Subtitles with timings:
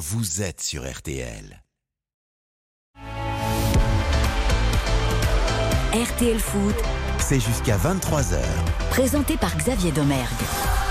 [0.00, 1.62] vous êtes sur RTL.
[5.92, 6.74] RTL Foot,
[7.18, 8.40] C'est jusqu'à 23h.
[8.88, 10.89] présenté par Xavier Domergue.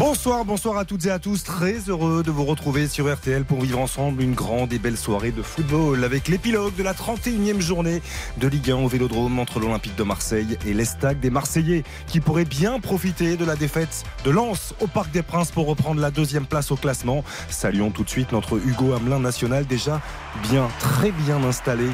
[0.00, 1.44] Bonsoir, bonsoir à toutes et à tous.
[1.44, 5.30] Très heureux de vous retrouver sur RTL pour vivre ensemble une grande et belle soirée
[5.30, 8.00] de football avec l'épilogue de la 31e journée
[8.38, 12.46] de Ligue 1 au Vélodrome entre l'Olympique de Marseille et l'Estac des Marseillais qui pourraient
[12.46, 16.46] bien profiter de la défaite de Lens au Parc des Princes pour reprendre la deuxième
[16.46, 17.22] place au classement.
[17.50, 20.00] Saluons tout de suite notre Hugo Hamelin national déjà
[20.48, 21.84] bien, très bien installé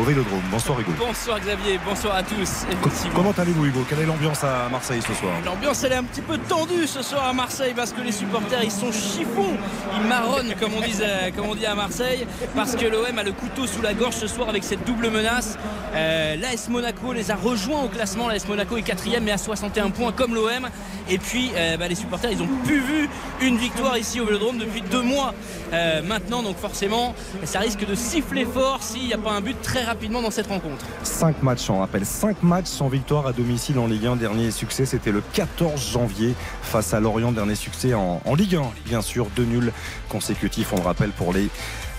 [0.00, 0.42] au Vélodrome.
[0.50, 0.90] Bonsoir Hugo.
[0.98, 2.66] Bonsoir Xavier, bonsoir à tous.
[3.14, 3.86] Comment allez-vous Hugo?
[3.88, 5.34] Quelle est l'ambiance à Marseille ce soir?
[5.44, 8.62] L'ambiance elle est un petit peu tendue ce soir à Marseille parce que les supporters
[8.64, 9.56] ils sont chiffons,
[10.00, 13.22] ils marronnent comme on dit, euh, comme on dit à Marseille parce que l'OM a
[13.22, 15.58] le couteau sous la gorge ce soir avec cette double menace.
[15.94, 19.90] Euh, L'AS Monaco les a rejoints au classement, l'AS Monaco est quatrième mais à 61
[19.90, 20.68] points comme l'OM
[21.10, 23.08] et puis euh, bah, les supporters ils ont plus vu
[23.42, 25.34] une victoire ici au Vélodrome depuis deux mois
[25.72, 29.60] euh, maintenant donc forcément ça risque de siffler fort s'il n'y a pas un but
[29.60, 30.84] très rapidement dans cette rencontre.
[31.02, 32.06] 5 matchs, on rappelle.
[32.06, 34.16] 5 matchs sans victoire à domicile en Ligue 1.
[34.16, 37.32] Dernier succès, c'était le 14 janvier face à Lorient.
[37.42, 39.26] Dernier succès en, Ligue 1, bien sûr.
[39.34, 39.72] Deux nuls
[40.08, 41.48] consécutifs, on le rappelle, pour les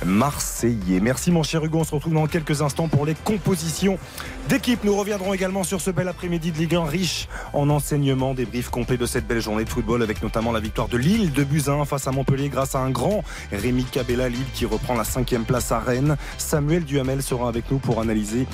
[0.05, 1.01] Marseillais.
[1.01, 1.79] Merci mon cher Hugo.
[1.79, 3.97] On se retrouve dans quelques instants pour les compositions
[4.47, 4.85] d'équipe.
[4.85, 8.33] Nous reviendrons également sur ce bel après-midi de Ligue 1 riche en enseignements.
[8.33, 11.43] Débrief complet de cette belle journée de football avec notamment la victoire de Lille de
[11.43, 13.21] Buzyn face à Montpellier grâce à un grand
[13.51, 16.15] Rémi Cabella Lille qui reprend la cinquième place à Rennes.
[16.37, 18.47] Samuel Duhamel sera avec nous pour analyser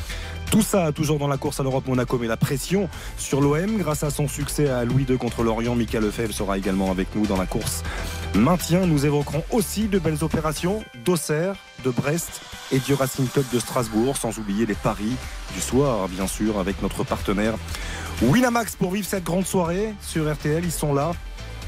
[0.49, 4.03] tout ça, toujours dans la course à l'Europe Monaco, mais la pression sur l'OM grâce
[4.03, 5.75] à son succès à Louis II contre l'Orient.
[5.75, 7.83] Michael Lefebvre sera également avec nous dans la course
[8.33, 8.85] maintien.
[8.85, 14.17] Nous évoquerons aussi de belles opérations d'Auxerre, de Brest et du Racing Club de Strasbourg,
[14.17, 15.15] sans oublier les paris
[15.53, 17.53] du soir, bien sûr, avec notre partenaire
[18.21, 20.63] Winamax pour vivre cette grande soirée sur RTL.
[20.63, 21.11] Ils sont là,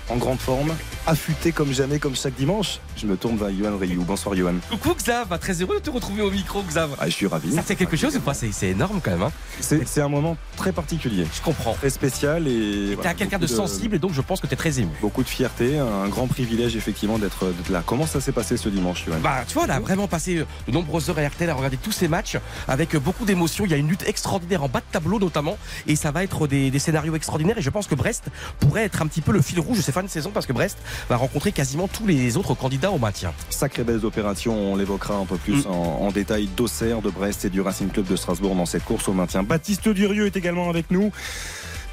[0.09, 0.73] en grande forme,
[1.07, 2.79] affûtés comme jamais, comme chaque dimanche.
[2.97, 4.03] Je me tourne vers Johan Rayou.
[4.03, 4.55] Bonsoir Johan.
[4.69, 6.95] Coucou Xav, bah, très heureux de te retrouver au micro Xav.
[6.99, 7.51] Ah, je suis ravi.
[7.53, 8.33] Ça fait quelque chose ou pas?
[8.33, 9.23] C'est c'est énorme quand même.
[9.23, 11.73] Hein C'est c'est un moment très particulier, je comprends.
[11.73, 12.89] très spécial et.
[12.89, 14.91] T'es voilà, quelqu'un de sensible et donc je pense que t'es très ému.
[15.01, 17.83] Beaucoup de fierté, un grand privilège effectivement d'être là.
[17.85, 19.17] Comment ça s'est passé ce dimanche, Johan?
[19.23, 20.35] Bah tu vois, on a vraiment passé
[20.67, 22.37] de nombreuses heures à RTL à regarder tous ces matchs
[22.67, 23.65] avec beaucoup d'émotions.
[23.65, 26.47] Il y a une lutte extraordinaire en bas de tableau notamment et ça va être
[26.47, 28.25] des, des scénarios extraordinaires et je pense que Brest
[28.59, 30.53] pourrait être un petit peu le fil rouge de ces fins de saison parce que
[30.53, 30.77] Brest
[31.09, 33.33] va rencontrer quasiment tous les autres candidats au maintien.
[33.49, 35.67] Sacrées belles opérations, on l'évoquera un peu plus Mm.
[35.67, 39.09] en, en détail d'Auxerre, de Brest et du Racing Club de Strasbourg dans cette course
[39.09, 39.43] au maintien.
[39.43, 41.11] Baptiste Durieux est également avec nous.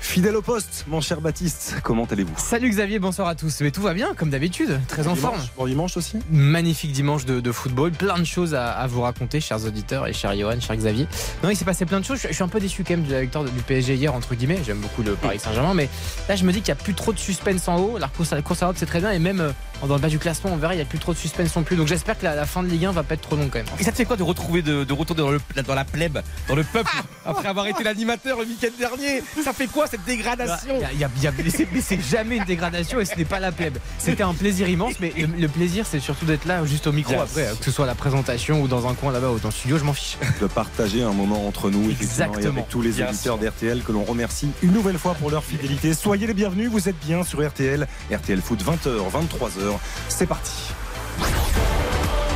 [0.00, 2.32] Fidèle au poste, mon cher Baptiste, comment allez-vous?
[2.38, 3.60] Salut Xavier, bonsoir à tous.
[3.60, 5.41] Mais tout va bien, comme d'habitude, très en Dimanche, forme.
[5.59, 9.41] Bon dimanche aussi Magnifique dimanche de, de football, plein de choses à, à vous raconter,
[9.41, 11.06] chers auditeurs et cher Johan, cher Xavier.
[11.42, 12.20] Non, il s'est passé plein de choses.
[12.22, 14.34] Je, je suis un peu déçu quand même de la victoire du PSG hier, entre
[14.34, 14.60] guillemets.
[14.64, 15.88] J'aime beaucoup le Paris Saint-Germain, mais
[16.28, 17.98] là, je me dis qu'il n'y a plus trop de suspense en haut.
[17.98, 19.50] La course à, la course à l'Europe, c'est très bien, et même euh,
[19.87, 21.62] dans le bas du classement, on verra, il n'y a plus trop de suspense non
[21.62, 21.77] plus.
[21.77, 23.59] Donc j'espère que la, la fin de Ligue 1 va pas être trop longue quand
[23.59, 23.66] même.
[23.78, 26.19] Et ça te fait quoi de retrouver de, de retourner dans, le, dans la plèbe,
[26.49, 26.91] dans le peuple,
[27.25, 29.22] après avoir été l'animateur le week-end dernier?
[29.44, 30.81] Ça fait quoi cette dégradation?
[30.81, 33.00] Y a- il y a- il y a- mais c'est- mais c'est jamais une dégradation
[33.00, 33.78] et ce n'est pas la plèbe.
[33.99, 37.12] C'était un plaisir immense, mais le, le plaisir, c'est surtout d'être là, juste au micro
[37.12, 37.22] Yes.
[37.22, 39.49] après, euh, que ce soit à la présentation ou dans un coin là-bas ou dans
[39.49, 40.16] le studio, je m'en fiche.
[40.41, 42.53] De partager un moment entre nous effectivement, et Exactement.
[42.59, 45.95] avec tous les auditeurs d'RTL que l'on remercie une nouvelle fois pour leur fidélité.
[45.95, 47.87] Soyez les bienvenus, vous êtes bien sur RTL.
[48.12, 49.68] RTL Foot 20h, 23h.
[50.09, 50.73] C'est parti.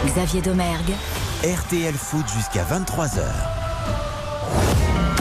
[0.06, 0.92] Xavier Domergue.
[1.44, 3.20] RTL Foot jusqu'à 23h.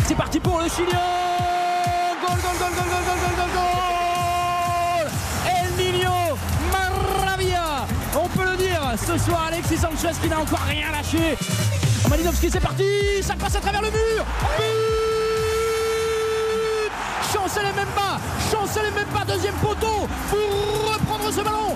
[0.07, 0.99] C'est parti pour le Chilien
[5.47, 6.11] El Nino
[6.71, 7.85] Maravilla
[8.15, 11.37] On peut le dire, ce soir Alexis Sanchez qui n'a encore rien lâché.
[12.09, 12.83] Malinovski c'est parti,
[13.21, 14.25] ça passe à travers le mur
[17.33, 18.19] Chancelet même pas.
[18.51, 21.75] Chancelet même pas, deuxième poteau pour reprendre ce ballon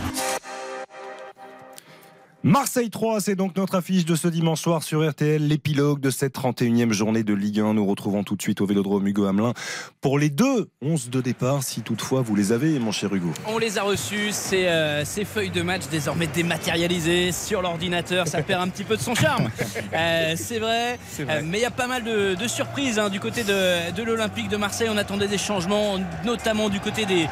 [2.49, 6.35] Marseille 3, c'est donc notre affiche de ce dimanche soir sur RTL, l'épilogue de cette
[6.35, 7.73] 31e journée de Ligue 1.
[7.73, 9.53] Nous retrouvons tout de suite au Vélodrome Hugo Hamelin
[9.99, 13.31] pour les deux 11 de départ, si toutefois vous les avez, mon cher Hugo.
[13.47, 18.43] On les a reçus, ces, euh, ces feuilles de match désormais dématérialisées sur l'ordinateur, ça
[18.43, 19.49] perd un petit peu de son charme.
[19.93, 23.19] Euh, c'est vrai, Euh, mais il y a pas mal de, de surprises hein, du
[23.19, 24.89] côté de, de l'Olympique de Marseille.
[24.91, 27.27] On attendait des changements, notamment du côté des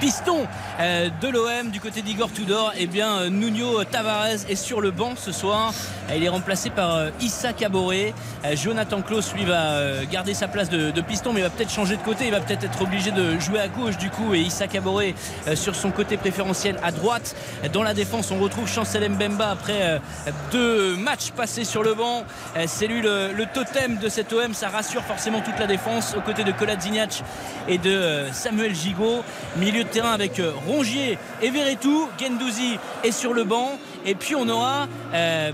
[0.00, 0.46] pistons
[0.78, 2.72] de l'OM, du côté d'Igor Tudor.
[2.78, 5.72] Et bien, euh, Nuno Tavares sur le banc ce soir.
[6.14, 8.14] Il est remplacé par euh, Issa Caboret.
[8.44, 11.70] Euh, Jonathan Klaus, lui, va euh, garder sa place de, piston, mais il va peut-être
[11.70, 12.26] changer de côté.
[12.26, 14.34] Il va peut-être être obligé de jouer à gauche du coup.
[14.34, 15.14] Et Issa Caboret
[15.48, 17.34] euh, sur son côté préférentiel à droite.
[17.72, 19.98] Dans la défense, on retrouve Chancel Mbemba après euh,
[20.52, 22.24] deux matchs passés sur le banc.
[22.56, 24.54] Euh, C'est lui le, totem de cet OM.
[24.54, 27.22] Ça rassure forcément toute la défense aux côtés de Kolasinac
[27.68, 29.22] et de euh, Samuel Gigot.
[29.56, 32.08] Milieu de terrain avec euh, Rongier et Verretou.
[32.20, 33.78] Gendouzi est sur le banc.
[34.06, 35.50] Et puis on aura euh,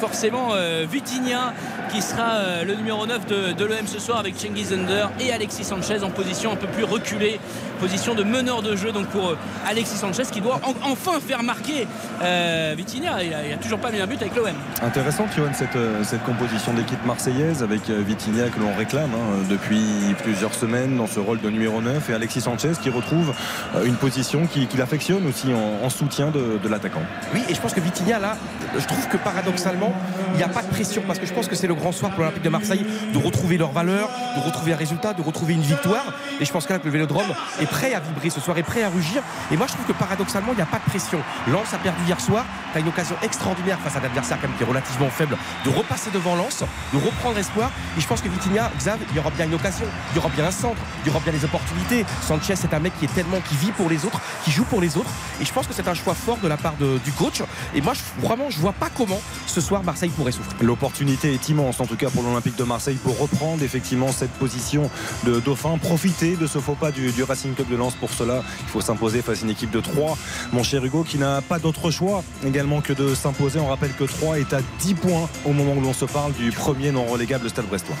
[0.00, 1.52] forcément euh, Vitinha
[1.92, 5.32] qui sera euh, le numéro 9 de, de l'OM ce soir avec Cengiz Under et
[5.32, 7.40] Alexis Sanchez en position un peu plus reculée,
[7.80, 9.36] position de meneur de jeu donc pour euh,
[9.68, 11.86] Alexis Sanchez qui doit en- enfin faire marquer
[12.22, 13.22] euh, Vitinha.
[13.22, 14.48] Il a, il a toujours pas mis un but avec l'OM.
[14.82, 19.44] Intéressant, Johan, cette, euh, cette composition d'équipe marseillaise avec euh, Vitinha que l'on réclame hein,
[19.48, 19.80] depuis
[20.22, 23.32] plusieurs semaines dans ce rôle de numéro 9 et Alexis Sanchez qui retrouve
[23.76, 27.02] euh, une position qui- qu'il affectionne aussi en, en soutien de, de l'attaquant.
[27.34, 28.36] Oui, et je pense que Vitinha, là,
[28.78, 29.92] je trouve que paradoxalement,
[30.34, 32.12] il n'y a pas de pression parce que je pense que c'est le grand soir
[32.12, 35.62] pour l'Olympique de Marseille de retrouver leur valeur, de retrouver un résultat, de retrouver une
[35.62, 36.04] victoire.
[36.40, 38.84] Et je pense que là, le vélodrome est prêt à vibrer ce soir, est prêt
[38.84, 39.24] à rugir.
[39.50, 41.18] Et moi, je trouve que paradoxalement, il n'y a pas de pression.
[41.48, 42.44] Lens a perdu hier soir.
[42.70, 45.36] Tu as une occasion extraordinaire face à un adversaire quand même qui est relativement faible
[45.64, 46.62] de repasser devant Lens,
[46.92, 47.72] de reprendre espoir.
[47.96, 50.28] Et je pense que Vitinha, Xav, il y aura bien une occasion, il y aura
[50.28, 52.06] bien un centre, il y aura bien des opportunités.
[52.22, 54.80] Sanchez, c'est un mec qui est tellement, qui vit pour les autres, qui joue pour
[54.80, 55.10] les autres.
[55.40, 57.42] Et je pense que c'est un choix fort de la part du coach.
[57.74, 60.56] Et moi, je- vraiment, je vois pas comment ce soir Marseille pourrait souffrir.
[60.62, 64.90] L'opportunité est immense en tout cas pour l'Olympique de Marseille pour reprendre effectivement cette position
[65.24, 67.94] de dauphin, profiter de ce faux pas du, du Racing Club de Lens.
[67.94, 70.16] Pour cela, il faut s'imposer face à une équipe de 3.
[70.52, 73.58] Mon cher Hugo qui n'a pas d'autre choix également que de s'imposer.
[73.58, 76.50] On rappelle que 3 est à 10 points au moment où l'on se parle du
[76.52, 77.96] premier non relégable Stade Brestois.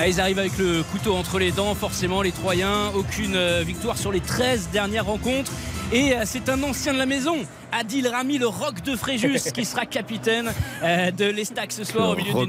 [0.00, 2.92] Ah, ils arrivent avec le couteau entre les dents, forcément les Troyens.
[2.94, 5.50] Aucune euh, victoire sur les 13 dernières rencontres.
[5.90, 7.38] Et euh, c'est un ancien de la maison,
[7.72, 10.52] Adil Rami, le roc de Fréjus, qui sera capitaine
[10.82, 12.48] euh, de l'Estac ce soir au milieu Roc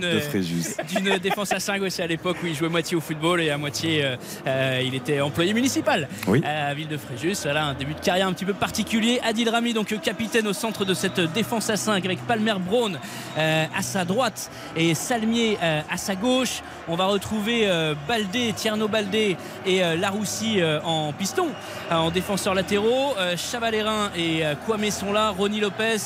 [0.90, 3.58] d'une défense à 5 aussi à l'époque où il jouait moitié au football et à
[3.58, 4.16] moitié euh,
[4.46, 6.42] euh, il était employé municipal Oui.
[6.44, 7.36] à Ville de Fréjus.
[7.44, 9.22] Voilà un début de carrière un petit peu particulier.
[9.24, 13.00] Adil Rami, donc euh, capitaine au centre de cette défense à 5 avec Palmer Brown
[13.38, 16.62] euh, à sa droite et Salmier euh, à sa gauche.
[16.90, 21.48] On va retrouver euh, Baldé, Tierno Baldé et euh, Laroussi euh, en piston,
[21.92, 23.14] euh, en défenseurs latéraux.
[23.36, 25.30] Chavalerin et euh, Kwame sont là.
[25.30, 25.98] Ronny Lopez,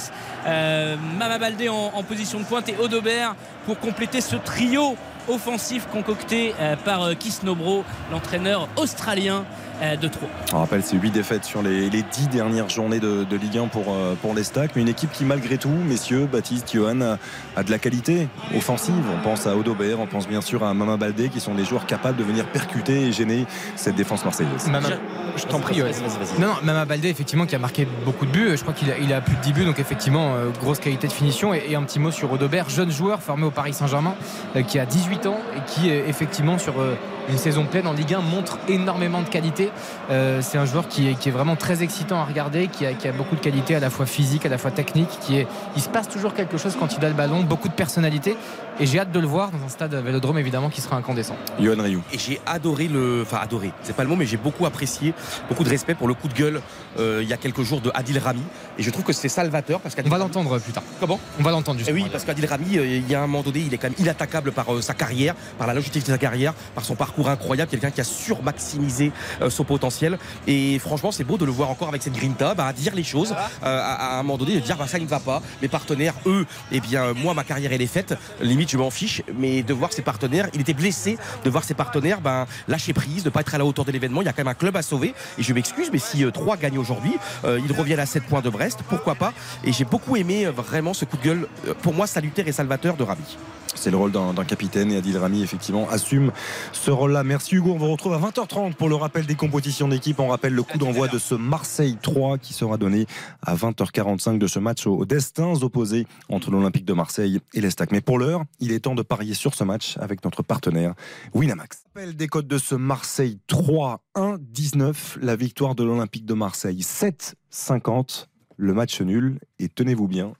[0.45, 3.35] euh, Mama Baldé en, position de pointe et Odobert
[3.65, 4.95] pour compléter ce trio
[5.27, 9.45] offensif concocté euh, par euh, Kisnobro, l'entraîneur australien
[9.81, 10.29] de Troyes.
[10.53, 13.67] On rappelle, c'est 8 défaites sur les, les 10 dernières journées de, de Ligue 1
[13.67, 14.71] pour, euh, pour les Stacks.
[14.75, 17.17] Mais une équipe qui, malgré tout, messieurs, Baptiste, Johan, a,
[17.55, 18.93] a de la qualité offensive.
[19.17, 21.85] On pense à Odobert, on pense bien sûr à Mama Baldé, qui sont des joueurs
[21.85, 24.67] capables de venir percuter et gêner cette défense marseillaise.
[24.69, 24.89] Mama-
[25.35, 25.81] je t'en prie.
[25.81, 25.91] ouais.
[26.39, 28.51] Non, non, Mama Baldé, effectivement, qui a marqué beaucoup de buts.
[28.55, 31.07] Je crois qu'il a, il a plus de 10 buts, donc effectivement, euh, grosse qualité
[31.07, 31.53] de finition.
[31.53, 34.13] Et, et un petit mot sur Odobert, jeune joueur formé au Paris Saint-Germain,
[34.55, 36.93] euh, qui a 18 ans et qui, euh, effectivement, sur euh,
[37.29, 39.71] une saison pleine en Ligue 1, montre énormément de qualité.
[40.09, 43.41] Euh, c'est un joueur qui est, vraiment très excitant à regarder, qui a, beaucoup de
[43.41, 45.09] qualité à la fois physique, à la fois technique.
[45.29, 48.35] Il se passe toujours quelque chose quand il a le ballon, beaucoup de personnalité.
[48.79, 51.35] Et j'ai hâte de le voir dans un stade Vélodrome, évidemment, qui sera incandescent.
[51.59, 52.01] Johan Rioux.
[52.11, 53.21] Et j'ai adoré le.
[53.21, 55.13] Enfin, adoré, c'est pas le mot, mais j'ai beaucoup apprécié,
[55.47, 56.59] beaucoup de respect pour le coup de gueule
[56.99, 58.41] euh, il y a quelques jours de Adil Rami.
[58.79, 60.83] Et je trouve que c'est salvateur parce On qu'Adil va Rami- l'entendre plus tard.
[60.99, 61.19] Comment?
[61.39, 62.03] On va l'entendre Eh justement.
[62.03, 63.99] oui, parce qu'Adil Rami, euh, il y a un moment donné, il est quand même
[63.99, 67.69] inattaquable par euh, sa carrière, par la longévité de sa carrière, par son parcours incroyable,
[67.69, 69.11] quelqu'un qui a surmaximisé
[69.41, 70.17] euh, son potentiel.
[70.47, 73.03] Et franchement, c'est beau de le voir encore avec cette grinta, bah, à dire les
[73.03, 75.41] choses, euh, à, à un moment donné, de dire bah, ça ne va pas.
[75.61, 78.15] Mes partenaires, eux, eh bien, moi, ma carrière, elle est faite.
[78.41, 81.73] Limite, je m'en fiche, mais de voir ses partenaires, il était blessé de voir ses
[81.73, 84.21] partenaires ben, lâcher prise, de pas être à la hauteur de l'événement.
[84.21, 85.13] Il y a quand même un club à sauver.
[85.37, 88.49] Et je m'excuse, mais si 3 gagnent aujourd'hui, euh, ils reviennent à 7 points de
[88.49, 89.33] Brest, pourquoi pas?
[89.63, 92.51] Et j'ai beaucoup aimé euh, vraiment ce coup de gueule, euh, pour moi, salutaire et
[92.51, 93.37] salvateur de Rami.
[93.75, 96.31] C'est le rôle d'un capitaine et Adil Rami effectivement assume
[96.71, 97.23] ce rôle-là.
[97.23, 97.71] Merci Hugo.
[97.73, 100.19] On vous retrouve à 20h30 pour le rappel des compositions d'équipe.
[100.19, 103.05] On rappelle le coup d'envoi de ce Marseille 3 qui sera donné
[103.41, 107.91] à 20h45 de ce match aux destins opposés entre l'Olympique de Marseille et l'Estac.
[107.91, 110.93] Mais pour l'heure, il est temps de parier sur ce match avec notre partenaire
[111.33, 111.83] Winamax.
[111.95, 118.27] Rappel des codes de ce Marseille 3 1-19, la victoire de l'Olympique de Marseille 7-50,
[118.57, 120.33] le match nul et tenez-vous bien,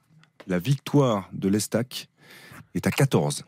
[0.48, 2.10] la victoire de l'Estac
[2.75, 3.44] est à 14.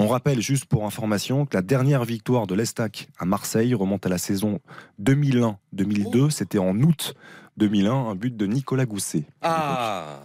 [0.00, 4.08] On rappelle juste pour information que la dernière victoire de l'Estac à Marseille remonte à
[4.08, 4.58] la saison
[5.00, 6.30] 2001-2002.
[6.30, 7.14] C'était en août
[7.58, 9.22] 2001, un but de Nicolas Gousset.
[9.40, 10.18] Ah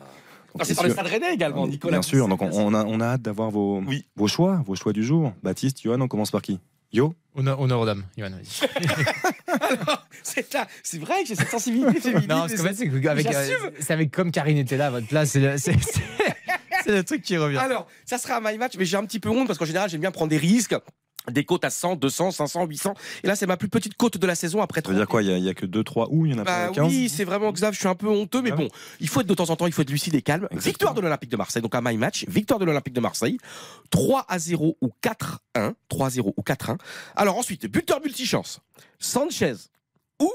[0.56, 1.92] Donc, C'est sur le Stade Rennais également, Nicolas.
[2.00, 4.06] Bien sûr, donc on, a, on a hâte d'avoir vos, Oui.
[4.16, 5.34] vos choix, vos choix du jour.
[5.44, 6.60] Baptiste, Johan, on commence par qui?
[6.92, 7.14] Yo?
[7.36, 8.68] Honneur, honneur aux dames, Johan, vas-y.
[10.24, 12.28] C'est vrai que j'ai cette sensibilité féminine.
[12.30, 15.08] Non, parce qu'en fait, c'est que avec, euh, avec comme Karine était là à votre
[15.08, 15.76] place, c'est
[16.84, 17.58] c'est- le truc qui revient.
[17.58, 19.90] Alors, ça sera un my match, mais j'ai un petit peu honte parce qu'en général,
[19.90, 20.76] j'aime bien prendre des risques.
[21.30, 22.94] Des côtes à 100, 200, 500, 800.
[23.24, 25.12] Et là, c'est ma plus petite côte de la saison après Ça veut dire 30.
[25.12, 27.10] quoi Il n'y a, que 2-3 ou il y en a Bah pas 15 oui,
[27.10, 28.68] c'est vraiment Xav, je suis un peu honteux, mais Ah bon,
[29.00, 30.46] il faut être de temps en temps, il faut être lucide et calme.
[30.46, 30.72] Exactement.
[30.72, 33.38] Victoire de l'Olympique de Marseille, donc un my match, victoire de l'Olympique de Marseille,
[33.92, 36.78] 3 à 0 ou 4-1, 3-0 ou 4-1.
[37.16, 38.62] Alors ensuite, buteur multichance,
[38.98, 39.54] Sanchez
[40.22, 40.32] ou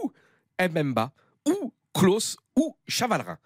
[0.60, 1.10] Mbemba
[1.48, 3.38] ou Klaus ou Chavalrin.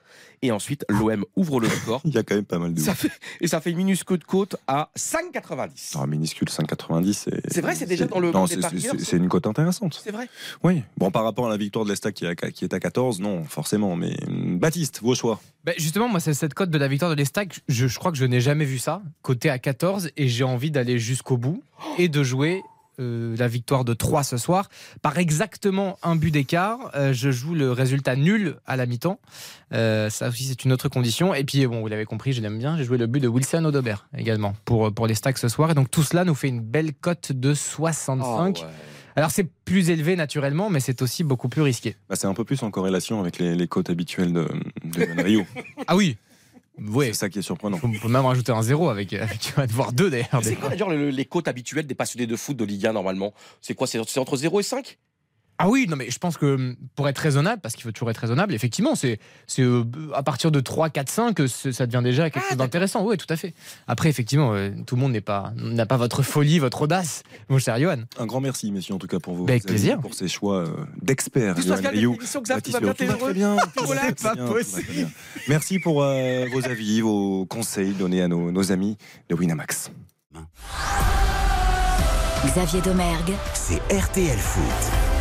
[0.43, 2.01] Et ensuite, l'OM ouvre le score.
[2.05, 2.81] Il y a quand même pas mal de.
[2.81, 5.97] Ça fait, et ça fait une minuscule de côte à 5,90.
[5.99, 7.13] Ah, minuscule 5,90.
[7.13, 10.01] C'est C'est vrai, c'est déjà dans le Non, c'est- une cote intéressante.
[10.03, 10.29] C'est vrai.
[10.63, 10.83] Oui.
[10.97, 13.21] Bon, par rapport à la victoire de l'Estac qui, est à- qui est à 14,
[13.21, 13.97] non, forcément.
[13.97, 15.41] Mais hum, Baptiste, vos choix.
[15.65, 17.61] Bah, justement, moi, c'est cette cote de la victoire de l'Estac.
[17.69, 19.03] Je, je crois que je n'ai jamais vu ça.
[19.23, 21.63] Côté à 14, et j'ai envie d'aller jusqu'au bout
[21.99, 22.63] et de jouer
[23.01, 24.69] euh, la victoire de 3 ce soir.
[25.03, 29.21] Par exactement un but d'écart, euh, je joue le résultat nul à la mi-temps.
[29.73, 31.35] Euh, ça aussi, c'est une autre condition.
[31.35, 32.77] Et puis, bon, vous l'avez compris, je l'aime bien.
[32.77, 35.71] J'ai joué le but de Wilson Odobert également pour, pour les stacks ce soir.
[35.71, 38.59] Et donc, tout cela nous fait une belle cote de 65.
[38.61, 38.71] Oh, ouais.
[39.17, 41.97] Alors, c'est plus élevé naturellement, mais c'est aussi beaucoup plus risqué.
[42.09, 44.49] Bah, c'est un peu plus en corrélation avec les, les cotes habituelles de,
[44.85, 45.45] de Rio.
[45.87, 46.17] Ah oui
[46.81, 47.07] Oui.
[47.09, 47.79] C'est ça qui est surprenant.
[47.83, 50.41] On peut même rajouter un zéro avec, avec voire deux d'ailleurs.
[50.43, 53.33] C'est quoi d'ailleurs le- les cotes habituelles des passionnés de foot de Ligue 1 normalement?
[53.61, 54.99] C'est quoi C'est c'est entre 0 et 5
[55.61, 58.19] Ah oui, non mais je pense que pour être raisonnable, parce qu'il faut toujours être
[58.19, 59.83] raisonnable, effectivement, c'est c'est euh,
[60.15, 63.05] à partir de 3, 4, 5 que ce- ça devient déjà quelque Ah, chose d'intéressant.
[63.05, 63.55] Oui, tout à fait.
[63.89, 67.59] Après, effectivement, euh, tout le monde n'est pas n'a pas votre folie, votre audace, mon
[67.59, 67.99] cher Johan.
[68.19, 69.99] Un grand merci, messieurs, en tout cas, pour vos Bah, avec plaisir.
[69.99, 70.69] pour ces choix euh,
[71.03, 71.57] d'experts.
[75.49, 78.97] Merci pour euh, vos avis, vos conseils donnés à nos, nos amis
[79.29, 79.91] de Winamax.
[82.47, 85.18] Xavier Domergue, C'est RTL Foot.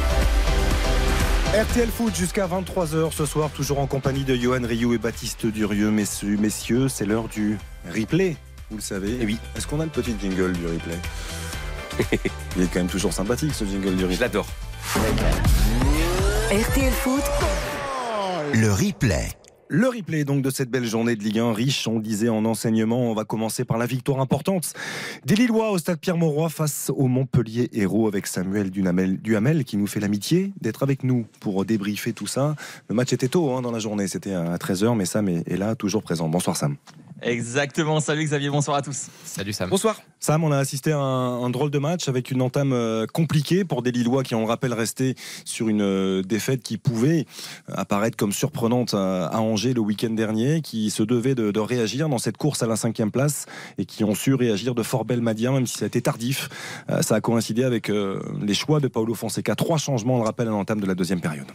[1.54, 5.90] RTL Foot jusqu'à 23h ce soir, toujours en compagnie de Johan Rioux et Baptiste Durieux.
[5.90, 7.58] Messieurs, messieurs c'est l'heure du
[7.94, 8.36] replay,
[8.70, 9.18] vous le savez.
[9.22, 9.38] Eh oui.
[9.56, 12.20] Est-ce qu'on a le petit jingle du replay
[12.58, 14.18] Il est quand même toujours sympathique ce jingle du Je replay.
[14.20, 14.46] l'adore.
[16.52, 17.24] RTL Foot,
[18.54, 19.30] Le replay.
[19.70, 23.12] Le replay donc de cette belle journée de Ligue 1 riche, on disait en enseignement.
[23.12, 24.74] On va commencer par la victoire importante
[25.26, 30.00] des Lillois au stade Pierre-Mauroy face au Montpellier Héros avec Samuel Duhamel, qui nous fait
[30.00, 32.56] l'amitié d'être avec nous pour débriefer tout ça.
[32.88, 35.76] Le match était tôt hein, dans la journée, c'était à 13h, mais Sam est là,
[35.76, 36.30] toujours présent.
[36.30, 36.78] Bonsoir Sam.
[37.22, 39.08] Exactement, salut Xavier, bonsoir à tous.
[39.26, 39.70] Salut Sam.
[39.70, 40.00] Bonsoir.
[40.20, 43.66] Sam, on a assisté à un, un drôle de match avec une entame euh, compliquée
[43.66, 47.26] pour des Lillois qui, on le rappelle, restaient sur une euh, défaite qui pouvait
[47.68, 52.08] apparaître comme surprenante à, à Angers le week-end dernier, qui se devaient de, de réagir
[52.08, 53.46] dans cette course à la cinquième place
[53.78, 56.50] et qui ont su réagir de fort belle manière, même si ça a été tardif.
[56.90, 59.56] Euh, ça a coïncidé avec euh, les choix de Paulo Fonseca.
[59.56, 61.48] Trois changements, on le rappelle, à l'entame de la deuxième période.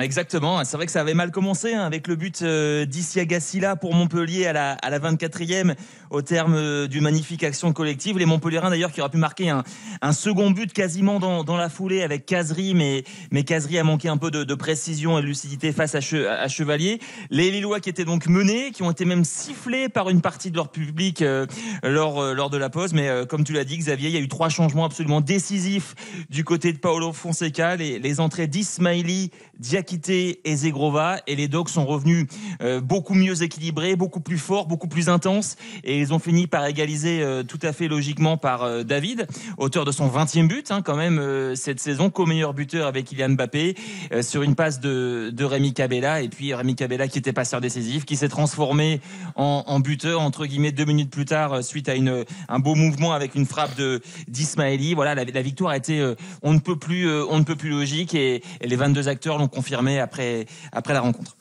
[0.00, 3.76] Exactement, c'est vrai que ça avait mal commencé hein, avec le but euh, d'Isiaga Silla
[3.76, 5.74] pour Montpellier à la, à la 24e
[6.10, 8.18] au terme euh, d'une magnifique action collective.
[8.18, 9.62] Les Montpelliérains d'ailleurs qui auraient pu marquer un,
[10.02, 14.08] un second but quasiment dans, dans la foulée avec Casery, mais, mais Casery a manqué
[14.08, 17.00] un peu de, précision et de lucidité face à, Che- à Chevalier.
[17.30, 20.56] Les Lillois qui étaient donc menés, qui ont été même sifflés par une partie de
[20.56, 21.46] leur public euh,
[21.82, 22.92] lors, euh, lors de la pause.
[22.92, 25.94] Mais comme tu l'as dit Xavier, il y a eu trois changements absolument décisifs
[26.28, 27.76] du côté de Paolo Fonseca.
[27.76, 31.20] Les, les entrées d'Ismaili, Diakité et Zegrova.
[31.26, 32.26] Et les Dogs sont revenus
[32.62, 35.56] euh, beaucoup mieux équilibrés, beaucoup plus forts, beaucoup plus intenses.
[35.84, 39.26] Et ils ont fini par égaliser euh, tout à fait logiquement par euh, David,
[39.58, 43.74] auteur de son 20e but hein, quand même cette saison, co-meilleur buteur avec Kylian Mbappé,
[44.20, 46.22] sur une passe de, de Rémi Cabella.
[46.22, 49.00] Et puis Rémi Cabella qui était passeur décisif, qui s'est transformé
[49.34, 53.34] en, buteur entre guillemets deux minutes plus tard suite à une, un beau mouvement avec
[53.34, 54.94] une frappe de d'Ismaili.
[54.94, 58.42] Voilà, la, victoire a été on ne peut plus on ne peut plus logique et,
[58.60, 61.35] et les 22 acteurs l'ont confirmé après après la rencontre.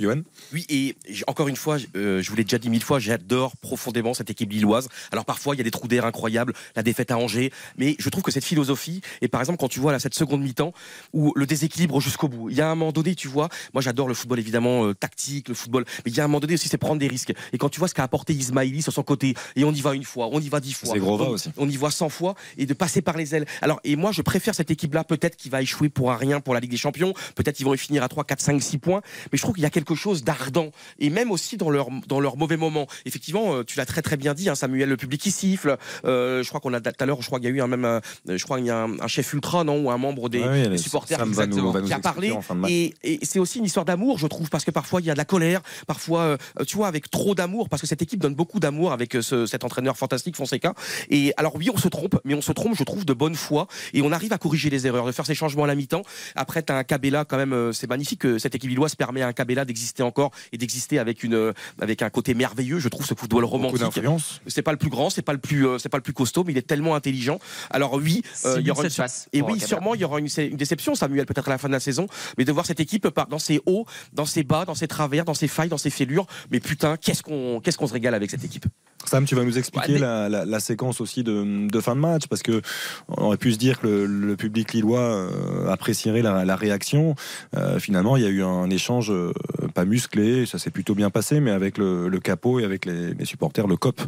[0.00, 3.56] Johan Oui, et encore une fois, euh, je vous l'ai déjà dit mille fois, j'adore
[3.56, 4.88] profondément cette équipe lilloise.
[5.12, 8.08] Alors parfois, il y a des trous d'air incroyables, la défaite à Angers, mais je
[8.08, 10.72] trouve que cette philosophie, et par exemple, quand tu vois là, cette seconde mi-temps,
[11.12, 14.08] où le déséquilibre jusqu'au bout, il y a un moment donné, tu vois, moi j'adore
[14.08, 16.68] le football évidemment euh, tactique, le football, mais il y a un moment donné aussi,
[16.68, 17.32] c'est prendre des risques.
[17.52, 19.94] Et quand tu vois ce qu'a apporté Ismaili sur son côté, et on y va
[19.94, 21.50] une fois, on y va dix fois, on, aussi.
[21.56, 23.46] on y voit 100 fois, et de passer par les ailes.
[23.62, 26.54] Alors, et moi, je préfère cette équipe-là, peut-être qui va échouer pour un rien pour
[26.54, 29.00] la Ligue des Champions, peut-être ils vont y finir à 3, 4, 5, 6 points,
[29.32, 31.88] mais je trouve qu'il y a quelque quelque chose d'ardent et même aussi dans leur
[32.06, 32.86] dans leur mauvais moment.
[33.06, 35.76] Effectivement, euh, tu l'as très très bien dit, hein, Samuel, le public qui siffle.
[36.04, 37.66] Euh, je crois qu'on a tout à l'heure, je crois qu'il y a eu un
[37.66, 40.28] même, euh, je crois qu'il y a un, un chef ultra, non, ou un membre
[40.28, 42.30] des, Ouais, des les- supporters Sam va nous- exactement, va nous qui a parlé.
[42.32, 42.70] en fin de match.
[42.70, 45.14] Et, et c'est aussi une histoire d'amour, je trouve, parce que parfois il y a
[45.14, 48.34] de la colère, parfois, euh, tu vois, avec trop d'amour, parce que cette équipe donne
[48.34, 50.74] beaucoup d'amour avec ce- cet entraîneur fantastique Fonseca.
[51.10, 53.66] Et alors oui, on se trompe, mais on se trompe, je trouve, de bonne foi,
[53.92, 56.02] et on arrive à corriger les erreurs, de faire ces changements à la mi-temps.
[56.36, 59.32] Après, t'as un Cabella quand même, c'est magnifique que cette équipe illoise permet à un
[59.32, 62.78] Cabella d'exister encore et d'exister avec une, euh, avec un côté merveilleux.
[62.78, 64.02] Je trouve ce football Beaucoup romantique.
[64.46, 66.44] C'est pas le plus grand, c'est pas le plus, euh, c'est pas le plus costaud,
[66.44, 67.38] mais il est tellement intelligent.
[67.70, 70.18] Alors oui, euh, il y aura une, 6 passes et oui, sûrement il y aura
[70.18, 72.06] une, une déception, Samuel, peut-être à la fin de la saison,
[72.38, 75.24] mais de voir cette équipe par- dans ses hauts, dans ses bas, dans ses travers,
[75.24, 76.26] dans ses failles, dans ses fêlures.
[76.50, 78.66] Mais putain, qu'est-ce qu'on, qu'est-ce qu'on se régale avec cette équipe?
[79.06, 81.94] Sam, tu vas nous expliquer Ouais, mais- la, la- la séquence aussi de, de fin
[81.94, 82.60] de match parce que
[83.08, 85.28] on aurait pu se dire que le, le public lillois
[85.68, 87.14] apprécierait la, la réaction.
[87.56, 89.32] Euh, finalement, il y a eu un échange euh,
[89.68, 93.14] pas musclé, ça s'est plutôt bien passé, mais avec le, le capot et avec les,
[93.14, 94.00] les supporters, le COP.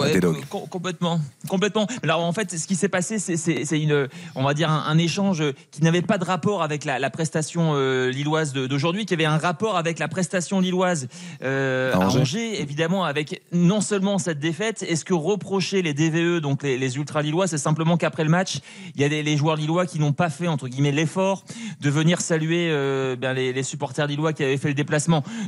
[0.00, 0.38] Ouais, des dogs.
[0.70, 1.86] complètement, complètement.
[2.02, 5.42] Alors en fait, ce qui s'est passé, c'est- une, on va dire un, un échange
[5.70, 9.38] qui n'avait pas de rapport avec la, la prestation euh, lilloise d'aujourd'hui, qui avait un
[9.38, 11.08] rapport avec la prestation lilloise
[11.42, 12.60] euh, À à Angers.
[12.60, 14.82] Évidemment, avec non seulement cette défaite.
[14.82, 18.58] Est-ce que reprocher les DVE, donc les, les ultra lillois, c'est simplement qu'après le match,
[18.94, 21.44] il y a des, les joueurs lillois qui n'ont pas fait entre guillemets l'effort
[21.80, 24.97] de venir saluer euh, bien, les, les supporters lillois qui avaient fait le déplacement.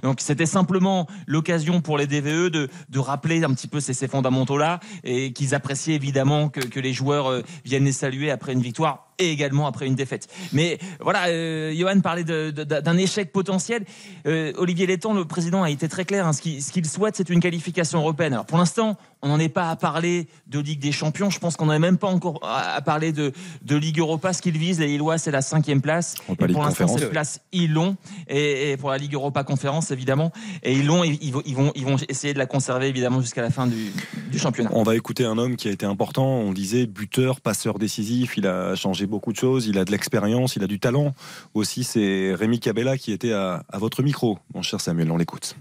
[0.02, 5.32] Donc c'était simplement l'occasion pour les DVE de, rappeler un petit peu ces, fondamentaux-là et
[5.32, 9.30] qu'ils appréciaient évidemment que, que les joueurs euh, viennent les saluer après une victoire et
[9.30, 10.28] également après une défaite.
[10.52, 13.84] Mais voilà, euh, Johan parlait d'un échec potentiel.
[14.26, 16.26] Euh, Olivier Létang, le président, a été très clair.
[16.26, 16.32] hein.
[16.32, 18.32] Ce qu'il ce souhaite, c'est une qualification européenne.
[18.32, 21.28] Alors pour l'instant, on n'en est pas à parler de Ligue des Champions.
[21.30, 24.32] Je pense qu'on n'en est même pas encore à à parler de, de Ligue Europa.
[24.32, 26.14] Ce qu'ils visent, les Lillois, c'est la cinquième place.
[26.30, 27.96] Et pour l'instant, cette place, ils l'ont.
[28.28, 30.32] Et, et pour la Ligue Europa Conférence, évidemment.
[30.62, 31.04] Et ils l'ont.
[31.04, 33.90] Ils, vont- ils, vont, ils vont essayer de la conserver, évidemment, jusqu'à la fin du,
[34.30, 34.70] du championnat.
[34.72, 36.26] On va écouter un homme qui a été important.
[36.26, 38.36] On disait buteur, passeur décisif.
[38.36, 39.66] Il a changé beaucoup de choses.
[39.66, 41.12] Il a de l'expérience, il a du talent.
[41.52, 45.10] Aussi, c'est Rémi Cabella qui était à, à votre micro, mon cher Samuel.
[45.10, 45.56] On l'écoute.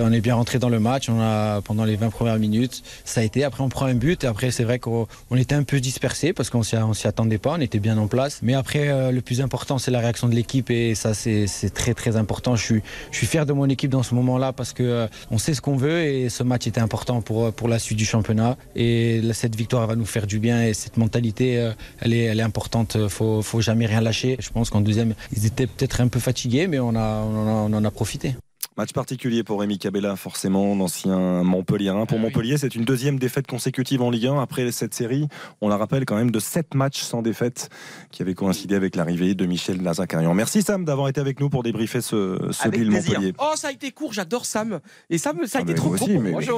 [0.00, 3.20] On est bien rentré dans le match, on a pendant les 20 premières minutes, ça
[3.20, 3.44] a été.
[3.44, 6.32] Après on prend un but et après c'est vrai qu'on on était un peu dispersé
[6.32, 8.40] parce qu'on on s'y attendait pas, on était bien en place.
[8.42, 11.94] Mais après euh, le plus important c'est la réaction de l'équipe et ça c'est très
[11.94, 12.54] très important.
[12.54, 12.80] Je
[13.10, 15.76] suis fier de mon équipe dans ce moment-là parce que euh, on sait ce qu'on
[15.76, 19.56] veut et ce match était important pour euh, pour la suite du championnat et cette
[19.56, 23.08] victoire va nous faire du bien et cette mentalité elle est importante.
[23.08, 24.36] Faut faut jamais rien lâcher.
[24.38, 28.34] Je pense qu'en deuxième ils étaient peut-être un peu fatigués mais on en a profité.
[28.78, 32.06] Match particulier pour Rémi Cabella, forcément, l'ancien Montpellierin.
[32.06, 32.26] Pour Ah oui.
[32.28, 35.26] Montpellier, c'est une deuxième défaite consécutive en Ligue 1 après cette série.
[35.60, 37.70] On la rappelle quand même de sept matchs sans défaite
[38.12, 40.32] qui avait coïncidé avec l'arrivée de Michel Lazacarian.
[40.32, 42.92] Merci Sam d'avoir été avec nous pour débriefer ce, ce Lille.
[42.92, 43.32] Montpellier.
[43.40, 44.78] Oh, ça a été court, j'adore Sam.
[45.10, 46.08] Et Sam, ça a Ah, été trop court.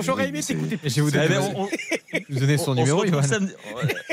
[0.03, 0.79] J'aurais- aimé t'écouter.
[0.85, 1.69] Et je vais vous Eh donner, ben, on- on-
[2.29, 3.29] vous donner son on, numéro, se retrouve Johan.
[3.31, 3.53] samedi,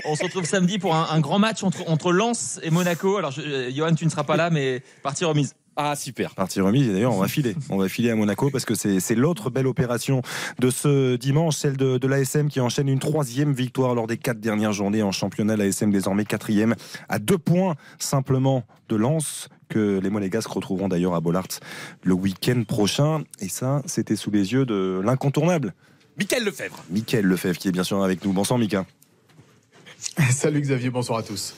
[0.05, 3.17] on se retrouve samedi pour un, un grand match entre, entre Lens et Monaco.
[3.17, 5.55] Alors, je, euh, Johan, tu ne seras pas là, mais partie remise.
[5.79, 6.33] Ah, super.
[6.33, 7.55] Partie remise, et d'ailleurs, on va filer.
[7.69, 10.23] On va filer à Monaco parce que c'est l'autre belle opération
[10.57, 14.39] de ce dimanche, celle de, de l'ASM qui enchaîne une troisième victoire lors des quatre
[14.39, 15.55] dernières journées en championnat.
[15.55, 16.75] L'ASM désormais quatrième,
[17.09, 21.47] à deux points simplement de Lens que les Monégasques retrouveront d'ailleurs à Bollard
[22.03, 23.23] le week-end prochain.
[23.39, 25.75] Et ça, c'était sous les yeux de l'incontournable,
[26.17, 26.83] Michael Lefebvre.
[26.89, 28.33] Mickaël Lefebvre, qui est bien sûr avec nous.
[28.33, 28.87] Bonsoir, Mika.
[30.31, 31.53] Salut Xavier, bonsoir à tous.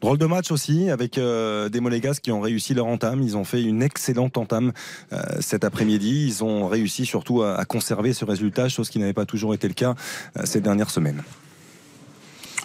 [0.00, 3.20] Drôle de match aussi avec euh, des Monégasques qui ont réussi leur entame.
[3.22, 4.72] Ils ont fait une excellente entame
[5.12, 6.26] euh, cet après-midi.
[6.26, 9.66] Ils ont réussi surtout à, à conserver ce résultat, chose qui n'avait pas toujours été
[9.66, 9.96] le cas
[10.36, 11.22] euh, ces dernières semaines.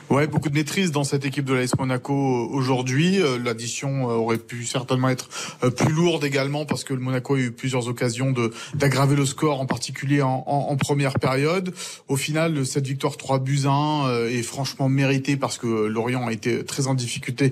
[0.10, 3.20] Ouais, beaucoup de maîtrise dans cette équipe de l'AS Monaco euh, aujourd'hui.
[3.20, 5.28] Euh, L'addition euh, aurait pu certainement être
[5.76, 9.60] plus lourde également parce que le Monaco a eu plusieurs occasions de d'aggraver le score,
[9.60, 11.74] en particulier en, en- en première période.
[12.10, 16.28] Au final, cette victoire 3 buts à 1 euh, est franchement méritée parce que Lorient
[16.28, 17.52] a été très en difficulté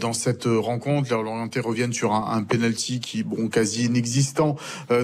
[0.00, 1.08] dans cette rencontre.
[1.10, 4.56] Les Lorientais reviennent sur un, un penalty qui, bon, quasi inexistant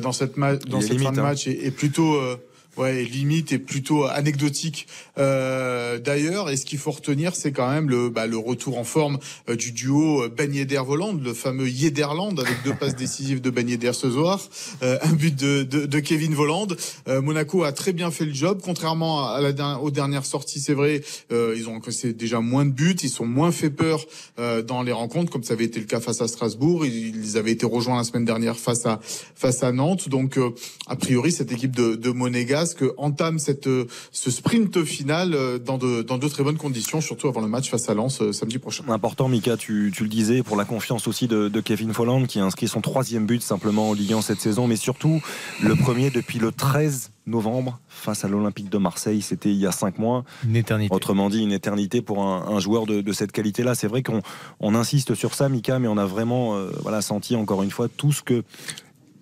[0.03, 1.23] dans cette, ma- dans est cette fin limite, de hein.
[1.25, 2.15] match et, et plutôt...
[2.15, 2.37] euh,
[2.79, 4.87] Ouais, limite et plutôt anecdotique
[5.19, 6.49] euh, d'ailleurs.
[6.49, 9.19] Et ce qu'il faut retenir, c'est quand même le, bah, le retour en forme
[9.51, 13.93] euh, du duo Ben Yedder-Voland, le fameux Yederland, avec deux passes décisives de Ben Yedder
[13.93, 14.41] ce soir,
[14.83, 16.69] euh, un but de, de, de Kevin Voland.
[17.09, 20.61] Euh, Monaco a très bien fait le job, contrairement à la, aux dernières sorties.
[20.61, 24.05] C'est vrai, euh, ils ont encaissé déjà moins de buts, ils sont moins fait peur
[24.39, 26.87] euh, dans les rencontres, comme ça avait été le cas face à Strasbourg.
[26.87, 29.01] Ils, avaient été rejoints la semaine dernière face à
[29.35, 30.09] face à Nantes.
[30.09, 30.51] Donc, euh,
[30.87, 33.69] a priori, cette équipe de, de Monégasque monégasque entame cette,
[34.13, 37.89] ce sprint final dans de, dans de très bonnes conditions, surtout avant le match face
[37.89, 38.85] à Lens samedi prochain.
[38.89, 42.39] Important, Mika, tu, tu, le disais, pour la confiance aussi de, de Kevin Folland qui
[42.39, 45.21] a inscrit son troisième but simplement en Ligue 1 cette saison, mais surtout
[45.63, 49.23] le premier depuis le 13 novembre face à l'Olympique de Marseille.
[49.23, 50.25] C'était il y a cinq mois.
[50.45, 50.95] Une éternité.
[50.95, 53.75] Autrement dit, une éternité pour un, joueur de, cette qualité-là.
[53.75, 54.23] C'est vrai qu'on
[54.61, 57.89] on insiste sur ça, Mika, mais on a vraiment euh, voilà, senti encore une fois
[57.89, 58.43] tout ce que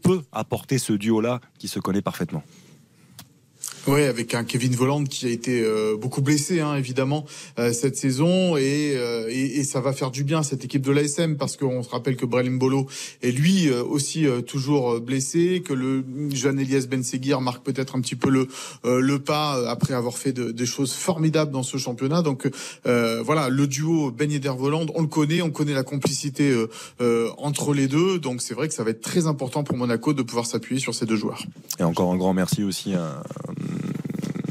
[0.03, 2.42] peut apporter ce duo-là qui se connaît parfaitement.
[3.87, 7.25] Oui, avec un Kevin Voland qui a été euh, beaucoup blessé, hein, évidemment,
[7.59, 10.93] euh, cette saison, et, euh, et, et, ça va faire du bien cette équipe de
[10.93, 12.87] l'ASM parce qu'on se rappelle que Brelin Bolo
[13.23, 18.16] est lui aussi toujours blessé, que le jeune Elias Ben Seguir marque peut-être un petit
[18.16, 18.49] peu le
[18.85, 22.23] le pas après avoir fait de, des choses formidables dans ce championnat.
[22.23, 22.51] Donc
[22.85, 26.55] voilà, le duo Ben Yedder Voland, on le connaît, on connaît la complicité
[27.38, 30.23] entre les deux, donc c'est vrai que ça va être très important pour Monaco de
[30.23, 31.43] pouvoir s'appuyer sur ces deux joueurs.
[31.79, 33.23] Et encore un grand merci aussi à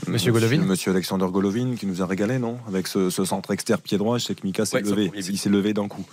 [0.10, 2.58] Monsieur Golovin Monsieur Alexander Golovin qui nous a régalé, non?
[2.67, 5.12] Avec ce, centre externe pied droit, je sais que Mika s'est levé.
[5.15, 6.06] Il s'est levé d'un coup.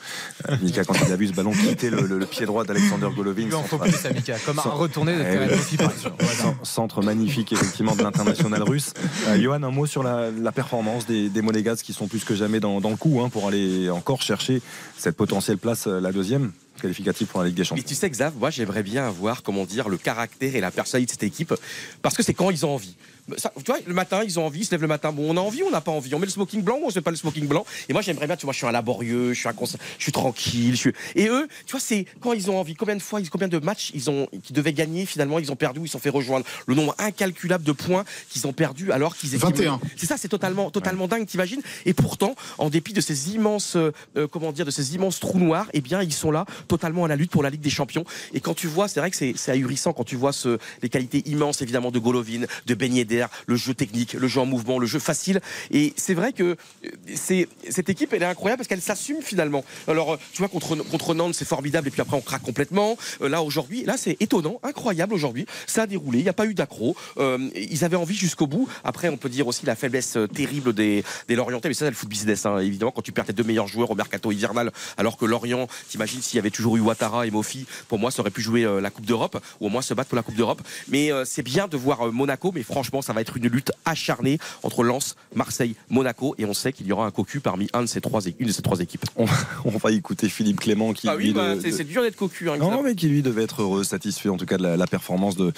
[0.49, 3.47] Euh, Mika, quand il a vu ce ballon quitter le, pied droit d'Alexander Golovin.
[3.47, 4.37] Il en faut plus, ça, Mika.
[4.45, 8.93] Comme un retourné de eh Centre magnifique, effectivement, de l'international russe.
[9.29, 12.61] Euh, Johan, un mot sur la, performance des, des Monégas qui sont plus que jamais
[12.61, 14.63] dans, le coup hein, pour aller encore chercher
[14.97, 17.83] cette potentielle place, euh, la deuxième qualificative pour la Ligue des Champions.
[17.83, 21.15] Mais tu sais, Xav, moi j'aimerais bien avoir, comment dire, le caractère et la personnalité
[21.15, 21.55] de cette équipe,
[22.03, 22.97] parce que c'est quand ils ont envie.
[23.37, 25.13] Ça, tu vois, le matin, ils ont envie, ils se lèvent le matin.
[25.13, 26.15] Bon, on a envie, on n'a pas envie.
[26.15, 27.65] On met le smoking blanc ou on ne met pas le smoking blanc?
[27.89, 29.55] Et moi, j'aimerais bien, tu vois, je suis un laborieux, je suis un
[29.99, 30.73] je suis tranquille.
[30.73, 30.93] Je suis...
[31.15, 32.75] Et eux, tu vois, c'est quand ils ont envie.
[32.75, 35.81] Combien de fois, combien de matchs ils ont, qui devaient gagner, finalement, ils ont perdu,
[35.83, 36.47] ils sont fait rejoindre.
[36.67, 39.45] Le nombre incalculable de points qu'ils ont perdu alors qu'ils étaient.
[39.45, 39.81] 21.
[39.97, 41.63] C'est ça, c'est totalement, totalement dingue, t'imagines?
[41.85, 43.93] Et pourtant, en dépit de ces immenses, euh,
[44.31, 47.17] comment dire, de ces immenses trous noirs, eh bien, ils sont là, totalement à la
[47.17, 48.05] lutte pour la Ligue des Champions.
[48.35, 51.23] Et quand tu vois, c'est vrai que c'est ahurissant quand tu vois ce, les qualités
[51.27, 53.16] immenses, évidemment, de Golovin, de Ben Yedder,
[53.47, 55.41] le jeu technique le jeu en mouvement, le jeu facile.
[55.71, 59.65] Et c'est vrai que euh, cette équipe, elle est incroyable parce qu'elle s'assume finalement.
[59.89, 62.97] Alors, euh, tu vois, contre, Nantes, c'est formidable et puis après, on craque complètement.
[63.23, 65.47] Euh, là, aujourd'hui, là, c'est étonnant, incroyable aujourd'hui.
[65.67, 66.97] Ça a déroulé, il n'y a pas eu d'accro.
[67.19, 68.69] ils avaient envie jusqu'au bout.
[68.85, 71.97] Après, on peut dire aussi la faiblesse terrible des, des Lorientais, mais ça, c'est le
[71.97, 72.47] foot business.
[72.47, 72.59] Hein.
[72.59, 76.23] Évidemment, quand tu perds tes deux meilleurs joueurs au mercato hivernal, alors que Lorient, t'imagines
[76.23, 78.91] s'il y avait toujours eu Ouattara et Mofi, pour moi, ça aurait pu jouer la
[78.91, 80.63] Coupe d'Europe ou au moins se battre pour la Coupe d'Europe.
[80.89, 84.83] Mais c'est bien de voir Monaco, mais franchement, ça va être une lutte acharné entre
[84.83, 86.35] Lens, Marseille, Monaco.
[86.39, 88.53] Et on sait qu'il y aura un cocu parmi un de ces trois, une de
[88.53, 89.05] ces trois équipes.
[89.65, 91.09] On, va écouter Philippe Clément qui.
[91.09, 92.51] Ah oui, bah, c'est dur d'être cocu.
[92.51, 95.37] Hein, non, mais qui lui devait être heureux, satisfait en tout cas de la, performance
[95.37, 95.53] de,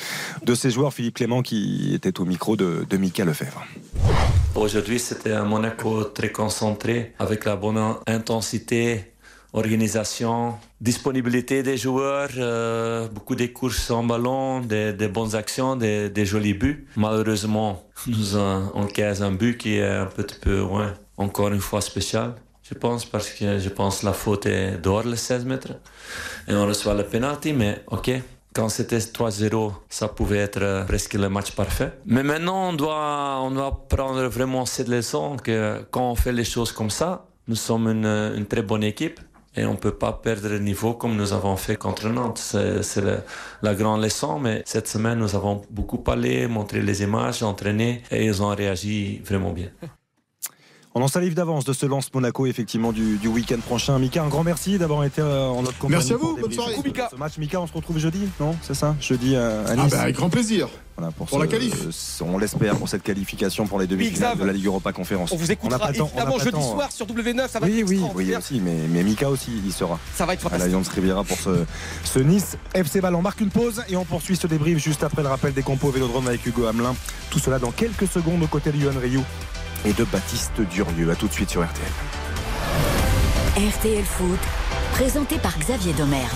[0.45, 0.93] de ses joueurs.
[0.93, 3.65] Philippe Clément qui était au micro de, de Mika Lefebvre.
[4.55, 9.13] Aujourd'hui, c'était un Monaco très concentré, avec la bonne intensité
[9.53, 16.55] organisation, disponibilité des joueurs, euh, beaucoup de courses en ballon, des, bonnes actions, des, jolis
[16.55, 16.87] buts.
[16.97, 22.35] Malheureusement, nous encaissons un but qui est un petit peu, ouais, encore une fois spécial.
[22.63, 25.73] Je pense parce que je pense la faute est dehors les 16 mètres
[26.47, 28.11] et on reçoit le penalty, mais ok.
[28.55, 31.93] Quand c'était 3-0, ça pouvait être euh, presque le match parfait.
[32.07, 36.45] Mais maintenant, on doit, on doit prendre vraiment cette leçon que quand on fait les
[36.45, 39.21] choses comme ça, nous sommes une très bonne équipe
[39.59, 42.39] et on ne peut pas perdre le niveau comme nous avons fait contre Nantes.
[42.39, 43.03] C'est
[43.63, 48.25] la grande leçon, mais cette semaine, nous avons beaucoup parlé, montré les images, entraîné, et
[48.25, 49.71] ils ont réagi vraiment bien.
[50.99, 54.01] On en salive d'avance de ce lance Monaco, effectivement, du, week-end prochain.
[54.01, 55.93] Mika, un grand merci d'avoir été euh, en notre compagnie.
[55.93, 56.75] Merci à vous, bonne soirée.
[56.85, 57.09] Mika.
[57.13, 58.57] Ce match, Mika, on se retrouve jeudi, non?
[58.63, 58.97] C'est ça?
[59.01, 59.93] Jeudi à, Nice.
[59.93, 60.69] Ah bah, avec grand plaisir.
[60.97, 61.73] Voilà, pour, la qualif.
[62.23, 65.31] on l'espère pour cette qualification pour les demi-finales de la Ligue Europa Conférence.
[65.31, 67.49] On vous écoutera évidemment jeudi soir sur W9.
[67.49, 70.01] Ça va oui, oui, oui, aussi, mais, mais, Mika aussi, il sera.
[70.17, 70.65] Ça va être fantastique.
[70.65, 71.65] À l'Alliance Riviera pour ce,
[72.03, 73.15] ce Nice FC Ball.
[73.15, 75.93] On marque une pause et on poursuit ce débrief juste après le rappel des compos
[75.93, 76.97] Vélodrome avec Hugo Hamelin.
[77.31, 79.21] Tout cela dans quelques secondes aux côtés de Yohan Ryu
[79.85, 81.11] et de Baptiste Durieux.
[81.11, 81.87] A tout de suite sur RTL.
[83.57, 84.39] RTL Foot,
[84.93, 86.29] présenté par Xavier Domergue.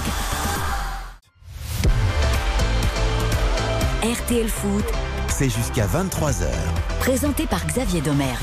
[4.02, 4.84] RTL Foot,
[5.28, 6.46] c'est jusqu'à 23h.
[6.98, 8.36] Présenté par Xavier Domergue.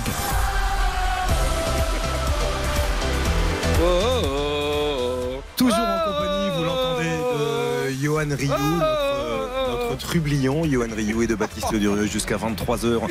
[3.82, 9.19] Oh, oh, oh, Toujours en compagnie, vous l'entendez, de Johan Rioux
[9.98, 13.02] Trublion, Johan Rioux et de Baptiste Durieux jusqu'à 23h.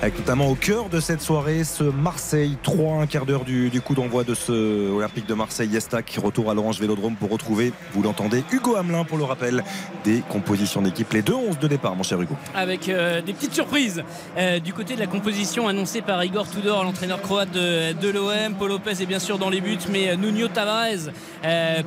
[0.00, 3.94] Avec notamment au cœur de cette soirée ce Marseille 3, un quart d'heure du, coup
[3.94, 6.18] d'envoi de ce Olympique de Marseille Yestac.
[6.22, 9.64] Retour à l'Orange Vélodrome pour retrouver, vous l'entendez, Hugo Hamelin pour le rappel
[10.04, 11.12] des compositions d'équipe.
[11.12, 12.36] Les deux 11 de départ, mon cher Hugo.
[12.54, 14.02] Avec euh, des petites surprises
[14.36, 18.54] euh, du côté de la composition annoncée par Igor Tudor, l'entraîneur croate de, l'OM.
[18.58, 21.10] Paul Lopez est bien sûr dans les buts, mais euh, Nuno Tavares,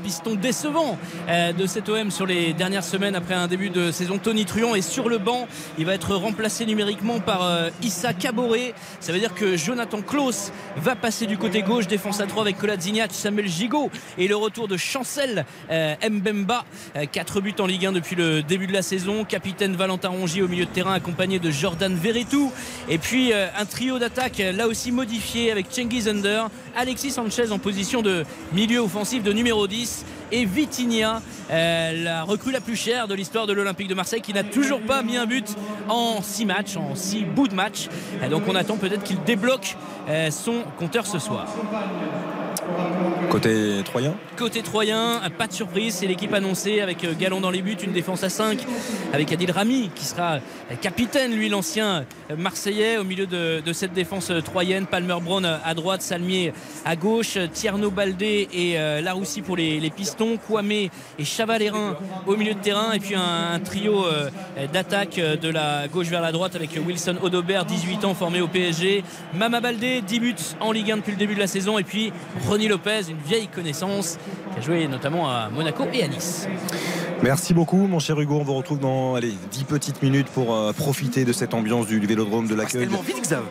[0.04, 0.97] piston décevant
[1.28, 4.82] de cet OM sur les dernières semaines après un début de saison Anthony Truant est
[4.82, 5.48] sur le banc.
[5.78, 8.74] Il va être remplacé numériquement par euh, Issa Caboret.
[9.00, 12.58] Ça veut dire que Jonathan Klaus va passer du côté gauche, défense à 3 avec
[12.58, 16.66] Kolasinac, Samuel Gigot et le retour de Chancel euh, Mbemba.
[17.10, 19.24] 4 buts en Ligue 1 depuis le début de la saison.
[19.24, 22.52] Capitaine Valentin Rongier au milieu de terrain accompagné de Jordan Verretou.
[22.90, 28.02] Et puis un trio d'attaque là aussi modifié avec Cengiz Under, Alexis Sanchez en position
[28.02, 33.13] de milieu offensif de numéro 10 et Vitinha, euh, la recrue la plus chère de
[33.13, 35.56] l'histoire de l'Olympique de Marseille, qui n'a toujours pas mis un but
[35.90, 37.88] en 6 matchs, en 6 bouts de match.
[38.30, 39.76] donc on attend peut-être qu'il débloque
[40.10, 41.48] euh, son compteur ce soir.
[43.30, 47.62] Côté Troyen Côté Troyen, pas de surprise, c'est l'équipe annoncée avec euh, Galon dans les
[47.62, 48.60] buts, une défense à 5
[49.13, 50.39] avec Adil Rami qui sera
[50.82, 52.06] capitaine, lui l'ancien
[52.38, 54.86] Marseillais au milieu de, cette défense troyenne.
[54.86, 56.54] Palmer Brown à droite, Salmier
[56.86, 60.89] à gauche, Tierno Baldé et euh, Laroussi pour les, pistons, Kwame et
[61.24, 62.91] Chavalérin au milieu de terrain.
[62.93, 64.30] Et puis un, trio euh,
[64.72, 69.04] d'attaque de la gauche vers la droite avec Wilson Odobert, 18 ans formé au PSG,
[69.34, 71.80] Mama Baldé, 10 buts en Ligue 1 depuis le début de la saison.
[71.80, 72.12] Et puis
[72.48, 74.18] Ronnie Lopez, une vieille connaissance
[74.54, 76.48] qui a joué notamment à Monaco et à Nice.
[77.22, 80.72] Merci beaucoup mon cher Hugo, on vous retrouve dans allez, 10 petites minutes pour euh,
[80.72, 82.88] profiter de cette ambiance du vélodrome de ah, l'accueil.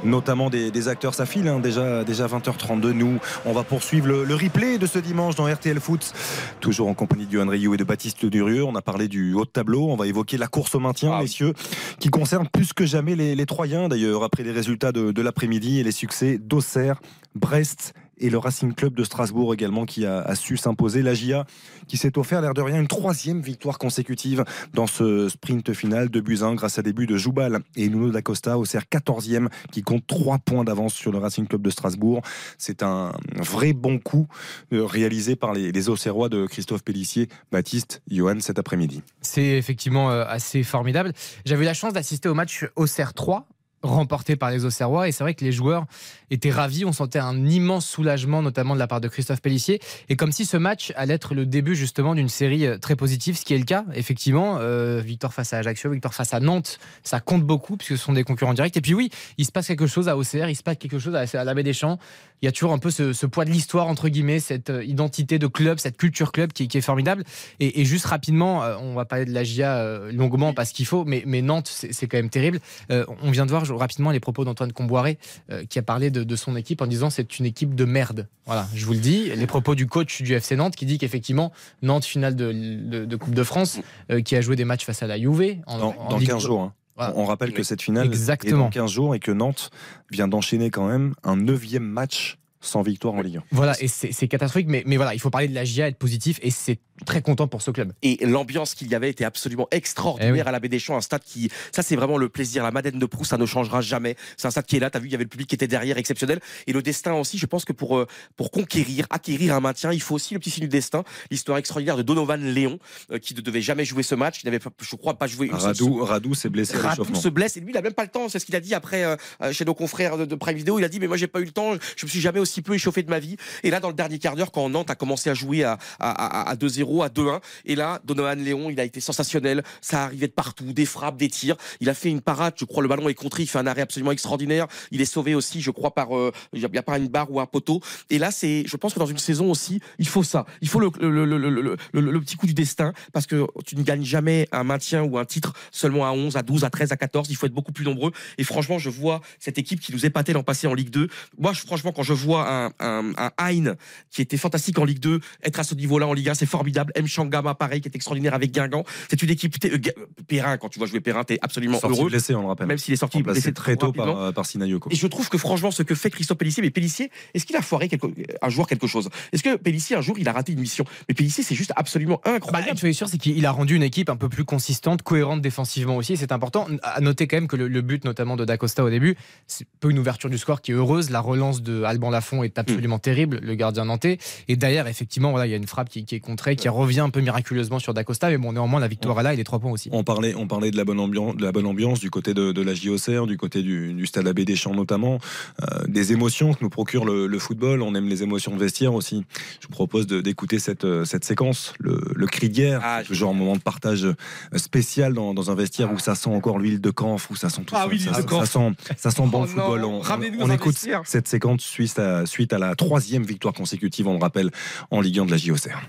[0.04, 2.92] notamment des, acteurs, ça file hein, déjà, déjà 20h32.
[2.92, 6.12] Nous, on va poursuivre le, replay de ce dimanche dans RTL Foot,
[6.60, 8.64] toujours en compagnie de Johan Rioux et de Baptiste Durieux.
[8.64, 11.20] On a parlé du haut de tableau, on va évoquer la course au maintien, ah
[11.20, 11.52] messieurs,
[11.98, 15.82] qui concerne plus que jamais les, Troyens d'ailleurs, après les résultats de, de l'après-midi et
[15.82, 17.00] les succès d'Auxerre,
[17.34, 21.02] Brest et le Racing Club de Strasbourg également qui a, su s'imposer.
[21.02, 21.46] La GIA
[21.86, 26.20] qui s'est offert l'air de rien une troisième victoire consécutive dans ce sprint final de
[26.20, 30.38] Buzyn grâce à des de Joubal et Nuno D'Acosta au CER 14e qui compte 3
[30.38, 32.22] points d'avance sur le Racing Club de Strasbourg.
[32.56, 34.26] C'est un vrai bon coup
[34.72, 39.02] euh, réalisé par les, les Auxerrois de Christophe Pellissier, Baptiste, Johan cet après-midi.
[39.20, 41.12] C'est effectivement euh, assez formidable.
[41.44, 43.46] J'avais eu la chance d'assister au match Auxerre 3
[43.82, 45.08] remporté par les Auxerrois.
[45.08, 45.86] Et c'est vrai que les joueurs
[46.30, 46.84] étaient ravis.
[46.84, 49.80] On sentait un immense soulagement, notamment de la part de Christophe Pellissier.
[50.08, 53.36] Et comme si ce match allait être le début justement d'une série euh, très positive,
[53.36, 54.58] ce qui est le cas, effectivement.
[54.60, 58.12] Euh, victoire face à Ajaccio, victoire face à Nantes, ça compte beaucoup puisque ce sont
[58.12, 58.76] des concurrents directs.
[58.76, 61.14] Et puis oui, il se passe quelque chose à OCR, il se passe quelque chose
[61.14, 61.98] à la Baie des Champs.
[62.42, 65.38] Il y a toujours un peu ce, poids de l'histoire, entre guillemets, cette euh, identité
[65.38, 67.24] de club, cette culture club qui, est formidable.
[67.60, 71.40] Et, juste rapidement, on va parler de la GIA longuement parce qu'il faut, mais, mais
[71.40, 72.60] Nantes, c'est quand même terrible.
[72.90, 75.18] on vient de voir rapidement les propos d'Antoine Comboiré
[75.50, 78.28] euh, qui a parlé de, son équipe en disant c'est une équipe de merde.
[78.46, 79.30] Voilà, je vous le dis.
[79.34, 83.42] Les propos du coach du FC Nantes qui dit qu'effectivement Nantes finale de, Coupe de
[83.42, 83.78] France
[84.10, 86.62] euh, qui a joué des matchs face à la Juve en, dans, 15 jours.
[86.62, 86.72] Hein.
[86.96, 88.56] On rappelle que cette finale Exactement.
[88.56, 89.70] est dans 15 jours et que Nantes
[90.10, 93.42] vient d'enchaîner quand même un neuvième match sans victoire en Ligue 1.
[93.52, 96.38] Voilà, et c'est catastrophique, mais, mais voilà, il faut parler de la GIA, être positif,
[96.42, 97.92] et c'est très content pour ce club.
[98.02, 101.00] Et l'ambiance qu'il y avait était absolument extraordinaire eh à la Baie des Champs, un
[101.00, 104.16] stade qui, ça c'est vraiment le plaisir, la Madeleine de Proust, ça ne changera jamais.
[104.36, 105.54] C'est un stade qui est là, tu as vu, il y avait le public qui
[105.54, 106.40] était derrière, exceptionnel.
[106.66, 110.00] Et le destin aussi, je pense que pour, euh, pour conquérir, acquérir un maintien, il
[110.00, 111.04] faut aussi le petit signe du destin.
[111.30, 112.78] L'histoire extraordinaire de Donovan Léon,
[113.10, 115.50] euh, qui ne devait jamais jouer ce match, il n'avait, je crois, pas joué.
[115.52, 118.10] Radou, Radou s'est blessé à Radou se blesse, et lui, il n'a même pas le
[118.10, 119.16] temps, c'est ce qu'il a dit après euh,
[119.52, 121.44] chez nos confrères de, de Prime Video, il a dit, mais moi j'ai pas eu
[121.44, 123.36] le temps, je me suis jamais aussi peu échauffé de ma vie.
[123.64, 126.48] Et là, dans le dernier quart d'heure, quand Nantes a commencé à jouer à, à,
[126.48, 129.62] à 2-0, à 2-1, et là, Donovan Léon, il a été sensationnel.
[129.80, 131.56] Ça arrivait de partout, des frappes, des tirs.
[131.80, 132.54] Il a fait une parade.
[132.56, 133.42] Je crois le ballon est contré.
[133.42, 134.66] Il fait un arrêt absolument extraordinaire.
[134.92, 137.40] Il est sauvé aussi, je crois, par euh, il n'y a pas une barre ou
[137.40, 137.80] un poteau.
[138.10, 140.46] Et là, c'est, je pense que dans une saison aussi, il faut ça.
[140.60, 141.50] Il faut le, le, le,
[141.92, 145.24] le, petit coup du destin parce que tu ne gagnes jamais un maintien ou un
[145.24, 147.28] titre seulement à 11, à 12, à 13, à 14.
[147.30, 148.12] Il faut être beaucoup plus nombreux.
[148.38, 151.08] Et franchement, je vois cette équipe qui nous épatait l'an passé en Ligue 2.
[151.38, 153.76] Moi, franchement, quand je vois un, un, un Hein
[154.10, 156.92] qui était fantastique en Ligue 2, être à ce niveau-là en Ligue 1, c'est formidable.
[156.94, 157.06] M.
[157.06, 158.84] Changama, pareil, qui est extraordinaire avec Guingamp.
[159.08, 159.54] C'est une équipe.
[159.64, 159.78] Euh,
[160.26, 162.10] Perrin, quand tu vois jouer Perrin, t'es absolument sorti heureux.
[162.10, 162.66] blessé, on le rappelle.
[162.66, 164.90] Même s'il est sorti blessé très tôt par, euh, par Sinayoko.
[164.90, 167.62] Et je trouve que franchement, ce que fait Christophe Pellissier, mais Pellissier, est-ce qu'il a
[167.62, 168.06] foiré quelque,
[168.42, 169.08] un joueur quelque chose?
[169.32, 170.84] Est-ce que Pellissier, un jour, il a raté une mission?
[171.08, 172.72] Mais Pellissier, c'est juste absolument incroyable.
[172.72, 175.40] Bah, tu es sûr, c'est qu'il a rendu une équipe un peu plus consistante, cohérente
[175.40, 176.16] défensivement aussi.
[176.16, 176.66] C'est important.
[176.82, 179.98] À noter quand même que le, but, notamment de Dacosta au début, c'est peu une
[179.98, 181.10] ouverture du score qui est heureuse.
[181.10, 183.00] La relance de Alban Lafont est absolument mm.
[183.00, 184.18] terrible, le gardien nantais.
[184.48, 187.10] Et derrière, effectivement, voilà, il y a une frappe qui, est contrée, qui revient un
[187.10, 188.28] peu miraculeusement sur Dacosta.
[188.30, 189.88] Mais bon, néanmoins, la victoire est là et les trois points aussi.
[189.92, 192.62] On parlait, on parlait de la bonne ambiance, de la bonne ambiance du côté de,
[192.62, 195.18] la JOCR, du côté du, Stade Abbé des Champs notamment,
[195.62, 197.82] euh, des émotions que nous procure le, football.
[197.82, 199.24] On aime les émotions de vestiaire aussi.
[199.60, 203.34] Je vous propose d'écouter cette, euh, cette séquence, le, cri de guerre, ah, genre un
[203.34, 204.14] moment de partage euh,
[204.56, 207.74] spécial dans, un vestiaire où ça sent encore l'huile de camphre, où ça sent tout
[207.76, 209.84] ah, ça, ça, sent, ça sent bon oh football.
[209.84, 214.50] On, écoute cette séquence suite à, suite à la troisième victoire consécutive, on le rappelle,
[214.90, 215.80] en Ligue 1 de la JOCR.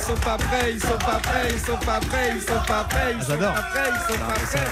[0.00, 3.14] Sont pas prêts, ils sont pas prêts, ils sont pas prêts, ils sont pas prêts,
[3.14, 4.66] ils sont pas prêts, ils sont pas prêts.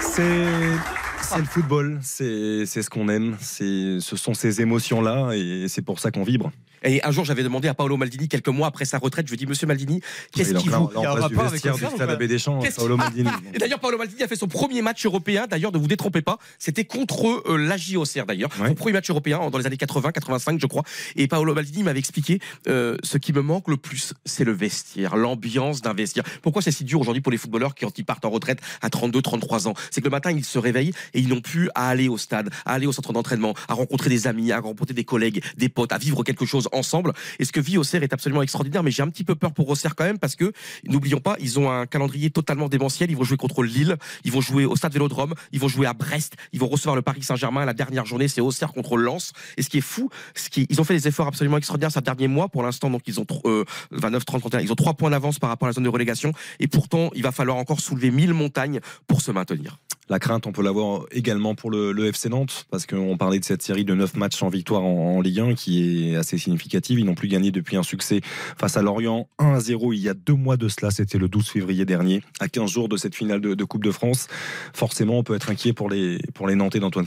[0.00, 0.94] C'est.
[1.26, 6.10] C'est le football, c'est ce qu'on aime, ce sont ces émotions-là et c'est pour ça
[6.10, 6.52] qu'on vibre.
[6.84, 9.36] Et un jour, j'avais demandé à Paolo Maldini, quelques mois après sa retraite, je lui
[9.36, 10.00] ai dit, Monsieur Maldini,
[10.32, 10.88] qu'est-ce Il est qui là, vous.
[10.88, 13.30] du stade Abbé Deschamps, Paolo qui- Maldini.
[13.54, 15.46] Et d'ailleurs, Paolo Maldini a fait son premier match européen.
[15.48, 18.50] D'ailleurs, ne vous détrompez pas, c'était contre euh, la JOCR d'ailleurs.
[18.60, 18.68] Ouais.
[18.68, 20.82] Son premier match européen dans les années 80, 85, je crois.
[21.16, 25.16] Et Paolo Maldini m'avait expliqué euh, ce qui me manque le plus, c'est le vestiaire,
[25.16, 26.24] l'ambiance d'un vestiaire.
[26.42, 28.90] Pourquoi c'est si dur aujourd'hui pour les footballeurs qui, quand ils partent en retraite à
[28.90, 29.74] 32, 33 ans?
[29.90, 32.50] C'est que le matin, ils se réveillent et ils n'ont plus à aller au stade,
[32.66, 35.92] à aller au centre d'entraînement, à rencontrer des amis, à rencontrer des collègues, des potes,
[35.92, 37.12] à vivre quelque chose ensemble.
[37.38, 39.68] Et ce que vit Auxerre est absolument extraordinaire, mais j'ai un petit peu peur pour
[39.68, 40.52] Auxerre quand même parce que
[40.84, 43.10] n'oublions pas, ils ont un calendrier totalement démentiel.
[43.10, 45.94] Ils vont jouer contre Lille, ils vont jouer au Stade Vélodrome, ils vont jouer à
[45.94, 47.64] Brest, ils vont recevoir le Paris Saint-Germain.
[47.64, 49.32] La dernière journée, c'est Auxerre contre Lens.
[49.56, 52.00] Et ce qui est fou, ce qui, ils ont fait des efforts absolument extraordinaires ces
[52.00, 52.48] derniers mois.
[52.48, 55.50] Pour l'instant, donc ils ont euh, 29, 30, 31, ils ont trois points d'avance par
[55.50, 56.32] rapport à la zone de relégation.
[56.60, 59.78] Et pourtant, il va falloir encore soulever 1000 montagnes pour se maintenir.
[60.10, 63.62] La crainte, on peut l'avoir également pour le, FC Nantes, parce qu'on parlait de cette
[63.62, 66.98] série de 9 matchs sans victoire en, Ligue 1 qui est assez significative.
[66.98, 68.20] Ils n'ont plus gagné depuis un succès
[68.58, 71.28] face à Lorient 1 à 0 il y a deux mois de cela, c'était le
[71.28, 74.28] 12 février dernier, à 15 jours de cette finale de, Coupe de France.
[74.74, 77.06] Forcément, on peut être inquiet pour les, pour les Nantais d'Antoine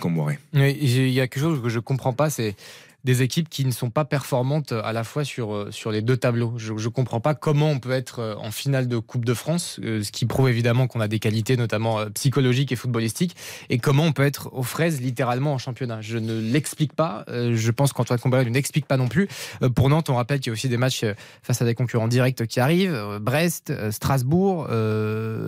[0.53, 2.55] j'ai- Il y a quelque chose que je comprends pas, c'est
[3.03, 6.17] des équipes qui ne sont pas performantes à la fois sur, euh, sur les deux
[6.17, 6.53] tableaux.
[6.57, 9.79] Je ne comprends pas comment on peut être euh, en finale de Coupe de France,
[9.83, 13.36] euh, ce qui prouve évidemment qu'on a des qualités notamment psychologiques et footballistiques,
[13.69, 16.01] et comment on peut être aux fraises littéralement en championnat.
[16.01, 19.27] Je ne l'explique pas, je pense qu'Antoine Combaré ne l'explique pas non plus.
[19.75, 21.05] Pour Nantes, on rappelle qu'il y a aussi des matchs
[21.43, 24.67] face à des concurrents directs qui arrivent, Brest, Strasbourg,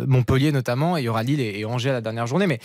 [0.07, 2.59] Montpellier notamment, et il y aura Lille et Angers à la dernière journée, mais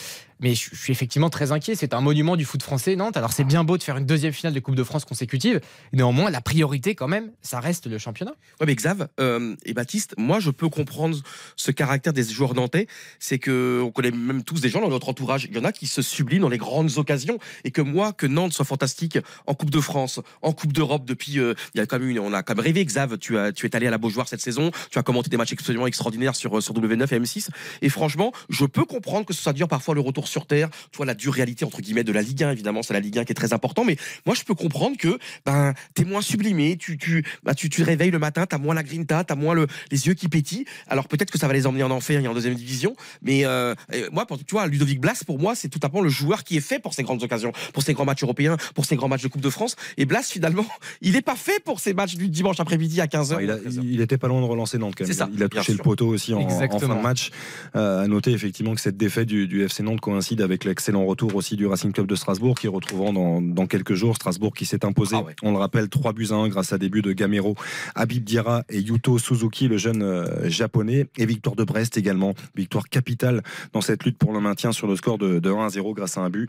[0.44, 1.74] mais je je suis effectivement très inquiet.
[1.74, 3.16] C'est un monument du foot français, Nantes.
[3.16, 5.61] Alors c'est bien beau de faire une deuxième finale de Coupe de France consécutive.
[5.94, 8.33] Néanmoins, la priorité quand même, ça reste le championnat.
[8.61, 11.16] Ouais, mais Xav euh, et Baptiste, moi je peux comprendre
[11.57, 12.87] ce caractère des joueurs nantais.
[13.18, 15.46] C'est que on connaît même tous des gens dans notre entourage.
[15.50, 18.26] Il y en a qui se subliment dans les grandes occasions et que moi, que
[18.26, 21.87] Nantes soit fantastique en Coupe de France, en Coupe d'Europe depuis, euh, il y a
[21.87, 22.85] quand même une, on a quand même rêvé.
[22.85, 25.38] Xav, tu as, tu es allé à la Beaujoire cette saison, tu as commenté des
[25.38, 27.48] matchs absolument extraordinaires sur sur W9 et M6.
[27.80, 30.68] Et franchement, je peux comprendre que ce soit dur parfois le retour sur terre.
[30.90, 33.18] Tu vois la dure réalité entre guillemets de la Ligue 1 évidemment, c'est la Ligue
[33.18, 33.85] 1 qui est très important.
[33.85, 37.81] Mais moi, je peux comprendre que ben t'es moins sublimé, tu tu bah, tu tu
[37.81, 40.64] te réveilles le matin, t'as moins la grinta, t'as moins le, les yeux qui pétillent.
[40.88, 43.75] Alors peut-être que ça va les emmener en enfer et en deuxième division, mais euh,
[44.12, 46.61] moi, pour, tu vois, Ludovic Blas, pour moi, c'est tout simplement le joueur qui est
[46.61, 49.29] fait pour ces grandes occasions, pour ces grands matchs européens, pour ces grands matchs de
[49.29, 49.77] Coupe de France.
[49.97, 50.66] Et Blas, finalement,
[51.01, 53.37] il n'est pas fait pour ces matchs du dimanche après-midi à 15h.
[53.38, 55.12] Ah, il, a- il était pas loin de relancer Nantes quand même.
[55.12, 57.31] C'est ça, il a touché le poteau aussi en, en fin de match.
[57.77, 61.35] Euh, à noter effectivement que cette défaite du, du FC Nantes coïncide avec l'excellent retour
[61.35, 64.85] aussi du Racing Club de Strasbourg qui retrouvera dans, dans quelques jours Strasbourg qui s'est
[64.85, 65.16] imposé.
[65.18, 65.35] Ah ouais.
[65.42, 67.57] On le rappelle 3 buts à 1 grâce à des buts de Gamero,
[67.96, 71.09] Habib Diarra et Yuto Suzuki, le jeune euh, japonais.
[71.16, 72.35] Et victoire de Brest également.
[72.55, 75.68] Victoire capitale dans cette lutte pour le maintien sur le score de, de 1 à
[75.70, 76.48] 0 grâce à un but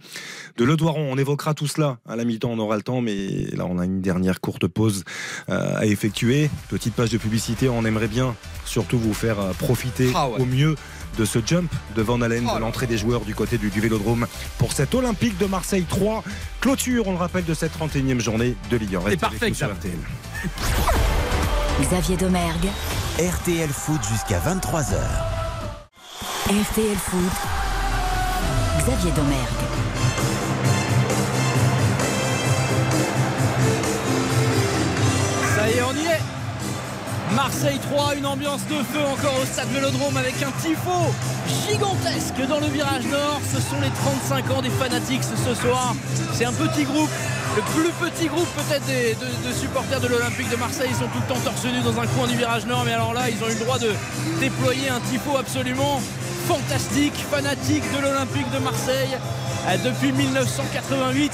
[0.58, 1.12] de Le Doiron.
[1.12, 3.86] On évoquera tout cela à la mi-temps, on aura le temps, mais là on a
[3.86, 5.06] une dernière courte pause
[5.50, 6.52] euh, à effectuer.
[6.70, 10.40] Petite page de publicité, on aimerait bien surtout vous faire euh, profiter Ah ouais.
[10.40, 10.76] au mieux
[11.16, 13.70] de ce jump de Van Halen, Oh de là l'entrée des joueurs du côté du,
[13.70, 16.24] du Vélodrome pour cette Olympique de Marseille 3.
[16.62, 19.00] Clôture, on le rappelle, de cette 31e journée de Ligue 1.
[19.00, 19.78] Restez parfait, avec nous sur Xav.
[19.78, 20.00] RTL.
[21.82, 22.70] Xavier Domergue,
[23.20, 24.96] RTL Foot jusqu'à 23h.
[26.48, 27.34] RTL Foot,
[28.80, 29.85] Xavier Domergue.
[37.36, 41.14] Marseille 3, une ambiance de feu encore au stade Vélodrome avec un tifo
[41.68, 43.42] gigantesque dans le virage nord.
[43.54, 45.94] Ce sont les 35 ans des fanatiques ce soir.
[46.34, 47.10] C'est un petit groupe,
[47.58, 50.90] le plus petit groupe peut-être de supporters de l'Olympique de Marseille.
[50.92, 53.14] Ils sont tout le temps torse nu dans un coin du virage nord, mais alors
[53.14, 53.92] là, ils ont eu le droit de
[54.40, 56.00] déployer un tifo absolument
[56.48, 59.18] fantastique, fanatique de l'Olympique de Marseille
[59.68, 61.32] euh, depuis 1988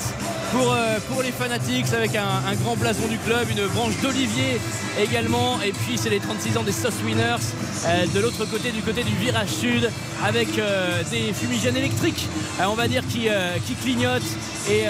[0.52, 4.60] pour, euh, pour les fanatiques avec un, un grand blason du club, une branche d'olivier
[5.02, 5.60] également.
[5.66, 7.44] Et puis c'est les 36 ans des Sauce Winners
[7.86, 9.90] euh, de l'autre côté du côté du virage sud
[10.24, 12.28] avec euh, des fumigènes électriques
[12.64, 13.28] on va dire qui,
[13.66, 14.22] qui clignotent.
[14.70, 14.84] Et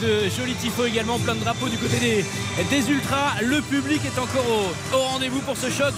[0.00, 2.24] de jolis tifos également plein de drapeaux du côté des,
[2.70, 3.34] des ultras.
[3.42, 5.92] Le public est encore au, au rendez-vous pour ce choc.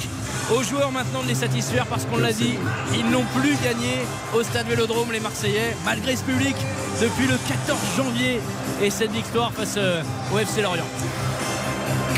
[0.53, 2.55] Aux joueurs maintenant de les satisfaire parce qu'on l'a dit,
[2.93, 4.01] ils n'ont plus gagné
[4.35, 6.57] au stade Vélodrome les Marseillais, malgré ce public,
[7.01, 8.41] depuis le 14 janvier
[8.83, 10.03] et cette victoire face euh,
[10.35, 10.85] au FC Lorient.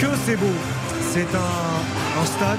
[0.00, 0.46] Que c'est beau
[1.12, 2.59] C'est un, stade,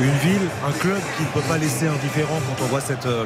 [0.00, 3.24] une ville, un club qui ne peut pas laisser indifférent quand on voit cette, euh,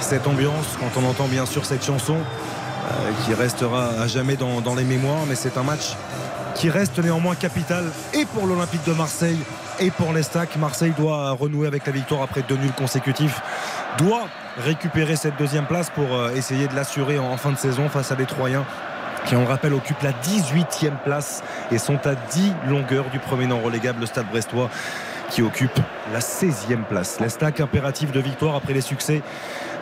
[0.00, 2.16] cette ambiance, quand on entend bien sûr cette chanson.
[2.16, 5.94] euh, qui restera à jamais dans les mémoires, mais c'est un match
[6.54, 7.84] qui reste néanmoins capital
[8.14, 9.38] et pour l'Olympique de Marseille
[9.80, 10.56] et pour l'Estac.
[10.56, 13.40] Marseille doit renouer avec la victoire après deux nuls consécutifs,
[13.98, 18.12] doit récupérer cette deuxième place pour euh, essayer de l'assurer en fin de saison face
[18.12, 18.64] à des Troyens
[19.26, 23.46] qui on le rappelle occupent la 18e place et sont à 10 longueurs du premier
[23.46, 24.70] non relégable le Stade Brestois
[25.28, 25.78] qui occupe
[26.12, 27.20] la 16e place.
[27.20, 29.22] L'Estac impératif de victoire après les succès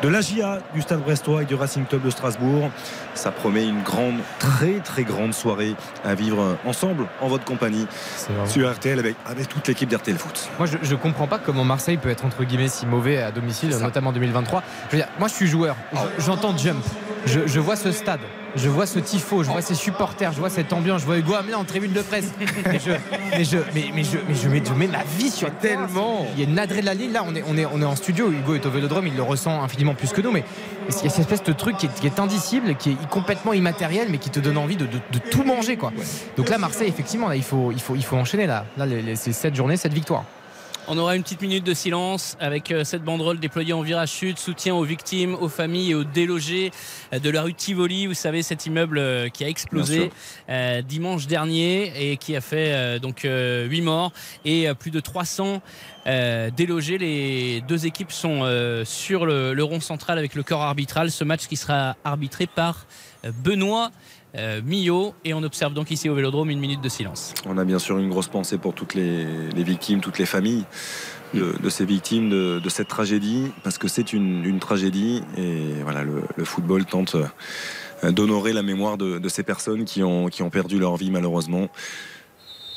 [0.02, 2.70] de l'AGIA du Stade Brestois et du Racing Club de Strasbourg.
[3.14, 5.74] Ça promet une grande, très très grande soirée
[6.04, 7.86] à vivre ensemble en votre compagnie
[8.46, 10.48] sur RTL avec, avec toute l'équipe d'RTL Foot.
[10.58, 13.70] Moi, je, je comprends pas comment Marseille peut être entre guillemets si mauvais à domicile,
[13.82, 14.62] notamment en 2023.
[14.90, 15.76] Je veux dire, moi, je suis joueur.
[16.18, 16.84] Je- J'entends jump.
[17.24, 18.20] Je, je vois ce stade.
[18.56, 21.34] Je vois ce tifo, je vois ces supporters, je vois cette ambiance, je vois Hugo
[21.34, 22.32] Hamelin en tribune de presse.
[22.66, 22.90] Mais je,
[23.36, 26.26] mais je, mais, mais je, mais je mets, je mets ma vie sur tellement.
[26.34, 27.22] Il y a une adrénaline là.
[27.26, 28.30] On est, on est, on est en studio.
[28.32, 30.32] Hugo est au Vélodrome, il le ressent infiniment plus que nous.
[30.32, 30.42] Mais
[30.88, 33.52] il y a cette espèce de truc qui est, qui est indicible, qui est complètement
[33.52, 35.92] immatériel, mais qui te donne envie de, de- de tout manger quoi.
[36.38, 38.64] Donc là, Marseille, effectivement, là, il faut, il faut, il faut enchaîner là.
[38.78, 40.24] Là, les, les- c'est cette journée, cette victoire.
[40.88, 44.38] On aura une petite minute de silence avec euh, cette banderole déployée en virage sud,
[44.38, 46.70] soutien aux victimes, aux familles et aux délogés
[47.12, 48.06] euh, de la rue Tivoli.
[48.06, 50.10] Vous savez, cet immeuble euh, qui a explosé
[50.86, 54.12] dimanche dernier et qui a fait donc 8 morts
[54.44, 55.60] et plus de 300
[56.06, 56.98] euh, délogés.
[56.98, 58.42] Les deux équipes sont
[58.84, 61.10] sur le, rond central avec le corps arbitral.
[61.10, 62.86] Ce match qui sera arbitré par
[63.42, 63.90] Benoît
[64.38, 64.60] euh.
[65.24, 67.32] Et on observe donc ici au Vélodrome une minute de silence.
[67.46, 70.64] On a bien sûr une grosse pensée pour toutes les, les victimes, toutes les familles
[71.34, 75.82] de, de ces victimes de, de cette tragédie, parce que c'est une, une tragédie et
[75.82, 77.16] voilà, le, le football tente
[78.04, 81.10] euh, d'honorer la mémoire de, de ces personnes qui ont, qui ont perdu leur vie
[81.10, 81.68] malheureusement.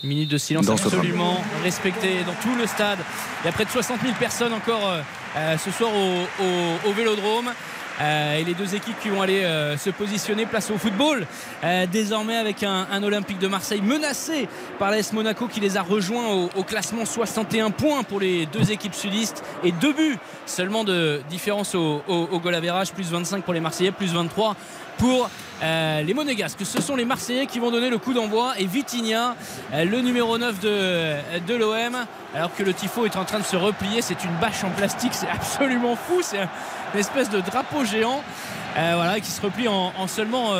[0.03, 2.99] Minute de silence Dans absolument respectée dans tout le stade.
[3.43, 5.01] Il y a près de 60 000 personnes encore euh,
[5.35, 7.51] euh, ce soir au, au- au Vélodrome.
[7.99, 11.25] Euh, et les deux équipes qui vont aller euh, se positionner place au football.
[11.63, 14.47] Euh, désormais avec un, Olympique de Marseille menacé
[14.77, 18.71] par l'AS Monaco qui les a rejoints au, au classement 61 points pour les deux
[18.71, 22.59] équipes sudistes et deux buts seulement de différence au, au, au goal
[22.93, 24.55] plus 25 pour les Marseillais, plus 23
[24.99, 25.29] pour
[25.63, 26.59] euh, les Monégasques.
[26.63, 29.35] Ce sont les Marseillais qui vont donner le coup d'envoi et Vitinha,
[29.73, 31.15] euh, le numéro 9 de,
[31.47, 34.01] de l'OM, alors que le Tifo est en train de se replier.
[34.03, 36.19] C'est une bâche en plastique, c'est absolument fou.
[36.21, 36.49] C'est un-
[36.93, 38.21] une espèce de drapeau géant
[38.77, 40.53] euh, voilà, qui se replie en, en seulement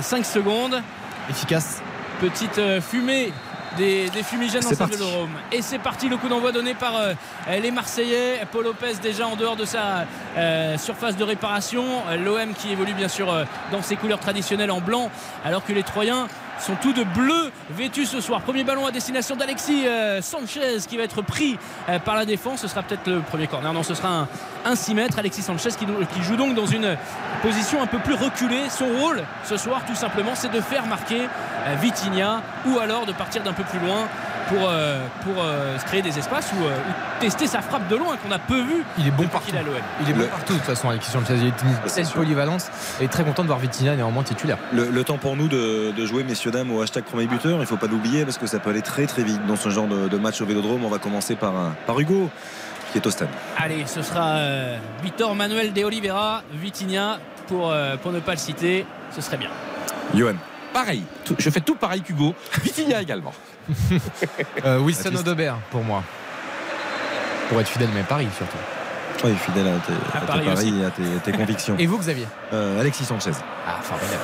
[0.00, 0.82] 5 secondes.
[1.30, 1.80] Efficace.
[2.20, 3.32] Petite fumée
[3.76, 4.96] des, des fumigènes sa parti.
[4.96, 5.30] vélodrome.
[5.52, 7.14] Et c'est parti, le coup d'envoi donné par euh,
[7.60, 8.40] les Marseillais.
[8.50, 10.06] Paul Lopez déjà en dehors de sa
[10.36, 11.84] euh, surface de réparation.
[12.08, 15.10] Euh, L'OM qui évolue bien sûr euh, dans ses couleurs traditionnelles en blanc,
[15.44, 16.28] alors que les Troyens
[16.58, 18.40] sont tous de bleu vêtus ce soir.
[18.40, 22.60] Premier ballon à destination d'Alexis euh, Sanchez qui va être pris euh, par la défense.
[22.60, 23.72] Ce sera peut-être le premier corner.
[23.72, 24.28] Non, ce sera un,
[24.64, 25.18] un 6 mètres.
[25.18, 25.86] Alexis Sanchez qui,
[26.22, 26.96] joue donc dans une
[27.42, 28.68] position un peu plus reculée.
[28.70, 31.22] Son rôle ce soir, tout simplement, c'est de faire marquer
[31.66, 34.08] euh, Vitinha ou alors de partir d'un peu plus loin
[34.48, 37.96] pour, euh, pour euh, se créer des espaces ou, euh, ou tester sa frappe de
[37.96, 39.52] loin qu'on a peu vu Il est bon partout.
[39.52, 39.74] l'OM.
[40.02, 40.88] Il est bon Le- partout de toute façon.
[40.92, 41.00] Il
[41.62, 42.16] une c'est telle sûr.
[42.16, 42.66] polyvalence.
[43.00, 44.58] Et très content de voir Vitinha néanmoins titulaire.
[44.72, 47.52] Le, le temps pour nous de, de jouer, messieurs, dames, au hashtag premier buteur.
[47.58, 49.68] Il ne faut pas l'oublier parce que ça peut aller très très vite dans ce
[49.70, 50.84] genre de, de match au vélodrome.
[50.84, 51.52] On va commencer par,
[51.86, 52.30] par Hugo
[52.92, 53.28] qui est au stade.
[53.58, 57.18] Allez, ce sera euh, Vitor Manuel de Oliveira, Vitinha,
[57.48, 59.48] pour, euh, pour ne pas le citer, ce serait bien.
[60.14, 60.34] Johan.
[60.74, 62.34] Pareil, tout- je fais tout pareil qu'Hugo.
[62.62, 63.32] Vitinha également.
[64.66, 65.14] Euh, Wilson.
[65.16, 66.02] Odobert pour moi.
[67.48, 68.56] Pour être fidèle, mais Paris surtout.
[69.24, 71.76] Oui, fidèle à tes, À à tes Paris paris et à tes, tes convictions.
[71.78, 73.30] Et vous, Xavier Euh, Alexis Sanchez.
[73.66, 74.20] Ah, formidable.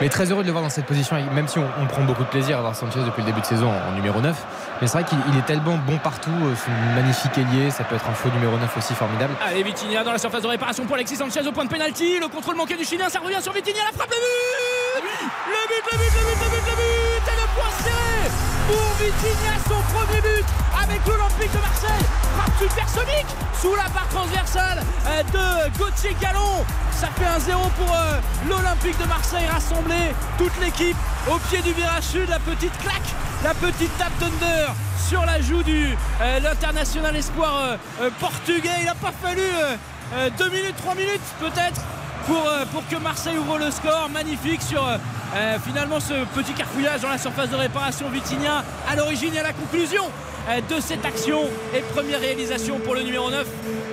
[0.00, 2.24] Mais très heureux de le voir dans cette position, même si on, on prend beaucoup
[2.24, 4.36] de plaisir à voir Sanchez depuis le début de saison en, en numéro 9.
[4.80, 7.84] Mais c'est vrai qu'il il est tellement bon partout, euh, c'est une magnifique ailier, ça
[7.84, 9.34] peut être un faux numéro 9 aussi formidable.
[9.46, 12.18] Allez, Vitinha dans la surface de réparation pour Alexis Sanchez au point de pénalty.
[12.20, 15.12] Le contrôle manqué du Chilien, ça revient sur Vitinha, la frappe, le but Le but,
[15.12, 18.30] le but, le but, le but, le but Et le point serré
[18.66, 20.44] pour Vitinha, son premier but
[20.82, 22.06] avec l'Olympique de Marseille.
[22.34, 23.26] Frappe supersonique
[23.60, 26.64] sous la barre transversale euh, de Gauthier Gallon.
[26.92, 30.14] Ça fait un 0 pour euh, l'Olympique de Marseille rassemblé.
[30.38, 30.96] Toute l'équipe
[31.30, 32.30] au pied du virage sud.
[32.30, 33.10] La petite claque,
[33.44, 34.72] la petite tape d'under
[35.06, 37.76] sur la joue du euh, l'international espoir
[38.18, 38.70] portugais.
[38.80, 39.42] Il n'a pas fallu
[40.38, 41.82] 2 minutes, 3 minutes peut-être
[42.26, 44.08] pour, euh, pour que Marseille ouvre le score.
[44.12, 44.96] Magnifique sur euh,
[45.34, 49.44] euh, finalement ce petit carfouillage dans la surface de réparation Vitinha à l'origine et à
[49.44, 50.04] la conclusion
[50.70, 51.40] de cette action
[51.74, 53.44] et première réalisation pour le numéro 9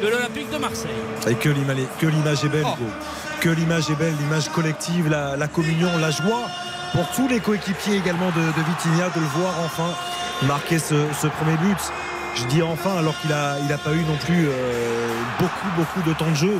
[0.03, 0.91] de l'Olympique de Marseille.
[1.27, 2.77] Et que l'image est belle, Oh.
[3.39, 6.47] Que l'image est belle, l'image collective, la, la communion, la joie
[6.91, 9.95] pour tous les coéquipiers également de, de Vitinha de le voir enfin
[10.45, 11.77] marquer ce, ce premier but.
[12.35, 15.07] Je dis enfin alors qu'il n'a il a pas eu non plus euh,
[15.39, 16.59] beaucoup, beaucoup de temps de jeu.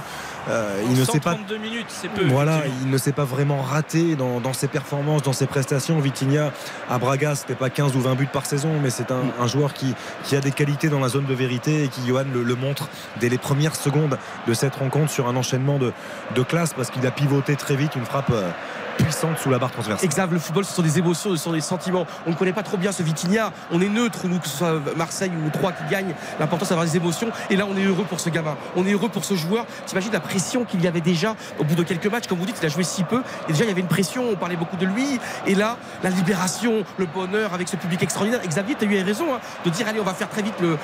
[0.50, 1.36] Euh, il ne sait pas.
[1.36, 2.26] minutes, c'est peu.
[2.26, 6.00] Voilà, il ne s'est pas vraiment raté dans, ses performances, dans ses prestations.
[6.00, 6.52] Vitinha
[6.90, 9.96] à Braga, c'était pas 15 ou 20 buts par saison, mais c'est un, joueur qui,
[10.36, 12.90] a des qualités dans la zone de vérité et qui, Johan, le, montre
[13.20, 14.18] dès les premières secondes
[14.48, 15.92] de cette rencontre sur un enchaînement de,
[16.36, 18.50] de classe parce qu'il a pivoté très vite une frappe euh,
[18.98, 20.06] puissante sous la barre transversale.
[20.06, 22.06] Exact, le football, ce sont des émotions, ce sont des sentiments.
[22.26, 23.52] On ne connaît pas trop bien ce Vitinha.
[23.72, 26.14] On est neutre, nous, que ce soit Marseille ou Troyes qui gagnent.
[26.40, 27.30] L'important, c'est d'avoir des émotions.
[27.50, 28.56] Et là, on est heureux pour ce gamin.
[28.76, 29.66] On est heureux pour ce joueur.
[29.86, 32.28] T'imagines la pression qu'il y avait déjà au bout de quelques matchs.
[32.28, 33.22] Comme vous dites, il a joué si peu.
[33.48, 34.24] Et déjà, il y avait une pression.
[34.32, 35.20] On parlait beaucoup de lui.
[35.48, 38.42] Et là, la libération, le bonheur avec ce public extraordinaire.
[38.46, 40.78] Xavier, tu as eu raison hein, de dire allez, on va faire très vite le,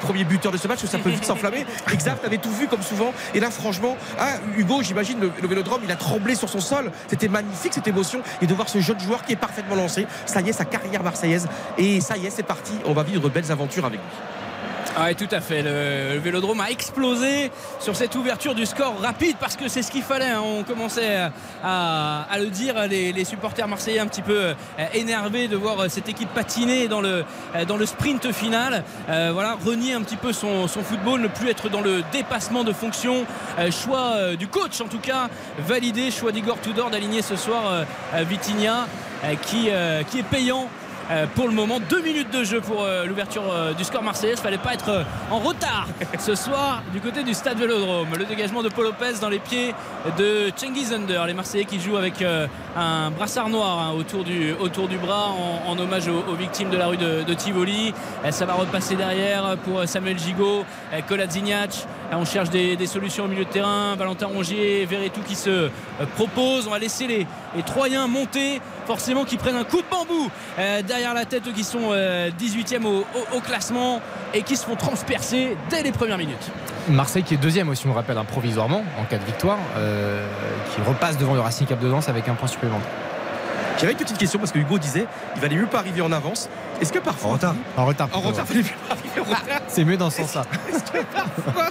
[0.00, 1.66] premier buteur de ce match, que ça peut vite s'enflammer.
[1.92, 3.12] Exact, tu avais tout vu comme souvent.
[3.34, 6.90] Et là, franchement, ah, Hugo, j'imagine, le, le vélodrome, il a tremblé sur son sol.
[7.08, 10.06] C'était magnifique, cette émotion et de voir ce jeune joueur qui est parfaitement lancé.
[10.26, 11.48] Ça y est, sa carrière marseillaise.
[11.78, 12.72] Et ça y est, c'est parti.
[12.84, 14.31] On va vivre de belles aventures avec lui.
[14.94, 15.62] Ah oui, tout à fait.
[15.62, 20.02] Le, vélodrome a explosé sur cette ouverture du score rapide parce que c'est ce qu'il
[20.02, 20.26] fallait.
[20.26, 20.42] Hein.
[20.44, 21.30] On commençait
[21.64, 24.54] à, le dire, les, supporters marseillais un petit peu euh,
[24.92, 27.24] énervés de voir cette équipe patiner dans le,
[27.54, 28.84] euh, le sprint final.
[29.08, 32.72] Euh, voilà, renier un petit peu son, football, ne plus être dans le dépassement de
[32.72, 33.24] fonction.
[33.70, 36.10] choix du coach en tout cas, validé.
[36.10, 38.86] Choix d'Igor Tudor d'aligner ce soir Vitinha
[39.42, 40.81] qui, est payant euh,
[41.34, 41.78] pour le moment.
[41.80, 44.34] Deux minutes de jeu pour euh, l'ouverture euh, du score marseillais.
[44.34, 45.86] Il fallait pas être en retard
[46.18, 48.08] ce soir du côté du stade Vélodrome.
[48.18, 49.74] Le dégagement de Paul Lopez dans les pieds
[50.18, 51.26] de Cengiz Under.
[51.26, 52.24] Les Marseillais qui jouent avec
[52.76, 55.28] un brassard noir hein, autour, du, autour du bras
[55.66, 57.94] en, hommage aux, victimes de la rue de, Tivoli.
[58.30, 60.64] Ça va repasser derrière pour Samuel Gigot,
[61.08, 61.86] Koladzinyac.
[62.14, 63.96] On cherche des, solutions au milieu de terrain.
[63.96, 65.70] Valentin Rongier, Verretou qui se
[66.14, 66.66] propose.
[66.66, 67.26] On va laisser les,
[67.64, 71.92] Troyens monter forcément qui prennent un coup de bambou euh, derrière la tête, qui sont
[71.92, 73.02] 18e euh,
[73.34, 74.00] au, classement
[74.34, 76.50] et qui se font transpercer dès les premières minutes.
[76.88, 80.26] Marseille qui est deuxième aussi, on le rappelle, provisoirement en cas de victoire, euh,
[80.74, 82.90] qui repasse devant le Racing Cap de Danse avec un point supplémentaire.
[83.78, 86.48] J'avais une petite question parce que Hugo disait il valait mieux pas arriver en avance.
[86.80, 87.30] Est-ce que parfois.
[87.30, 87.54] En retard.
[87.76, 88.08] En retard.
[88.12, 89.60] En retard, mieux pas arriver en retard.
[89.68, 90.44] C'est mieux dans ce sens-là.
[90.68, 91.70] Est-ce que parfois.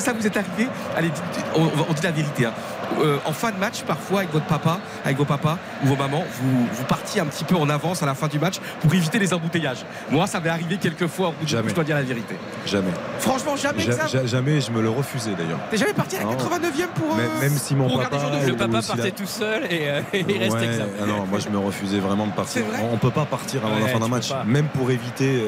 [0.00, 1.10] Ça vous est arrivé Allez,
[1.54, 2.46] on, dit la vérité.
[2.46, 2.52] Hein.
[2.98, 6.24] Euh, en fin de match, parfois avec votre papa, avec vos papas ou vos mamans,
[6.40, 9.18] vous, vous partiez un petit peu en avance à la fin du match pour éviter
[9.18, 9.84] les embouteillages.
[10.10, 11.32] Moi, ça m'est arrivé quelques fois.
[11.44, 11.70] Jamais.
[11.70, 12.36] Je dois dire la vérité.
[12.66, 12.90] Jamais.
[13.18, 13.86] Franchement, jamais.
[14.24, 15.58] jamais, je me le refusais d'ailleurs.
[15.70, 17.16] T'es jamais parti à la 89e pour.
[17.16, 18.18] même, euh, même, si mon papa.
[18.46, 21.58] Le papa partait tout seul et, euh, il restait ouais, ah non, moi je me
[21.58, 22.62] refusais vraiment de partir.
[22.92, 25.42] On peut pas partir avant la fin d'un match, même pour éviter,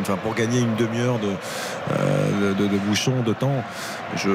[0.00, 3.64] enfin, pour gagner une demi-heure de, de, de, bouchon, de temps.
[4.16, 4.30] Je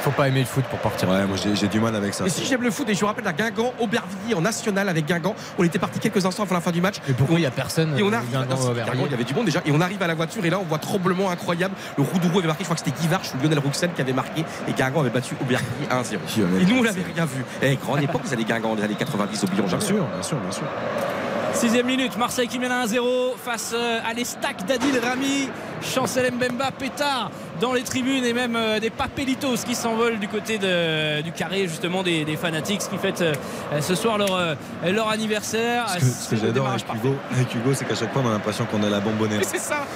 [0.00, 1.08] faut pas aimer le foot pour partir.
[1.08, 2.26] Ouais, moi j'ai du mal avec ça.
[2.26, 5.06] Et si j'aime le foot, et je vous rappelle à Guingamp, Aubervilliers en national avec
[5.06, 6.96] Guingamp, on était parti quelques instants avant la fin du match.
[7.08, 9.46] Et pourquoi il n'y a personne Et on arrive, Guingamp, il y avait du monde
[9.46, 9.60] déjà.
[9.64, 11.74] Et on arrive à la voiture et là on voit tremblement incroyable.
[11.96, 14.12] Le Roudourou avait marqué, je crois que c'était Guy Varche ou Lionel Rouxel qui avait
[14.12, 16.60] marqué et Guingamp avait battu Aubervilliers 1-0.
[16.60, 17.44] Et nous on l'avait rien vu.
[17.62, 20.22] Et eh, grande époque, vous allez Guingamp des années 90 au Billon, bien sûr, bien
[20.22, 20.64] sûr, bien sûr.
[21.52, 25.48] Sixième minute, Marseille qui mène à 1-0 face euh, à l'estac d'Adil Rami,
[25.82, 30.58] Chancel Mbemba, Pétard dans les tribunes et même euh, des papelitos qui s'envolent du côté
[30.58, 33.34] du carré justement des, fanatiques, qui fête euh,
[33.80, 34.56] ce soir leur,
[34.86, 35.86] leur anniversaire.
[35.90, 38.82] Ce que, j'adore avec Hugo, avec Hugo, c'est qu'à chaque fois on a l'impression qu'on
[38.82, 39.42] a la bonbonnière.
[39.44, 39.86] C'est ça.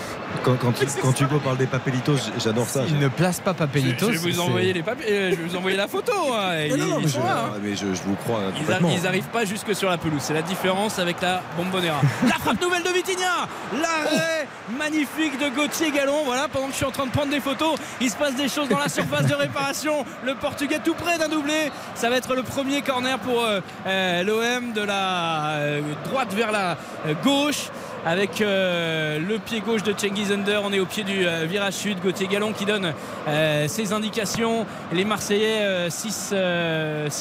[0.42, 2.82] Quand, quand, Hugo parle des papelitos, j'adore ça.
[2.88, 4.12] Il ne place pas papelitos.
[4.12, 6.12] Je, vais vous envoyer les je vais vous envoyer la photo.
[6.32, 8.40] Hein, non, non, mais, je, vous crois.
[8.58, 10.20] Ils, n'arrivent pas jusque sur la pelouse.
[10.20, 12.00] C'est la différence avec la Bombonera.
[12.24, 16.24] La frappe nouvelle de Vitinha L'arrêt magnifique de Gauthier Gallon.
[16.24, 18.48] Voilà, pendant que je suis en train de prendre des photos, il se passe des
[18.48, 20.04] choses dans la surface de réparation.
[20.24, 21.70] Le Portugais tout près d'un doublé.
[21.94, 26.52] Ça va être le premier corner pour euh, euh, l'OM de la euh, droite vers
[26.52, 26.76] la
[27.22, 27.70] gauche
[28.04, 30.62] avec euh, le pied gauche de Cengiz Under.
[30.64, 32.00] On est au pied du euh, virage sud.
[32.00, 32.92] Gauthier Gallon qui donne
[33.28, 34.66] euh, ses indications.
[34.92, 36.34] Les Marseillais, 6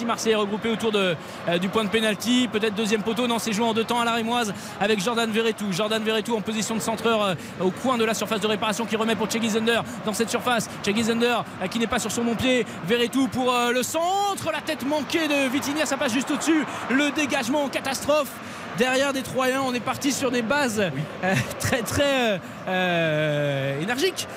[0.05, 1.15] Marseillais regroupés autour de,
[1.59, 2.49] du point de pénalty.
[2.51, 3.27] Peut-être deuxième poteau.
[3.27, 5.71] Non, c'est joué en deux temps à la Rémoise avec Jordan Verretou.
[5.71, 9.15] Jordan Verretou en position de centreur au coin de la surface de réparation qui remet
[9.15, 10.69] pour Cengiz Under dans cette surface.
[10.83, 12.65] Cengiz Under qui n'est pas sur son bon pied.
[12.87, 14.51] Verretou pour le centre.
[14.51, 15.85] La tête manquée de Vitinha.
[15.85, 16.65] Ça passe juste au-dessus.
[16.89, 18.29] Le dégagement en catastrophe
[18.77, 19.61] derrière des Troyens.
[19.65, 24.27] On est parti sur des bases euh, très très euh, euh, énergiques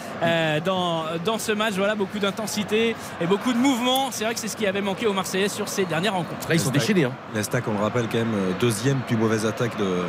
[0.65, 1.75] dans, dans ce match.
[1.75, 4.09] Voilà, beaucoup d'intensité et beaucoup de mouvement.
[4.11, 6.49] C'est vrai que c'est ce qui avait manqué aux Marseillais sur ces dernières rencontres.
[6.49, 7.05] Là, ils sont déchaînés.
[7.05, 7.13] Hein.
[7.35, 10.03] L'Estac, on le rappelle quand même, deuxième plus mauvaise attaque de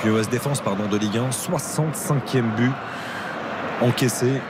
[0.00, 2.72] plus mauvaise défense pardon, de Ligue 1, 65e but
[3.82, 4.40] encaissé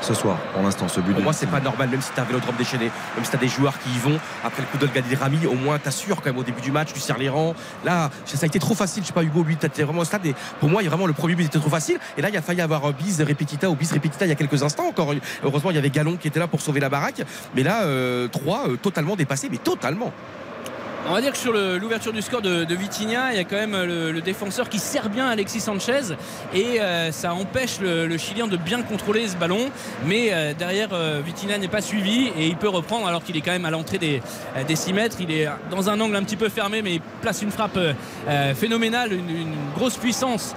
[0.00, 1.14] ce soir, pour l'instant, ce but.
[1.14, 3.48] Pour moi, c'est pas normal, même si t'as un vélodrome déchaîné, même si t'as des
[3.48, 4.18] joueurs qui y vont.
[4.44, 6.92] Après le coup de Gadi Rami, au moins t'assures quand même au début du match,
[6.92, 7.54] tu serres les rangs.
[7.84, 9.02] Là, ça a été trop facile.
[9.02, 10.24] Je sais pas, Hugo, lui, t'étais vraiment au stade.
[10.26, 11.98] Et pour moi, il y a vraiment le premier but était trop facile.
[12.16, 14.62] Et là, il a failli avoir bis Repetita ou bis Repetita il y a quelques
[14.62, 15.14] instants encore.
[15.42, 17.22] Heureusement, il y avait Galon qui était là pour sauver la baraque.
[17.54, 17.82] Mais là,
[18.30, 20.12] 3 totalement dépassé, mais totalement.
[21.08, 23.56] On va dire que sur l'ouverture du score de, de, Vitinha, il y a quand
[23.56, 26.16] même le, défenseur qui sert bien Alexis Sanchez
[26.52, 29.70] et euh, ça empêche le, Chilien de bien contrôler ce ballon.
[30.04, 33.40] Mais euh, derrière, euh, Vitinha n'est pas suivi et il peut reprendre alors qu'il est
[33.40, 34.20] quand même à l'entrée des,
[34.66, 35.16] des 6 mètres.
[35.20, 37.78] Il est dans un angle un petit peu fermé, mais il place une frappe
[38.56, 40.56] phénoménale, une, grosse puissance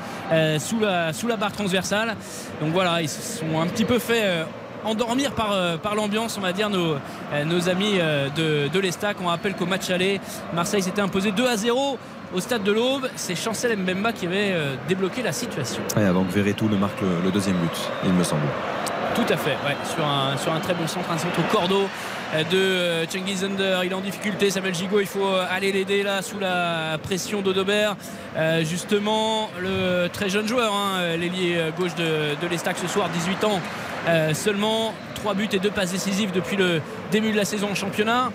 [0.59, 2.15] sous, la, sous la barre transversale.
[2.59, 4.45] Donc voilà, ils se sont un petit peu fait
[4.83, 6.95] endormir par, euh, par l'ambiance, on va dire, nos,
[7.33, 9.17] euh, nos amis euh, de, de l'Estac.
[9.21, 10.19] On rappelle qu'au match aller,
[10.53, 11.97] Marseille s'était imposé 2 à 0
[12.33, 13.07] au stade de l'Aube.
[13.15, 14.53] C'est Chancel Mbemba qui avait
[14.87, 15.81] débloqué la situation.
[15.97, 17.75] Et avant que Verretou ne marque le, deuxième but,
[18.05, 18.43] il me semble.
[19.15, 19.57] Tout à fait,
[19.95, 21.89] sur, un, sur un très bon centre, un centre cordeau
[22.51, 23.83] de Cengiz Under.
[23.83, 24.99] Il est en difficulté, Samuel Gigot.
[24.99, 27.95] Il faut aller l'aider là sous la pression d'Odobert.
[28.61, 33.59] justement, le très jeune joueur, hein, l'ailier gauche de, l'Estac ce soir, 18 ans,
[34.07, 37.75] euh, seulement 3 buts et 2 passes décisives depuis le début de la saison en
[37.75, 38.31] championnat.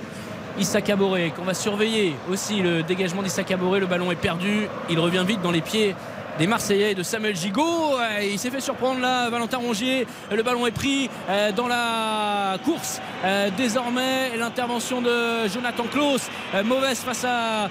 [0.58, 5.42] Issa qu'on va surveiller aussi le dégagement d'Issa le ballon est perdu il revient vite
[5.42, 5.96] dans les pieds
[6.38, 7.96] des Marseillais et de Samuel Gigot.
[8.22, 10.06] Il s'est fait surprendre là, Valentin Rongier.
[10.30, 13.00] Le ballon est pris euh, dans la course.
[13.24, 16.28] Euh, désormais, l'intervention de Jonathan Klaus.
[16.64, 17.68] Mauvaise face à.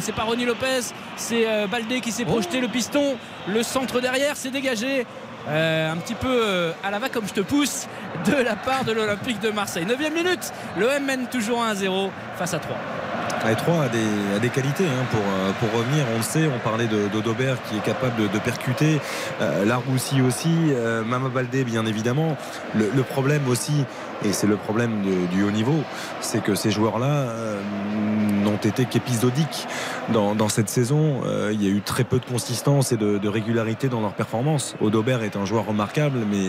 [0.00, 3.16] C'est pas Ronnie Lopez, c'est Baldé qui s'est projeté le piston.
[3.46, 5.06] Le centre derrière s'est dégagé.
[5.48, 7.86] Euh, un petit peu euh, à la va comme je te pousse
[8.26, 9.86] de la part de l'Olympique de Marseille.
[9.86, 12.76] 9 minute, l'OM mène toujours 1-0 face à 3.
[13.46, 16.86] Les 3 a des, qualités hein, pour, euh, pour revenir, on le sait, on parlait
[16.86, 19.00] de, d'Odobert qui est capable de, percuter,
[19.40, 20.50] euh, Laroussi aussi,
[21.06, 22.36] Mama Baldé bien évidemment.
[22.74, 23.84] Le, problème aussi,
[24.24, 25.76] et c'est le problème du haut niveau,
[26.20, 27.26] c'est que ces joueurs-là
[28.42, 29.66] n'ont été qu'épisodiques
[30.12, 31.20] dans, cette saison.
[31.26, 34.74] Euh, il y a eu très peu de consistance et de, régularité dans leur performance.
[34.80, 36.46] Odobert est un joueur remarquable, mais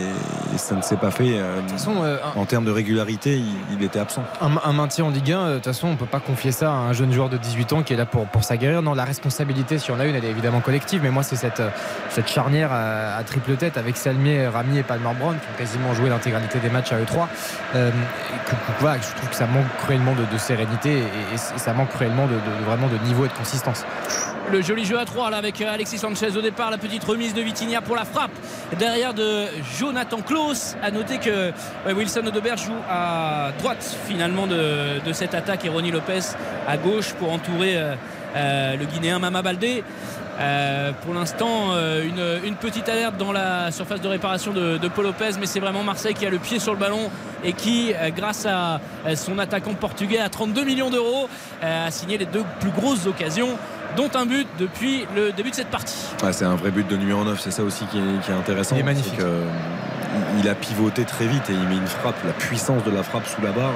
[0.58, 1.38] ça ne s'est pas fait.
[1.38, 3.42] Euh, euh, en termes de régularité,
[3.72, 4.24] il, était absent.
[4.42, 6.76] Un, maintien en Ligue 1, de toute façon, on ne peut pas confier ça à
[6.76, 8.82] un jeune joueur de 18 ans qui est là pour, pour s'aguerrir.
[8.82, 11.62] Non, la responsabilité, si on a une, elle est évidemment collective, mais moi, c'est cette,
[12.10, 16.10] cette charnière à, triple tête avec Salmier, Rami et Palmer Brown qui ont quasiment joué
[16.10, 16.98] l'intégralité des matchs à
[17.74, 18.98] E3.
[18.98, 21.00] que, je trouve que ça manque cruellement de, sérénité
[21.34, 22.36] et, ça manque cruellement de,
[22.66, 23.86] vraiment de niveau et de consistance
[24.52, 27.34] le joli jeu à 3 là avec euh, Alexis Sanchez au départ, la petite remise
[27.34, 28.32] de Vitinha pour la frappe
[28.78, 29.46] derrière de
[29.78, 30.76] Jonathan Klaus.
[30.82, 31.52] A noter que
[31.88, 36.20] Wilson Odobert joue à droite finalement de, cette attaque et Ronnie Lopez
[36.68, 37.96] à gauche pour entourer euh,
[38.36, 39.84] euh, le Guinéen Mama Baldé.
[41.02, 41.74] Pour l'instant,
[42.46, 45.84] une, petite alerte dans la surface de réparation de, de Paul Lopez, mais c'est vraiment
[45.84, 47.10] Marseille qui a le pied sur le ballon
[47.44, 48.80] et qui, grâce à
[49.16, 51.30] son attaquant portugais à 32 millions d'euros,
[51.62, 53.58] a signé les deux plus grosses occasions
[53.96, 56.06] dont un but depuis le début de cette partie.
[56.32, 58.76] c'est un vrai but de en neuf, c'est ça aussi qui est, intéressant.
[58.76, 59.20] Il est magnifique
[60.40, 63.28] il a pivoté très vite et il met une frappe, la puissance de la frappe
[63.28, 63.74] sous la barre,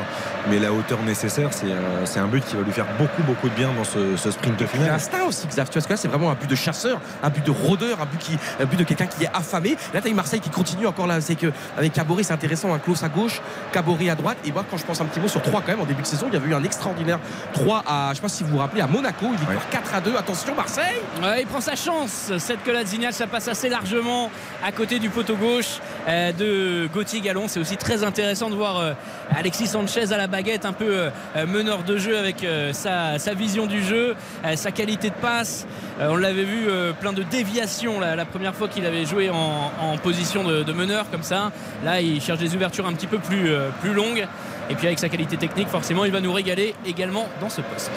[0.49, 3.55] mais la hauteur nécessaire, c'est euh, un but qui va lui faire beaucoup, beaucoup de
[3.55, 4.87] bien dans ce, sprint final.
[4.87, 5.67] L'instinct aussi, Xav.
[5.67, 8.01] Tu vois, ce que là, c'est vraiment un but de chasseur, un but de rôdeur,
[8.01, 9.77] un but, qui, un but de quelqu'un qui est affamé.
[9.93, 11.21] Là, tu as Marseille qui continue encore là.
[11.21, 12.73] C'est que avec Caboret, c'est intéressant.
[12.73, 14.37] Un close à gauche, Caboret à droite.
[14.45, 16.07] Et moi, quand je pense un petit mot sur 3 quand même, en début de
[16.07, 17.19] saison, il y avait eu un extraordinaire
[17.53, 19.27] 3 à, je sais pas si vous vous rappelez, à Monaco.
[19.31, 20.15] Il victoire 4 à 2.
[20.15, 21.01] Attention, Marseille.
[21.39, 22.31] il prend sa chance.
[22.37, 24.29] Cette que la ça passe assez largement
[24.63, 27.47] à côté du poteau gauche euh, de Gauthier Gallon.
[27.47, 28.93] C'est aussi très intéressant de voir euh,
[29.35, 33.83] Alexis Sanchez à la baguette, un peu euh, meneur de jeu avec sa, vision du
[33.83, 34.15] jeu,
[34.55, 35.65] sa qualité de passe.
[35.99, 36.67] on l'avait vu
[36.99, 41.51] plein de déviations la, première fois qu'il avait joué en, position de, meneur comme ça.
[41.83, 43.51] Là, il cherche des ouvertures un petit peu plus,
[43.81, 44.27] plus longues.
[44.69, 47.91] Et puis avec sa qualité technique, forcément, il va nous régaler également dans ce poste.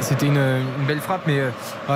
[0.00, 1.40] C'était une, belle frappe, mais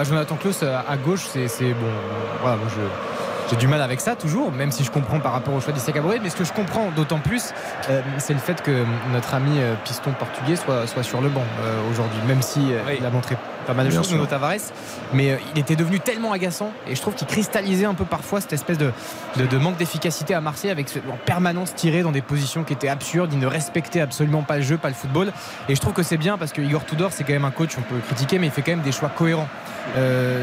[0.05, 1.93] Jonathan Klaus à gauche, c'est bon.
[2.41, 3.12] Voilà, moi je
[3.53, 5.93] j'ai du mal avec ça toujours, même si je comprends par rapport au choix d'Issa
[5.93, 6.19] Caboret.
[6.23, 7.53] Mais ce que je comprends d'autant plus,
[7.91, 11.45] euh, c'est le fait que notre ami euh, piston portugais soit, soit sur le banc
[11.61, 12.61] euh, aujourd'hui, même si
[12.99, 13.37] il a montré
[13.67, 14.73] pas mal de choses, Nuno Tavares.
[15.13, 18.53] Mais il était devenu tellement agaçant et je trouve qu'il cristallisait un peu parfois cette
[18.53, 18.93] espèce de,
[19.37, 23.33] de, manque d'efficacité à Marseille avec en permanence tiré dans des positions qui étaient absurdes.
[23.33, 25.33] Il ne respectait absolument pas le jeu, pas le football.
[25.69, 27.73] Et je trouve que c'est bien parce que Igor Tudor, c'est quand même un coach,
[27.79, 29.49] on peut critiquer, mais il fait quand même des choix cohérents.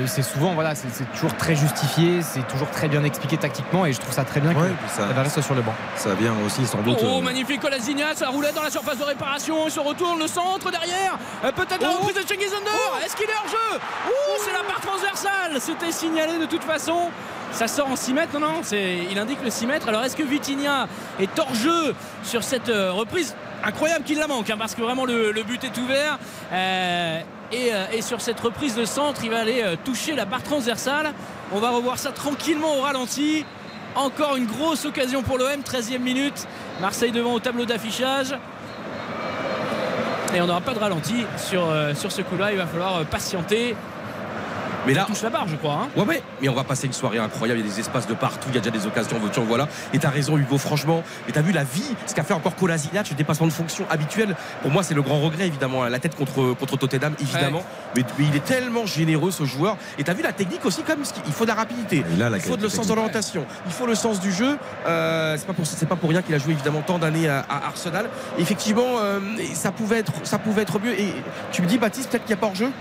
[0.05, 3.99] c'est souvent, voilà, c'est toujours très justifié, c'est toujours très bien expliqué tactiquement et je
[3.99, 5.73] trouve ça très bien ouais, que ça, reste sur le banc.
[5.95, 6.99] Ça vient aussi sans doute.
[7.01, 10.27] Oh, euh, magnifique Colasina, ça roulait dans la surface de réparation, il se retourne, le
[10.27, 11.97] centre derrière, euh, peut-être la oh.
[11.99, 13.03] reprise de Cengiz oh.
[13.09, 13.79] Est-ce qu'il est hors jeu
[14.45, 17.09] c'est la part transversale, c'était signalé de toute façon.
[17.51, 19.89] Ça sort en 6 mètres, non, il indique le 6 mètres.
[19.89, 20.87] Alors est-ce que Vitinha
[21.19, 25.05] est hors jeu sur cette euh, reprise Incroyable qu'il la manque, hein, parce que vraiment
[25.05, 26.19] le, but est ouvert.
[26.53, 31.11] Euh, et, sur cette reprise de centre, il va aller toucher la barre transversale.
[31.51, 33.43] On va revoir ça tranquillement au ralenti.
[33.95, 36.47] Encore une grosse occasion pour l'OM, 13e minute.
[36.79, 38.35] Marseille devant au tableau d'affichage.
[40.33, 42.51] Et on n'aura pas de ralenti sur, sur ce coup-là.
[42.51, 43.75] Il va falloir patienter.
[44.89, 45.83] Mais là, touche la barre, je crois.
[45.83, 45.89] Hein.
[45.95, 46.23] Ouais, ouais.
[46.41, 47.59] Mais on va passer une soirée incroyable.
[47.59, 48.47] Il y a des espaces de partout.
[48.49, 49.17] Il y a déjà des occasions.
[49.31, 49.67] Tu voilà.
[49.93, 50.57] Et t'as raison, Hugo.
[50.57, 51.03] Franchement.
[51.27, 54.35] Et t'as vu la vie, ce qu'a fait encore Kolasinac, le dépassement de fonction habituel.
[54.63, 55.85] Pour moi, c'est le grand regret, évidemment.
[55.85, 57.63] La tête contre contre Tottenham, évidemment.
[57.95, 59.77] Mais, il est tellement généreux, ce joueur.
[59.99, 62.03] Et t'as vu la technique aussi, comme il faut de la rapidité.
[62.09, 63.45] Il, faut le sens de l'orientation.
[63.67, 64.57] Il faut le sens du jeu.
[64.87, 67.45] Euh, c'est pas pour c'est pas pour rien qu'il a joué évidemment tant d'années à,
[67.47, 68.09] Arsenal.
[68.39, 69.19] effectivement, euh,
[69.53, 70.99] ça pouvait être ça pouvait être mieux.
[70.99, 71.13] Et
[71.51, 72.71] tu me dis, Baptiste, peut-être qu'il n'y a pas hors jeu.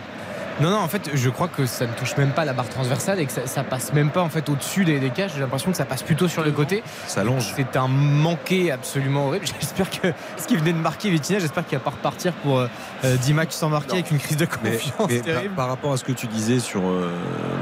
[0.60, 3.20] Non, non, en fait, je crois que ça ne touche même pas la barre transversale
[3.20, 5.32] et que ça, passe même pas en fait au-dessus des, des cages.
[5.34, 6.82] J'ai l'impression que ça passe plutôt sur le côté.
[7.06, 7.52] Ça longe.
[7.54, 9.46] C'est un manqué absolument horrible.
[9.60, 12.62] J'espère que ce qui venait de marquer Vitinha, j'espère qu'il va pas repartir pour
[13.02, 15.10] 10 euh, matchs sans marquer avec une crise de confiance.
[15.56, 17.10] par, rapport à ce que tu disais sur euh,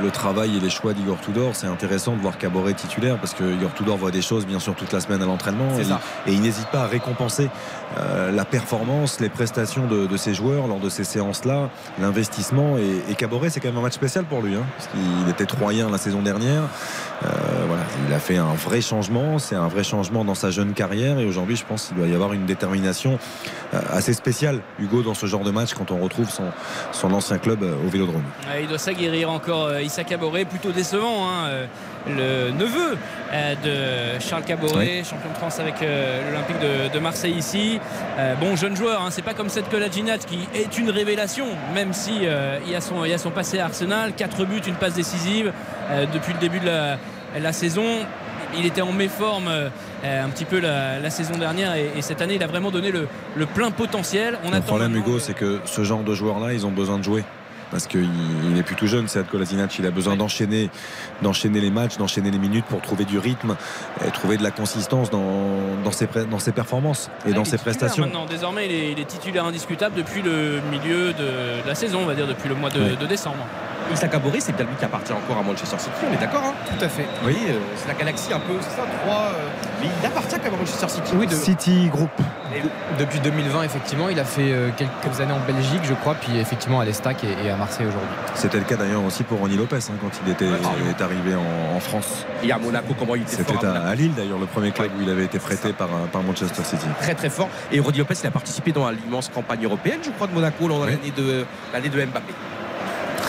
[0.02, 3.44] le travail et les choix d'Igor Tudor, c'est intéressant de voir Caboret titulaire parce que
[3.44, 5.68] Igor Tudor voit des choses bien sûr toute la semaine à l'entraînement
[6.26, 7.48] et, il n'hésite pas à récompenser
[7.98, 13.14] euh, la performance, les prestations de, ses joueurs lors de ces séances-là, l'investissement et, et
[13.14, 16.62] Caboret c'est un match spécial pour lui, hein, parce qu'il était troyen la saison dernière.
[17.24, 17.28] Euh,
[18.06, 21.24] il a fait un vrai changement, c'est un vrai changement dans sa jeune carrière, et
[21.24, 23.18] aujourd'hui, je pense qu'il doit y avoir une détermination
[23.74, 26.50] euh, assez spéciale, Hugo, dans ce genre de match, quand on retrouve son,
[26.92, 28.24] son ancien club euh, au Vélodrome.
[28.60, 31.28] il doit s'aguerrir encore, Issa Caboret, plutôt décevant.
[31.28, 31.66] Hein,
[32.08, 32.96] le neveu
[33.64, 36.56] de Charles Caboret, champion de France avec l'Olympique
[36.92, 37.78] de, Marseille ici.
[38.40, 42.22] bon jeune joueur, hein, c'est pas comme cette Ginat qui est une révélation, même si
[42.66, 45.52] il, a son, il a son passé à Arsenal, 4 buts, une passe décisive
[46.12, 47.84] depuis le début de la, saison
[48.58, 49.68] il était en méforme euh,
[50.04, 53.06] un petit peu la, saison dernière et, cette année il a vraiment donné le,
[53.46, 54.38] plein potentiel.
[54.50, 57.24] le problème Hugo c'est que ce genre de joueurs là ils ont besoin de jouer
[57.70, 58.08] parce qu'il
[58.52, 59.78] n'est plus tout jeune, c'est Kolasinac.
[59.78, 60.70] Il a besoin d'enchaîner,
[61.22, 63.56] d'enchaîner les matchs, d'enchaîner les minutes pour trouver du rythme,
[64.06, 68.04] et trouver de la consistance dans, ses, dans ses performances et ah, dans ses prestations.
[68.04, 72.26] Maintenant, désormais, il est, titulaire indiscutable depuis le milieu de, la saison, on va dire
[72.26, 73.44] depuis le mois de, de décembre.
[73.92, 76.54] Issa Caboret, c'est bien lui qui appartient encore à Manchester City, on est d'accord hein?
[76.66, 77.06] Tout à fait.
[77.24, 79.14] Oui, euh, c'est la galaxie un peu, c'est ça, 3.
[79.14, 79.48] Euh,
[80.00, 81.12] il appartient quand même à Manchester City.
[81.16, 82.10] Oui, de City Group.
[82.98, 86.80] depuis 2020, effectivement, il a fait euh, quelques années en Belgique, je crois, puis effectivement
[86.80, 88.08] à l'Estac et, à Marseille aujourd'hui.
[88.34, 91.80] C'était le cas d'ailleurs aussi pour Ronnie Lopez hein, quand il était est arrivé en,
[91.80, 92.26] France.
[92.42, 95.10] Et à Monaco, comment il était C'était à, Lille d'ailleurs, le premier club où il
[95.10, 96.86] avait été prêté par, par, Manchester City.
[97.00, 97.48] Très très fort.
[97.70, 101.12] Et Ronnie Lopez, il a participé dans l'immense campagne européenne, je crois, de Monaco, l'année
[101.16, 101.44] de,
[101.88, 102.32] de Mbappé.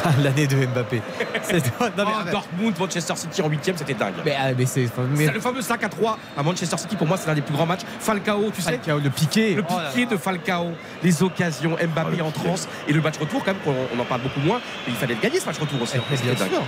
[0.23, 0.97] l'année de Mbappé.
[1.97, 4.13] non, oh, Dortmund, Manchester City en 8 c'était dingue.
[4.25, 4.89] Mais, ah, c'est
[5.33, 6.95] le fameux 5 à 3 à Manchester City.
[6.95, 7.81] Pour moi, c'est l'un des plus grands matchs.
[7.99, 8.79] Falcao, tu sais.
[8.85, 9.55] le piqué.
[9.55, 10.71] Le oh piqué de Falcao.
[11.03, 12.67] Les occasions, Mbappé oh, en transe.
[12.87, 14.59] Et le match retour, quand même, on en parle beaucoup moins.
[14.85, 15.97] Mais il fallait le gagner ce match retour aussi.
[16.23, 16.63] bien sûr.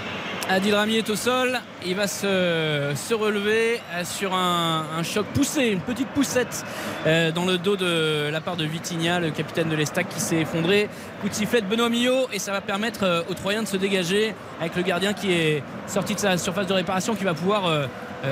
[0.51, 1.59] Adil Rami est au sol.
[1.85, 6.65] Il va se, se relever euh, sur un, choc poussé, une petite poussette
[7.05, 10.37] euh, dans le dos de la part de Vitinha, le capitaine de l'Estac qui s'est
[10.37, 10.89] effondré.
[11.21, 13.77] Coup de sifflet de Benoît Millot et ça va permettre euh, aux Troyens de se
[13.77, 17.87] dégager avec le gardien qui est sorti de sa surface de réparation qui va pouvoir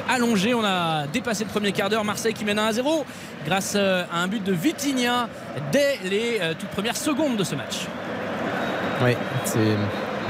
[0.09, 0.55] allonger.
[0.55, 2.03] On a dépassé le premier quart d'heure.
[2.03, 3.05] Marseille qui mène 1 à 0
[3.45, 5.29] grâce à un but de Vitinha
[5.71, 7.85] dès les toutes premières secondes de ce match.
[9.03, 9.11] Oui,
[9.45, 9.77] c'est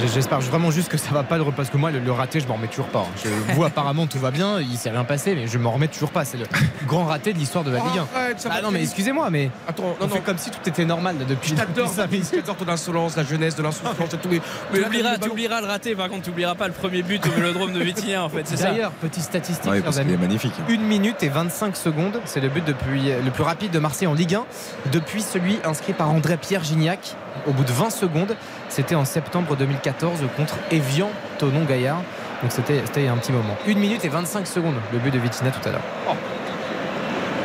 [0.05, 2.55] J'espère vraiment juste que ça va pas le parce que moi le, raté je m'en
[2.55, 2.99] remets toujours pas.
[2.99, 3.19] Hein.
[3.23, 6.11] Je, vous apparemment tout va bien, il s'est rien passé mais je m'en remets toujours
[6.11, 6.25] pas.
[6.25, 6.45] C'est le
[6.85, 8.07] grand raté de l'histoire de la Ligue 1.
[8.49, 11.55] ah non mais excusez-moi mais Attends, on fait comme si tout était normal depuis.
[11.55, 14.29] J'adore ton insolence, la jeunesse, de l'insouciance et tout.
[14.29, 14.41] Mais
[14.71, 17.79] tu oublieras, le raté, par contre tu oublieras pas le premier but au Vélodrome de
[17.79, 18.45] Vitinha en fait.
[18.45, 18.71] C'est ça.
[18.71, 19.69] D'ailleurs petite statistique.
[19.69, 20.53] Ouais, parce est magnifique.
[20.69, 24.13] Une minute et 25 secondes, c'est le but depuis le plus rapide de Marseille en
[24.13, 24.45] Ligue 1
[24.91, 27.15] depuis celui inscrit par André Pierre Gignac
[27.47, 28.35] au bout de 20 secondes.
[28.69, 31.09] C'était en septembre 2014 contre Evian
[31.39, 32.01] Tonon Gaillard.
[32.41, 33.55] Donc c'était il y a un petit moment.
[33.67, 35.81] 1 minute et 25 secondes le but de Vitina tout à l'heure.
[36.09, 36.13] Oh.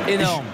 [0.09, 0.45] Énorme.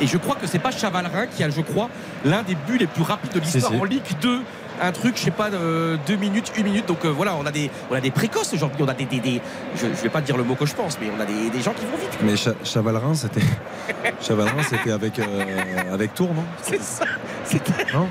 [0.00, 1.88] Et je, crois que c'est pas Chavalrin qui a, je crois,
[2.24, 4.42] l'un des buts les plus rapides de l'histoire en Ligue 2
[4.80, 6.86] un truc, je sais pas, de 2 minutes, 1 minute.
[6.86, 8.82] Donc euh, voilà, on a des, on a des précoces aujourd'hui.
[8.82, 9.40] On a des, des,
[9.76, 11.62] je, ne vais pas dire le mot que je pense, mais on a des, des
[11.62, 12.18] gens qui vont vite.
[12.22, 13.40] Mais Chavalrin, c'était,
[14.20, 16.44] Chavalrin, c'était avec, euh, avec Tour, non?
[16.62, 17.04] C'est ça.
[17.44, 17.92] C'était.
[17.92, 18.08] Non?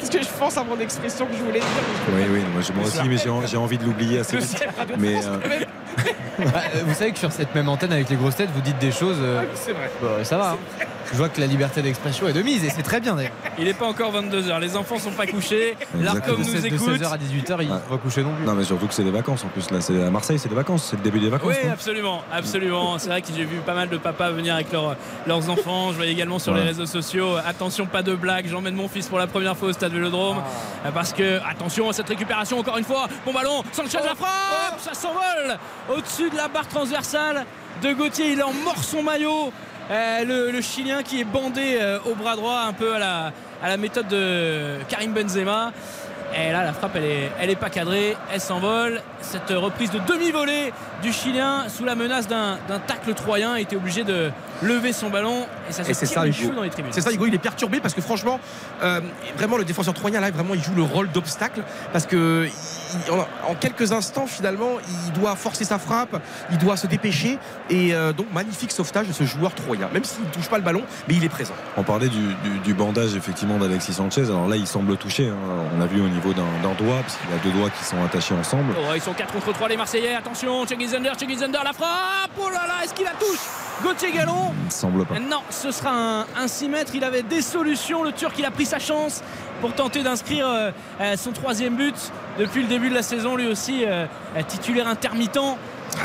[0.00, 1.68] Ce que je pense à mon expression que je voulais dire.
[2.14, 4.64] Oui, oui, moi, aussi, mais j'ai envie de l'oublier assez vite.
[4.98, 5.38] Mais euh,
[6.38, 8.92] bah, vous savez que sur cette même antenne avec les grosses têtes, vous dites des
[8.92, 9.18] choses.
[9.54, 9.90] c'est vrai.
[10.24, 10.56] ça va.
[11.12, 13.32] Je vois que la liberté d'expression est de mise et c'est très bien d'ailleurs.
[13.58, 15.74] Il n'est pas encore 22h, les enfants sont pas couchés.
[15.98, 16.88] L'Arcom nous De écoute.
[16.88, 17.78] 16h à 18h, il Ouais.
[17.90, 18.44] va coucher non plus.
[18.44, 19.70] Non, mais surtout que c'est des vacances en plus.
[19.70, 20.88] Là, c'est à Marseille, c'est des vacances.
[20.90, 21.54] C'est le début des vacances.
[21.62, 22.98] Oui, absolument, absolument.
[22.98, 24.96] C'est vrai que j'ai vu pas mal de papas venir avec leurs,
[25.26, 25.90] leurs enfants.
[25.92, 26.60] Je voyais également sur Ouais.
[26.60, 27.36] les réseaux sociaux.
[27.46, 28.46] Attention, pas de blague.
[28.48, 30.42] J'emmène mon fils pour la première fois au stade Vélodrome
[30.84, 30.90] Ah.
[30.92, 33.08] Parce que attention à cette récupération encore une fois.
[33.24, 37.46] Bon ballon, Sanchez la frappe, ça s'envole au-dessus de la barre transversale
[37.82, 38.32] de Gauthier.
[38.32, 39.52] Il en mord son maillot.
[39.90, 43.32] Euh, le, le Chilien qui est bandé euh, au bras droit, un peu à la,
[43.62, 45.72] à la méthode de Karim Benzema.
[46.36, 49.00] Et là, la frappe, elle est, elle est pas cadrée, elle s'envole.
[49.22, 54.30] Cette reprise de demi-volée du Chilien sous la menace d'un tacle troyen était obligé de
[54.62, 56.52] lever son ballon et ça se Et c'est tire ça, Hugo.
[56.54, 56.92] dans les tribunes.
[56.92, 58.40] C'est ça, Hugo, il est perturbé parce que franchement,
[58.82, 59.00] euh,
[59.38, 61.62] vraiment, le défenseur troyen, là, vraiment, il joue le rôle d'obstacle
[61.92, 62.46] parce que
[63.06, 64.72] il- en, en quelques instants, finalement,
[65.06, 66.20] il doit forcer sa frappe,
[66.50, 67.38] il doit se dépêcher
[67.70, 69.88] et euh, donc, magnifique sauvetage de ce joueur troyen.
[69.92, 71.54] Même s'il ne touche pas le ballon, mais il est présent.
[71.76, 74.24] On parlait du, du- du bandage effectivement d'Alexis Sanchez.
[74.24, 75.28] Alors là, il semble touché.
[75.28, 75.36] hein.
[75.74, 78.02] On l'a vu au niveau d'un d'un doigt, parce qu'il a deux doigts qui sont
[78.04, 78.74] attachés ensemble.
[78.78, 80.14] Oh, ils sont 4 contre 3 les Marseillais.
[80.14, 82.30] Attention, Chegizander, Chegizander, la frappe.
[82.40, 83.38] Oh là là, est-ce qu'il la touche?
[83.82, 85.18] Gauthier Gallon Il semble pas.
[85.20, 86.92] Non, ce sera un, un 6 mètres.
[86.94, 88.02] Il avait des solutions.
[88.02, 89.22] Le Turc, il a pris sa chance
[89.60, 90.70] pour tenter d'inscrire euh,
[91.00, 91.94] euh, son troisième but
[92.38, 93.36] depuis le début de la saison.
[93.36, 94.06] Lui aussi, euh,
[94.46, 95.56] titulaire intermittent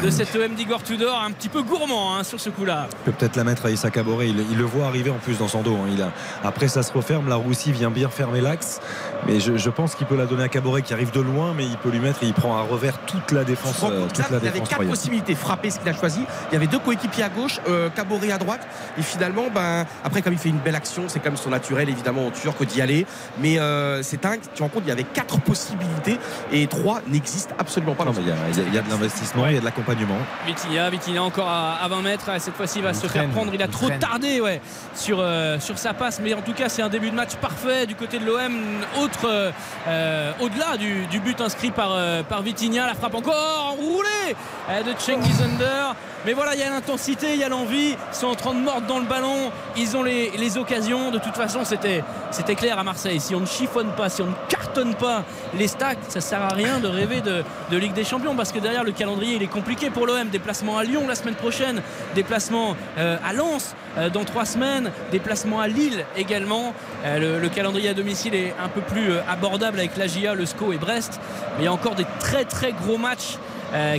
[0.01, 1.21] de cette EM d'Igor Tudor.
[1.21, 2.87] Un petit peu gourmand hein, sur ce coup-là.
[2.91, 4.27] Il peut peut-être la mettre à Issa Caboret.
[4.29, 5.75] Il, il le voit arriver en plus dans son dos.
[5.75, 5.89] hein.
[5.91, 6.11] Il a...
[6.43, 7.29] Après, ça se referme.
[7.29, 8.81] La Roussie vient bien fermer l'axe.
[9.27, 11.65] Mais je, je pense qu'il peut la donner à Caboret qui arrive de loin, mais
[11.65, 13.81] il peut lui mettre et il prend à revers toute la défense.
[13.83, 14.91] euh, toute la il y avait défense quatre royale.
[14.95, 15.35] possibilités.
[15.35, 16.21] Frapper ce qu'il a choisi.
[16.51, 18.61] Il y avait deux coéquipiers à gauche, euh, Caboret à droite.
[18.97, 21.89] Et finalement, ben, après, comme il fait une belle action, c'est quand même son naturel,
[21.89, 23.05] évidemment, au Turc d'y aller.
[23.39, 24.41] Mais euh, c'est dingue.
[24.41, 26.19] Tu te rends compte, il y avait quatre possibilités
[26.51, 28.73] et trois n'existent absolument pas Non, dans mais il y a, il y a- il
[28.73, 30.17] y a de l'investissement, il y a de l'accompagnement.
[30.45, 32.29] Vitinha, Vitinha encore à, à 20 mètres.
[32.39, 33.51] Cette fois-ci, il va Il se traîne, faire prendre.
[33.53, 33.99] Il a il trop traîne.
[33.99, 34.61] tardé ouais,
[34.95, 36.19] sur, euh, sur sa passe.
[36.21, 38.53] Mais en tout cas, c'est un début de match parfait du côté de l'OM.
[39.01, 39.51] Autre, euh,
[39.87, 42.85] euh, au-delà du, du but inscrit par, euh, par Vitinha.
[42.87, 44.35] La frappe encore enroulée
[44.69, 45.95] euh, de Cengiz Under.
[46.25, 47.91] Mais voilà, il y a l'intensité, il y a l'envie.
[48.11, 49.51] Ils sont en train de mordre dans le ballon.
[49.75, 51.11] Ils ont les, les occasions.
[51.11, 53.19] De toute façon, c'était, c'était clair à Marseille.
[53.19, 56.53] Si on ne chiffonne pas, si on ne cartonne pas les stacks, ça sert à
[56.53, 59.47] rien de rêver de, de Ligue des Champions parce que derrière le calendrier, il est
[59.47, 59.62] compliqué
[59.93, 60.29] pour l'OM.
[60.29, 61.81] Déplacement à Lyon la semaine prochaine,
[62.15, 66.73] déplacement euh, à Lens euh, dans trois semaines, déplacement à Lille également.
[67.05, 70.45] Euh, le, le calendrier à domicile est un peu plus abordable avec la GIA, le
[70.45, 71.19] SCO et Brest.
[71.57, 73.37] Mais il y a encore des très très gros matchs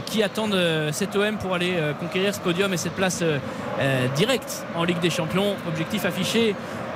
[0.06, 0.56] qui attendent
[0.92, 3.24] cet OM pour aller conquérir ce podium et cette place
[4.14, 5.56] directe en Ligue des Champions.
[5.66, 6.54] Objectif affiché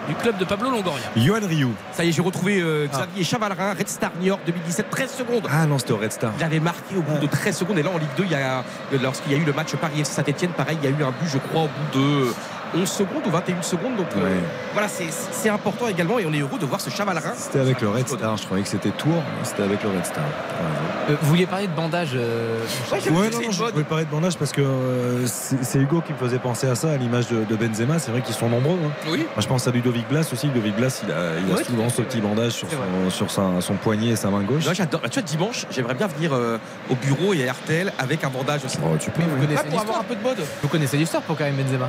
[0.09, 1.05] du club de Pablo Longoria.
[1.17, 1.75] Johan Rioux.
[1.93, 5.49] Ça y est, j'ai retrouvé euh, Xavier Chavalrin, Red Star New York 2017, 13 secondes.
[5.51, 6.33] Ah non, c'était au Red Star.
[6.39, 7.79] Il avait marqué au bout de 13 secondes.
[7.79, 8.65] Et là, en Ligue 2, il y a,
[9.03, 11.11] lorsqu'il y a eu le match Paris FC Saint-Etienne, pareil, il y a eu un
[11.11, 12.33] but, je crois, au bout de
[12.75, 13.97] 11 secondes ou 21 secondes.
[13.97, 14.39] Donc euh,
[14.73, 16.19] voilà, c'est- important également.
[16.19, 17.33] Et on est heureux de voir ce Chavalrin.
[17.37, 18.37] C'était avec le Red Star.
[18.37, 20.23] Je croyais que c'était Tours, mais c'était avec le Red Star.
[20.25, 22.61] Euh, vous vouliez parler de bandage euh,
[22.93, 26.19] Ouais, non, non, je voulais parler de bandage parce que euh, c'est Hugo qui me
[26.19, 27.99] faisait penser à ça, à l'image de, de Benzema.
[27.99, 28.77] C'est vrai qu'ils sont nombreux.
[28.85, 28.91] hein.
[29.11, 29.19] Oui.
[29.21, 30.49] Moi, je pense à Ludovic Blas aussi.
[30.49, 33.61] Ludovic Blas, il a, il a Ouais, souvent ce petit bandage sur son, sur sa-
[33.61, 34.65] son poignet et sa main gauche.
[34.73, 35.01] J'adore.
[35.03, 36.59] Tu vois, dimanche, j'aimerais bien venir euh,
[36.91, 38.77] au bureau et à RTL avec un bandage aussi.
[38.85, 39.47] Oh, tu peux, Vous oui.
[39.47, 40.39] connaissez Ouais, pour avoir un peu de mode.
[40.63, 41.89] Vous connaissez l'histoire pour Karim Benzema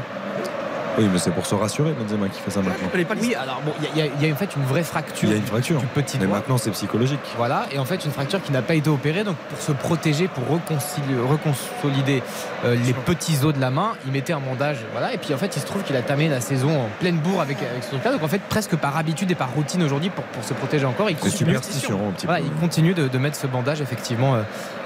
[0.97, 2.89] Oui, mais c'est pour se rassurer, Benzema, qui fait ça maintenant.
[3.21, 5.37] Oui, alors bon, il y, y a en fait une vraie fracture Il y a
[5.37, 5.79] une fracture.
[5.79, 6.37] du petit Mais doigt.
[6.37, 7.19] maintenant, c'est psychologique.
[7.37, 10.27] Voilà, et en fait une fracture qui n'a pas été opérée, donc pour se protéger,
[10.27, 10.43] pour
[11.29, 12.21] reconsolider
[12.65, 15.37] euh, les petits os de la main, il mettait un bandage, voilà, et puis en
[15.37, 17.89] fait il se trouve qu'il a tamé la saison en pleine bourre avec, avec ce
[17.91, 20.85] truc-là, donc en fait presque par habitude et par routine aujourd'hui pour, pour se protéger
[20.85, 22.47] encore, il C'est continue, superstition, un petit voilà, peu.
[22.53, 24.41] il continue de, de mettre ce bandage effectivement euh,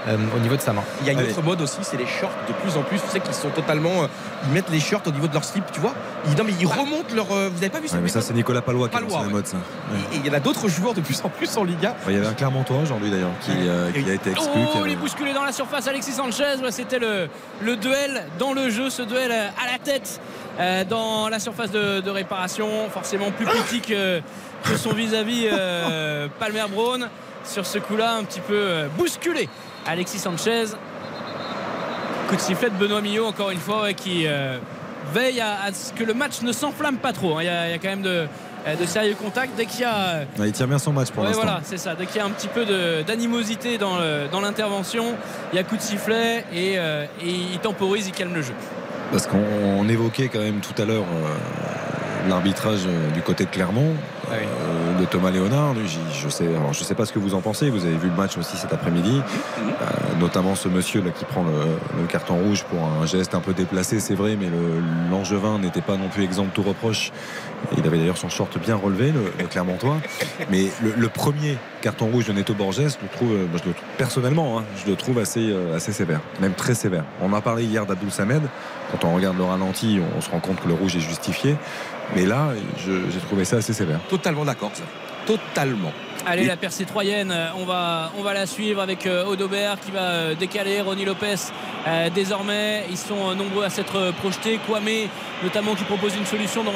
[0.08, 0.84] euh, au niveau de sa main.
[1.02, 1.32] Il y a une Allez.
[1.32, 3.00] autre mode aussi, c'est les shorts de plus en plus.
[3.02, 4.04] Tu sais qu'ils sont totalement.
[4.04, 4.08] euh,
[4.48, 5.93] ils mettent les shorts au niveau de leur slip, tu vois.
[6.26, 7.32] Ils, non, mais ils remontent leur.
[7.34, 9.12] euh, vous avez pas vu ça Ouais, mais ça, c'est Nicolas Palois qui a lancé
[9.12, 9.34] Palois, la ouais.
[9.34, 9.58] mode, ça.
[9.58, 10.00] Ouais.
[10.14, 11.96] Et il y en a d'autres joueurs de plus en plus en Liga.
[12.08, 14.50] Il y avait un Clermontois aujourd'hui d'ailleurs qui, euh, qui a été exclu.
[14.56, 15.88] Oh, avait- il est bousculé dans la surface.
[15.88, 17.28] Alexis Sanchez, Ouais, c'était le,
[17.62, 20.22] le duel dans le jeu, ce duel euh, à la tête
[20.60, 22.70] euh, dans la surface de, de réparation.
[22.94, 24.22] Forcément plus petit que,
[24.64, 27.10] que son vis-à-vis euh, Palmer Brown.
[27.44, 29.50] Sur ce coup-là, un petit peu euh, bousculé.
[29.86, 30.64] Alexis Sanchez.
[32.30, 34.58] Coup de sifflet de Benoît Millot, encore une fois, ouais, qui euh,
[35.14, 37.38] veille à, à ce que le match ne s'enflamme pas trop.
[37.38, 37.42] hein.
[37.42, 38.26] Il y, a, il y a quand même de,
[38.80, 39.56] de sérieux contacts.
[39.58, 39.96] Dès qu'il y a.
[39.96, 41.44] euh, il tire bien son match pour Ouais, l'instant.
[41.44, 41.96] voilà, c'est ça.
[41.96, 42.66] Dès qu'il y a un petit peu
[43.06, 45.16] d'animosité dans l'intervention,
[45.52, 48.54] il y a coup de sifflet et, euh, et il temporise, il calme le jeu.
[49.12, 49.38] Parce qu'on
[49.78, 52.82] on évoquait quand même tout à l'heure euh, l'arbitrage
[53.14, 53.94] du côté de Clermont,
[54.34, 54.48] Ah oui.
[54.98, 55.74] euh, de Thomas Léonard.
[55.74, 55.82] lui,
[56.14, 57.70] Je sais, alors, je sais pas ce que vous en pensez.
[57.70, 59.22] Vous avez vu le match aussi cet après-midi,
[59.84, 61.52] Euh, notamment ce monsieur là qui prend le,
[62.00, 64.82] le carton rouge pour un geste un peu déplacé, c'est vrai, mais le-
[65.12, 67.12] l'Angevin n'était pas non plus exempt de tout reproche.
[67.78, 69.98] Il avait d'ailleurs son short bien relevé, le, le Clermontois.
[70.50, 73.68] Mais le, le premier carton rouge de Neto Borges, je le trouve, euh, moi, je
[73.70, 77.04] le trouve personnellement, hein, je le trouve assez, assez sévère, même très sévère.
[77.22, 78.44] On a parlé hier d'Abdoul Samed.
[78.92, 81.56] Quand on regarde le ralenti, on, on se rend compte que le rouge est justifié.
[82.16, 82.50] Mais là,
[82.86, 84.00] j'ai trouvé ça assez sévère.
[84.10, 84.84] Totalement d'accord, ça.
[85.26, 85.92] Totalement.
[86.26, 89.92] Allez, la percée troyenne, euh, on va, on va la suivre avec euh, Audobert qui
[89.92, 91.36] va euh, décaler Ronnie Lopez.
[91.86, 94.58] euh, désormais, ils sont euh, nombreux à s'être euh, projetés.
[94.66, 95.10] Kwame,
[95.44, 96.72] notamment, qui propose une solution dans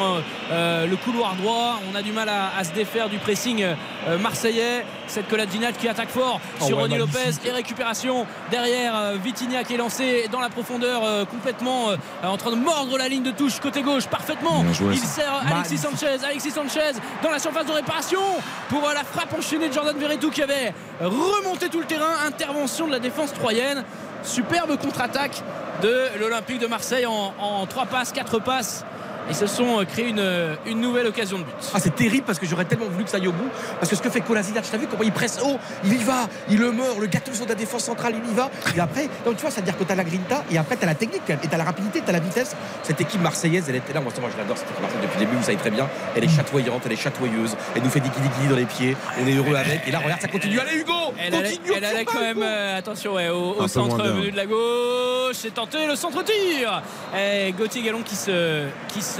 [0.51, 1.79] euh, le couloir droit.
[1.89, 4.85] On a du mal à, à se défaire du pressing euh, marseillais.
[5.07, 6.97] Cette Coladinat qui attaque fort Oh sur ouais, Ronnie.
[6.97, 11.95] Lopez et récupération derrière euh, Vitinha qui est lancé dans la profondeur euh, complètement euh,
[12.23, 14.65] en train de mordre la ligne de touche côté gauche parfaitement.
[14.73, 16.17] Joué, Il sert Alexis Sanchez.
[16.25, 18.19] Alexis Sanchez dans la surface de réparation
[18.67, 22.13] pour euh, la frappe enchaînée de Jordan Verretou qui avait remonté tout le terrain.
[22.25, 23.83] Intervention de la défense troyenne.
[24.23, 25.43] Superbe contre-attaque
[25.81, 28.83] de l'Olympique de Marseille en, en 3 passes, 4 passes.
[29.29, 30.23] Ils se sont euh, créé une,
[30.65, 31.53] une nouvelle occasion de but.
[31.73, 33.49] Ah, c'est terrible parce que j'aurais tellement voulu que ça aille au bout.
[33.79, 36.03] Parce que ce que fait Kolasinac, tu as vu comment il presse haut, il y
[36.03, 38.49] va, il le meurt, le gâteau de la défense centrale, il y va.
[38.75, 40.77] Et après, donc tu vois, ça veut dire que tu as la grinta et après
[40.77, 42.55] tu as la technique quand même, et tu as la rapidité, tu as la vitesse.
[42.83, 44.01] Cette équipe marseillaise, elle était là.
[44.01, 45.87] Moi, moi je l'adore, cette équipe marseillaise depuis le début, vous savez très bien.
[46.15, 48.95] Elle est chatoyante, elle est chatoyeuse, elle nous fait des guilis dans les pieds.
[49.21, 49.87] On est heureux avec.
[49.87, 50.59] Et là, regarde, ça continue.
[50.59, 54.31] Allez, Hugo Elle Continue, elle allait Urbain, quand même, euh, attention, ouais, au, centre venu
[54.31, 55.35] de la gauche.
[55.35, 56.81] C'est tenté le centre tir.
[57.17, 59.16] Et Gauthier Gallon qui se, qui se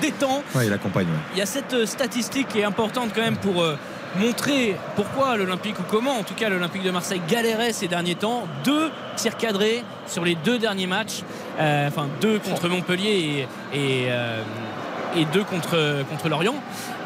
[0.00, 0.42] détend.
[0.54, 1.06] Ouais, il accompagne.
[1.06, 1.18] ouais.
[1.34, 3.76] Il y a cette euh, statistique qui est importante quand même pour euh,
[4.16, 8.46] montrer pourquoi l'Olympique ou comment en tout cas l'Olympique de Marseille galérait ces derniers temps.
[8.64, 11.22] Deux tirs cadrés sur les deux derniers matchs.
[11.60, 14.42] Euh, enfin deux contre Montpellier et, et, euh,
[15.16, 16.54] et deux contre, contre Lorient.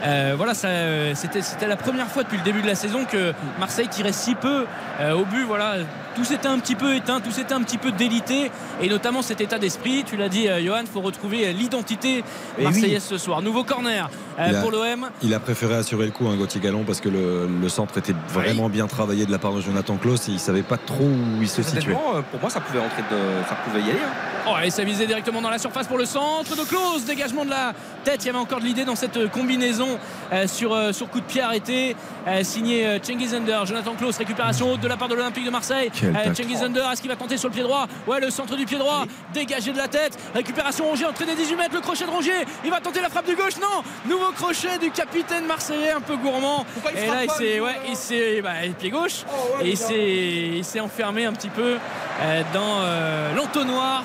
[0.04, 3.04] Euh, voilà, ça, euh, c'était, c'était la première fois depuis le début de la saison
[3.04, 4.66] que Marseille tirait si peu
[5.00, 5.44] euh, au but.
[5.44, 5.76] Voilà,
[6.16, 8.50] tout s'était un petit peu éteint, tout s'était un petit peu délité,
[8.80, 10.02] et notamment cet état d'esprit.
[10.04, 12.24] Tu l'as dit, euh, Johan, faut retrouver l'identité
[12.58, 13.42] Eh marseillaise ce soir.
[13.42, 15.08] Nouveau corner euh, a- pour l'OM.
[15.22, 18.14] Il a préféré assurer le coup, hein, Gauthier Gallon, parce que le, le centre était
[18.28, 21.40] vraiment bien travaillé de la part de Jonathan Klaus et il savait pas trop où
[21.42, 21.94] il se situait.
[21.94, 23.16] Pour moi, ça pouvait rentrer de...
[23.48, 24.00] ça pouvait y aller.
[24.04, 24.12] hein.
[24.48, 27.04] Oh, et ça visait directement dans la surface pour le centre de Close.
[27.06, 27.72] Dégagement de la
[28.02, 28.24] tête.
[28.24, 29.91] Il y avait encore de l'idée dans cette combinaison
[30.32, 31.96] euh, sur, euh, sur coup de pied arrêté.
[32.28, 33.66] euh, signé Cengiz Under.
[33.66, 35.90] Jonathan Klaus, récupération haute de la part de l'Olympique de Marseille.
[36.34, 37.86] Cengiz Under, est-ce qu'il va tenter sur le pied droit?
[38.06, 39.04] Ouais, le centre du pied droit.
[39.34, 40.18] Dégagé de la tête.
[40.34, 41.74] Récupération Rongier, des 18 mètres.
[41.74, 42.32] Le crochet de Rongier.
[42.64, 43.56] Il va tenter la frappe du gauche.
[43.60, 46.64] Non Nouveau crochet du capitaine marseillais, un peu gourmand.
[46.74, 49.22] Pourquoi et là, il s'est ouais, il s'est- bah, pied gauche.
[49.60, 51.76] et il s'est, il s'est enfermé un petit peu
[52.22, 54.04] euh, dans euh, l'entonnoir.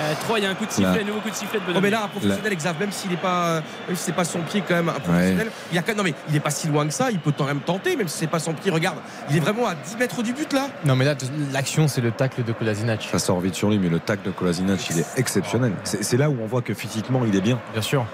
[0.00, 1.04] Euh, Troyes, il y a un coup de sifflet, Là.
[1.04, 1.78] nouveau coup de sifflet de Benoît.
[1.78, 4.24] Oh mais là un professionnel Xav même s'il est pas euh, même si c'est pas
[4.24, 6.40] son pied quand même un professionnel il y a quand même non mais il est
[6.40, 8.52] pas si loin que ça il peut quand même tenter même si c'est pas son
[8.52, 8.98] pied regarde
[9.30, 11.14] il est vraiment à 10 mètres du but là Non, mais là,
[11.52, 13.08] l'action, c'est le tacle de Kolasinac.
[13.10, 15.72] Ça sort vite sur lui, mais le tac de Kolasinac, il est exceptionnel.
[15.84, 17.58] C'est là où on voit que physiquement, il est bien.
[17.72, 18.06] Bien sûr.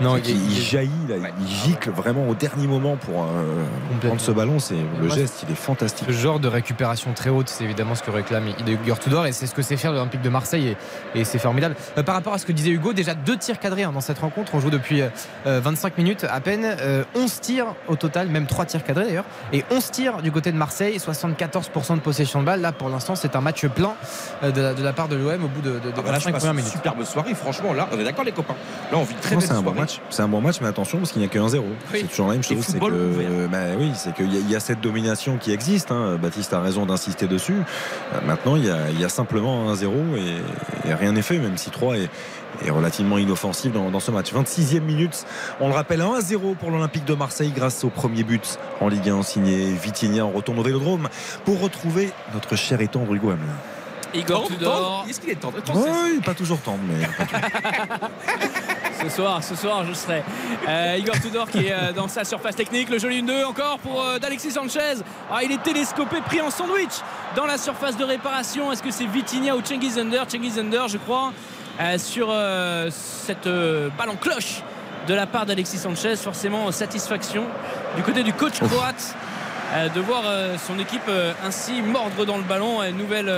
[0.00, 3.64] Non, qu'il- il, jaillit, là, il gicle vraiment au dernier moment pour euh,
[4.00, 4.58] prendre ce ballon.
[4.58, 6.06] C'est le Moi, geste, il est fantastique.
[6.08, 8.44] Ce genre de récupération très haute, c'est évidemment ce que réclame
[8.84, 10.76] Igor Tudor et c'est ce que sait faire l'Olympique de Marseille
[11.14, 11.74] et, et c'est formidable.
[11.98, 14.18] Euh, par rapport à ce que disait Hugo, déjà deux tirs cadrés hein, dans cette
[14.18, 14.54] rencontre.
[14.54, 16.64] On joue depuis euh, 25 minutes à peine.
[16.80, 19.24] Euh, 11 tirs au total, même 3 tirs cadrés d'ailleurs.
[19.52, 22.60] Et 11 tirs du côté de Marseille, 74% de possession de balle.
[22.60, 23.94] Là, pour l'instant, c'est un match plein
[24.42, 26.12] euh, de, la, de la part de l'OM au bout de, de, de Ah bah
[26.12, 26.70] là, 25 premières minutes.
[26.72, 28.54] superbe soirée franchement là on est d'accord les copains
[28.90, 29.80] là on vit très Non, belle c'est un bon soirée.
[29.98, 30.00] Match.
[30.10, 31.62] C'est un bon match, mais attention parce qu'il n'y a que 1-0.
[31.92, 32.58] C'est toujours la même chose.
[32.66, 35.90] C'est que, bah oui, c'est qu'il y, a- il y a cette domination qui existe.
[35.90, 36.18] hein.
[36.20, 37.54] Baptiste a raison d'insister dessus.
[38.14, 39.86] Euh, Maintenant, il y, a, il y a simplement 1-0
[40.16, 42.08] et, et rien n'est fait, même si 3 est,
[42.64, 44.32] est relativement inoffensif dans, dans ce match.
[44.32, 45.24] 26e minute,
[45.60, 49.22] on le rappelle, 1-0 pour l'Olympique de Marseille grâce au premier but en Ligue 1
[49.22, 50.24] signé Vitinha.
[50.24, 51.08] On retourne au Vélodrome
[51.44, 53.46] pour retrouver notre cher et tendre Hugo Hamelin.
[54.14, 54.72] Igor Tendre, Tudor.
[54.72, 55.06] tendre.
[55.08, 55.58] est-ce qu'il est tendre?
[55.74, 58.10] Oui, pas toujours tendre, mais pas toujours.
[59.02, 60.22] Ce soir, ce soir, je serai.
[60.68, 62.90] Euh, Igor Tudor qui est euh, dans sa surface technique.
[62.90, 64.96] Le joli 1-2 encore pour euh, d'Alexis Sanchez.
[65.32, 67.00] Ah, il est télescopé, pris en sandwich
[67.34, 68.70] dans la surface de réparation.
[68.70, 70.26] Est-ce que c'est Vitinha ou Cengiz Under?
[70.28, 71.32] Cengiz Under, je crois,
[71.80, 74.62] euh, sur euh, cette euh, balle en cloche
[75.08, 76.16] de la part d'Alexis Sanchez.
[76.16, 77.44] Forcément, satisfaction
[77.96, 79.14] du côté du coach croate.
[79.72, 82.78] Euh, de voir euh, son équipe euh, ainsi mordre dans le ballon.
[82.92, 83.32] Nouvelle,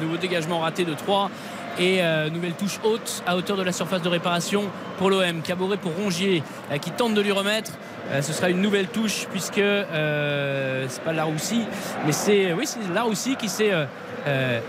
[0.00, 1.30] nouveau dégagement raté de 3
[1.78, 4.64] et nouvelle touche haute à hauteur de la surface de réparation
[4.98, 5.40] pour l'OM.
[5.42, 6.42] Caboret pour Rongier
[6.82, 7.72] qui tente de lui remettre.
[8.20, 11.62] Ce sera une nouvelle touche puisque c'est pas Laroussi,
[12.04, 13.72] mais c'est oui c'est Laroussi qui s'est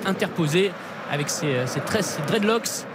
[0.06, 0.72] interposé
[1.12, 2.86] avec ses, ses tresses, ses dreadlocks.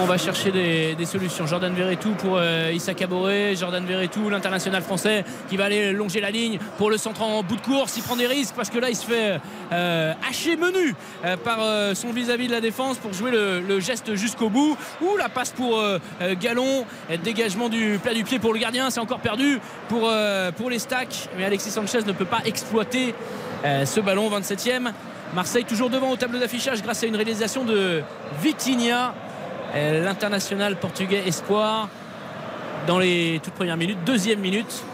[0.00, 1.46] On va chercher des, solutions.
[1.46, 3.54] Jordan Verretou pour euh, Issa Caboret.
[3.56, 7.56] Jordan Verretou, l'international français, qui va aller longer la ligne pour le centre en bout
[7.56, 7.96] de course.
[7.96, 9.40] Il prend des risques parce que là, il se fait
[9.72, 10.94] euh, hacher menu
[11.24, 11.58] euh, par
[11.94, 14.76] son vis-à-vis de la défense pour jouer le, geste jusqu'au bout.
[15.00, 15.82] Ou la passe pour
[16.40, 16.84] Galon.
[17.22, 18.90] Dégagement du plat du pied pour le gardien.
[18.90, 20.10] C'est encore perdu pour,
[20.70, 21.28] les stacks.
[21.36, 23.14] Mais Alexis Sanchez ne peut pas exploiter
[23.62, 24.92] ce ballon 27e.
[25.34, 28.02] Marseille toujours devant au tableau d'affichage grâce à une réalisation de
[28.42, 29.14] Vitinha,
[29.74, 31.88] l'international portugais espoir,
[32.86, 33.98] dans les toutes premières minutes.
[34.06, 34.84] Deuxième minute,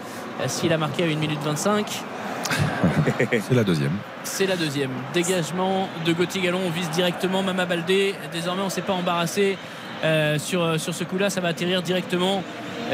[0.41, 1.85] euh, s'il a marqué à 1 minute 25.
[3.29, 3.91] C'est la deuxième.
[4.23, 4.91] C'est la deuxième.
[5.13, 6.59] Dégagement de Gauthier Gallon.
[6.65, 8.15] On vise directement Mama Baldé.
[8.31, 9.57] Désormais, on ne s'est pas embarrassé
[10.03, 11.29] euh, sur, sur ce coup-là.
[11.29, 12.43] Ça va atterrir directement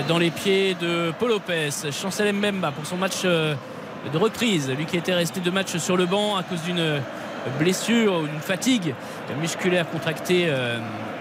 [0.08, 1.70] dans les pieds de Paul Lopez.
[1.92, 3.56] Chancel Mbemba pour son match euh,
[4.12, 4.70] de reprise.
[4.70, 7.02] Lui qui était resté deux matchs sur le banc à cause d'une
[7.60, 8.94] blessure ou d'une fatigue
[9.40, 10.80] musculaire contractée euh,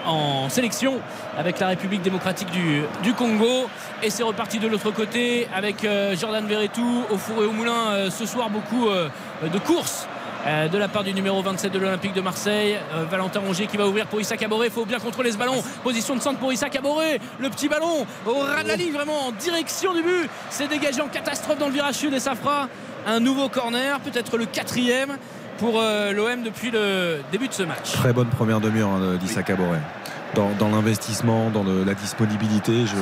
[0.08, 1.00] en sélection
[1.36, 3.68] avec la République démocratique du, Congo.
[4.02, 7.90] Et c'est reparti de l'autre côté avec euh, Jordan Verretou au four et au moulin
[7.90, 9.08] euh, ce soir beaucoup euh,
[9.42, 10.06] de courses.
[10.46, 12.78] de la part du numéro 27 de l'Olympique de Marseille,
[13.10, 14.68] Valentin Rongier qui va ouvrir pour Issa Caboret.
[14.68, 15.62] Il faut bien contrôler ce ballon.
[15.82, 17.20] Position de centre pour Issa Caboret.
[17.38, 20.30] Le petit ballon au ras de la ligne, vraiment en direction du but.
[20.48, 22.68] C'est dégagé en catastrophe dans le virage sud et ça fera
[23.06, 25.18] un nouveau corner, peut-être le quatrième
[25.58, 27.92] pour euh, l'OM depuis le début de ce match.
[27.92, 29.80] Très bonne première demi-heure hein, d'Issa Caboret.
[30.34, 32.84] Dans, dans l'investissement, dans le- la disponibilité.
[32.86, 32.96] Je...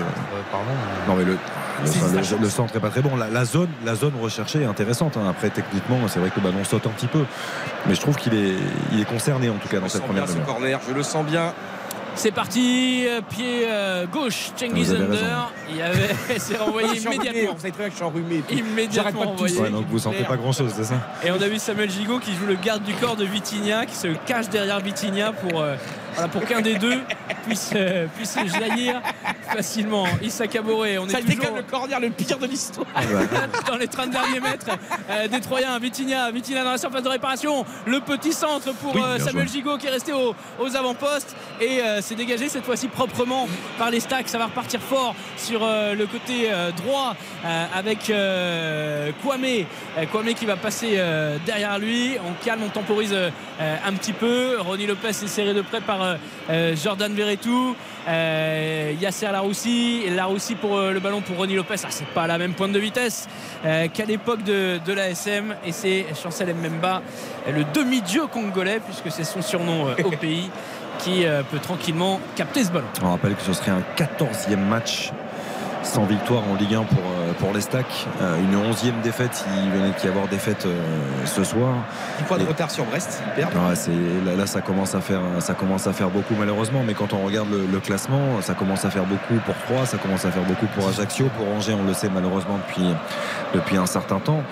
[0.52, 0.70] pardon.
[1.08, 3.16] Non mais le, le, le- le centre est pas très bon.
[3.16, 5.16] La, la zone, la zone recherchée est intéressante.
[5.16, 5.28] hein.
[5.28, 7.24] Après techniquement, c'est vrai que le ballon saute un petit peu,
[7.86, 8.54] mais je trouve qu'il est,
[8.92, 10.46] il est concerné en tout cas dans cette première demi-heure.
[10.46, 11.52] corner, je le sens bien.
[12.16, 15.24] C'est parti, euh, pied euh, gauche, Cengiz Vous avez raison.
[15.24, 15.52] Under.
[15.70, 17.54] Il avait, c'est renvoyé immédiatement.
[17.54, 18.42] Vous savez très bien que je suis enrhumé.
[18.50, 19.36] Immédiatement.
[19.36, 22.18] Ouais, donc vous sentez pas grand chose, c'est ça Et on a vu Samuel Gigot
[22.18, 25.76] qui joue le garde du corps de Vitinha, qui se cache derrière Vitinha pour, euh,
[26.16, 26.98] voilà, pour qu'un des deux
[27.46, 29.00] puisse, euh, puisse jaillir
[29.52, 30.06] facilement.
[30.22, 32.86] Issa Caboret, on est Ça quand toujours même le corner le pire de l'histoire.
[33.68, 34.66] dans les 30 derniers mètres
[35.10, 35.78] euh, des Troyens.
[35.78, 37.64] Vitinha, Vitinha dans la surface de réparation.
[37.86, 39.58] Le petit centre pour Oui, euh, Samuel joué.
[39.58, 43.48] Gigot qui est resté au- aux avant-postes et euh, c'est dégagé cette fois-ci proprement
[43.78, 44.28] par les stacks.
[44.28, 47.14] Ça va repartir fort sur euh, le côté euh, droit
[47.44, 49.44] euh, avec euh, Kwame.
[49.44, 52.12] Euh, Kwame qui va passer euh, derrière lui.
[52.26, 54.56] On calme, on temporise euh, un petit peu.
[54.60, 56.16] Ronnie Lopez est serré de près par euh,
[56.50, 57.76] euh, Jordan Verretou.
[58.08, 60.04] Euh, Yasser Laroussi.
[60.14, 61.76] Laroussi pour le ballon pour Ronnie Lopez.
[61.84, 63.28] Ah, c'est pas la même pointe de vitesse
[63.62, 65.56] qu'à l'époque de, de l'ASM.
[65.64, 67.02] Et c'est Chancel Mbemba,
[67.52, 70.50] le demi-dieu congolais, puisque c'est son surnom au pays,
[71.00, 72.86] qui peut tranquillement capter ce ballon.
[73.02, 75.10] On rappelle que ce serait un 14e match
[75.86, 78.06] sans victoire en Ligue 1 pour, euh, pour les stacks.
[78.20, 80.74] Euh, une 11e défaite, il venait d'y avoir défaite euh,
[81.24, 81.74] ce soir.
[82.18, 83.22] 10 points de Et- retard sur Brest.
[83.38, 83.90] Ouais, c'est-
[84.26, 87.24] là, là, ça commence à faire ça commence à faire beaucoup malheureusement mais quand on
[87.24, 90.42] regarde le, le classement ça commence à faire beaucoup pour Troyes ça commence à faire
[90.42, 92.86] beaucoup pour Ajaccio pour Angers on le sait malheureusement depuis
[93.54, 94.42] depuis un certain temps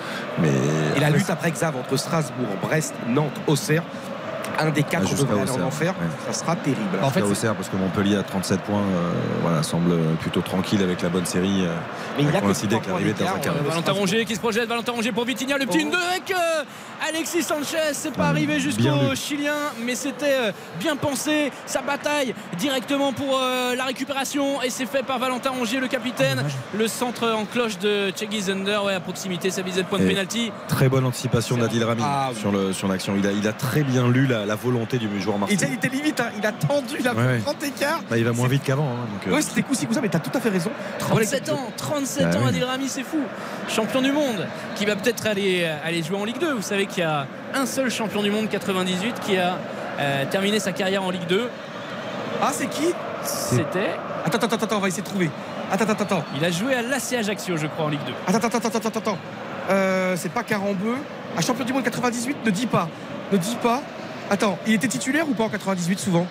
[0.41, 0.51] mais
[0.97, 3.82] Et la lutte après Xav entre Strasbourg, Brest, Nantes, Auxerre,
[4.59, 6.33] un des quatre Ah, devrait aller en enfer, ouais.
[6.33, 6.99] ça sera terrible.
[7.03, 9.11] En fait, Auxerre parce que Montpellier à 37 points euh,
[9.43, 11.75] voilà semble plutôt tranquille avec la bonne série euh,
[12.17, 13.51] Mais il y a coïncidé d'écart, d'Azaka.
[13.51, 13.93] euh, Valentin.
[13.93, 15.95] Rongier qui se projette, Valentin Rongier pour Vitinha, le petit Oh.
[15.95, 16.63] 1-2 avec euh,
[17.09, 17.93] Alexis Sanchez.
[17.93, 19.15] C'est pas arrivé jusqu'au.
[19.15, 21.51] Chilien, mais c'était euh, bien pensé.
[21.67, 26.43] Sa bataille directement pour euh, la récupération et c'est fait par Valentin Rongier, le capitaine.
[26.77, 30.07] le centre en cloche de Cheggy Zender, ouais, à proximité, ça visait le point de
[30.07, 30.53] pénalty.
[30.69, 32.41] très bonne anticipation d'Adil Rami Ah, oui.
[32.41, 35.09] sur le sur l'action il a il a très bien lu la, la volonté du
[35.20, 37.36] joueur Il marseillais il était limite, hein, il a tendu, il a Ouais, ouais.
[37.38, 38.01] fait 30 écarts.
[38.11, 40.18] Bah, il va moins vite qu'avant hein, euh, Ouais, c'était coup coup ça, mais t'as
[40.18, 40.70] tout à fait raison.
[40.99, 42.49] 37 ans, 37 Ah ans oui.
[42.49, 43.18] Adil Rami, c'est fou.
[43.68, 46.53] Champion du monde, qui va peut-être aller, aller jouer en Ligue 2.
[46.55, 49.57] Vous savez qu'il y a un seul champion du monde 98 qui a
[49.99, 51.49] euh, terminé sa carrière en Ligue 2.
[52.42, 52.88] Ah, c'est qui?
[53.22, 53.90] C'était.
[54.24, 55.30] Attends, attends, attends, attends, on va essayer de trouver.
[55.70, 56.24] Attends, attends, attends.
[56.36, 58.12] Il a joué à l'AC Ajaccio, je crois, en Ligue 2.
[58.26, 59.18] Attends, attends, attends, attends, attends.
[59.70, 60.97] Euh, c'est pas Carambeu.
[61.36, 62.88] Un champion du monde 98, ne dis pas.
[63.32, 63.82] Ne dis pas.
[64.31, 66.27] Attends, il était titulaire ou pas en 98 souvent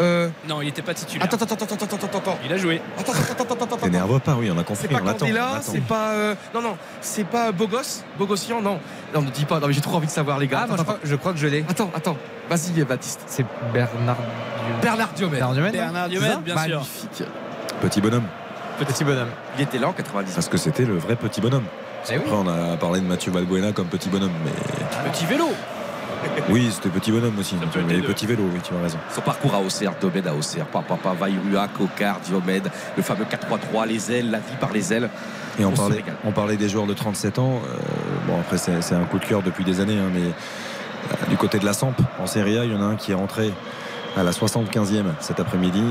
[0.00, 1.24] euh, Non, il n'était pas titulaire.
[1.26, 2.38] Attends, attends, attends, attends, attends, attends, attends.
[2.44, 2.80] Il a joué.
[2.98, 3.76] Attends, attends, attends, attends, attends.
[3.78, 6.10] t'énerve pas oui on a C'est compris pas attend, on Candela, c'est pas.
[6.12, 8.80] euh, Non, non, c'est pas Bogos Bogossian, non.
[9.14, 9.60] Non, ne dis pas.
[9.60, 10.60] Non, mais j'ai trop envie de savoir, les gars.
[10.62, 11.64] Ah, moi, je attends, crois, je crois que je l'ai.
[11.68, 12.16] attends, attends.
[12.50, 13.20] Vas-y, Baptiste.
[13.26, 14.16] C'est Bernard.
[14.82, 15.38] Bernard Diomède.
[15.38, 16.74] Bernard Diomède, Bernard C'est Diomède, bien sûr.
[16.78, 17.22] Magnifique.
[17.80, 18.24] petit bonhomme
[18.78, 19.28] Petit bonhomme.
[19.58, 20.34] Il était là en 98.
[20.34, 21.64] parce que c'était le vrai petit bonhomme
[22.10, 22.22] Eh oui.
[22.24, 25.48] Après, on a parlé de Mathieu Valbuena comme petit bonhomme, mais Petit vélo.
[26.50, 27.56] Oui, c'était petit bonhomme aussi.
[27.88, 28.08] les les deux.
[28.08, 28.98] petits vélos, oui, tu as raison.
[29.14, 31.26] Son parcours à Auxerre, Diomède à Auxerre, papa, papa,
[31.76, 35.10] Cocard, Diomède, le fameux 4-3-3, les ailes, la vie par les ailes.
[35.58, 37.60] Et on parlait, on parlait des joueurs de 37 ans.
[37.64, 37.76] euh,
[38.26, 41.36] bon, après, c'est c'est un coup de cœur depuis des années, hein, mais euh, du
[41.36, 43.52] côté de la Samp, en Serie A, il y en a un qui est rentré
[44.16, 45.84] à la 75e cet après-midi.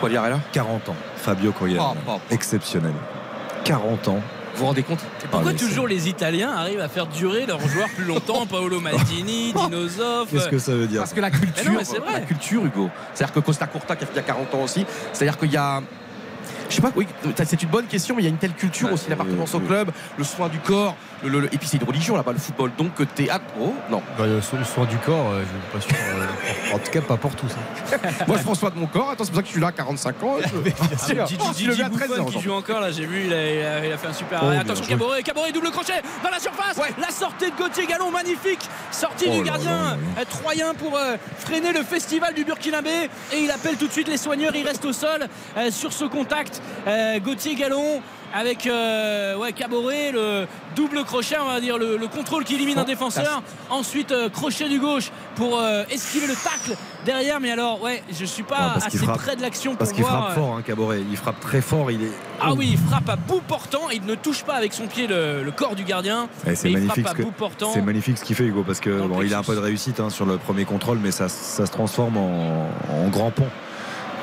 [0.00, 1.94] Quagliarella 40 ans, Fabio Quagliarella.
[2.06, 2.20] Oh, oh, oh.
[2.34, 2.94] Exceptionnel.
[3.64, 4.20] 40 ans.
[4.54, 5.00] Vous vous rendez compte
[5.30, 9.52] Pourquoi Ah, toujours les Italiens arrivent à faire durer leurs joueurs plus longtemps Paolo Maldini,
[9.56, 12.12] Dino Zoff Qu'est-ce que ça veut dire Parce que la culture, non, mais c'est vrai.
[12.12, 12.90] la culture, Hugo.
[13.14, 14.84] C'est-à-dire que Costa Curta qui a fait il y a 40 ans aussi.
[15.12, 15.80] C'est-à-dire qu'il y a.
[16.72, 18.90] Je sais pas, oui, c'est une bonne question, mais il y a une telle culture
[18.90, 21.84] aussi, l'appartenance au club, le soin du corps, le, le- le- et puis c'est une
[21.86, 22.70] religion là-bas, le football.
[22.78, 23.28] Donc que t'es.
[23.30, 24.00] Ah, oh, non.
[24.16, 25.90] Bah, le, so- le soin du corps, euh, pas sûr.
[25.94, 27.50] euh, en tout cas, pas pour tous.
[27.52, 27.98] hein.
[28.26, 29.66] Moi je prends soin de mon corps, attends, c'est pour ça que je suis là
[29.66, 30.36] à 45 ans.
[30.40, 32.80] Je- Ah, Gigi, Oh, je Gigi le mets à 13 Buffon ans, qui joue encore
[32.80, 34.86] là, j'ai vu, il a, il fait un super Oh, Attention.
[34.86, 36.78] Caboret, Caboret, double crochet dans la surface.
[36.98, 38.60] La sortie de Gauthier Gallon, magnifique.
[38.90, 43.10] Sortie Oh du gardien euh, troyen pour euh, freiner le festival du Burkinabé.
[43.34, 45.26] Et il appelle tout de suite les soigneurs, il reste au sol
[45.58, 46.61] euh, sur ce contact.
[46.86, 48.00] Euh, Gauthier Gallon
[48.34, 52.78] avec euh, ouais, Caboret, le double crochet, on va dire, le, le contrôle qui élimine
[52.78, 53.42] un défenseur.
[53.68, 56.74] Ensuite, euh, crochet du gauche pour euh, esquiver le tacle
[57.04, 57.40] derrière.
[57.40, 60.02] Mais alors, ouais, je suis pas Non, assez frappe- près de l'action pour Parce qu'il
[60.02, 61.02] frappe fort, hein, Caboret.
[61.10, 61.90] Il frappe très fort.
[61.90, 62.10] Il est.
[62.40, 63.90] ah oui, il frappe à bout portant.
[63.92, 66.26] Il ne touche pas avec son pied le, le corps du gardien.
[66.46, 67.04] Eh, c'est magnifique.
[67.04, 67.70] frappe ce à que- bout portant.
[67.74, 70.00] C'est magnifique ce qu'il fait, Hugo, parce que bon, il a un peu de réussite
[70.00, 73.48] hein, sur le premier contrôle, mais ça, ça se transforme en, en grand pont.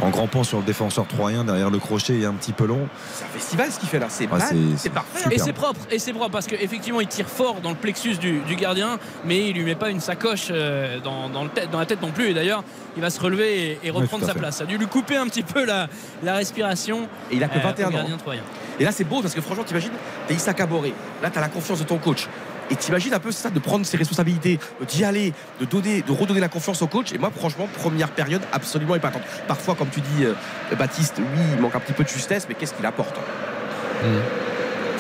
[0.02, 2.88] En grand pont sur le défenseur troyen, derrière le crochet est un petit peu long.
[3.14, 4.40] C'est un festival ce qu'il fait là, c'est Ah,
[4.78, 5.18] c'est- parfait.
[5.20, 5.32] super.
[5.34, 8.40] Et c'est propre, et c'est propre parce qu'effectivement il tire fort dans le plexus du,
[8.40, 11.80] du gardien, mais il lui met pas une sacoche euh, dans, dans le tête- dans
[11.80, 12.30] la tête non plus.
[12.30, 12.64] Et d'ailleurs,
[12.96, 14.40] il va se relever et, et reprendre sa fait.
[14.40, 14.58] place.
[14.58, 15.88] Ça a dû lui couper un petit peu la,
[16.24, 17.10] la respiration.
[17.30, 17.94] Et il a que euh, 21 au ans.
[17.96, 18.42] gardien troyen.
[18.80, 19.92] Et là, c'est beau parce que franchement, t'imagines,
[20.30, 20.94] t'es Issa Caboret.
[21.22, 22.28] Là, t'as la confiance de ton coach.
[22.72, 26.40] Et t'imagines un peu ça, de prendre ses responsabilités, d'y aller, de donner, de redonner
[26.40, 27.12] la confiance au coach.
[27.14, 29.24] Et moi, franchement, première période absolument épatante.
[29.48, 30.34] Parfois, comme tu dis, euh,
[30.78, 33.16] Baptiste, oui, il manque un petit peu de justesse, mais qu'est-ce qu'il apporte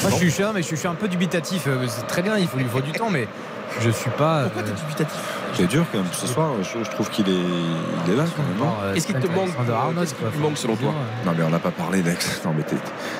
[0.02, 1.64] Moi, je suis, cher, mais je suis, un peu dubitatif.
[1.68, 3.28] Euh, C'est très bien, il faut, il faut du temps, mais
[3.82, 4.44] je suis pas.
[4.44, 5.18] Pourquoi euh, t'es dubitatif
[5.54, 6.52] C'est dur quand même ce soir.
[6.62, 8.62] Je, je trouve qu'il est, il est là quand même.
[8.62, 8.74] hein.
[8.84, 9.50] euh, Qu'est-ce qui te manque
[10.00, 10.94] Qu'est-ce qui te manque selon toi
[11.26, 12.42] Non mais on n'a pas parlé d'Alex.
[12.46, 12.76] Non mais t'es-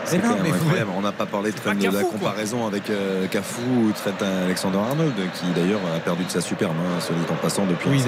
[0.06, 0.92] c'est quand même incroyable.
[0.96, 1.58] On n'a pas parlé de,
[1.94, 6.74] la comparaison avec euh, Cafu ou Trent Alexander-Arnold, qui d'ailleurs a perdu de sa superbe,
[6.80, 7.90] hein, soit dit en passant depuis.
[7.90, 8.04] Oui,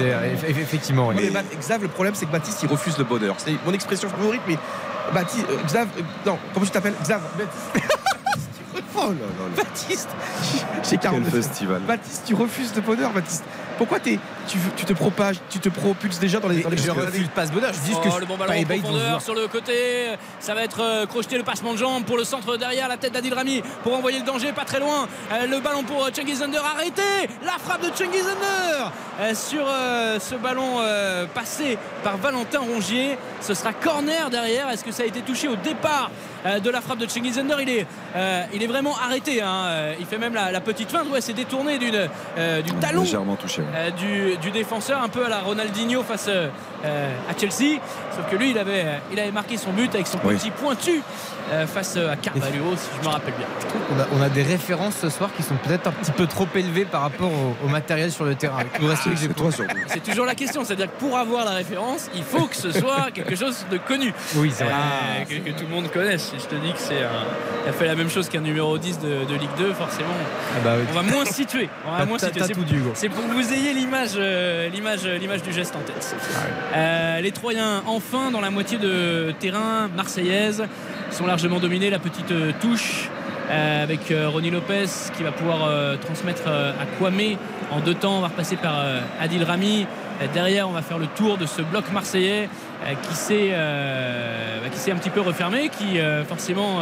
[0.48, 1.10] effectivement.
[1.14, 3.34] mais Xav, le problème, c'est que Baptiste, il refuse le bonheur.
[3.38, 4.58] C'est mon expression favorite, mais
[5.12, 7.20] Baptiste, euh, Xav, euh, non, comment tu t'appelles Xav.
[8.92, 8.96] Baptiste.
[8.96, 9.56] Oh là là là.
[9.56, 10.08] Baptiste,
[10.84, 11.82] j'ai Quel 49 festival.
[11.82, 13.44] Baptiste, tu refuses le bonheur, Baptiste.
[13.78, 16.90] Pourquoi t'es, tu, tu te propages, tu te propulses déjà dans les, dans les je
[16.90, 17.72] refuse pas ce bonheur.
[17.72, 19.72] Je dis Oh, que le bon ballon en profondeur sur le côté.
[20.40, 23.12] Ça va être euh, crocheté le passement de jambe pour le centre derrière la tête
[23.12, 25.08] d'Adil Rami pour envoyer le danger pas très loin.
[25.32, 27.02] Euh, le ballon pour euh, Cengiz Under arrêté.
[27.44, 28.92] La frappe de Cengiz Under
[29.34, 30.78] sur ce ballon
[31.34, 33.18] passé par Valentin Rongier.
[33.40, 34.68] Ce sera corner derrière.
[34.70, 36.10] Est-ce que ça a été touché au départ
[36.62, 37.60] de la frappe de Cengiz Under?
[37.60, 37.86] Il est,
[38.54, 39.42] il est vraiment arrêté.
[39.42, 39.92] hein.
[40.00, 41.08] Il fait même la, la petite feinte.
[41.10, 42.08] Ouais, c'est détourné d'une,
[42.38, 43.62] euh, du talon Légèrement touché.
[43.62, 43.68] ouais.
[43.76, 43.90] euh,
[44.40, 46.30] du, défenseur, un peu à la Ronaldinho face
[46.84, 47.78] euh, à Chelsea.
[48.16, 50.36] Sauf que lui, il avait, euh, il avait marqué son but avec son Oui.
[50.36, 51.02] petit pointu
[51.52, 53.46] euh, face à Carvalho, si je me rappelle bien.
[53.94, 56.46] On a, on a des références ce soir qui sont peut-être un petit peu trop
[56.54, 58.60] élevées par rapport au, au matériel sur le terrain.
[59.88, 63.10] C'est toujours la question, c'est-à-dire que pour avoir la référence, il faut que ce soit
[63.12, 64.12] quelque chose de connu.
[64.36, 64.72] Oui, c'est vrai.
[64.72, 66.22] Euh, que, que tout le monde connaisse.
[66.30, 67.24] Si je te dis que c'est un,
[67.64, 70.08] il a fait la même chose qu'un numéro 10 de, de Ligue 2, forcément,
[70.56, 70.84] Ah bah oui.
[70.90, 71.68] on va moins se situer.
[71.86, 72.42] On va moins situer.
[72.94, 76.14] C'est- pour que vous ayez l'image, euh, l'image, l'image du geste en tête.
[76.74, 80.64] Euh, les Troyens, enfin, dans la moitié de terrain marseillaise,
[81.12, 81.90] sont largement dominés.
[81.90, 83.10] La petite euh, touche
[83.50, 85.68] euh, avec euh, Ronnie Lopez qui va pouvoir
[86.00, 87.36] transmettre à Kwame
[87.70, 88.18] en deux temps.
[88.18, 88.74] On va repasser par
[89.20, 89.86] Adil Rami.
[90.32, 92.48] Derrière, on va faire le tour de ce bloc marseillais
[93.02, 96.80] qui s'est bah, qui s'est un petit peu refermé, qui forcément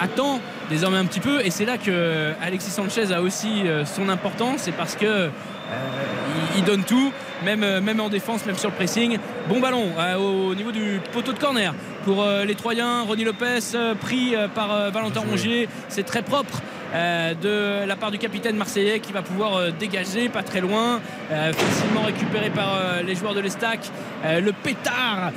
[0.00, 1.44] attend désormais un petit peu.
[1.44, 4.60] Et c'est là que Alexis Sanchez a aussi son importance.
[4.62, 5.28] C'est parce que
[6.54, 7.12] il, il donne tout,
[7.44, 9.18] même, euh, même en défense, même sur le pressing.
[9.48, 11.74] Bon ballon euh, au niveau du poteau de corner
[12.04, 13.02] pour euh, les Troyens.
[13.02, 15.68] Ronnie Lopez euh, pris par Valentin Rongier.
[15.88, 16.60] C'est très propre.
[16.94, 21.00] Euh, de la part du capitaine marseillais qui va pouvoir euh, dégager pas très loin
[21.32, 23.80] euh, facilement récupéré par les joueurs de l'Estac
[24.24, 25.32] le pétard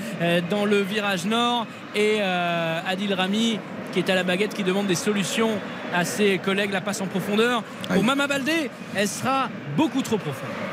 [0.50, 1.66] dans le virage nord
[1.96, 3.60] et Adil Rami
[3.92, 5.52] qui est à la baguette qui demande des solutions
[5.94, 6.72] à ses collègues.
[6.72, 7.64] La passe en profondeur.
[7.90, 8.04] Pour.
[8.04, 10.67] Mama Baldé elle sera beaucoup trop profonde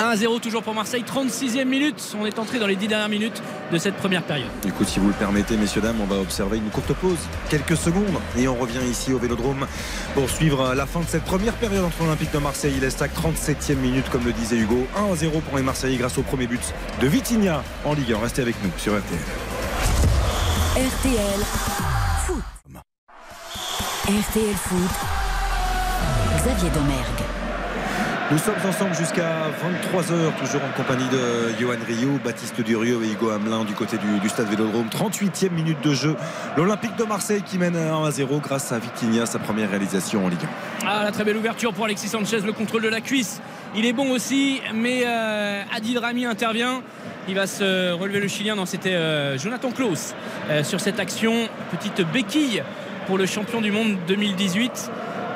[0.00, 3.76] 1-0 toujours pour Marseille 36e minute on est entré dans les 10 dernières minutes de
[3.76, 6.70] cette première période Du coup, si vous le permettez, messieurs, dames, on va observer une
[6.70, 7.18] courte pause,
[7.50, 9.66] quelques secondes, et on revient ici au Vélodrome
[10.14, 13.10] pour suivre la fin de cette première période entre l'Olympique de Marseille et l'Estac.
[13.14, 14.86] 37e minute, comme le disait Hugo.
[14.96, 16.62] 1-0 pour les Marseillais grâce au premier but
[17.00, 18.18] de Vitinha en Ligue 1.
[18.18, 19.18] Restez avec nous sur RTL.
[20.76, 21.40] RTL
[22.26, 22.42] Foot.
[24.04, 24.90] RTL Foot.
[26.38, 27.39] Xavier Domergue.
[28.30, 33.30] Nous sommes ensemble jusqu'à 23h, toujours en compagnie de Johan Rio, Baptiste Durieux et Hugo
[33.30, 34.86] Hamelin du côté du, stade Vélodrome.
[34.86, 36.14] 38e minute de jeu.
[36.56, 40.28] L'Olympique de Marseille qui mène 1 à 0 grâce à Vitinha, sa première réalisation en
[40.28, 40.44] Ligue
[40.84, 40.86] 1.
[40.86, 43.40] Ah, la très belle ouverture pour Alexis Sanchez, le contrôle de la cuisse.
[43.74, 46.82] Il est bon aussi, mais euh, Adil Rami intervient.
[47.26, 48.54] Il va se relever le Chilien.
[48.54, 50.14] Non, c'était euh, Jonathan Klaus
[50.50, 51.48] euh, sur cette action.
[51.70, 52.62] Petite béquille
[53.06, 54.90] pour le champion du monde 2018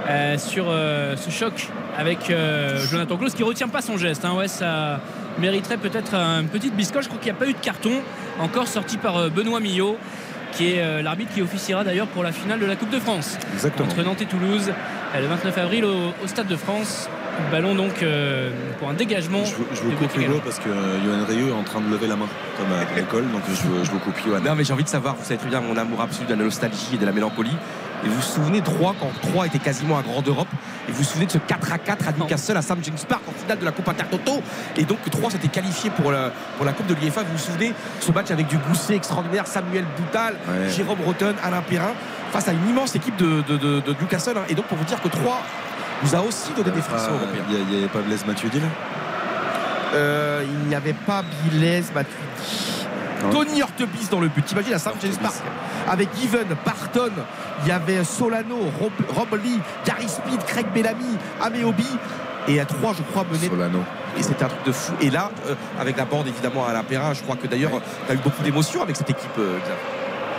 [0.08, 2.32] euh, sur ce choc avec
[2.90, 4.24] Jonathan Klaus qui retient pas son geste.
[4.24, 4.34] Hein.
[4.36, 5.00] Ouais, ça
[5.38, 7.04] mériterait peut-être une petite biscotte.
[7.04, 7.92] Je crois qu'il n'y a pas eu de carton
[8.40, 9.96] encore sorti par Benoît Millot
[10.52, 13.88] qui est l'arbitre qui officiera d'ailleurs pour la finale de la Coupe de France Exactement.
[13.88, 14.72] entre Nantes et Toulouse
[15.20, 17.08] le 29 avril au, au Stade de France.
[17.50, 19.44] Ballon donc euh, pour un dégagement.
[19.44, 21.90] Je, vous, je vous coupe Hugo parce que euh, Johan Rayeux est en train de
[21.90, 24.40] lever la main comme à l'école, donc je, je, vous coupe Johan.
[24.40, 26.44] Non mais j'ai envie de savoir, vous savez très bien mon amour absolu de la
[26.44, 27.56] nostalgie et de la mélancolie.
[28.05, 30.48] Et vous vous souvenez de 3 quand 3 était quasiment un grand d'Europe
[30.89, 33.22] Et vous vous souvenez de ce 4 à 4 à Newcastle à Sam James Park
[33.28, 34.43] en finale de la Coupe Intertoto
[34.76, 37.22] Et donc 3 s'était qualifié pour la, pour la Coupe de l'UEFA.
[37.22, 40.70] Vous vous souvenez ce match avec du Gousset extraordinaire, Samuel Boutal, ouais.
[40.70, 41.93] Jérôme Rotten, Alain Perrin
[42.32, 44.35] face à une immense équipe de, de, de, de Newcastle.
[44.48, 45.43] Et donc pour vous dire que 3
[46.02, 47.44] nous a aussi donné des frissons européens.
[47.48, 48.66] Il n'y avait pas Blaise Matuidi là?
[49.94, 52.84] Euh, Il n'y avait pas Blaise Matuidi.
[53.30, 54.44] Tony Hortebis dans le but.
[54.44, 55.34] T'imagines à James Park
[55.88, 57.12] avec Given, Barton,
[57.62, 61.86] il y avait Solano, Rob, Rob Lee, Gary Speed, Craig Bellamy, Ameobi
[62.48, 63.80] et à 3 je crois mené Solano.
[64.18, 64.92] et c'était un truc de fou.
[65.00, 67.70] Et là euh, avec la bande évidemment à la Perrin je crois que d'ailleurs
[68.06, 69.58] tu as eu beaucoup d'émotions avec cette équipe euh,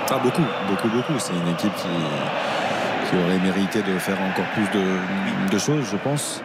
[0.09, 1.13] ah, beaucoup beaucoup beaucoup.
[1.17, 1.87] C'est une équipe qui,
[3.09, 4.85] qui, aurait mérité de faire encore plus de,
[5.51, 6.41] de choses je pense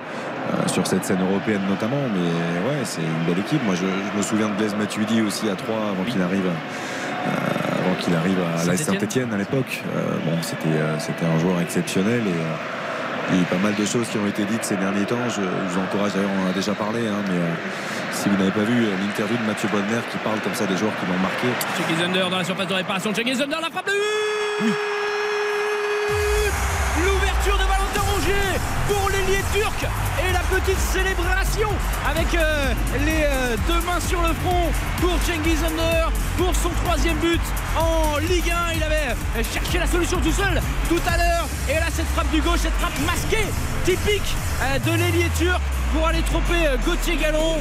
[0.53, 4.17] euh, sur cette scène européenne notamment mais ouais c'est une belle équipe moi je, je,
[4.17, 6.13] me souviens de Blaise Matuidi aussi à 3 avant oui.
[6.13, 7.31] qu'il arrive à,
[7.81, 12.23] avant qu'il arrive à la Saint-Etienne à l'époque euh, bon c'était c'était un joueur exceptionnel
[12.27, 12.41] et
[13.31, 15.29] il y a eu pas mal de choses qui ont été dites ces derniers temps.
[15.29, 17.55] Je, je vous encourage, d'ailleurs, on en a déjà parlé, hein, mais euh,
[18.13, 20.77] si vous n'avez pas vu euh, l'interview de Mathieu Bonner qui parle comme ça des
[20.77, 21.47] joueurs qui l'ont marqué.
[22.03, 23.13] Zunder dans la surface de réparation.
[23.15, 23.93] Zunder, la frappe de
[24.63, 24.73] oui.
[29.61, 31.69] Et la petite célébration
[32.09, 32.73] avec euh,
[33.05, 37.41] les euh, deux mains sur le front pour Cengiz Under pour son troisième but
[37.77, 39.15] en Ligue 1 il avait
[39.53, 41.47] cherché la solution tout seul tout à l'heure.
[41.69, 43.47] Et là cette frappe du gauche cette frappe masquée
[43.85, 45.61] typique euh, de l'ailier turc
[45.93, 47.59] pour aller tromper Gauthier Gallon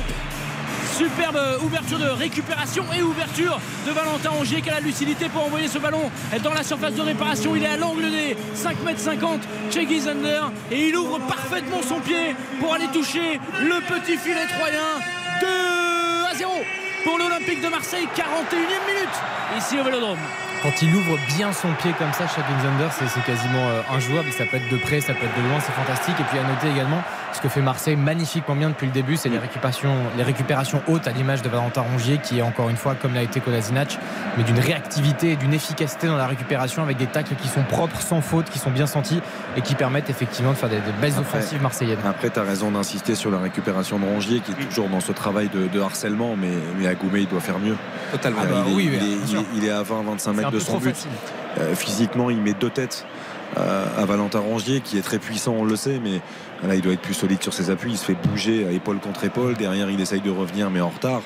[0.97, 5.67] superbe ouverture de récupération et ouverture de Valentin Angier qui a la lucidité pour envoyer
[5.67, 6.11] ce ballon
[6.43, 7.55] dans la surface de réparation.
[7.55, 9.39] Il est à l'angle des 5m50
[9.71, 10.41] Cheggy Zander
[10.71, 14.79] et il ouvre parfaitement son pied pour aller toucher le petit filet troyen.
[15.41, 15.47] 2
[16.31, 16.51] à 0
[17.03, 20.17] pour l'Olympique de Marseille 41e minute ici au Vélodrome
[20.61, 24.31] quand il ouvre bien son pied comme ça, Chagin Zander, c'est quasiment euh, injouable.
[24.31, 26.15] Ça peut être de près, ça peut être de loin, c'est fantastique.
[26.19, 27.01] Et puis à noter également
[27.33, 31.07] ce que fait Marseille magnifiquement bien depuis le début, c'est les récupérations, les récupérations hautes
[31.07, 33.97] à l'image de Valentin Rongier, qui est encore une fois, comme l'a été Kolasinac,
[34.37, 38.01] mais d'une réactivité et d'une efficacité dans la récupération avec des tacles qui sont propres,
[38.01, 39.21] sans faute, qui sont bien sentis
[39.55, 41.97] et qui permettent effectivement de faire des, des belles après, offensives marseillaises.
[42.05, 45.11] Après, tu as raison d'insister sur la récupération de Rongier, qui est toujours dans ce
[45.11, 47.77] travail de, de harcèlement, mais, mais à Goumet, il doit faire mieux.
[48.11, 48.41] Totalement.
[48.43, 50.59] Ah bah, il, est, oui, il, est, il, est, il, est, à 20-25 mètres de
[50.59, 50.95] son but.
[51.59, 53.05] Euh, physiquement, il met deux têtes
[53.57, 56.21] euh, à Valentin Rongier, qui est très puissant, on le sait, mais
[56.67, 57.91] là, il doit être plus solide sur ses appuis.
[57.91, 59.55] Il se fait bouger à épaule contre épaule.
[59.55, 61.21] Derrière, il essaye de revenir, mais en retard.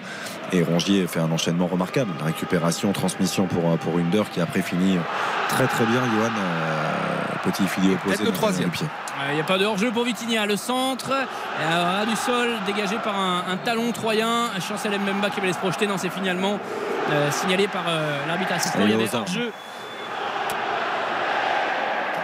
[0.52, 2.12] Et Rongier fait un enchaînement remarquable.
[2.24, 4.98] Récupération, transmission pour, pour Under, qui après finit
[5.50, 6.32] très très bien, Johan.
[6.38, 8.24] Euh, petit filet opposé.
[8.24, 8.88] Le troisième pied.
[9.30, 10.46] Il n'y a pas de hors-jeu pour Vitinha.
[10.46, 14.50] Le centre, à du sol, dégagé par un, un talon troyen.
[14.66, 15.88] Chancel Mbemba qui va aller se projeter.
[15.88, 16.60] Non, c'est finalement
[17.12, 18.80] euh, signalé par euh, l'arbitre assistant.
[18.84, 19.52] Il y avait hors-jeu.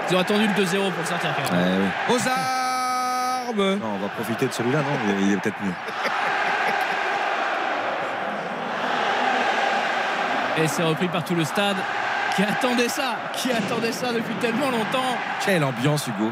[0.09, 1.81] Ils ont attendu le 2-0 pour sortir quand même.
[1.81, 2.15] Ouais, oui.
[2.15, 5.73] Aux armes non, On va profiter de celui-là, non Il est peut-être mieux.
[10.61, 11.77] Et c'est repris par tout le stade
[12.35, 15.17] qui attendait ça, qui attendait ça depuis tellement longtemps.
[15.45, 16.31] Quelle ambiance, Hugo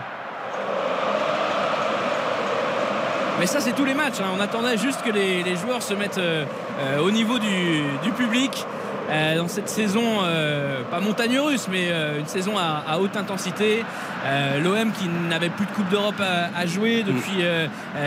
[3.40, 4.30] mais ça c'est tous les matchs hein.
[4.36, 6.46] on attendait juste que les, les joueurs se mettent euh,
[6.80, 8.66] euh, au niveau du, du public.
[9.10, 13.16] Euh, dans cette saison euh, pas montagne russe mais euh, une saison à, à haute
[13.16, 13.86] intensité.
[14.26, 17.44] Euh, l'OM qui n'avait plus de Coupe d'Europe à, à, jouer depuis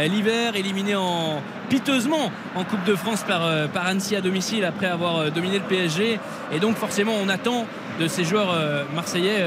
[0.09, 1.41] l'hiver éliminé en
[1.71, 3.43] piteusement en Coupe de France par,
[3.73, 6.19] par Annecy à domicile après avoir dominé le PSG
[6.53, 7.67] et donc forcément on attend
[7.99, 8.55] de ces joueurs
[8.95, 9.43] marseillais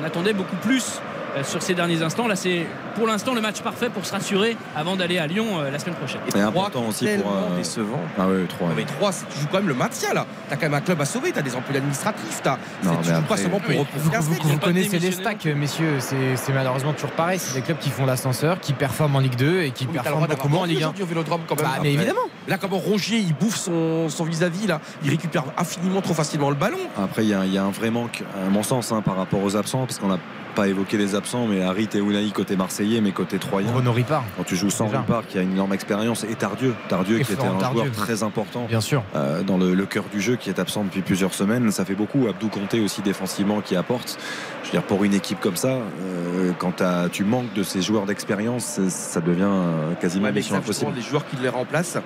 [0.00, 1.00] on attendait beaucoup plus
[1.44, 2.26] sur ces derniers instants.
[2.26, 5.70] Là, c'est pour l'instant le match parfait pour se rassurer avant d'aller à Lyon euh,
[5.70, 6.20] la semaine prochaine.
[6.34, 7.14] Et important aussi pour.
[7.14, 8.00] tellement décevant.
[8.18, 8.68] Ah ouais, 3.
[8.68, 10.26] Non, mais 3, tu joues quand même le maintien là.
[10.48, 12.52] T'as quand même un club à sauver, t'as des emplois administratifs, t'as.
[12.52, 15.12] Non, c'est- tu mais joues pas après- seulement pour, Oui, pour Vous, vous- connaissez les
[15.12, 15.96] stacks, messieurs.
[16.00, 17.38] C'est c'est malheureusement toujours pareil.
[17.38, 20.26] C'est des clubs qui font l'ascenseur, qui performent en Ligue 2 et qui Oui, performent
[20.26, 20.80] beaucoup moins en Ligue 1.
[20.86, 21.64] aujourd'hui au Vélodrome quand même.
[21.64, 21.92] Bah, mais Après.
[21.92, 22.20] évidemment.
[22.48, 26.54] Là, comment Rongier, il bouffe son son vis-à-vis là, il récupère infiniment trop facilement le
[26.56, 26.78] ballon.
[26.96, 29.42] Après, il y, a- y a un vrai manque, à mon sens, hein, par rapport
[29.42, 30.18] aux absents, parce qu'on n'a
[30.56, 33.70] pas évoqué les absents, mais Harit et Ounaï côté marseillais, mais côté troyen.
[33.72, 35.00] Renaud Ripard, Quand tu joues sans Déjà.
[35.02, 37.82] Ripard, qui a une énorme expérience, et Tardieu, Tardieu Et qui était un Tardieu.
[37.82, 39.02] joueur très important bien sûr.
[39.14, 41.94] euh, dans le, le cœur du jeu, qui est absent depuis plusieurs semaines, ça fait
[41.94, 42.26] beaucoup.
[42.26, 44.18] Abdou Conté aussi défensivement qui apporte.
[44.62, 45.68] Je veux dire, pour une équipe comme ça,
[46.00, 50.92] euh, quand tu manques de ces joueurs d'expérience, ça devient euh, quasiment Ouais, impossible.
[50.96, 51.98] les joueurs qui les remplacent.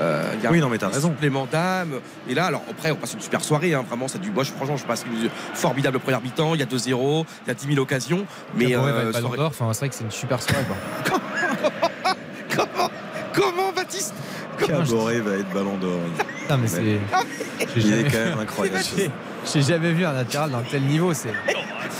[0.00, 1.08] Euh, il y a Oui, un non, mais t'as raison.
[1.10, 2.00] supplément d'âme.
[2.28, 3.74] Et là, alors après, on passe une super soirée.
[3.74, 4.32] hein, vraiment, c'est du.
[4.36, 6.54] Je, franchement, je passe une formidable première mi-temps.
[6.54, 8.26] Il y a 2-0, il y a 10 000 occasions.
[8.56, 9.46] Mais Caboret va euh, être Ballon soirée- d'Or.
[9.50, 10.64] Enfin, c'est vrai que c'est une super soirée.
[10.66, 11.18] Quoi.
[12.56, 12.90] comment,
[13.32, 14.14] comment, Baptiste
[14.58, 15.98] Caboret va être ballon d'or.
[16.48, 16.82] Non, mais c'est.
[17.76, 18.78] Il est jamais, quand même incroyable.
[18.96, 19.10] j'ai-
[19.52, 21.12] j'ai jamais vu un latéral d'un tel niveau.
[21.12, 21.32] C'est.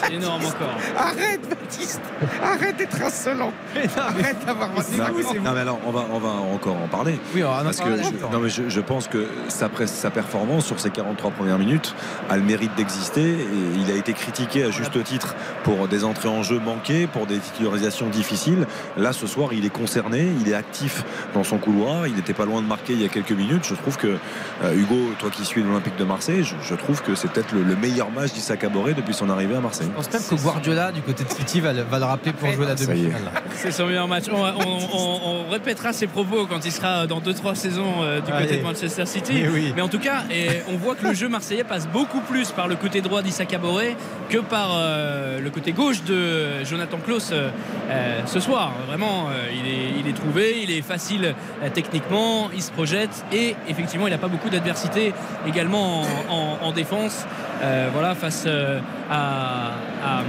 [0.02, 0.76] C'est énorme encore.
[0.96, 2.00] Arrête, Baptiste
[2.42, 3.52] Arrête d'être insolent
[3.96, 7.18] Arrête d'avoir Non, non, mais alors, on va, on va encore en parler.
[7.34, 10.80] Oui, on Parce que je, non, mais je, je pense que sa, sa performance sur
[10.80, 11.94] ces 43 premières minutes
[12.30, 13.46] a le mérite d'exister et
[13.76, 17.38] il a été critiqué à juste titre pour des entrées en jeu manquées, pour des
[17.38, 18.66] titularisations difficiles.
[18.96, 21.04] Là, ce soir, il est concerné, il est actif
[21.34, 23.64] dans son couloir, il n'était pas loin de marquer il y a quelques minutes.
[23.68, 24.16] Je trouve que
[24.62, 27.62] euh, Hugo, toi qui suis l'Olympique de Marseille, je, je trouve que c'est peut-être le,
[27.62, 29.83] le meilleur match d'Issa Caboret depuis son arrivée à Marseille.
[29.84, 32.50] Je pense même que Guardiola, du côté de City, va le, va le rappeler pour
[32.50, 32.86] jouer la est.
[32.86, 33.20] demi-finale.
[33.54, 34.24] C'est son meilleur match.
[34.32, 38.30] On, on- on- on répétera ses propos quand il sera dans 2-3 saisons euh, du
[38.30, 38.56] côté Allez.
[38.58, 39.32] de Manchester City.
[39.42, 39.72] Mais oui.
[39.76, 42.68] Mais en tout cas, et on voit que le jeu marseillais passe beaucoup plus par
[42.68, 43.96] le côté droit d'Issa Caboret
[44.28, 47.50] que par euh, le côté gauche de Jonathan Klaus euh,
[47.90, 48.72] euh, ce soir.
[48.88, 53.24] Vraiment, euh, il, est, il est trouvé, il est facile euh, techniquement, il se projette
[53.32, 55.12] et effectivement, il n'a pas beaucoup d'adversité
[55.46, 57.26] également en, en- en défense.
[57.62, 58.80] Euh, voilà, face euh,
[59.10, 59.72] à,
[60.04, 60.22] à,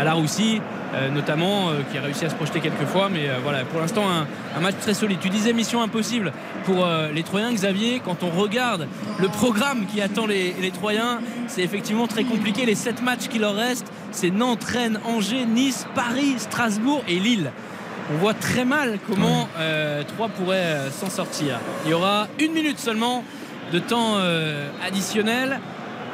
[0.00, 0.60] à la Russie.
[0.94, 3.08] euh, notamment euh, qui a réussi à se projeter quelques fois.
[3.10, 4.26] Mais euh, voilà pour l'instant un,
[4.56, 5.18] un match très solide.
[5.20, 6.32] Tu disais mission impossible
[6.64, 8.00] pour euh, les Troyens Xavier.
[8.04, 8.86] Quand on regarde
[9.18, 12.64] le programme qui attend les, les Troyens c'est effectivement très compliqué.
[12.66, 17.50] Les 7 matchs qui leur restent c'est Nantes, Rennes, Angers, Nice, Paris, Strasbourg et Lille.
[18.14, 21.58] On voit très mal comment euh, Troyes pourrait euh, s'en sortir.
[21.84, 23.24] Il y aura une minute seulement
[23.72, 24.14] de temps
[24.86, 25.58] additionnel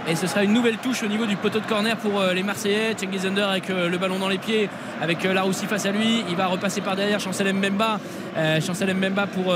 [0.08, 2.42] et ce sera une nouvelle touche au niveau du poteau de corner pour euh, les
[2.42, 2.94] Marseillais.
[2.96, 4.68] Cengiz Under avec euh, le ballon dans les pieds,
[5.00, 6.24] avec euh, Laroussi face à lui.
[6.28, 8.00] Il va repasser par derrière Chancel Mbemba.
[8.66, 9.54] Chancel Mbemba pour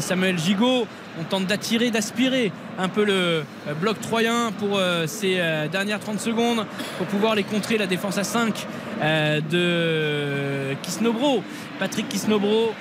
[0.00, 0.86] Samuel Gigot.
[1.20, 3.44] On tente d'attirer, d'aspirer un peu le
[3.80, 5.40] bloc troyen pour ces
[5.70, 6.64] dernières 30 secondes
[6.96, 7.76] pour pouvoir les contrer.
[7.76, 8.66] La défense à 5
[9.02, 11.42] euh, de Kisnobro.
[11.78, 12.72] Patrick Kisnobro.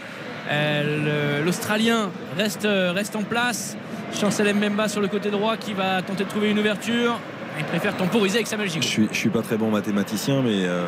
[1.46, 3.78] L'Australien reste, reste en place.
[4.20, 7.20] Chancel Mbemba sur le côté droit qui va tenter de trouver une ouverture.
[7.58, 8.86] Il préfère temporiser avec Samuel Je Gigot.
[8.88, 10.88] suis, je suis pas très bon mathématicien, mais euh,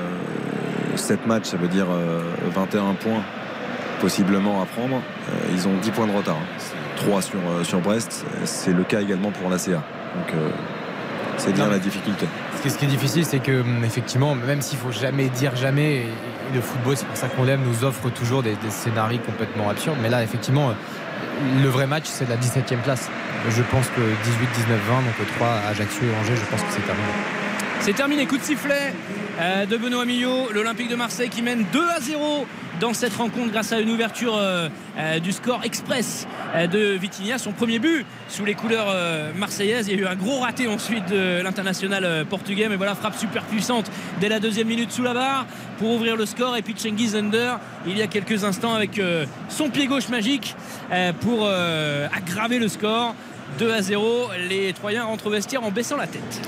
[0.95, 2.22] 7 matchs, ça veut dire euh,
[2.56, 3.22] 21 points
[3.99, 4.95] possiblement à prendre.
[5.30, 6.38] Euh, ils ont 10 points de retard.
[6.97, 8.26] 3 sur, euh, sur Brest.
[8.45, 9.73] C'est le cas également pour la CA.
[10.15, 10.49] Donc euh,
[11.38, 12.26] c'est bien la difficulté.
[12.57, 15.56] Ce qui- Ce qui est difficile, c'est que hum, effectivement, même s'il faut jamais dire
[15.56, 18.69] jamais, et, et le football, c'est pour ça qu'on l'aime, nous offre toujours des, des
[18.72, 19.97] scénarios complètement absurdes.
[20.02, 20.73] Mais là, effectivement, euh,
[21.61, 23.10] le vrai match, c'est la 17e place.
[23.49, 26.85] Je pense que 18, 19, 20, donc 3 Ajaccio et Angers, je pense que c'est
[26.85, 27.44] terminé.
[27.86, 28.95] C'est terminé, coup de sifflet
[29.40, 32.48] euh, de Benoît Millot, l'Olympique de Marseille qui mène 2 à 0
[32.80, 36.26] dans cette rencontre grâce à une ouverture euh, euh, du score express
[36.56, 38.88] de Vitinha, son premier but sous les couleurs
[39.36, 39.88] marseillaises.
[39.88, 43.44] Il y a eu un gros raté ensuite de l'international portugais, mais voilà, frappe super
[43.44, 45.45] puissante dès la deuxième minute sous la barre
[45.78, 46.57] pour ouvrir le score.
[46.57, 48.99] Et puis Cengiz Under, il y a quelques instants avec
[49.49, 50.56] son pied gauche magique
[51.22, 53.14] pour aggraver le score.
[53.60, 56.41] 2 à 0, les Troyens rentrent au vestiaire en baissant la tête.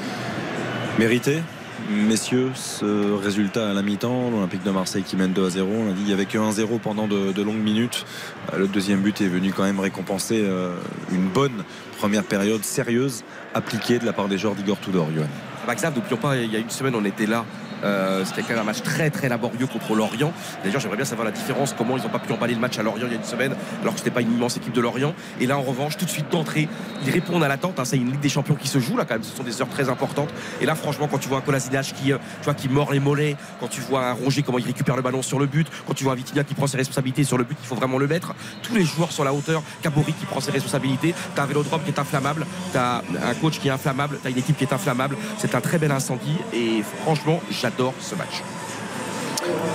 [1.00, 1.44] Mérité
[1.92, 5.92] Messieurs, ce résultat à la mi-temps, l'Olympique de Marseille qui mène 2 à 0, on
[5.92, 8.04] a dit il n'y avait que 1-0 pendant de, longues minutes.
[8.52, 10.76] Euh, Le deuxième but est venu quand même récompenser euh,
[11.12, 11.64] une bonne
[12.00, 15.28] première période sérieuse appliquée de la part des joueurs d'Igor Tudor, Johan.
[15.68, 17.46] Bah, Xav, n'oublions pas, il y a une semaine, on était là.
[17.84, 20.32] Euh, C'était quand même un match très très laborieux contre Lorient.
[20.64, 22.84] D'ailleurs, j'aimerais bien savoir la différence, comment ils n'ont pas pu emballer le match à
[22.84, 25.14] Lorient il y a une semaine, alors que c'était pas une immense équipe de Lorient.
[25.40, 26.68] Et là, en revanche, tout de suite d'entrée,
[27.06, 27.80] ils répondent à l'attente.
[27.80, 27.86] hein.
[27.86, 29.24] C'est une Ligue des Champions qui se joue là quand même.
[29.24, 30.30] Ce sont des heures très importantes.
[30.62, 33.00] Et là, franchement, quand tu vois un Kolasinac qui, euh, tu vois, qui mord les
[33.00, 35.94] mollets, quand tu vois un Roger comment il récupère le ballon sur le but, quand
[35.94, 38.08] tu vois un Vitinha qui prend ses responsabilités sur le but, il faut vraiment le
[38.08, 38.34] mettre.
[38.64, 41.14] Tous les joueurs sur la hauteur, Cabori qui prend ses responsabilités.
[41.36, 44.58] T'as un Vélodrome qui est inflammable, t'as un coach qui est inflammable, t'as une équipe
[44.58, 45.16] qui est inflammable.
[45.38, 48.44] C'est un très bel incendie et franchement, j'adore ce match.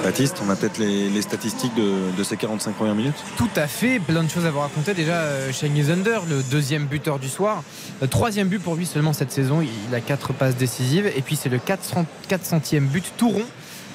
[0.02, 3.66] Baptiste, on a peut-être les, les statistiques de, de ces 45 premières minutes Tout à
[3.66, 4.94] fait, plein de choses à vous raconter.
[4.94, 7.62] Déjà, euh, Shane Thunder, le deuxième buteur du soir.
[8.00, 9.62] Le troisième but pour lui seulement cette saison.
[9.62, 11.10] Il a quatre passes décisives.
[11.14, 13.46] Et puis, c'est le 400, 400e but tout rond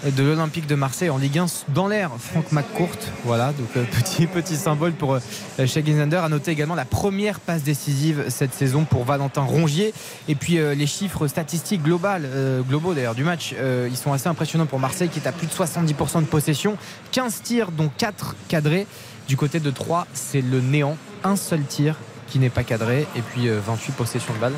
[0.04, 2.12] de l'Olympique de Marseille en Ligue 1 dans l'air.
[2.20, 5.20] Franck McCourt voilà donc euh, petit petit symbole pour euh,
[5.66, 9.94] Shane Thunder à également la première passe décisive cette saison pour Valentin Rongier.
[10.28, 13.56] Et puis euh, les chiffres statistiques globales euh, globaux d'ailleurs du match
[13.90, 16.78] ils sont assez impressionnants pour Marseille qui est à plus de 70% de possession.
[17.12, 18.88] 15 tirs dont 4 cadrés.
[19.28, 20.98] Du côté de 3 c'est le néant.
[21.24, 21.96] Un seul tir
[22.28, 24.54] qui n'est pas cadré et puis euh, 28 possessions de balles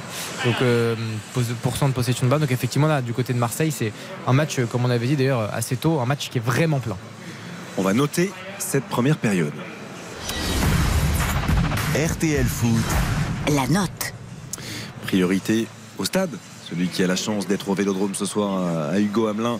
[0.45, 0.95] donc euh,
[1.61, 3.93] pourcent de possession de balles donc effectivement là du côté de Marseille c'est
[4.27, 6.79] un match euh, comme on avait dit d'ailleurs assez tôt un match qui est vraiment
[6.79, 6.97] plein
[7.77, 9.53] On va noter cette première période.
[11.95, 12.85] RTL Foot,
[13.55, 14.13] La note.
[15.07, 15.67] Priorité
[15.97, 16.29] au stade.
[16.69, 19.59] Celui qui a la chance d'être au Vélodrome ce soir à- Hugo Hamelin.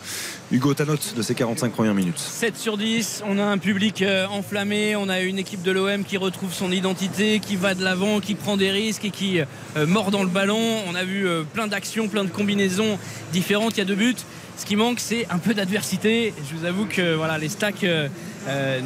[0.51, 4.01] Hugo, ta note de ces 45 premières minutes 7 sur 10, on a un public
[4.03, 7.83] euh, enflammé, on a une équipe de l'OM qui retrouve son identité, qui va de
[7.83, 10.61] l'avant, qui prend des risques et qui euh, mord dans le ballon.
[10.87, 12.99] On a vu euh, plein d'actions, plein de combinaisons
[13.33, 14.15] différentes, il y a deux buts.
[14.57, 16.33] Ce qui manque, c'est un peu d'adversité.
[16.51, 17.85] Je vous avoue que voilà, les stacks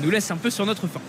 [0.03, 1.01] nous laissent un peu sur notre faim.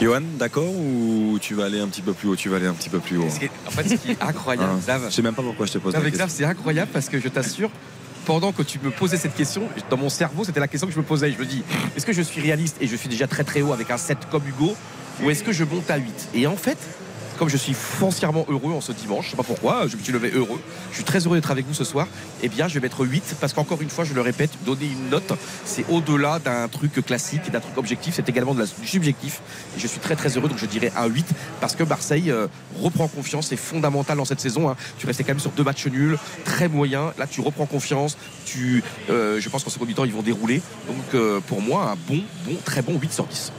[0.00, 2.74] Johan, d'accord ou tu vas aller un petit peu plus haut Tu vas aller un
[2.74, 3.26] petit peu plus haut.
[3.66, 5.78] En fait, ce qui est incroyable, Hein, Xav, Je sais même pas pourquoi je te
[5.78, 6.12] pose Avec.
[6.14, 7.70] Xav, c'est incroyable parce que je t'assure,
[8.26, 10.98] pendant que tu me posais cette question, dans mon cerveau, c'était la question que je
[10.98, 11.32] me posais.
[11.32, 11.62] Je me dis,
[11.96, 14.18] est-ce que je suis réaliste et je suis déjà très très haut avec un 7
[14.30, 14.74] comme Hugo
[15.22, 16.78] ou est-ce que je monte à 8 Et en fait,
[17.38, 20.12] comme je suis foncièrement heureux en ce dimanche, je sais pas pourquoi, je me suis
[20.12, 22.06] levé heureux, je suis très heureux d'être avec vous ce soir,
[22.42, 25.10] eh bien je vais mettre 8 parce qu'encore une fois, je le répète, donner une
[25.10, 25.32] note,
[25.64, 29.40] c'est au-delà d'un truc classique, d'un truc objectif, c'est également de la, du subjectif.
[29.76, 31.26] Et je suis très très heureux, donc je dirais un 8
[31.60, 32.46] parce que Marseille euh,
[32.80, 34.68] reprend confiance, c'est fondamental dans cette saison.
[34.68, 34.76] hein.
[34.98, 38.82] Tu restais quand même sur deux matchs nuls, très moyens, là tu reprends confiance, tu,
[39.10, 40.62] euh, je pense qu'en second mi-temps ils vont dérouler.
[40.86, 43.52] Donc euh, pour moi, un bon, bon, très bon 8 sur 10.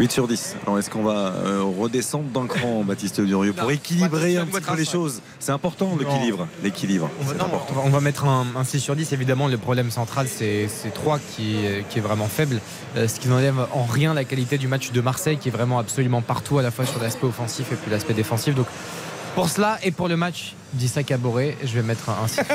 [0.00, 0.56] 8 sur 10.
[0.66, 4.74] Alors est-ce qu'on va euh, redescendre d'un cran, Baptiste Durieux, pour équilibrer un petit peu
[4.76, 5.20] les choses?
[5.38, 6.48] C'est important l'équilibre.
[6.64, 7.10] L'équilibre.
[7.20, 7.34] On va,
[7.84, 9.12] on on mettre un, un 6 sur 10.
[9.12, 12.60] Évidemment, le problème central, c'est 3 qui, est- qui est vraiment faible.
[12.96, 15.78] Euh, ce qui n'enlève en rien la qualité du match de Marseille, qui est vraiment
[15.78, 18.54] absolument partout, à la fois sur l'aspect offensif et puis l'aspect défensif.
[18.54, 18.66] Donc,
[19.34, 22.54] pour cela et pour le match d'Issa Caboret, je vais mettre un 6 sur 10.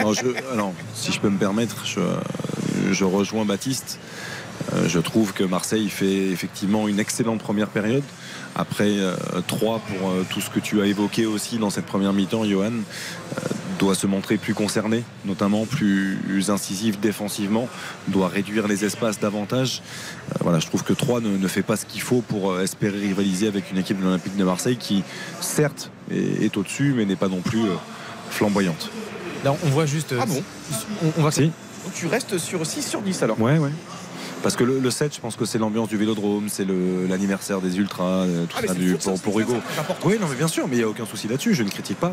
[0.00, 2.00] Alors, je- alors, si je peux me permettre, je,
[2.92, 3.98] je rejoins Baptiste.
[4.74, 8.02] Euh, je trouve que Marseille fait effectivement une excellente première période.
[8.54, 8.94] Après
[9.46, 12.66] 3 pour euh, tout ce que tu as évoqué aussi dans cette première mi-temps, Johan,
[12.72, 13.40] euh,
[13.78, 16.18] doit se montrer plus concerné, notamment plus
[16.48, 17.68] incisif défensivement,
[18.08, 19.82] doit réduire les espaces davantage.
[20.30, 22.62] Euh, voilà, je trouve que 3 ne, ne fait pas ce qu'il faut pour euh,
[22.62, 25.04] espérer rivaliser avec une équipe de l'Olympique de Marseille qui,
[25.42, 27.74] certes, est, est au-dessus, mais n'est pas non plus euh,
[28.30, 28.90] flamboyante.
[29.44, 30.12] Là, on voit juste.
[30.14, 30.42] euh, Ah bon
[31.04, 31.42] on, on voit que Si.
[31.42, 33.38] Donc tu restes sur 6 sur 10 alors.
[33.40, 33.70] Ouais, ouais.
[34.46, 36.64] Parce que le, le 7, je pense que c'est l'ambiance du vélodrome, c'est
[37.08, 39.56] l'anniversaire des ultras, euh, tout Ah, ça du, pour, pour ça, Hugo.
[40.04, 41.98] Oui, non, mais bien sûr, mais il n'y a aucun souci là-dessus, je ne critique
[41.98, 42.12] pas.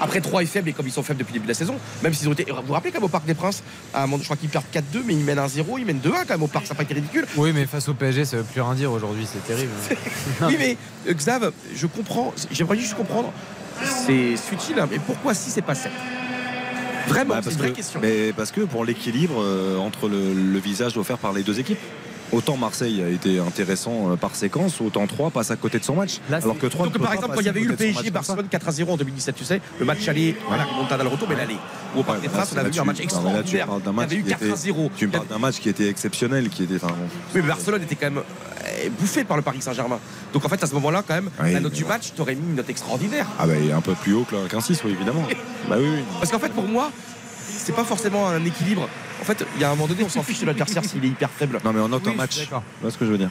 [0.00, 1.76] Après 3 est faible et comme ils sont faibles depuis le début de la saison,
[2.02, 2.44] même s'ils ont été.
[2.50, 3.62] Vous vous rappelez quand même au Parc des Princes,
[3.92, 6.10] à un moment, je crois qu'ils perdent 4-2, mais ils mènent 1-0, ils mènent 2-1
[6.26, 7.26] quand même au Parc, ça n'a pas été ridicule.
[7.36, 9.72] Oui, mais face au PSG, ça veut plus rien dire aujourd'hui, c'est terrible.
[10.46, 13.30] Oui, mais euh, Xav, je comprends, j'aimerais juste comprendre,
[14.06, 15.92] c'est futile, hein, mais pourquoi si c'est pas 7
[17.08, 18.00] Vraiment, Bah, c'est parce, une vraie que, question.
[18.02, 21.78] mais parce que pour l'équilibre euh, entre le, le visage offert par les deux équipes.
[22.30, 25.94] Autant Marseille a été intéressant euh, par séquence, autant 3 passe à côté de son
[25.94, 26.18] match.
[26.28, 28.48] Là, alors que 3 Donc, par exemple, quand il y avait eu le PSG Barcelone
[28.50, 31.56] 4 0 en 2017, tu sais, le match aller, voilà, remontada le retour, mais l'aller.
[31.96, 33.44] Ou au Parc des Princes, on avait vu un match extraordinaire.
[33.46, 34.90] Il y avait eu qui 4 était- 0.
[34.96, 36.74] Tu me parles d'un match qui était exceptionnel, qui était.
[36.74, 36.90] Oui,
[37.34, 39.98] mais Barcelone était quand même euh, bouffé par le Paris Saint-Germain.
[40.34, 42.46] Donc en fait, à ce moment-là, quand même, Oui, la note du match, t'aurais mis
[42.46, 43.26] une note extraordinaire.
[43.38, 45.22] Ah bah un peu plus haut que- qu'un 6, oui, évidemment.
[45.68, 46.02] bah oui, oui.
[46.18, 46.90] Parce qu'en fait, pour moi,
[47.68, 48.88] c'est pas forcément un équilibre.
[49.20, 51.08] En fait, il y a un moment donné, on s'en fiche de l'adversaire s'il est
[51.08, 51.60] hyper faible.
[51.64, 52.38] Non mais on note Oui, un match.
[52.38, 52.62] d'accord.
[52.80, 53.28] Vois ce que je veux dire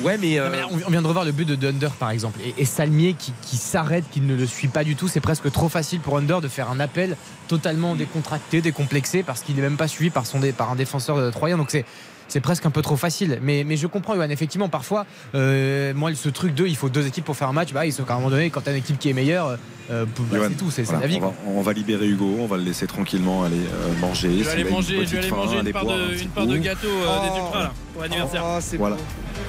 [0.00, 0.38] Ouais, mais.
[0.38, 2.40] euh, Non, mais là, on vient de revoir le but de de Under par exemple.
[2.42, 5.06] Et, et Salmier qui, qui s'arrête, qui ne le suit pas du tout.
[5.08, 7.16] C'est presque trop facile pour Under de faire un appel
[7.46, 11.18] totalement décontracté, décomplexé, parce qu'il n'est même pas suivi par, son dé- par un défenseur
[11.18, 11.58] de troyen.
[11.58, 11.84] Donc c'est.
[12.28, 14.28] C'est presque un peu trop facile, mais, mais je comprends, Johan.
[14.30, 17.72] Effectivement, parfois, euh, moi, ce truc de il faut deux équipes pour faire un match,
[17.72, 19.58] bah, il faut qu'à un moment donné, quand tu as une équipe qui est meilleure,
[19.90, 21.16] euh, bah, Johan, c'est tout, c'est c'est voilà, la vie.
[21.16, 21.36] on, va, quoi.
[21.54, 24.38] on va libérer Hugo, on va le laisser tranquillement aller euh, manger.
[24.38, 26.28] Je vais aller une manger, je petite vais aller faim, manger une part de, une
[26.30, 27.44] part de gâteau euh, des Oh.
[27.44, 28.42] ultras là, pour l'anniversaire.
[28.46, 28.96] oh, c'est Voilà.
[28.96, 29.02] beau.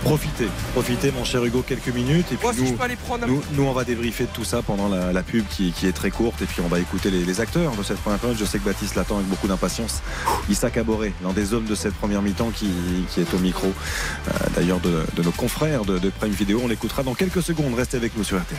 [0.03, 3.23] Profitez, profitez mon cher Hugo, quelques minutes et puis si je nous, peux aller prendre
[3.23, 5.87] un nous, nous, on va débriefer de tout ça pendant la, la pub qui, qui
[5.87, 8.37] est très courte et puis on va écouter les, les acteurs de cette première période.
[8.37, 10.01] Je sais que Baptiste l'attend avec beaucoup d'impatience.
[10.49, 12.67] Issa Caboret, l'un des hommes de cette première mi-temps qui,
[13.09, 16.61] qui est au micro euh, d'ailleurs de, de nos confrères de, de Prime Vidéo.
[16.63, 17.73] On l'écoutera dans quelques secondes.
[17.75, 18.57] Restez avec nous sur RTL.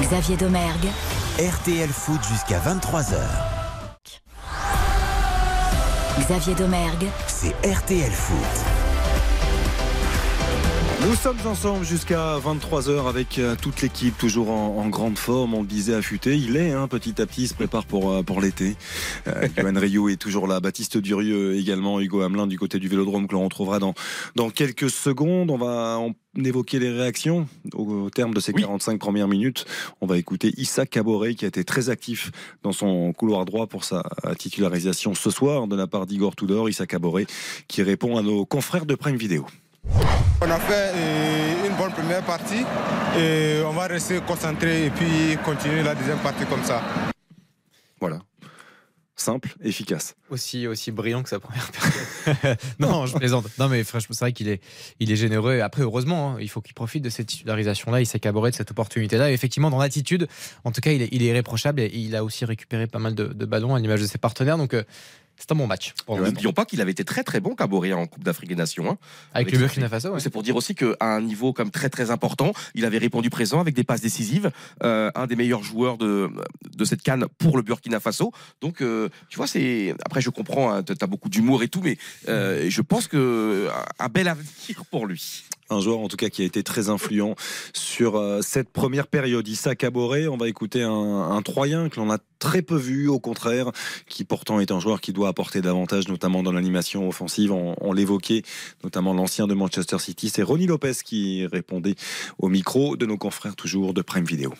[0.00, 0.88] Xavier Domergue,
[1.38, 3.16] RTL Foot jusqu'à 23h.
[6.20, 7.06] Xavier Domergue.
[7.26, 8.71] C'est RTL Foot.
[11.04, 15.52] Nous sommes ensemble jusqu'à 23h avec euh, toute l'équipe, toujours en, en grande forme.
[15.52, 16.36] On le disait affûté.
[16.36, 18.76] Il est, hein, petit à petit, il se prépare pour, euh, pour l'été.
[19.26, 20.60] Euh, Johan Rio est toujours là.
[20.60, 21.98] Baptiste Durieux également.
[21.98, 23.94] Hugo Hamelin du côté du vélodrome que l'on retrouvera dans,
[24.36, 25.50] dans quelques secondes.
[25.50, 29.64] On va en évoquer les réactions au, terme de ces 45 premières minutes.
[30.00, 32.30] On va écouter Issa Caboret qui a été très actif
[32.62, 34.04] dans son couloir droit pour sa
[34.38, 36.68] titularisation ce soir de la part d'Igor Tudor.
[36.68, 37.26] Issa Caboret
[37.66, 39.46] qui répond à nos confrères de Prime Vidéo.
[39.84, 42.64] On a fait euh, une bonne première partie
[43.16, 46.82] et on va rester concentré et puis continuer la deuxième partie comme ça.
[48.00, 48.18] Voilà.
[49.14, 50.16] Simple, efficace.
[50.30, 52.58] Aussi, aussi brillant que sa première période.
[52.80, 53.46] non, je plaisante.
[53.58, 54.60] Non, mais franchement, c'est vrai qu'il est,
[54.98, 55.60] il est généreux.
[55.60, 58.00] Après, heureusement, hein, il faut qu'il profite de cette titularisation-là.
[58.00, 59.30] Il s'est caboré de cette opportunité-là.
[59.30, 60.26] Et effectivement, dans l'attitude,
[60.64, 63.14] en tout cas, il est, il est irréprochable et il a aussi récupéré pas mal
[63.14, 64.58] de, de ballons à l'image de ses partenaires.
[64.58, 64.82] Donc, euh,
[65.36, 65.94] c'est un bon match.
[66.08, 68.88] N'oublions pas qu'il avait été très très bon Caboret en Coupe d'Afrique des Nations.
[68.90, 68.98] hein.
[69.34, 70.20] Avec le Burkina Faso, ouais.
[70.20, 73.60] C'est pour dire aussi qu'à un niveau comme très très important, il avait répondu présent
[73.60, 74.50] avec des passes décisives.
[74.82, 76.30] Euh, un des meilleurs joueurs de,
[76.76, 78.32] de cette canne pour le Burkina Faso.
[78.60, 79.94] Donc, euh, tu vois, c'est.
[80.04, 81.98] Après, je comprends, tu as beaucoup d'humour et tout, mais
[82.28, 83.68] euh, je pense que
[83.98, 85.44] un bel avenir pour lui.
[85.72, 87.34] Un joueur en tout cas qui a été très influent
[87.72, 89.46] sur euh, cette première période.
[89.48, 93.72] Issa Caboret, on va écouter un, Troyen que l'on a très peu vu, au contraire,
[94.06, 97.52] qui pourtant est un joueur qui doit apporter davantage, notamment dans l'animation offensive.
[97.52, 98.42] On, l'évoquait,
[98.84, 101.96] notamment l'ancien de Manchester City, c'est Ronnie Lopez qui répondait
[102.38, 104.54] au micro de nos confrères toujours de Prime Video.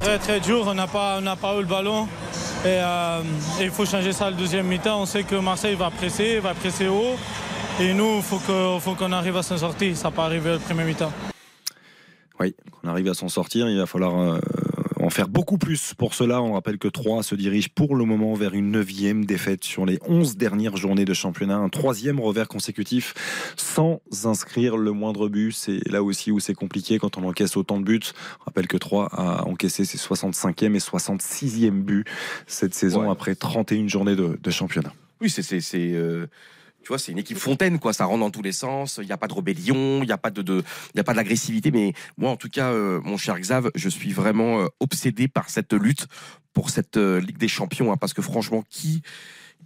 [0.00, 2.06] Très très dur, on n'a pas, pas eu le ballon
[2.64, 3.22] et, euh,
[3.60, 5.02] et il faut changer ça le deuxième mi-temps.
[5.02, 7.16] On sait que Marseille va presser, va presser haut
[7.78, 9.96] et nous, il faut qu'on arrive à s'en sortir.
[9.96, 11.12] Ça pas arriver le premier mi-temps.
[12.38, 14.38] Oui, qu'on arrive à s'en sortir, il va falloir euh,
[14.98, 15.92] en faire beaucoup plus.
[15.94, 19.62] Pour cela, on rappelle que 3 se dirige pour le moment vers une neuvième défaite
[19.64, 21.56] sur les 11 dernières journées de championnat.
[21.56, 25.52] Un troisième revers consécutif sans inscrire le moindre but.
[25.52, 28.00] C'est là aussi où c'est compliqué quand on encaisse autant de buts.
[28.40, 32.04] On rappelle que 3 a encaissé ses 65e et 66e buts
[32.46, 33.10] cette saison Ouais.
[33.10, 34.92] après 31 journées de, de championnat.
[35.20, 35.42] Oui, c'est.
[36.82, 37.92] Tu vois, c'est une équipe fontaine, quoi.
[37.92, 38.98] Ça rentre dans tous les sens.
[39.02, 40.62] Il n'y a pas de rébellion, il n'y a pas de, de-
[40.94, 41.70] y a pas d'agressivité.
[41.70, 45.50] Mais moi, en tout cas, euh, mon cher Xav, je suis vraiment euh, obsédé par
[45.50, 46.06] cette lutte
[46.52, 49.02] pour cette euh, Ligue des Champions, hein, parce que franchement, qui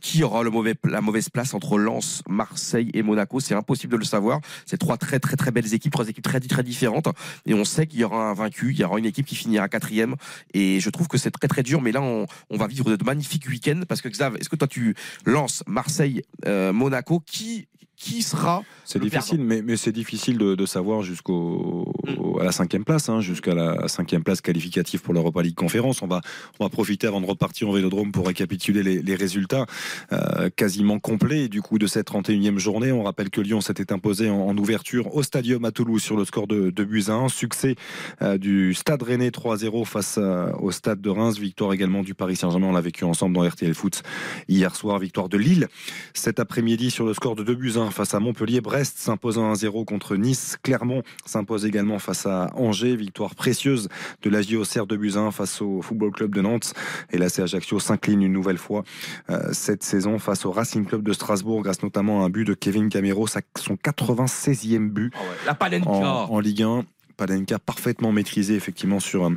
[0.01, 3.99] qui aura le mauvais, la mauvaise place entre Lens, Marseille et Monaco C'est impossible de
[3.99, 4.41] le savoir.
[4.67, 7.09] C'est trois très très très belles équipes, trois équipes très très différentes.
[7.47, 9.69] Et on sait qu'il y aura un vaincu, il y aura une équipe qui finira
[9.69, 10.17] quatrième.
[10.53, 11.81] Et je trouve que c'est très très dur.
[11.81, 14.69] Mais là, on, on va vivre de magnifiques week-ends parce que Xav, est-ce que toi
[14.69, 14.95] tu
[15.25, 17.69] lances Marseille, euh, Monaco Qui
[18.05, 22.41] qui sera C'est le difficile, mais, mais c'est difficile de, de savoir jusqu'au Mm.
[22.41, 26.03] à la cinquième place, hein, jusqu'à la cinquième place qualificative pour l'Europa League Conférence.
[26.03, 26.21] On va,
[26.59, 29.67] on va profiter avant de repartir en Vélodrome pour récapituler les, les résultats
[30.13, 32.93] euh, quasiment complets du coup de cette 31e journée.
[32.93, 36.25] On rappelle que Lyon s'était imposé en, en ouverture au Stadium à Toulouse sur le
[36.25, 37.29] score de, de buts à 1.
[37.29, 37.77] Succès
[38.23, 41.39] euh, du Stade Rennais 3-0 face euh, au Stade de Reims.
[41.39, 42.69] Victoire également du Paris Saint-Germain.
[42.69, 44.03] On l'a vécu ensemble dans RTL Foot
[44.49, 44.99] hier soir.
[44.99, 45.69] Victoire de Lille
[46.15, 48.61] cet après-midi sur le score de 2 buts à 1 face à Montpellier.
[48.61, 50.57] Brest s'imposant 1-0 contre Nice.
[50.63, 52.97] Clermont s'impose également face à Angers.
[52.97, 53.89] Victoire précieuse
[54.23, 56.75] de la JOCR 2 buts à 1 face au Football Club de Nantes.
[57.11, 58.85] Et là, c'est Ajaccio s'incline une nouvelle fois
[59.31, 62.55] euh, cette saison face au Racing Club de Strasbourg grâce notamment à un but de
[62.55, 65.13] Kevin Camero, son 96e but
[65.47, 66.85] la Palenka en, en Ligue 1.
[67.17, 69.31] Palenka parfaitement maîtrisé effectivement sur euh,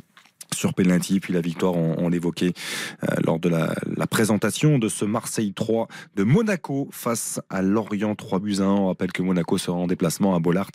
[0.58, 2.54] sur penalty, puis la victoire, on, l'évoquait
[3.04, 3.76] euh, lors de la,
[4.08, 8.68] présentation de ce Marseille 3 de Monaco face à Lorient 3 buts à 1.
[8.68, 10.72] On rappelle que Monaco sera en déplacement à Bollard,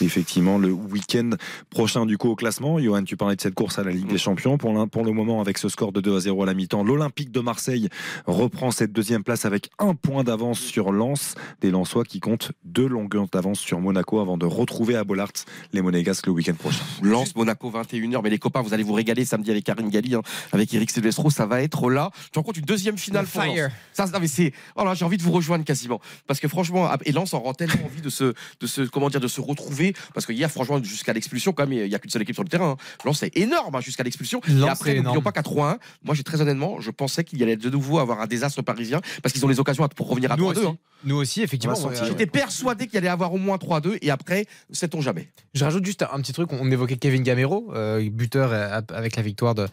[0.00, 1.30] effectivement, le week-end
[1.70, 2.78] prochain du coup au classement.
[2.78, 4.58] Johan, tu parlais de cette course à la Ligue des Champions.
[4.58, 7.30] Pour, pour le moment, avec ce score de 2 à 0 à la mi-temps, l'Olympique
[7.30, 7.88] de Marseille
[8.26, 11.34] reprend cette deuxième place avec un point d'avance sur Lens.
[11.60, 15.32] Des Lensois qui comptent deux longueurs d'avance sur Monaco avant de retrouver à Bollard
[15.72, 16.84] les Monégasques le week-end prochain.
[17.02, 18.20] Lance Monaco 21h.
[18.22, 20.22] Mais les copains, vous allez vous régaler samedi avec Karine Galli, hein,
[20.52, 21.30] avec Eric Silvestro.
[21.30, 22.10] Ça va être là.
[22.32, 23.40] Tu rencontres une deuxième finale Le pour.
[23.42, 23.70] Lens.
[23.92, 24.52] Ça, non, mais c'est.
[24.76, 26.00] Oh là, j'ai envie de vous rejoindre quasiment.
[26.26, 29.20] Parce que franchement, ah, et Lens aura tellement envie de se, de se, comment dire,
[29.20, 29.94] de se retrouver.
[30.14, 32.42] Parce que hier, franchement, jusqu'à l'expulsion, quand même, il n'y a qu'une seule équipe sur
[32.44, 32.70] le terrain.
[32.70, 32.76] hein.
[33.04, 34.40] Lens, c'est énorme hein, jusqu'à l'expulsion.
[34.48, 37.56] Et après, n'oublions pas qu'à 3-1, moi, j'ai très honnêtement, je pensais qu'il y allait
[37.56, 39.00] de nouveau avoir un désastre parisien.
[39.22, 40.58] Parce qu'ils ont les occasions pour revenir à Nous 3-2.
[40.58, 40.66] aussi.
[40.66, 40.76] hein.
[41.04, 41.76] Nous aussi, effectivement.
[42.06, 43.98] J'étais persuadé qu'il allait avoir au moins 3-2.
[44.02, 45.28] Et après, sait-on jamais.
[45.54, 46.52] Je rajoute juste un petit truc.
[46.52, 49.66] On évoquait Kevin Gamero, euh, buteur euh, avec la victoire de,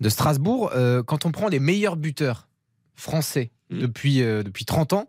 [0.00, 0.70] de Strasbourg.
[0.74, 2.48] Euh, quand on prend les meilleurs buteurs
[2.96, 3.78] français Mm.
[3.78, 5.08] depuis, euh, depuis 30 ans,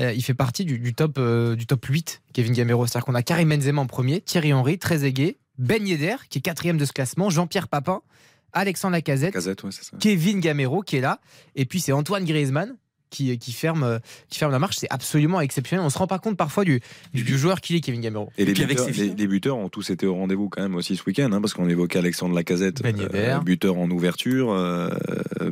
[0.00, 2.86] euh, il fait partie du, du top, euh, du top 8, Kevin Gamero.
[2.86, 6.76] C'est-à-dire qu'on a Karim Benzema en premier, Thierry Henry, Trezeguet, Ben Yedder, qui est quatrième
[6.76, 8.02] de ce classement, Jean-Pierre Papin,
[8.52, 9.70] Alexandre Lacazette, ouais.
[9.98, 11.20] Kevin Gamero qui est là.
[11.54, 12.76] Et puis c'est Antoine Griezmann
[13.12, 14.76] qui, qui, ferme, qui ferme la marche.
[14.78, 15.84] C'est absolument exceptionnel.
[15.84, 16.80] On se rend pas compte parfois du,
[17.14, 18.30] du, du joueur qu'il est, Kevin Gamero.
[18.38, 21.04] Et les, buteurs, les, les, buteurs, ont tous été au rendez-vous quand même aussi ce
[21.06, 24.88] week-end, hein, parce qu'on évoquait Alexandre Lacazette, ben euh, buteur en ouverture, euh,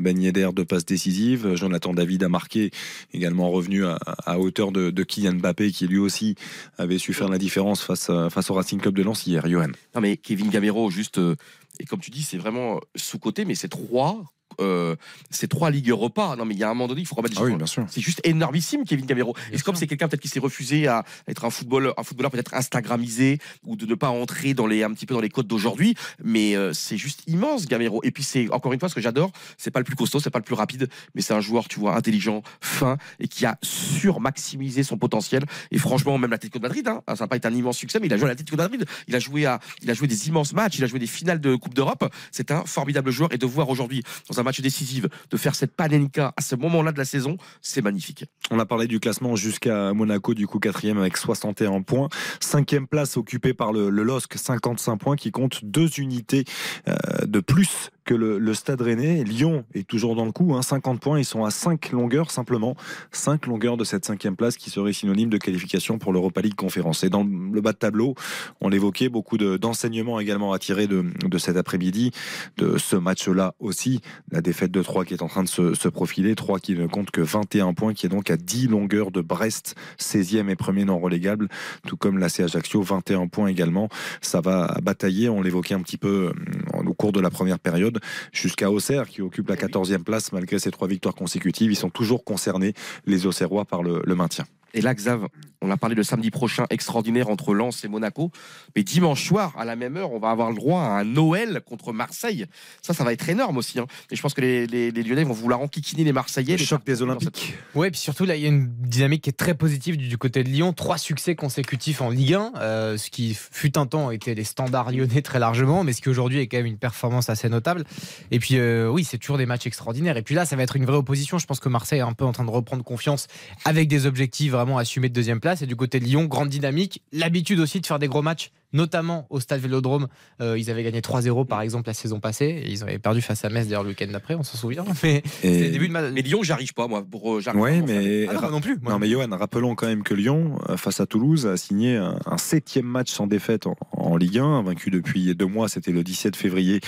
[0.00, 2.70] Ben Yedder de passe décisive, Jonathan David a marqué,
[3.12, 6.34] également revenu à, à hauteur de, de, Kylian Mbappé, qui lui aussi
[6.78, 9.68] avait su faire la différence face, face au Racing Club de Lens hier, Johan.
[9.94, 11.36] Non mais Kevin Gamero, juste, euh,
[11.78, 14.24] et comme tu dis, c'est vraiment sous-côté, mais c'est trois
[14.60, 14.96] euh,
[15.30, 16.36] ces trois ligues repas.
[16.36, 17.84] Non, mais il y a un moment donné, il faut remettre ah oui, bien sûr.
[17.88, 19.34] C'est juste énormissime, Kevin Gamero.
[19.52, 22.30] Et c'est comme c'est quelqu'un peut-être qui s'est refusé à être un footballeur, un footballeur
[22.30, 25.46] peut-être Instagramisé ou de ne pas entrer dans les un petit peu dans les codes
[25.46, 25.94] d'aujourd'hui?
[26.22, 28.00] Mais euh, c'est juste immense, Gamero.
[28.02, 30.30] Et puis c'est encore une fois ce que j'adore, c'est pas le plus costaud, c'est
[30.30, 33.58] pas le plus rapide, mais c'est un joueur, tu vois, intelligent, fin et qui a
[33.62, 35.44] sur-maximisé son potentiel.
[35.70, 38.06] Et franchement, même l'Atlético de Madrid, hein, ça n'a pas été un immense succès, mais
[38.06, 38.84] il a joué à l'Atlético de Madrid.
[39.08, 41.40] Il a joué à, il a joué des immenses matchs, il a joué des finales
[41.40, 42.12] de Coupe d'Europe.
[42.32, 45.76] C'est un formidable joueur et de voir aujourd'hui dans un match décisif de faire cette
[45.76, 48.24] panenka à ce moment-là de la saison, c'est magnifique.
[48.50, 52.08] On a parlé du classement jusqu'à Monaco, du coup quatrième avec 61 points.
[52.40, 56.44] Cinquième place occupée par le, le LOSC, 55 points, qui compte deux unités
[56.88, 56.96] euh,
[57.26, 59.22] de plus que le, Stade Rennais.
[59.22, 61.20] Lyon est toujours dans le coup, hein, 50 points.
[61.20, 62.74] Ils sont à 5 longueurs simplement,
[63.12, 67.04] 5 longueurs de cette cinquième place qui serait synonyme de qualification pour l'Europa League Conférence.
[67.04, 68.16] Et dans le bas de tableau,
[68.60, 71.04] on l'évoquait, beaucoup d'enseignements également à tirer de,
[71.38, 72.10] cet après-midi,
[72.56, 74.00] de ce match-là aussi.
[74.32, 77.12] La défaite de 3 qui est en train de se, profiler, 3 qui ne compte
[77.12, 80.98] que 21 points, qui est donc à 10 longueurs de Brest, 16e et premier non
[80.98, 81.48] relégable,
[81.86, 83.88] tout comme la C Ajaccio, 21 points également.
[84.20, 86.32] Ça va batailler, on l'évoquait un petit peu
[86.74, 87.98] au cours de la première période
[88.30, 91.72] jusqu'à Auxerre qui occupe la 14e place malgré ses trois victoires consécutives.
[91.72, 92.74] Ils sont toujours concernés,
[93.06, 94.44] les Auxerrois, par le, le maintien.
[94.74, 95.26] Et là, Xav,
[95.62, 98.30] on a parlé le samedi prochain extraordinaire entre Lens et Monaco.
[98.74, 101.60] Mais dimanche soir, à la même heure, on va avoir le droit à un Noël
[101.66, 102.46] contre Marseille.
[102.82, 103.78] Ça, ça va être énorme aussi.
[103.78, 103.86] Hein.
[104.10, 106.56] Et je pense que les, les, les, Lyonnais vont vouloir enquiquiner les Marseillais.
[106.56, 107.54] Le choc des Olympiques.
[107.74, 110.08] Ouais, et puis surtout, là, il y a une dynamique qui est très positive du,
[110.08, 110.72] du côté de Lyon.
[110.72, 114.90] Trois succès consécutifs en Ligue 1, euh, ce qui fut un temps était les standards
[114.92, 117.84] lyonnais très largement, mais ce qui aujourd'hui est quand même une performance assez notable.
[118.30, 120.16] Et puis, euh, oui, c'est toujours des matchs extraordinaires.
[120.16, 121.38] Et puis là, ça va être une vraie opposition.
[121.38, 123.26] Je pense que Marseille est un peu en train de reprendre confiance
[123.64, 125.49] avec des objectifs vraiment assumés de deuxième place.
[125.60, 127.02] Et du côté de Lyon, grande dynamique.
[127.12, 130.08] L'habitude aussi de faire des gros matchs, notamment au stade Vélodrome.
[130.40, 132.62] Euh, ils avaient gagné 3-0 par exemple la saison passée.
[132.64, 134.84] Et ils avaient perdu face à Metz d'ailleurs le week-end d'après, on s'en souvient.
[135.02, 135.70] Mais, et...
[135.70, 136.10] début de ma...
[136.10, 137.04] mais Lyon, j'arrive pas moi.
[137.08, 138.78] Pour, euh, ouais, mais ah non, non, plus.
[138.80, 138.92] Moi.
[138.92, 142.38] Non, mais Johan, rappelons quand même que Lyon, face à Toulouse, a signé un, un
[142.38, 145.68] septième match sans défaite en, en, Ligue 1, vaincu depuis deux mois.
[145.68, 146.80] C'était le 17 février.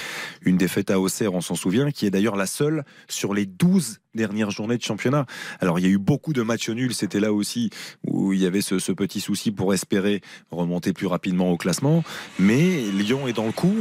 [0.43, 4.01] Une défaite à Auxerre, on s'en souvient, qui est d'ailleurs la seule sur les 12
[4.15, 5.27] dernières journées de championnat.
[5.61, 7.71] Alors il y a eu beaucoup de matchs nuls, c'était là aussi
[8.07, 11.72] où il y avait ce, ce, petit souci pour espérer remonter plus rapidement au classement.
[12.39, 13.75] Mais Lyon est dans le coup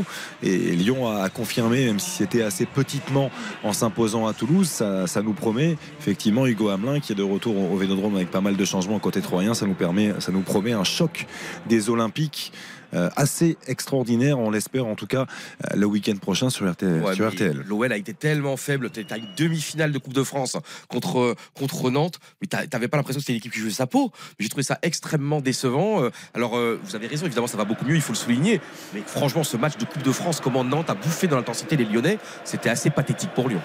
[0.43, 3.31] et Lyon a confirmé, même si c'était assez petitement
[3.63, 7.77] en s'imposant à Toulouse, ça, nous promet effectivement Hugo Hamelin qui est de retour au
[7.77, 10.84] Vélodrome avec pas mal de changements côté troyen, ça nous permet, ça nous promet un
[10.84, 11.27] choc
[11.68, 12.51] des Olympiques.
[12.93, 15.22] Euh, assez extraordinaire, on l'espère en tout cas
[15.65, 17.01] euh, le week-end prochain sur RTL.
[17.01, 17.63] Ouais, sur RTL.
[17.68, 20.57] L'OL a été tellement faible, tu as une demi-finale de Coupe de France
[20.88, 23.88] contre, contre Nantes, mais tu n'avais pas l'impression que c'était une équipe qui jouait sa
[23.88, 24.11] peau.
[24.39, 26.09] J'ai trouvé ça extrêmement décevant.
[26.34, 28.61] Alors vous avez raison, évidemment ça va beaucoup mieux, il faut le souligner,
[28.93, 31.85] mais franchement ce match de Coupe de France, comment Nantes a bouffé dans l'intensité les
[31.85, 33.61] Lyonnais, c'était assez pathétique pour Lyon.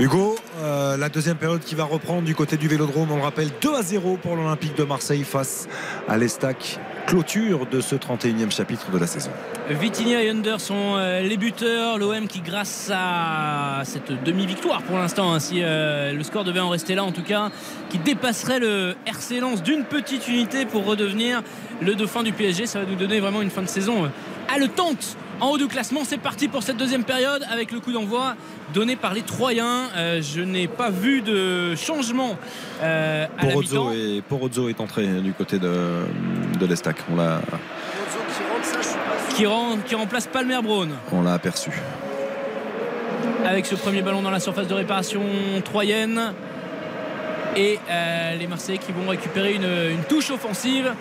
[0.00, 3.50] Hugo, euh, la deuxième période qui va reprendre du côté du Vélodrome, on le rappelle
[3.60, 5.66] 2 à 0 pour l'Olympique de Marseille face
[6.06, 6.78] à l'Estac.
[7.08, 9.30] Clôture de ce 31e chapitre de la saison.
[9.68, 11.98] Vitinha et Under sont euh, les buteurs.
[11.98, 16.68] L'OM qui, grâce à cette demi-victoire pour l'instant, hein, si euh, le score devait en
[16.68, 17.50] rester là en tout cas,
[17.88, 21.42] qui dépasserait le RC Lens d'une petite unité pour redevenir
[21.82, 22.66] le dauphin du PSG.
[22.66, 24.08] Ça va nous donner vraiment une fin de saison
[24.48, 26.00] haletante en haut du classement.
[26.04, 28.34] C'est parti pour cette deuxième période avec le coup d'envoi
[28.74, 29.88] donné par les Troyens.
[29.96, 32.36] Euh, je n'ai pas vu de changement
[32.82, 36.04] euh, à Porozzo, et, Porozzo est entré du côté de,
[36.58, 36.96] de l'Estac.
[37.12, 37.40] On l'a.
[39.34, 40.90] Qui, rend, qui remplace Palmer Brown.
[41.12, 41.70] On l'a aperçu.
[43.44, 45.22] Avec ce premier ballon dans la surface de réparation
[45.64, 46.32] troyenne.
[47.56, 50.92] Et euh, les Marseillais qui vont récupérer une, une touche offensive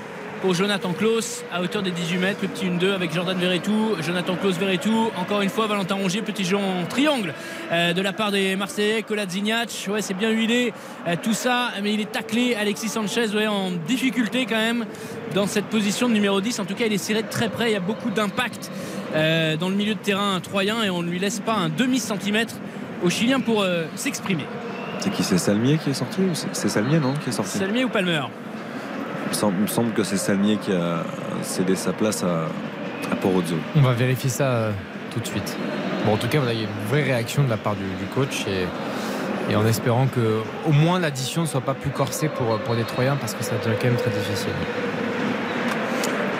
[0.41, 4.35] pour Jonathan Klaus à hauteur des 18 mètres, le petit 1-2 avec Jordan Verretou, Jonathan
[4.35, 7.34] Klaus Verretou, encore une fois Valentin Rongier, petit jeu en triangle
[7.72, 10.73] euh, de la part des Marseillais, Kolasinac, ouais c'est bien huilé
[11.07, 14.85] euh, tout ça, mais il est taclé, Alexis Sanchez ouais, en difficulté quand même
[15.34, 17.69] dans cette position de numéro 10, en tout cas il est serré de très près,
[17.69, 18.72] il y a beaucoup d'impact
[19.15, 22.55] euh, dans le milieu de terrain troyen et on ne lui laisse pas un demi-centimètre
[23.03, 23.65] au Chilien pour
[23.95, 24.45] s'exprimer.
[24.99, 26.22] C'est qui c'est Salmier qui est sorti
[26.53, 27.57] C'est Salmier non qui est sorti?
[27.57, 28.23] Salmier ou Palmer?
[29.31, 31.03] Il me semble que c'est Salmier qui a
[31.41, 32.47] cédé sa place à,
[33.11, 33.55] à Porozzo.
[33.75, 34.71] On va vérifier ça euh,
[35.13, 35.57] tout de suite.
[36.05, 38.05] Bon, en tout cas, on a eu une vraie réaction de la part du, du
[38.13, 38.65] coach et
[39.49, 42.83] Et en espérant que au moins l'addition ne soit pas plus corsée pour, pour les
[42.83, 44.51] Troyens parce que ça devient quand même très difficile.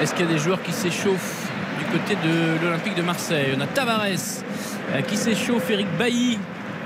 [0.02, 1.48] Est-ce qu'il y a des joueurs qui s'échauffent
[1.80, 3.56] du côté de l'Olympique de Marseille?
[3.58, 6.38] On a Tavares euh, qui s'échauffe, Eric Bailly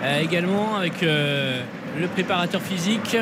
[0.03, 3.18] euh, également avec le préparateur physique.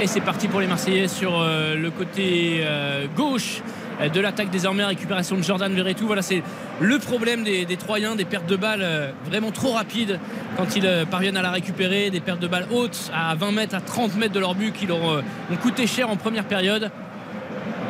[0.00, 3.62] Et c'est parti pour les Marseillais sur euh, le côté euh, gauche
[4.00, 6.44] euh, de l'attaque désormais récupération de Jordan Verretou voilà c'est
[6.80, 10.20] le problème des, Troyens des pertes de balles vraiment trop rapides
[10.56, 12.10] quand ils parviennent à la récupérer.
[12.10, 14.86] Des pertes de balles hautes à 20 mètres à 30 mètres de leur but qui
[14.86, 16.92] leur ont coûté cher en première période.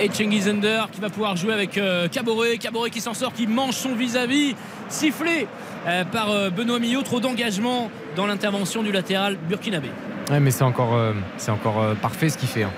[0.01, 1.79] Et Cengiz Under qui va pouvoir jouer avec
[2.11, 2.57] Caboret.
[2.57, 4.55] Caboret qui s'en sort qui mange son vis-à-vis
[4.89, 5.47] sifflé
[5.87, 7.03] euh, par Benoît Millot.
[7.03, 9.91] Trop d'engagement dans l'intervention du latéral burkinabé
[10.31, 12.65] Ouais, mais c'est encore, euh, c'est encore euh, parfait ce qu'il fait.
[12.65, 12.71] hein.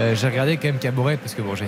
[0.00, 1.66] Euh, j'ai regardé quand même Caboret parce que bon, j'ai,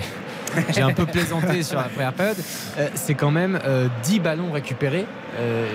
[0.69, 2.37] j'ai un peu plaisanté sur la première période.
[2.77, 5.05] Euh, c'est quand même euh, 10 ballons récupérés.
[5.39, 5.65] Euh,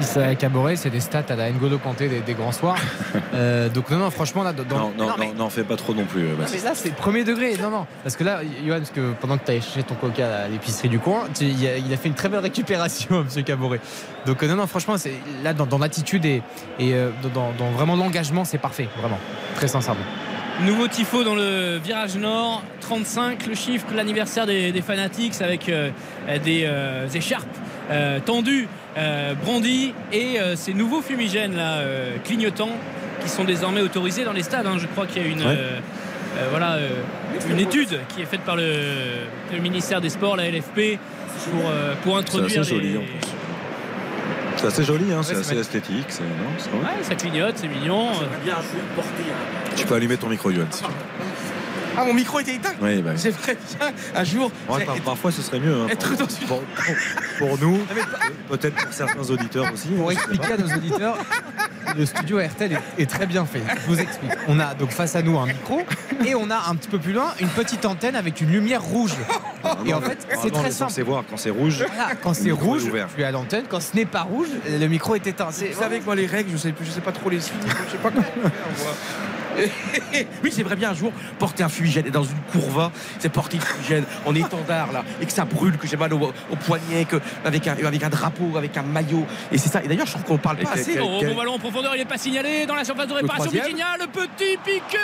[0.00, 2.76] Issa Caboret, c'est des stats à la N'Golo Kanté des, des grands soirs.
[3.34, 6.04] Euh, donc non, non, franchement là, dans, Non, non, mais- non, fais pas trop non
[6.06, 6.22] plus.
[6.22, 6.64] non, Baptiste.
[6.64, 7.54] mais là, c'est premier degré.
[7.62, 7.86] Non, non.
[8.02, 10.88] Parce que là, Johan, parce que pendant que tu as acheté ton coca à l'épicerie
[10.88, 13.80] du coin, tu- il, a, il a fait une très belle récupération, monsieur Caboret.
[14.26, 15.12] Donc, euh, non, non, franchement, c'est,
[15.44, 16.42] là, dans, dans l'attitude et,
[16.80, 18.88] et euh, dans, dans vraiment l'engagement, c'est parfait.
[19.00, 19.18] Vraiment.
[19.54, 20.00] Très sincèrement.
[20.66, 25.90] Nouveau tifo dans le virage nord, 35 le chiffre, l'anniversaire des, des Fanatics avec euh,
[26.44, 27.46] des euh, écharpes
[27.90, 28.66] euh, tendues,
[28.96, 32.76] euh, brandies et euh, ces nouveaux fumigènes là, euh, clignotants
[33.22, 34.66] qui sont désormais autorisés dans les stades.
[34.66, 34.78] hein.
[34.78, 35.46] Je crois qu'il y a une, Ouais.
[35.46, 35.78] euh,
[36.38, 36.88] euh, voilà, euh,
[37.50, 38.72] une étude qui est faite par le,
[39.52, 40.98] le ministère des Sports, la LFP,
[41.52, 43.28] pour, euh, pour C'est introduire assez joli les- en plus.
[44.58, 45.76] C'est assez joli, hein, c'est c'est assez magnifique.
[45.76, 46.06] esthétique.
[46.08, 46.80] c'est- non.
[46.80, 48.08] Ouais, ça clignote, c'est mignon.
[49.76, 50.66] Tu peux allumer ton micro, Johan.
[50.70, 50.94] si tu veux.
[52.00, 52.72] Ah, mon micro était éteint.
[52.80, 54.50] Oui, bah, J'aimerais bien un jour.
[54.68, 55.74] ouais, par- parfois ce serait mieux.
[55.74, 57.78] hein, être pour, dans une- pour- pour- pour nous,
[58.48, 59.88] peut-être pour certains auditeurs aussi.
[59.88, 61.18] Pour expliquer à nos auditeurs,
[61.96, 63.62] le studio RTL est, est très bien fait.
[63.82, 64.30] Je vous explique.
[64.46, 65.82] On a donc face à nous un micro
[66.24, 69.12] et on a un petit peu plus loin une petite antenne avec une lumière rouge.
[69.86, 71.08] Et en fait, c'est très on est censé simple.
[71.08, 71.84] voir quand c'est rouge.
[71.94, 73.08] Voilà, quand c'est rouge, ouvert.
[73.08, 73.64] je suis à l'antenne.
[73.68, 75.48] Quand ce n'est pas rouge, le micro est éteint.
[75.50, 77.60] C'est Vous savez que moi, les règles, je sais, je sais pas trop les suivre.
[77.86, 78.94] Je sais pas comment faire, moi.
[80.44, 83.62] oui, j'aimerais bien un jour porter un fumigène et dans une courva, c'est porter une
[83.62, 86.18] fumigène en étendard là, et que ça brûle, que j'ai mal au,
[86.50, 89.26] au poignet, que avec un, avec un drapeau, avec un maillot.
[89.52, 89.82] Et c'est ça.
[89.82, 90.92] Et d'ailleurs, je trouve qu'on parle pas quel- assez.
[90.94, 93.50] quel- Oh, bon ballon en profondeur, il n'est pas signalé dans la surface de réparation.
[93.50, 94.98] Vitinha, le petit piqué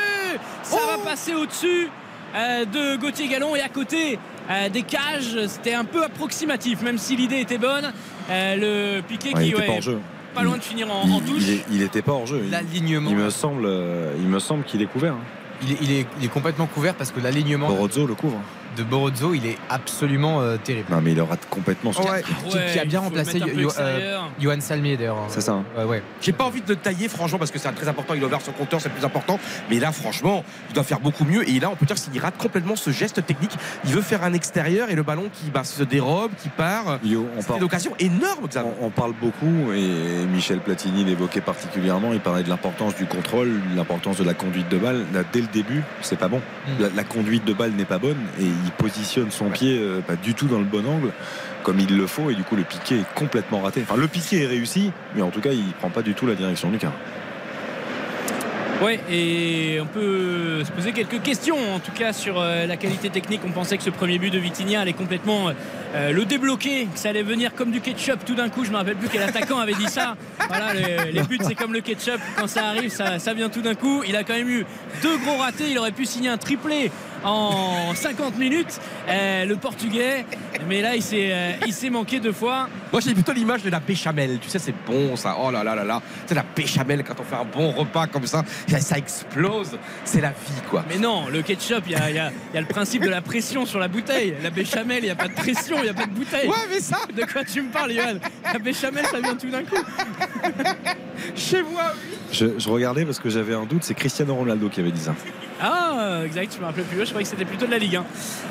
[0.62, 1.88] Ça va passer au-dessus
[2.36, 4.18] euh, de Gauthier Gallon et à côté
[4.50, 5.38] euh, des cages.
[5.46, 7.92] C'était un peu approximatif, même si l'idée était bonne.
[8.30, 10.00] Euh, le piqué Ouais, il qui était ouais, pas hors jeu.
[10.34, 11.42] Pas loin de finir en, en Il, touche.
[11.42, 12.42] il est- il était pas hors jeu.
[12.44, 13.10] Il, l'alignement.
[13.10, 15.14] il me semble, euh, il me semble qu'il est couvert.
[15.14, 15.20] hein.
[15.62, 18.38] Il est, il est- il est complètement couvert parce que l'alignement Borozzo le couvre.
[18.76, 20.88] De Borozzo, il est absolument euh, terrible.
[20.90, 21.92] Non, mais il rate complètement.
[21.92, 22.22] son Ouais.
[22.22, 23.40] Qui, qui a bien remplacé
[23.78, 25.16] euh, Johan Salmier d'ailleurs.
[25.28, 25.52] C'est ça.
[25.52, 25.64] hein.
[25.76, 26.02] Ouais, ouais.
[26.20, 28.14] J'ai pas envie de le tailler, franchement, parce que c'est très important.
[28.14, 29.38] Il a ouvert son compteur, c'est le plus important.
[29.70, 31.48] Mais là, franchement, il doit faire beaucoup mieux.
[31.48, 33.52] Et là, on peut dire qu'il rate complètement ce geste technique.
[33.84, 36.98] Il veut faire un extérieur et le ballon qui bah, se dérobe, qui part.
[37.04, 38.70] Yo, on C'est parle, une occasion énorme, Xavier.
[38.80, 42.12] on, on parle beaucoup et Michel Platini l'évoquait particulièrement.
[42.12, 45.04] Il parlait de l'importance du contrôle, de l'importance de la conduite de balle.
[45.12, 46.38] Là, dès le début, c'est pas bon.
[46.38, 46.70] Mm.
[46.82, 50.16] La, la conduite de balle n'est pas bonne et il positionne son pied euh, pas
[50.16, 51.12] du tout dans le bon angle
[51.62, 53.82] comme il le faut et du coup le piqué est complètement raté.
[53.82, 56.34] Enfin le piqué est réussi mais en tout cas il prend pas du tout la
[56.34, 56.92] direction du quart.
[58.82, 63.08] Ouais, et on peut se poser quelques questions en tout cas sur euh, la qualité
[63.08, 63.40] technique.
[63.46, 65.50] On pensait que ce premier but de Vitinha allait complètement
[65.94, 68.64] euh, le débloquer, que ça allait venir comme du ketchup tout d'un coup.
[68.64, 70.16] Je me rappelle plus quel attaquant avait dit ça.
[70.48, 73.62] Voilà, les, les buts c'est comme le ketchup, quand ça arrive, ça, ça vient tout
[73.62, 74.02] d'un coup.
[74.06, 74.66] Il a quand même eu
[75.02, 75.70] deux gros ratés.
[75.70, 76.90] Il aurait pu signer un triplé
[77.24, 80.24] en 50 minutes, euh, le portugais.
[80.68, 82.68] Mais là, il s'est euh, il s'est manqué deux fois.
[82.92, 84.38] Moi, j'ai plutôt l'image de la béchamel.
[84.40, 85.36] Tu sais, c'est bon, ça.
[85.40, 86.00] Oh là là là là.
[86.26, 88.42] C'est la béchamel quand on fait un bon repas comme ça.
[88.68, 89.78] Ça, ça explose.
[90.04, 90.84] C'est la vie, quoi.
[90.88, 93.08] Mais non, le ketchup, il y a, y a- il y a le principe de
[93.10, 94.34] la pression sur la bouteille.
[94.42, 96.48] La béchamel, il n'y a pas de pression, il n'y a pas de bouteille.
[96.48, 98.14] Ouais, mais ça, De quoi tu me parles, Johan?
[98.52, 99.76] La béchamel, ça vient tout d'un coup.
[101.34, 102.16] chez moi, oui.
[102.32, 105.14] Je, je regardais parce que j'avais un doute, c'est Cristiano Ronaldo qui avait dit ça.
[105.62, 106.98] Ah, exact, je me rappelais plus.
[107.00, 108.04] Je croyais que c'était plutôt de la Ligue 1.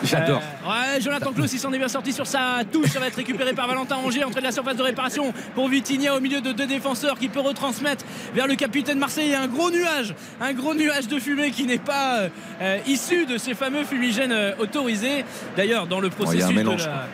[0.05, 0.41] J'adore.
[0.65, 2.87] Euh, ouais, Jonathan Klaus, il s'en est bien sorti sur sa touche.
[2.91, 6.15] Ça va être récupéré par Valentin Rongier, entrée de la surface de réparation pour Vitinha
[6.15, 9.25] au milieu de deux défenseurs qui peut retransmettre vers le capitaine Marseille.
[9.27, 12.29] Il y a un gros nuage, un gros nuage de fumée qui n'est pas euh,
[12.61, 15.25] euh, issu de ces fameux fumigènes autorisés.
[15.57, 17.07] D'ailleurs, dans le processus de la-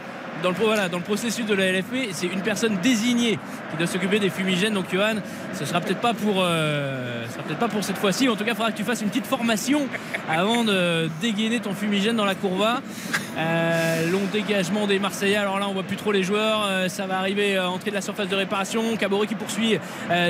[0.44, 3.40] dans le, voilà, dans le processus de la LFP, c'est une personne désignée
[3.72, 4.74] qui doit s'occuper des fumigènes.
[4.74, 5.16] Donc, Johan,
[5.54, 8.30] ce sera peut-être pas pour, euh, ce sera peut-être pas pour cette fois-ci.
[8.30, 9.88] En tout cas, il faudra que tu fasses une petite formation
[10.30, 12.82] avant de dégainer ton fumigène dans la courba.
[13.38, 15.36] Euh, long dégagement des Marseillais.
[15.38, 16.66] Alors là, on voit plus trop les joueurs.
[16.68, 18.98] Euh, ça va arriver à entrée de la surface de réparation.
[18.98, 19.78] Caboret qui poursuit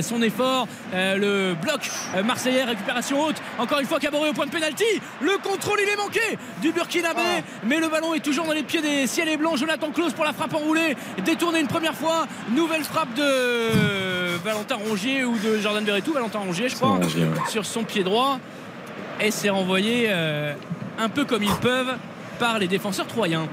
[0.02, 0.68] son effort.
[0.94, 1.90] Le bloc
[2.24, 3.38] marseillais, récupération haute.
[3.58, 4.84] Encore une fois, Caboret au point de pénalty.
[5.22, 7.22] Le contrôle, il est manqué du Burkinabé.
[7.66, 9.58] Mais le ballon est toujours dans les pieds des ciels et blancs.
[9.58, 10.96] Jonathan Klaus pour la frappe enroulée.
[11.26, 12.26] Détourné une première fois.
[12.56, 16.14] Nouvelle frappe de Valentin Rongier ou de Jordan Verretou.
[16.14, 17.32] Valentin Rongier, je crois, Rongier, ouais.
[17.50, 18.40] sur son pied droit.
[19.20, 20.54] Et c'est renvoyé euh,
[20.98, 21.96] un peu comme ils peuvent
[22.40, 23.48] par les défenseurs troyens.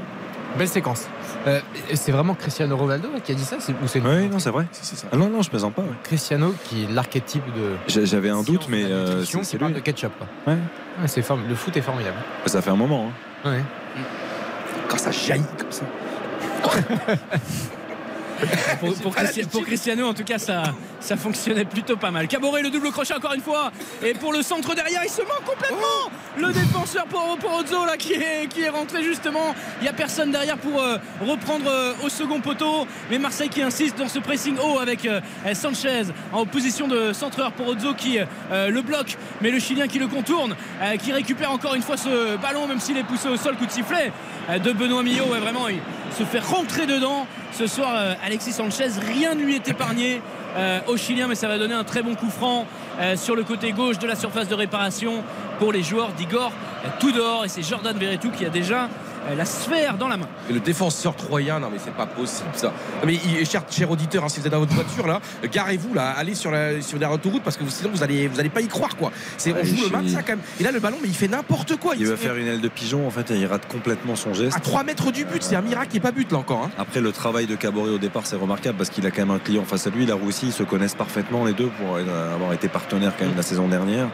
[0.56, 1.08] Belle séquence.
[1.48, 1.58] Euh,
[1.94, 4.66] c'est vraiment Cristiano Ronaldo qui a dit ça ou c'est Oui, non, c'est vrai.
[5.12, 5.82] Ah non, non, je plaisante pas.
[5.82, 5.88] ouais.
[6.04, 8.04] Cristiano qui est l'archétype de.
[8.06, 9.72] J'avais un doute, mais euh, c'est lui.
[9.72, 10.12] de ketchup.
[10.46, 10.52] Ouais.
[10.54, 12.16] Ouais, c'est form- Le foot est formidable.
[12.46, 13.10] Ça fait un moment.
[13.44, 13.50] hein.
[13.50, 13.62] Ouais.
[14.88, 15.82] Quand ça jaillit comme ça.
[18.80, 20.64] Pour, pour Christi- pour Cristiano, en tout cas, ça,
[21.00, 22.28] ça fonctionnait plutôt pas mal.
[22.28, 23.72] Caboret, le double crochet encore une fois.
[24.04, 26.10] Et pour le centre derrière, il se manque complètement.
[26.36, 29.54] Le défenseur pour, pour Ozzo, là, qui est, qui est rentré justement.
[29.80, 32.86] Il n'y a personne derrière pour euh, reprendre euh, au second poteau.
[33.10, 35.22] Mais Marseille qui insiste dans ce pressing haut avec euh,
[35.54, 36.02] Sanchez
[36.34, 38.18] en position de centreur pour Ozzo qui
[38.52, 39.16] le bloque.
[39.40, 40.54] Mais le Chilien qui le contourne,
[41.02, 43.70] qui récupère encore une fois ce ballon, même s'il est poussé au sol, coup de
[43.70, 44.12] sifflet
[44.62, 45.24] de Benoît Millot.
[45.32, 45.78] Ouais, vraiment, il
[46.12, 47.26] se fait rentrer dedans.
[47.52, 50.20] Ce soir, euh, Alexis Sanchez, rien ne lui est épargné
[50.56, 52.66] euh, au Chilien, mais ça va donner un très bon coup franc
[52.98, 55.22] euh, sur le côté gauche de la surface de réparation
[55.58, 56.50] pour les joueurs d'Igor
[56.84, 57.44] euh, Tudor.
[57.44, 58.88] Et c'est Jordan Verretou qui a déjà
[59.34, 60.28] la sphère dans la main.
[60.48, 62.68] Et le défenseur troyen, non mais c'est pas possible ça.
[62.68, 65.20] Non, mais il- cher, cher auditeur, hein, si vous êtes dans votre voiture là,
[65.50, 68.38] garez-vous là, allez sur la sur la autoroute parce que vous- sinon vous allez vous
[68.38, 69.10] allez pas y croire quoi.
[69.38, 70.40] C'est on Ouais, joue le il- maintien quand même.
[70.60, 71.94] Et là le ballon mais il fait n'importe quoi.
[71.96, 74.34] Il veut met faire une aile de pigeon, en fait, et il rate complètement son
[74.34, 74.56] geste.
[74.56, 76.62] à 3 mètres du but, c'est un miracle qui est pas but là encore.
[76.64, 76.70] hein.
[76.78, 79.38] Après, le travail de Caboret au départ, c'est remarquable parce qu'il a quand même un
[79.38, 80.06] client face à lui.
[80.06, 83.42] La Roussie, ils se connaissent parfaitement les deux pour avoir été partenaires quand même la
[83.42, 84.08] saison dernière.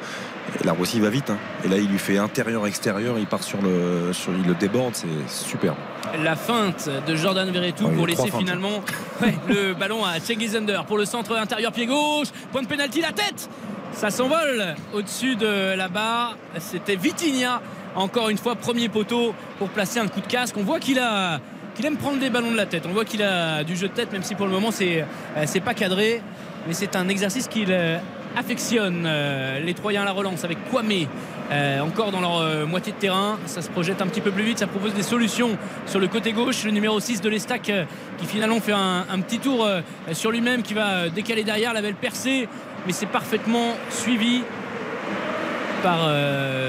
[0.60, 1.30] Et la Roussie va vite.
[1.30, 1.38] hein.
[1.64, 3.18] Et là, il lui fait intérieur-extérieur.
[3.18, 4.94] Il part sur le, sur, il le déborde.
[5.02, 5.76] C'est superbe.
[6.22, 8.82] La feinte de Jordan Verretou Ouais, pour laisser finalement
[9.20, 10.12] ouais, le ballon à
[10.56, 12.28] Under pour le centre intérieur pied gauche.
[12.52, 13.48] Point de pénalty, la tête
[13.92, 16.36] Ça s'envole au-dessus de la barre.
[16.58, 17.60] C'était Vitinha,
[17.96, 20.54] encore une fois, premier poteau pour placer un coup de casque.
[20.56, 21.40] On voit qu'il a.
[21.74, 22.84] qu'il aime prendre des ballons de la tête.
[22.88, 25.42] On voit qu'il a du jeu de tête, même si pour le moment c'est euh,
[25.46, 26.22] c'est pas cadré.
[26.68, 27.98] Mais c'est un exercice qu'il euh,
[28.36, 29.04] affectionne.
[29.04, 31.06] Euh, Les Troyens à la relance avec Kwame.
[31.52, 34.42] Euh, encore dans leur euh, moitié de terrain, ça se projette un petit peu plus
[34.42, 36.64] vite, ça propose des solutions sur le côté gauche.
[36.64, 37.84] Le numéro 6 de l'Estac euh,
[38.18, 39.68] qui finalement fait un, un petit tour
[40.12, 42.48] sur lui-même, qui va décaler derrière, la belle percée,
[42.86, 44.42] mais c'est parfaitement suivi
[45.82, 45.98] par,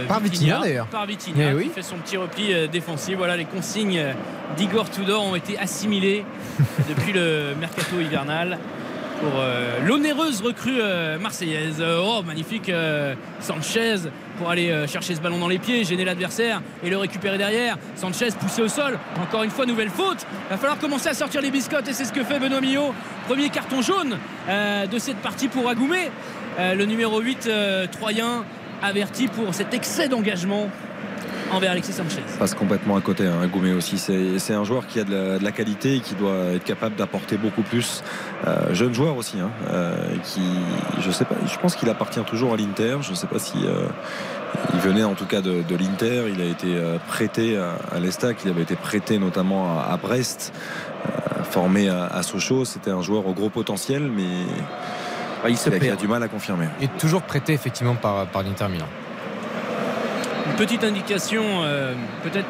[0.08, 0.88] Par Vitinha, d'ailleurs.
[0.88, 1.64] Par Vitinha, Eh oui.
[1.66, 3.16] qui fait son petit repli défensif.
[3.16, 4.04] Voilà, les consignes
[4.58, 6.26] d'Igor Tudor ont été assimilées
[6.90, 8.58] depuis le mercato hivernal
[9.20, 11.78] pour euh, l'onéreuse recrue euh, marseillaise.
[11.80, 12.72] Euh, oh, magnifique
[13.40, 13.96] Sanchez
[14.38, 17.78] pour aller chercher ce ballon dans les pieds, gêner l'adversaire et le récupérer derrière.
[17.96, 18.98] Sanchez poussé au sol.
[19.22, 20.26] Encore une fois, nouvelle faute.
[20.48, 22.94] Il va falloir commencer à sortir les biscottes et c'est ce que fait Benoît Millot.
[23.28, 24.18] Premier carton jaune
[24.48, 26.10] de cette partie pour Agoumé.
[26.58, 28.46] Le numéro 8 euh, troyen
[28.82, 30.70] averti pour cet excès d'engagement
[31.54, 32.22] envers Alexis Sanchez.
[32.40, 33.26] passe complètement à côté.
[33.26, 36.16] Hein, Goumé aussi, c'est un joueur qui a de la, de la qualité et qui
[36.16, 38.04] doit être capable d'apporter beaucoup plus.
[38.48, 40.42] Euh, jeune joueur aussi, hein, euh, qui,
[41.00, 42.98] je sais pas, je pense qu'il appartient toujours à l'Inter.
[43.02, 43.88] Je sais pas si euh,
[44.74, 46.26] il venait en tout cas de, de l'Inter.
[46.34, 46.76] Il a été
[47.08, 48.38] prêté à, à l'Estac.
[48.44, 50.54] Il avait été prêté notamment à, à Brest,
[51.06, 52.66] euh, formé à, à Sochaux.
[52.66, 54.24] C'était un joueur au gros potentiel, mais
[55.44, 56.68] Ah, il se il a, il du mal à confirmer.
[56.82, 58.88] Et toujours prêté effectivement par, par l'Inter Milan.
[60.46, 61.94] Une petite indication euh,
[62.24, 62.48] peut-être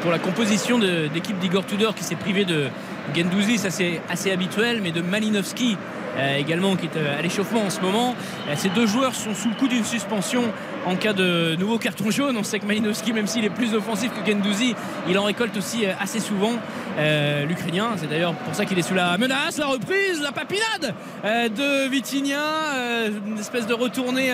[0.00, 2.68] pour la composition d'équipe d'Igor Tudor qui s'est privé de
[3.14, 5.76] Gendouzi, ça c'est assez habituel, mais de Malinowski
[6.16, 8.14] euh, également qui est euh, à l'échauffement en ce moment.
[8.54, 10.42] Ces deux joueurs sont sous le coup d'une suspension
[10.86, 12.36] en cas de nouveau carton jaune.
[12.38, 14.74] On sait que Malinowski, même s'il est plus offensif que Gendouzi,
[15.08, 16.52] il en récolte aussi euh, assez souvent.
[16.98, 20.94] Euh, L'Ukrainien, c'est d'ailleurs pour ça qu'il est sous la menace, la reprise, la papinade
[21.24, 22.38] euh, de Vitinha,
[22.74, 24.32] euh, une espèce de retournée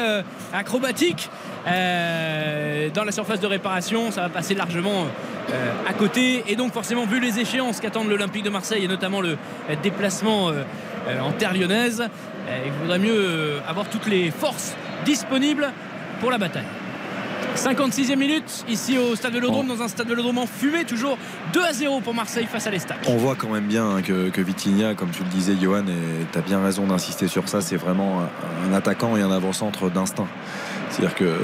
[0.52, 1.28] acrobatique
[1.64, 4.10] dans la surface de réparation.
[4.10, 5.06] Ça va passer largement
[5.88, 6.44] à côté.
[6.48, 9.38] Et donc forcément, vu les échéances qu'attendent l'Olympique de Marseille et notamment le
[9.82, 12.02] déplacement en terre lyonnaise,
[12.66, 14.74] il vaudrait mieux avoir toutes les forces
[15.04, 15.72] disponibles
[16.22, 16.64] pour la bataille.
[17.56, 21.18] 56e minute ici au stade Vélodrome, dans un stade Vélodrome en fumée, toujours
[21.52, 22.98] 2 à 0 pour Marseille face à l'Estac.
[23.08, 26.26] On voit quand même bien hein, que, que Vitinha, comme tu le disais, Johan, et
[26.30, 28.20] tu as bien raison d'insister sur ça, c'est vraiment
[28.70, 30.28] un attaquant et un avant-centre d'instinct.
[30.90, 31.34] C'est-à-dire que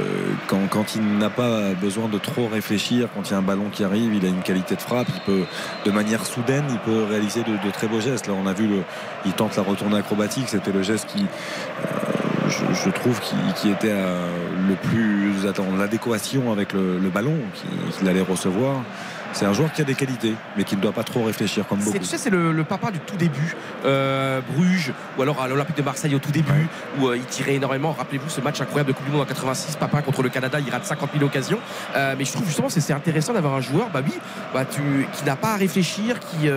[0.46, 3.70] quand, quand il n'a pas besoin de trop réfléchir, quand il y a un ballon
[3.72, 5.44] qui arrive, il a une qualité de frappe, il peut,
[5.86, 8.28] de manière soudaine, il peut réaliser de, de très beaux gestes.
[8.28, 8.82] Là, on a vu, le,
[9.26, 12.17] il tente la retournée acrobatique, c'était le geste qui, euh,
[12.72, 14.30] je, trouve, qui, qui était euh,
[14.68, 17.34] le plus, attends, l'adéquation avec le ballon
[17.98, 18.82] qu'il allait recevoir.
[19.32, 21.78] C'est un joueur qui a des qualités, mais qui ne doit pas trop réfléchir comme
[21.78, 21.98] beaucoup.
[21.98, 25.76] Tu sais, c'est le, le, papa du tout début, euh, Bruges, ou alors à l'Olympique
[25.76, 26.66] de Marseille au tout début, ouais.
[26.98, 27.92] où euh, il tirait énormément.
[27.92, 30.70] Rappelez-vous ce match incroyable de Coupe du Monde en 86, papa contre le Canada, il
[30.70, 31.58] rate 50 000 occasions.
[31.96, 34.14] Euh, mais je trouve justement c'est intéressant d'avoir un joueur, bah oui,
[34.54, 36.48] bah, tu, qui n'a pas à réfléchir, qui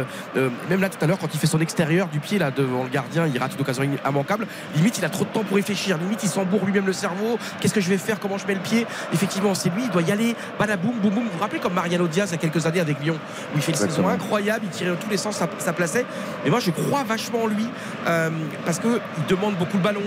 [0.69, 2.89] même là tout à l'heure quand il fait son extérieur du pied là devant le
[2.89, 4.48] gardien, il rate une occasion immanquable.
[4.76, 5.98] Limite, il a trop de temps pour réfléchir.
[5.98, 7.38] Limite, il s'embourre lui-même le cerveau.
[7.60, 8.19] Qu'est-ce que je vais faire?
[8.19, 8.85] Comment je mets le pied?
[9.14, 9.84] Effectivement, c'est lui.
[9.84, 10.35] Il doit y aller.
[10.60, 11.23] Badaboum, boum, boum.
[11.26, 13.17] Vous vous rappelez comme Mariano Diaz il y a quelques années avec Lyon
[13.53, 16.05] où il fait une saison incroyable, il tirait dans tous les sens, ça, ça plaçait.
[16.43, 17.67] Mais moi, je crois vachement en lui
[18.07, 18.29] euh,
[18.65, 20.01] parce qu'il demande beaucoup le ballon,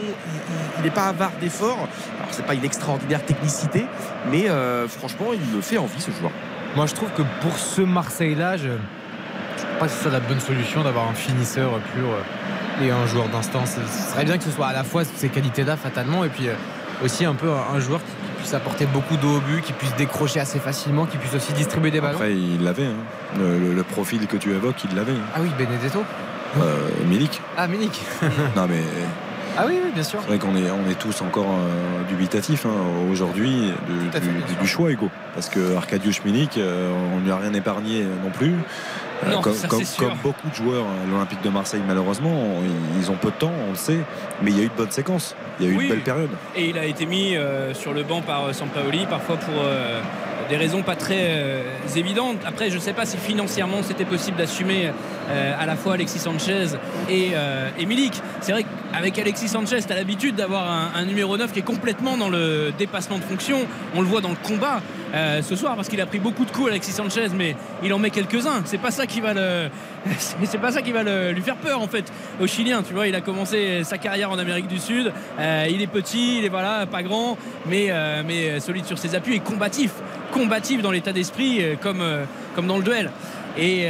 [0.79, 1.89] il n'est pas avare d'efforts.
[2.19, 3.87] Alors, c'est pas une extraordinaire technicité,
[4.31, 6.33] mais euh, franchement, il me fait envie ce joueur.
[6.77, 8.77] Moi, je trouve que pour ce Marseille-là, je ne
[9.57, 12.09] sais pas si c'est la bonne solution d'avoir un finisseur pur
[12.83, 13.65] et un joueur d'instant.
[13.67, 16.55] Ce serait bien que ce soit à la fois ses qualités-là, fatalement, et puis euh,
[17.05, 20.39] aussi un peu un joueur qui puisse apporter beaucoup d'eau au but, qui puisse décrocher
[20.39, 22.15] assez facilement, qui puisse aussi distribuer des ballons.
[22.15, 22.85] Après, il l'avait.
[22.85, 23.39] Hein.
[23.39, 25.13] Le, le, le, profil que tu évoques, il l'avait.
[25.13, 25.33] Hein.
[25.35, 26.05] Ah oui, Benedetto
[26.59, 27.41] euh, Milik.
[27.57, 28.03] Ah, Milik.
[28.57, 28.83] non, mais.
[29.57, 30.19] Ah oui, oui, bien sûr.
[30.21, 32.75] C'est vrai qu'on est, on est tous encore euh, dubitatifs hein,
[33.11, 35.09] aujourd'hui du, du, du, choix, Hugo.
[35.33, 38.57] Parce que Arkadiusz Milik, euh, on ne lui a rien épargné non plus.
[39.31, 40.09] Non, comme, ça, comme, sûr.
[40.09, 42.61] comme, beaucoup de joueurs à l'Olympique de Marseille, malheureusement,
[42.99, 44.01] ils ont peu de temps, on le sait,
[44.43, 45.35] mais il y a eu de bonnes séquences.
[45.59, 45.85] Il y a eu oui.
[45.85, 46.31] une belle période.
[46.57, 50.01] Et il a été mis euh, sur le banc par Sampaoli, parfois pour euh,
[50.49, 51.63] des raisons pas très euh,
[51.97, 52.39] évidentes.
[52.47, 54.91] Après, je ne sais pas si financièrement c'était possible d'assumer
[55.31, 56.67] euh, à la fois Alexis Sanchez
[57.09, 58.21] et, euh, et Milik.
[58.41, 62.17] C'est vrai qu'avec Alexis Sanchez, tu as l'habitude d'avoir un, numéro 9 qui est complètement
[62.17, 63.67] dans le dépassement de fonction.
[63.95, 64.81] On le voit dans le combat
[65.43, 67.55] ce soir parce qu'il a pris beaucoup de coups Alexis Sanchez, mais
[67.85, 68.63] il en met quelques-uns.
[68.65, 69.69] C'est pas ça qui va le,
[70.19, 72.83] c'est pas ça qui va le, lui faire peur en fait au Chilien.
[72.83, 75.13] Tu vois, il a commencé sa carrière en Amérique du Sud.
[75.39, 77.91] Il est petit, il est voilà, pas grand, mais
[78.27, 79.93] mais solide sur ses appuis et combatif,
[80.35, 82.03] combatif dans l'état d'esprit comme
[82.55, 83.11] comme dans le duel.
[83.57, 83.87] Et,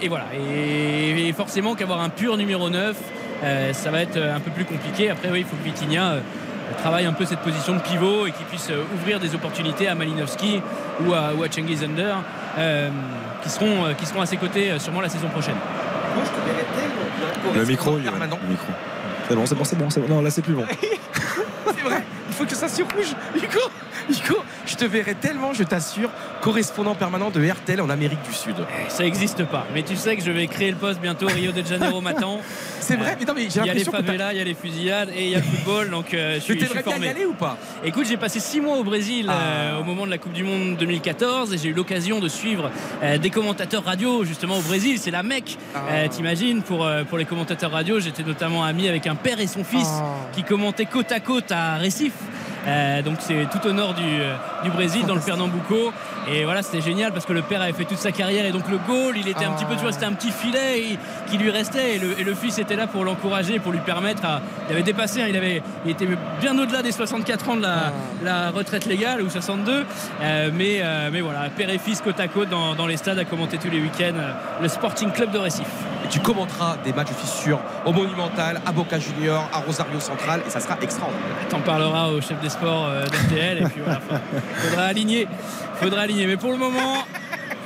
[0.00, 0.24] et voilà.
[0.34, 2.96] Et, et forcément qu'avoir un pur numéro 9
[3.72, 5.10] ça va être un peu plus compliqué.
[5.10, 6.16] Après, oui, il faut que Vitinha
[6.78, 10.60] travaille un peu cette position de pivot et qu'il puisse ouvrir des opportunités à Malinowski
[11.04, 12.16] ou à, ou à Cengiz Under
[12.58, 12.90] euh,
[13.42, 15.56] qui, seront, qui seront à ses côtés sûrement la saison prochaine.
[16.14, 17.02] Moi, je te verrais tellement
[17.54, 18.72] le micro, il le micro.
[19.28, 20.14] C'est bon, c'est bon, c'est bon, bon.
[20.14, 20.64] Non, là, c'est plus bon.
[21.66, 23.14] c'est vrai, il faut que ça se rouge.
[23.36, 23.60] Hugo,
[24.08, 26.10] Hugo, je te verrai tellement, je t'assure,
[26.40, 28.56] correspondant permanent de RTL en Amérique du Sud.
[28.88, 29.66] Ça n'existe pas.
[29.74, 32.38] Mais tu sais que je vais créer le poste bientôt Rio de Janeiro matin.
[32.80, 34.44] C'est vrai, mais non, mais j'ai Il y a les l'impression favelas, il y a
[34.44, 35.90] les fusillades et il y a le football.
[35.90, 37.06] Donc euh, je suis, je formé.
[37.06, 37.56] y aller ou pas?
[37.84, 40.76] Écoute, j'ai passé six mois au Brésil euh, au moment de la Coupe du Monde
[40.78, 42.70] 2014 et j'ai eu l'occasion de suivre
[43.02, 44.98] euh, des commentateurs radio justement au Brésil.
[44.98, 48.00] C'est la Mecque, euh, t'imagines, pour, euh, pour les commentateurs radio.
[48.00, 49.88] J'étais notamment ami avec un père et son fils
[50.32, 52.12] qui commentaient côte à côte à Recife.
[52.66, 55.92] Euh, donc c'est tout au nord du, euh, du Brésil dans le Pernambuco
[56.30, 58.68] et voilà c'était génial parce que le père avait fait toute sa carrière et donc
[58.68, 61.38] le goal il était un petit peu tu vois c'était un petit filet et, qui
[61.38, 64.40] lui restait et le, et le, fils était là pour l'encourager pour lui permettre à,
[64.68, 66.08] il avait dépassé hein, il avait il était
[66.40, 67.92] bien au-delà des 64 ans de la,
[68.22, 69.84] la retraite légale ou 62
[70.20, 73.24] euh, mais, mais voilà père et fils côte à côte dans, dans les stades à
[73.24, 74.14] commenter tous les week-ends
[74.60, 75.66] le Sporting Club de Recife.
[76.04, 80.00] Et tu commenteras des matchs je suis sûr au Monumental à Boca Junior à Rosario
[80.00, 81.36] Central et ça sera extraordinaire.
[81.48, 84.00] T'en parleras au chef des sports euh, d'RTL et puis voilà
[84.56, 85.28] faudra aligner
[85.82, 87.04] faudra aligner mais pour le moment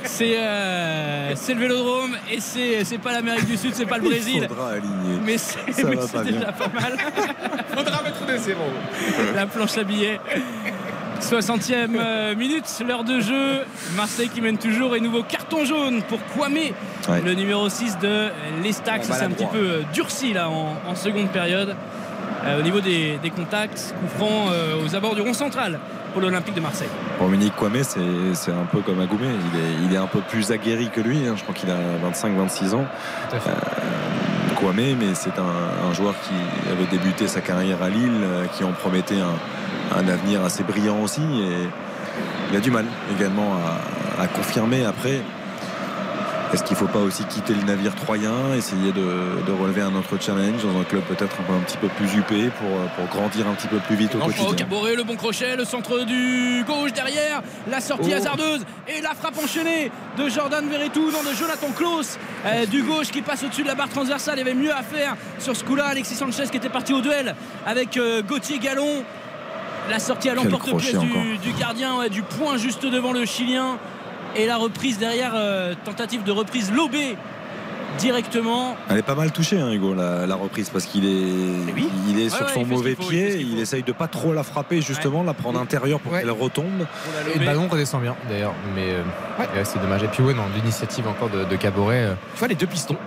[0.07, 4.41] c'est euh, le vélodrome et c'est pas l'Amérique du Sud, c'est pas le Brésil.
[4.43, 5.19] Il faudra aligner.
[5.23, 6.97] Mais c'est déjà pas mal.
[7.75, 8.71] faudra mettre des zéros.
[9.35, 10.19] La planche à billets.
[11.21, 13.61] 60e euh, minute, l'heure de jeu.
[13.95, 17.21] Marseille qui mène toujours et nouveau carton jaune pour Kwame, ouais.
[17.25, 18.29] le numéro 6 de
[18.63, 19.03] l'Estac.
[19.03, 21.75] C'est un petit peu euh, durci là en, en seconde période.
[22.45, 25.79] Euh, au niveau des, des contacts, coup franc euh, aux abords du rond central
[26.17, 26.89] pour l'Olympique de Marseille.
[27.21, 29.27] Munich Kwame, c'est un peu comme Agoumé.
[29.27, 31.27] Il est, il est, un peu plus aguerri que lui.
[31.27, 31.35] Hein.
[31.37, 31.77] Je crois qu'il a
[32.11, 32.85] 25-26 ans.
[33.33, 33.37] Euh,
[34.55, 36.33] Kwame, mais c'est un, un, joueur qui
[36.71, 41.03] avait débuté sa carrière à Lille, euh, qui en promettait un, un, avenir assez brillant
[41.03, 41.21] aussi.
[41.21, 41.69] Et
[42.49, 42.85] il a du mal
[43.15, 45.21] également à, à confirmer après.
[46.53, 49.01] Est-ce qu'il ne faut pas aussi quitter le navire troyen, essayer de,
[49.45, 52.69] de relever un autre challenge dans un club peut-être un, petit peu plus huppé pour,
[52.95, 55.65] pour grandir un petit peu plus vite au Oh, quotidien Caboret, le bon crochet, le
[55.65, 58.17] centre du gauche derrière, la sortie Oh.
[58.17, 63.07] hasardeuse et la frappe enchaînée de Jordan Verretou, non de Jonathan Klaus euh, du gauche
[63.07, 64.35] qui passe au-dessus de la barre transversale.
[64.35, 65.87] Il y avait mieux à faire sur ce coup-là.
[65.87, 69.03] Alexis Sanchez qui était parti au duel avec euh, Gauthier Gallon.
[69.89, 70.97] La sortie à l'emporte-pièce
[71.41, 73.77] du gardien, ouais, du point juste devant le Chilien.
[74.35, 77.15] Et la reprise derrière, euh, tentative de reprise lobée
[77.97, 78.75] directement.
[78.89, 81.09] Elle est pas mal touchée, hein, Hugo, la, la reprise, parce qu'il est,
[82.09, 83.37] il est Ouais, sur ouais, son mauvais faut, pied.
[83.39, 86.85] Il, essaye de pas trop la frapper, justement, la prendre intérieure pour qu'elle retombe.
[87.33, 90.03] Et le ballon redescend bien d'ailleurs, mais euh, c'est dommage.
[90.03, 92.03] Et puis ouais, non, l'initiative encore de, de Caboret.
[92.03, 92.97] euh, Tu vois les deux pistons.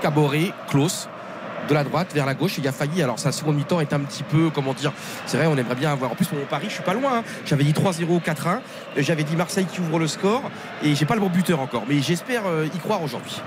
[0.00, 1.08] Caboret, Klaus.
[1.68, 3.02] De la droite vers la gauche, il a failli.
[3.02, 4.92] Alors, sa seconde mi-temps est un petit peu, comment dire,
[5.26, 6.12] c'est vrai, on aimerait bien avoir.
[6.12, 7.18] En plus, mon pari, je suis pas loin.
[7.18, 7.24] hein.
[7.44, 8.60] J'avais dit 3-0, 4-1.
[8.98, 10.42] J'avais dit Marseille qui ouvre le score.
[10.82, 11.84] Et j'ai pas le bon buteur encore.
[11.88, 13.40] Mais j'espère euh, y croire aujourd'hui.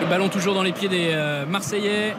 [0.00, 2.14] Le ballon toujours dans les pieds des euh, Marseillais.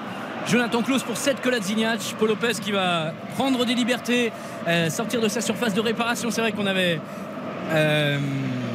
[0.47, 1.99] Jonathan Klaus pour 7 Kolasinac.
[2.19, 4.31] Paul Lopez qui va prendre des libertés,
[4.67, 6.29] euh, sortir de sa surface de réparation.
[6.29, 6.99] C'est vrai qu'on avait
[7.71, 8.17] euh,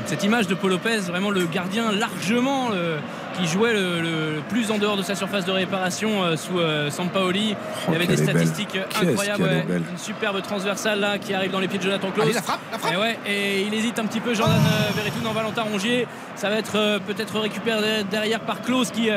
[0.06, 2.98] cette image de Paul Lopez, vraiment le gardien largement euh,
[3.38, 7.54] qui jouait le, plus en dehors de sa surface de réparation euh, sous euh, Sampaoli.
[7.88, 9.42] Il y avait des statistiques incroyables.
[9.42, 9.64] ouais.
[9.90, 12.26] Une superbe transversale là qui arrive dans les pieds de Jonathan Klaus.
[12.26, 12.92] Allez, la frappe, la frappe.
[12.92, 14.60] Et, ouais, et il hésite un petit peu Jordan
[14.94, 16.06] Verretou dans Valentin Rongier.
[16.36, 19.08] Ça va être euh, peut-être récupéré derrière par Klaus qui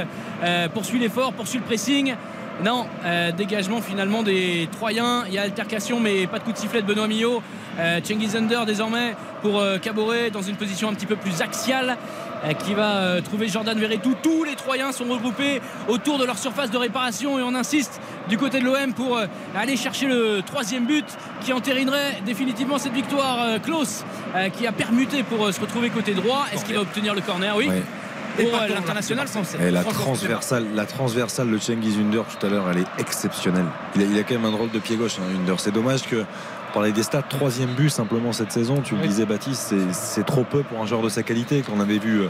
[0.73, 2.15] poursuit l'effort, poursuit le pressing.
[2.61, 5.23] Non, euh, dégagement finalement des Troyens.
[5.27, 7.41] Il y a altercation, mais pas de coup de sifflet de Benoît Millot.
[7.79, 11.97] Euh, Cengiz Under désormais pour euh, Caboret dans une position un petit peu plus axiale
[12.53, 14.15] qui va euh, trouver Jordan Verretou.
[14.21, 18.37] Tous les Troyens sont regroupés autour de leur surface de réparation et on insiste du
[18.37, 21.05] côté de l'OM pour euh, aller chercher le troisième but
[21.41, 23.37] qui entérinerait définitivement cette victoire.
[23.41, 24.03] Euh, Klaus
[24.35, 26.45] euh, qui a permuté pour euh, se retrouver côté droit.
[26.53, 27.55] Est-ce qu'il va obtenir le corner?
[27.55, 27.67] Oui.
[27.67, 27.81] Ouais.
[28.35, 29.59] Pour euh, l'international français.
[29.61, 33.67] Et la transversale, la transversale de Cengiz Under tout à l'heure, elle est exceptionnelle.
[33.95, 35.59] Il a, il a quand même un drôle de pied gauche, hein, Under.
[35.59, 36.25] C'est dommage que,
[36.73, 38.81] on parlait des stats, troisième but simplement cette saison.
[38.83, 41.61] Tu le disais, Baptiste, c'est- c'est trop peu pour un joueur de sa qualité.
[41.61, 42.27] Qu'on avait vu euh,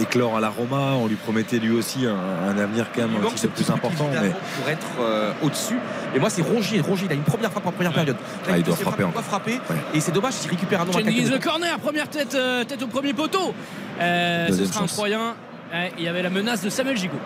[0.00, 2.14] éclore à la Roma, on lui promettait lui aussi un,
[2.48, 4.08] un avenir quand même Il un petit peu plus important.
[4.12, 4.30] Mais
[4.60, 5.76] pour être euh, au-dessus.
[6.14, 6.80] Et moi, c'est Rongier.
[6.80, 8.16] Rongier, il a une première frappe en première période.
[8.46, 9.54] Là, Ah, il doit frapper frappe, doit frapper.
[9.68, 9.76] Ouais.
[9.94, 13.12] Et c'est dommage s'il récupère un quelques le corner, première tête, euh, tête au premier
[13.12, 13.52] poteau.
[14.00, 14.86] Euh, ce sera un.
[14.86, 15.34] Troyen.
[15.72, 17.18] Ouais, il y avait la menace de Samuel Gigot.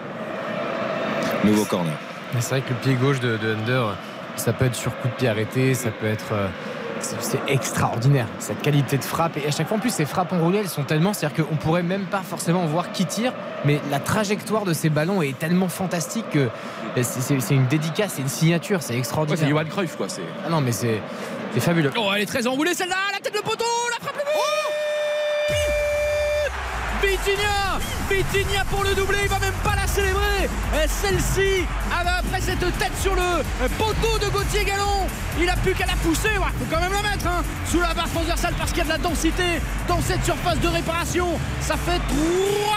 [1.44, 1.92] nouveau corner.
[2.34, 3.96] Mais C'est vrai que le pied gauche de, de Under,
[4.36, 6.32] ça peut être sur coup de pied arrêté, ça peut être.
[6.32, 6.48] euh,
[7.00, 10.60] c'est extraordinaire cette qualité de frappe et à chaque fois en plus ces frappes enroulées
[10.60, 13.34] elles sont tellement c'est à dire qu'on pourrait même pas forcément voir qui tire
[13.66, 16.48] mais la trajectoire de ces ballons est tellement fantastique que
[17.02, 20.08] c'est- c'est une dédicace c'est une signature c'est Ouais, extraordinaire c'est Johan Cruyff, quoi.
[20.08, 20.22] C'est...
[20.46, 21.02] ah non mais c'est
[21.58, 22.96] fabuleux Oh, elle est très enroulée celle-là.
[23.12, 24.22] La tête le poteau, la frappe le
[27.02, 27.78] but Vitinha
[28.08, 30.48] Vitinha pour le doublé, il va même pas la célébrer.
[30.74, 35.06] Euh, Celle-ci, ah, après cette tête sur le euh, poteau de Gauthier Gallon,
[35.40, 36.30] il a plus qu'à la pousser.
[36.34, 38.84] Il faut quand même la mettre hein, sous la barre transversale parce qu'il y a
[38.84, 41.28] de la densité dans cette surface de réparation.
[41.60, 42.00] Ça fait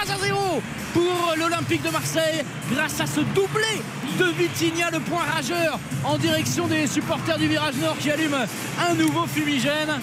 [0.08, 0.62] 3 à 0
[0.94, 3.82] pour l'Olympique de Marseille grâce à ce doublé
[4.20, 8.46] de Vitinha, le point rageur en direction des supporters du virage nord qui allument
[8.90, 10.00] un nouveau fumigène.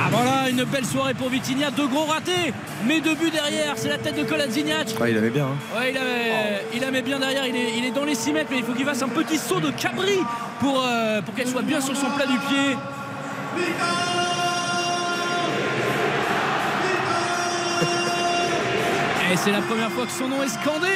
[0.00, 2.52] Ah voilà, une belle soirée pour Vitinha, deux gros ratés,
[2.86, 4.94] mais deux buts derrière, c'est la tête de Kolasinac.
[5.00, 5.46] Ah, il avait bien.
[5.46, 5.76] hein.
[5.78, 8.32] Ouais, il, avait, il la met bien derrière, il est, il est dans les 6
[8.32, 10.18] mètres, mais il faut qu'il fasse un petit saut de cabri
[10.60, 12.76] pour, euh, pour qu'elle soit bien sur son plat du pied.
[19.32, 20.88] Et c'est la première fois que son nom est scandé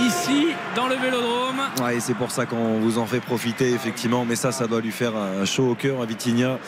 [0.00, 1.60] ici dans le vélodrome.
[1.82, 4.24] Ouais, c'est pour ça qu'on vous en fait profiter, effectivement.
[4.24, 6.58] Mais ça, ça doit lui faire un chaud au cœur à Vitinha,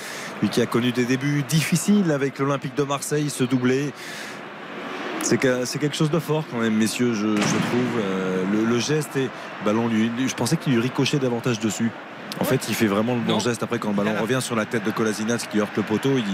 [0.42, 3.92] lui qui a connu des débuts difficiles avec l'Olympique de Marseille, ce doublé.
[5.22, 8.00] C'est que- c'est quelque chose de fort quand même, messieurs, je, trouve.
[8.00, 9.28] Euh, le, geste et
[9.64, 11.90] ballon, lui, je pensais qu'il lui ricochait davantage dessus.
[12.40, 13.38] En fait, il fait vraiment le bon Non.
[13.40, 16.10] geste après quand le ballon revient sur la tête de Kolasinac qui heurte le poteau.
[16.18, 16.24] Il,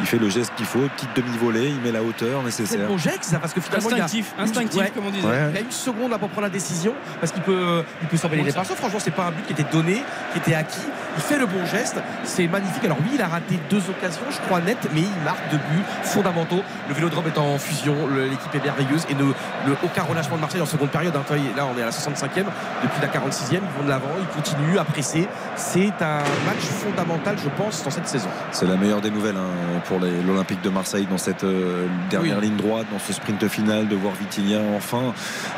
[0.00, 2.88] il fait le geste qu'il faut, petite demi-volée, il met la hauteur C'est le nécessaire.
[2.88, 4.92] bon geste, ça, parce que finalement, il y a- Instinctif, instinctif Ouais.
[4.94, 5.26] comme on disait.
[5.26, 5.48] Ouais.
[5.52, 8.42] Il a une seconde là pour prendre la décision parce qu'il peut, il peut surveiller
[8.44, 8.52] les.
[8.52, 10.02] Franchement, c'est pas un but qui était donné,
[10.32, 10.80] qui était acquis.
[11.16, 12.84] Il fait le bon geste, c'est magnifique.
[12.84, 15.82] Alors oui, il a raté deux occasions, je crois nettes, mais il marque deux buts
[16.02, 16.62] fondamentaux.
[16.88, 20.60] Le Vélodrome est en fusion, l'équipe est merveilleuse et ne, le, aucun relâchement de Marseille
[20.60, 21.14] en seconde période.
[21.16, 21.22] hein.
[21.56, 22.44] Là, on est à la 65e,
[22.82, 27.36] depuis la 46e, ils vont de l'avant, ils continuent à presser, c'est un match fondamental,
[27.42, 28.28] je pense, dans cette saison.
[28.52, 32.46] C'est la meilleure des nouvelles hein, pour l'Olympique de Marseille dans cette euh, dernière Oui.
[32.46, 35.14] ligne droite, dans ce sprint final, de voir Vitinha enfin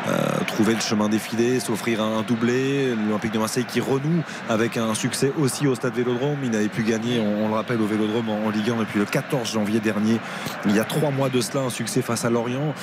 [0.08, 0.12] euh,
[0.46, 2.94] trouver le chemin défilé, s'offrir un, un doublé.
[3.06, 6.38] L'Olympique de Marseille qui renoue avec un succès aussi au stade Vélodrome.
[6.42, 8.98] Il n'avait plus gagné, on, on le rappelle, au Vélodrome en, en Ligue 1 depuis
[8.98, 10.18] le 14 janvier dernier.
[10.66, 12.74] Il y a trois mois de cela, un succès face à Lorient.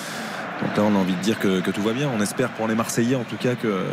[0.61, 2.09] Donc là, on a envie de dire que, tout va bien.
[2.15, 3.83] On espère pour les Marseillais, en tout cas, que euh,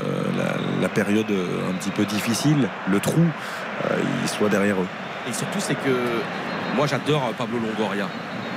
[0.80, 4.86] la, période euh, un petit peu difficile, le trou, euh, il soit derrière eux.
[5.28, 5.90] Et surtout, c'est que
[6.76, 8.08] moi, j'adore Pablo Longoria.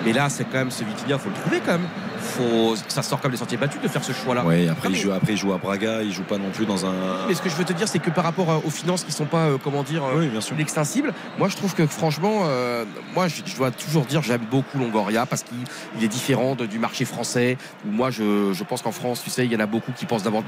[0.05, 1.87] Mais là, c'est quand même ce Vitinha, faut le trouver quand même.
[2.25, 2.75] Faut...
[2.87, 4.43] Ça sort comme des sentiers battus de faire ce choix-là.
[4.45, 6.65] Oui, après, il mais- joue, après, il joue à Braga, il joue pas non plus
[6.65, 7.27] dans un.
[7.27, 9.25] Mais ce que je veux te dire, c'est que par rapport aux finances qui sont
[9.25, 10.55] pas, euh, comment dire, euh, Oui, bien sûr.
[10.57, 12.83] l'extensible, moi je trouve que franchement, euh,
[13.13, 15.57] moi je, je dois toujours dire j'aime beaucoup Longoria parce qu'il
[15.97, 17.57] il est différent de- du marché français.
[17.87, 20.05] Où moi je, je pense qu'en France, tu sais, il y en a beaucoup qui
[20.05, 20.43] pensent d'abord,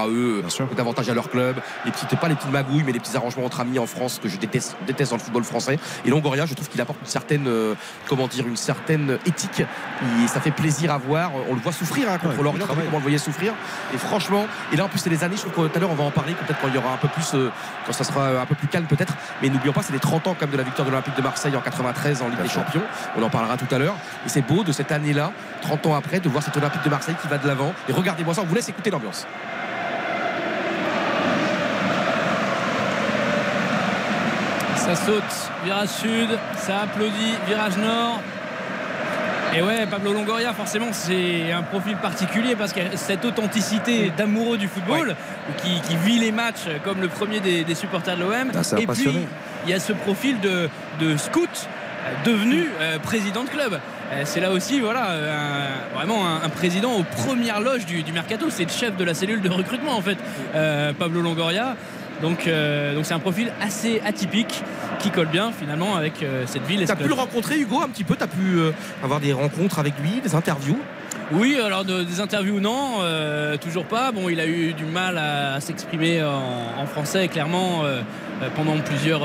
[0.00, 0.42] à eux,
[0.76, 1.56] davantage à leur club.
[1.84, 4.28] Les petites, pas les petites magouilles, mais les petits arrangements entre amis en France que
[4.28, 5.78] je déteste, déteste dans le football français.
[6.04, 7.74] Et Longoria, je trouve qu'il apporte une certaine, euh,
[8.08, 9.60] comment dire, une certaine éthique.
[9.62, 11.19] Et ça fait plaisir à voir.
[11.48, 13.52] On le voit souffrir hein, contre Ouais, Lorient, on le voyait souffrir.
[13.92, 15.90] Et franchement, et là en plus c'est les années, je trouve que tout à l'heure
[15.90, 17.50] on va en parler, peut-être quand il y aura un peu plus, euh,
[17.86, 19.14] quand ça sera un peu plus calme peut-être.
[19.42, 21.56] Mais n'oublions pas, c'est les 30 ans comme de la victoire de l'Olympique de Marseille
[21.56, 22.48] en 93 en Ligue des.
[22.50, 22.82] Champions.
[23.16, 23.94] On en parlera tout à l'heure.
[24.26, 25.32] Et c'est beau de cette année-là,
[25.62, 27.72] 30 ans après, de voir cet Olympique de Marseille qui va de l'avant.
[27.88, 29.26] Et regardez-moi ça, on vous laisse écouter l'ambiance.
[34.76, 38.20] Ça saute, virage sud, ça applaudit, virage nord.
[39.56, 44.68] Et ouais, Pablo Longoria, forcément, c'est un profil particulier parce que cette authenticité d'amoureux du
[44.68, 45.16] football,
[45.62, 48.32] qui, qui vit les matchs comme le premier des, des supporters de l'OM.
[48.54, 49.04] Ah, Et puis,
[49.64, 50.68] il y a ce profil de,
[51.00, 53.74] de scout euh, devenu euh, président de club.
[54.12, 58.12] Euh, C'est là aussi, voilà, un- vraiment un, un président aux premières loges du, du
[58.12, 58.46] mercato.
[58.50, 60.18] C'est le chef de la cellule de recrutement, en fait,
[60.54, 61.76] euh, Pablo Longoria.
[62.22, 64.62] Donc, euh, donc c'est un profil assez atypique
[64.98, 66.84] qui colle bien finalement avec euh, cette ville.
[66.86, 68.72] T'as pu le rencontrer Hugo un petit peu, t'as pu euh,
[69.02, 70.78] avoir des rencontres avec lui, des interviews?
[71.32, 72.98] Oui, alors de- des interviews, non,
[73.60, 74.10] toujours pas.
[74.10, 77.84] Bon, il a eu du mal à, à s'exprimer en, en français, clairement,
[78.56, 79.22] pendant plusieurs,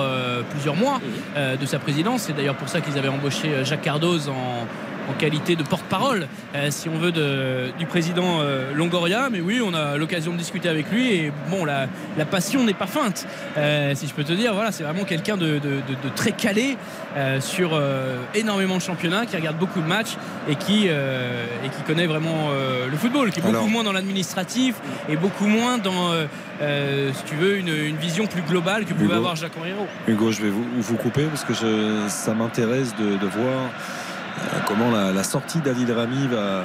[0.51, 1.01] plusieurs mois
[1.35, 2.21] de sa présidence.
[2.21, 4.67] C'est d'ailleurs pour ça qu'ils avaient embauché Jacques Cardoz en,
[5.09, 9.29] en qualité de porte-parole, euh, si on veut, de- du président euh, Longoria.
[9.31, 11.11] Mais oui, on a l'occasion de discuter avec lui.
[11.13, 11.87] Et bon, la,
[12.17, 13.27] la passion n'est pas feinte,
[13.57, 14.53] euh, si je peux te dire.
[14.53, 16.77] Voilà, c'est vraiment quelqu'un de, de- de- de très calé
[17.17, 20.15] euh, sur euh, énormément de championnats, qui regarde beaucoup de matchs
[20.49, 23.83] et qui, euh, et qui connaît vraiment euh, le football, qui est beaucoup Alors- moins
[23.83, 24.75] dans l'administratif
[25.09, 26.11] et beaucoup moins dans,
[27.13, 29.13] si tu veux, une, une vision plus globale que pouvait Hugo.
[29.15, 29.87] avoir Jacques Henriot.
[30.07, 33.69] Hugo, je vais vous, vous couper parce que je- ça m'intéresse de, de voir
[34.67, 36.63] comment la, la sortie d'Adil Rami va,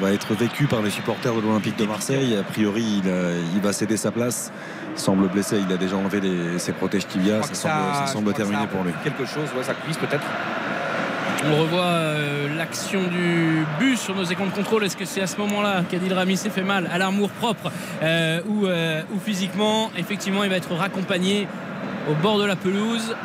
[0.00, 2.36] va être vécue par les supporters de l'Olympique de Marseille?
[2.36, 4.52] A priori, il, a- il va céder sa place.
[4.94, 7.40] Il semble blessé, il a déjà enlevé les- ses protèges tibia.
[7.42, 8.92] Je Ça ça je semble terminé ça pour lui.
[9.04, 10.24] Quelque chose, ouais, ça cuisse peut-être.
[11.44, 14.84] On revoit euh, l'action du bus sur nos écrans de contrôle.
[14.84, 17.72] Est-ce que c'est à ce moment-là qu'Adil Rami s'est fait mal à l'amour propre
[18.02, 19.90] euh, ou, euh, ou physiquement?
[19.98, 21.48] Effectivement, il va être raccompagné
[22.08, 23.16] au bord de la pelouse.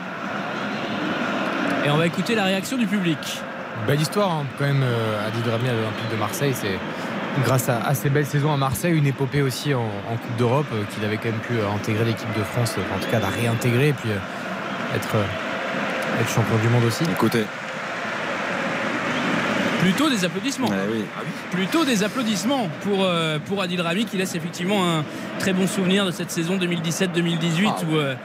[1.85, 3.17] Et on va écouter la réaction du public.
[3.85, 6.53] Belle histoire, hein, quand même, euh, Adil Rami à l'Olympique de Marseille.
[6.53, 6.77] C'est
[7.45, 10.65] grâce à, à ses belles saisons à Marseille, une épopée aussi en, en Coupe d'Europe,
[10.73, 13.19] euh, qu'il avait quand même pu euh, intégrer l'équipe de France, euh, en tout cas
[13.19, 17.03] la réintégrer et puis euh, être, euh, être champion du monde aussi.
[17.05, 17.43] Écoutez,
[19.79, 20.67] Plutôt des applaudissements.
[20.67, 21.05] ouais, oui.
[21.51, 25.03] Plutôt des applaudissements pour, euh, pour Adil Rami qui laisse effectivement un
[25.39, 28.15] très bon souvenir de cette saison 2017-2018 où euh, euh,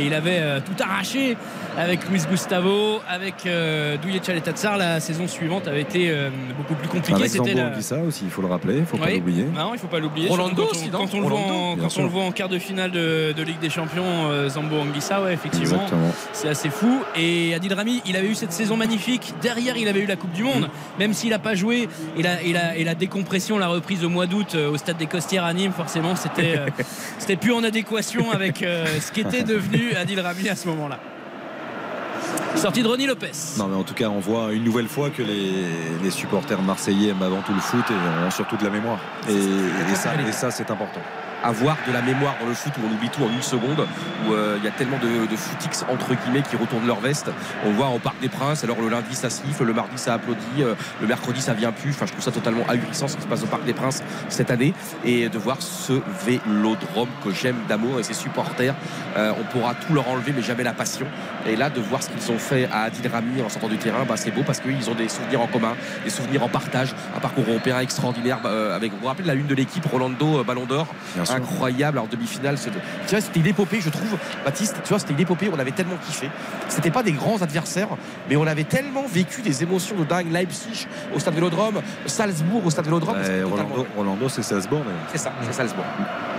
[0.00, 1.36] il avait euh, tout arraché
[1.78, 4.76] avec Luis Gustavo, avec euh, Douye Tchaletatsar.
[4.76, 7.28] La saison suivante avait été euh, beaucoup plus compliquée.
[7.28, 9.46] C'était Zambo la- Anguissa aussi, il faut le rappeler, il faut pas l'oublier.
[9.56, 10.28] Ah Non, il faut pas l'oublier.
[10.28, 12.00] Rolando aussi, quand, on, quand on le voit en, bien quand sûr.
[12.02, 15.22] on le voit en quart de finale de, de Ligue des Champions, euh, Zambo Anguissa,
[15.22, 15.86] ouais, effectivement.
[16.32, 17.00] C'est assez fou.
[17.16, 19.34] Et Adil Rami, il avait eu cette saison magnifique.
[19.40, 20.68] Derrière, il avait eu la Coupe du Monde.
[20.98, 24.08] Même s'il n'a pas joué, et la, et, la, et la décompression, la reprise au
[24.08, 26.66] mois d'août euh, au stade des Costières à Nîmes, forcément, c'était euh,
[27.18, 30.98] c'était plus en adéquation avec euh, ce qu'était devenu Adil Rami à ce moment-là.
[32.56, 33.30] Sortie de Ronnie Lopez.
[33.58, 35.52] Non, mais en tout cas, on voit une nouvelle fois que les,
[36.02, 38.98] les supporters marseillais aiment avant tout le foot et ont surtout de la mémoire.
[39.28, 41.00] Et, et ça, et ça, c'est important.
[41.42, 43.86] Avoir de la mémoire dans le foot où on oublie tout en une seconde,
[44.26, 47.30] où euh, il y a tellement de, de footix entre guillemets qui retournent leur veste.
[47.64, 50.62] On voit au Parc des Princes, alors le lundi ça siffle, le mardi ça applaudit,
[50.62, 51.90] euh, le mercredi ça vient plus.
[51.90, 54.50] Enfin, je trouve ça totalement ahurissant ce qui se passe au Parc des Princes cette
[54.50, 58.74] année et de voir ce vélodrome que j'aime d'amour et ses supporters.
[59.16, 61.06] Euh, on pourra tout leur enlever, mais jamais la passion.
[61.46, 64.04] Et là, de voir ce qu'ils ont fait à Adil Rami en sortant du terrain,
[64.06, 67.20] bah, c'est beau parce qu'ils ont des souvenirs en commun, des souvenirs en partage, un
[67.20, 68.38] parcours européen extraordinaire.
[68.42, 70.86] bah, euh, avec, vous vous rappelez la une de l'équipe Rolando Ballon d'Or
[71.36, 72.58] Incroyable en demi-finale.
[72.58, 74.76] c'est- Tu vois, c'était une épopée, je trouve, Baptiste.
[74.82, 75.50] Tu vois, c'était une épopée.
[75.54, 76.30] On avait tellement kiffé.
[76.68, 77.88] C'était pas des grands adversaires,
[78.28, 80.30] mais on avait tellement vécu des émotions de dingue.
[80.30, 83.16] Leipzig au stade Vélodrome, Salzbourg au stade Vélodrome.
[83.66, 84.80] Rolando, Rolando, c'est Salzbourg.
[84.80, 85.00] d'ailleurs.
[85.12, 85.84] C'est ça, c'est Salzbourg.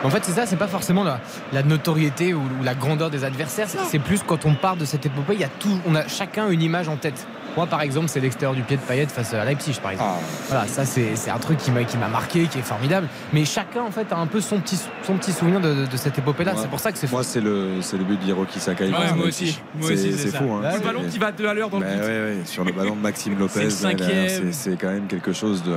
[0.03, 1.19] En fait, c'est ça, c'est pas forcément la,
[1.53, 3.67] la notoriété ou, ou la grandeur des adversaires.
[3.69, 6.07] C'est- C'est plus quand on part de cette épopée, il y a tout, on a
[6.07, 7.27] chacun une image en tête.
[7.57, 10.11] Moi, par exemple, c'est l'extérieur du pied de Payet face à Leipzig, par exemple.
[10.15, 10.21] Ah.
[10.49, 13.07] Voilà, ça, c'est c'est un truc qui m'a qui m'a marqué, qui est formidable.
[13.33, 15.97] Mais chacun, en fait, a un peu son petit, son petit souvenir de, de- de
[15.97, 16.53] cette épopée-là.
[16.53, 16.57] Ouais.
[16.61, 18.85] C'est pour ça que c'est Moi, c'est le, c'est le but d'Hiroki Sakai.
[18.85, 19.59] Ouais, moi aussi.
[19.79, 20.51] Moi aussi, c'est fou.
[20.53, 20.71] Hein.
[20.75, 22.01] Le ballon qui va deux à l'heure dans le Bah but.
[22.01, 25.75] ouais, ouais, sur le ballon de Maxime Lopez, C'est quand même quelque chose de.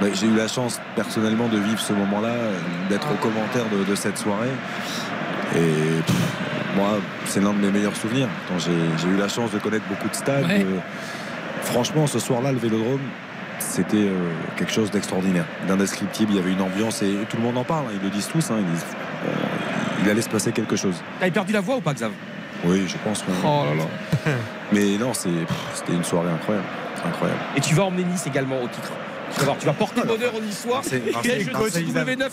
[0.00, 2.34] Bah, J'ai eu la chance personnellement de vivre ce moment-là,
[2.88, 4.48] d'être au commentaire de, de cette soirée.
[5.54, 6.16] Et pff,
[6.76, 8.28] moi, c'est l'un de mes meilleurs souvenirs.
[8.48, 10.44] Quand J'ai eu la chance de connaître beaucoup de stades.
[10.46, 10.64] Ouais.
[10.64, 10.78] euh,
[11.62, 13.00] franchement, ce soir-là, le Vélodrome,
[13.58, 16.32] c'était euh, quelque chose d'extraordinaire, d'indescriptible.
[16.32, 17.86] Il y avait une ambiance et, tout le monde en parle.
[17.86, 18.50] hein, ils le disent tous.
[18.50, 18.86] hein, ils disent,
[19.26, 19.32] euh,
[20.02, 21.02] il allait se passer quelque chose.
[21.18, 22.12] T'avais perdu la voix ou pas, Xav?
[22.64, 23.24] Oui, je pense.
[23.44, 24.32] Oh là là.
[24.72, 26.66] Mais non, c'était une soirée incroyable.
[27.04, 27.40] Incroyable.
[27.56, 28.90] Et tu vas emmener Nice également au titre?
[29.34, 30.80] Tu vas, porter bonheur au Niçois.
[30.82, 32.30] Dois W9 à 21h,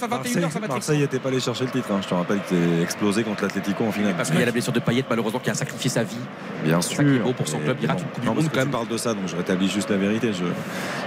[0.51, 1.91] ça va Marseille n'était pas allé chercher le titre.
[1.91, 1.99] hein.
[2.01, 4.13] Je te rappelle que t'es explosé contre l'Atlético en finale.
[4.15, 6.15] Parce qu'il y a la blessure de Payet, malheureusement, qui a sacrifié sa vie.
[6.63, 7.01] Bien sûr.
[7.01, 7.77] est beau pour son club.
[7.81, 8.69] Il rate une Coupe du Monde quand même.
[8.71, 10.31] parles de ça, donc je rétablis juste la vérité.
[10.33, 10.43] Je...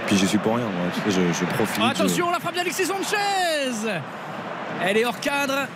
[0.07, 0.65] Puis j'y suis pour rien.
[0.65, 0.91] Moi.
[1.07, 1.83] Je profite.
[1.83, 3.17] Attention, la frappe d'Alexis Sanchez
[4.83, 5.67] Elle est hors cadre.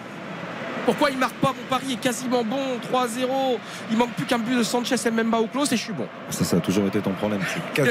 [0.86, 2.58] Pourquoi il marque pas Mon pari est quasiment bon.
[2.92, 3.58] 3-0.
[3.92, 6.08] Il manque plus qu'un but de Sanchez et Memba au close et je suis bon.
[6.30, 7.42] Ça, ça a toujours été ton problème.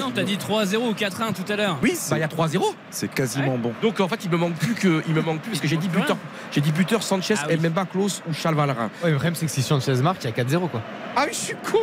[0.00, 1.78] Non, t'as dit 3-0 ou 4-1 tout à l'heure.
[1.82, 2.62] Oui, bah il y a 3-0.
[2.90, 3.72] C'est quasiment bon.
[3.82, 5.76] Donc en fait, il me manque plus que, il me manque plus parce que j'ai
[5.76, 6.16] dit buteur,
[6.52, 7.60] j'ai dit buteur Sanchez Ah et oui.
[7.62, 8.90] Memba close ou Charles Valrin.
[9.02, 10.82] Ouais, le problème, c'est que si Sanchez marque, il y a 4-0, quoi.
[11.16, 11.78] Ah oui, je suis con.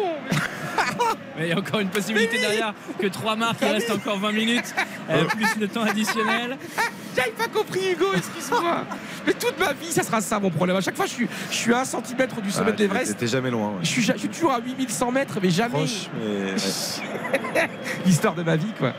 [1.38, 4.32] Mais il y a encore une possibilité derrière que 3 marques, il reste encore 20
[4.32, 4.74] minutes,
[5.10, 6.58] euh, plus le temps additionnel.
[7.16, 8.84] J'avais pas compris Hugo, excuse-moi.
[9.26, 10.78] Mais toute ma vie, ça sera ça mon problème.
[10.78, 13.26] À chaque fois, je suis, je suis à un centimètre du sommet Ah, de l'Everest.
[13.28, 13.70] Jamais loin.
[13.70, 13.76] ouais.
[13.84, 16.52] Je suis, ja- je suis toujours à 8100 mètres, mais jamais Proche, mais
[17.62, 17.70] ouais.
[18.06, 18.94] l'histoire de ma vie, quoi.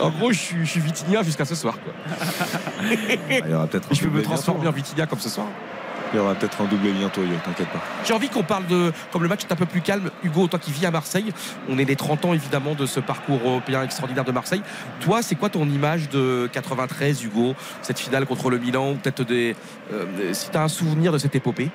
[0.00, 1.92] En gros, je suis, je suis vitinien jusqu'à ce soir, quoi.
[3.30, 5.46] il y aura peut-être un Je peux me transformer en vitinien comme ce soir.
[6.16, 7.82] Il y aura peut-être un doublé bientôt, Yo, t'inquiète pas.
[8.02, 8.90] J'ai envie qu'on parle de.
[9.12, 11.30] Comme le match est un peu plus calme, Hugo, toi qui vis à Marseille,
[11.68, 14.62] on est les 30 ans évidemment de ce parcours européen extraordinaire de Marseille.
[15.00, 17.54] Toi, c'est quoi ton image de 93, Hugo?
[17.82, 19.54] Cette finale contre le Milan Ou peut-être des.
[19.92, 21.68] euh, si tu as un souvenir de cette épopée?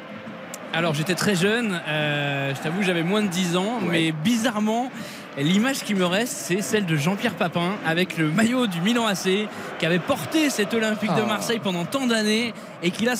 [0.74, 4.90] Alors j'étais très jeune, euh, je t'avoue j'avais moins de 10 ans, mais bizarrement
[5.38, 9.48] l'image qui me reste c'est celle de Jean-Pierre Papin avec le maillot du Milan AC
[9.80, 11.28] qui avait porté cet Olympique de Ah.
[11.28, 12.53] Marseille pendant tant d'années
[12.84, 13.14] et qui là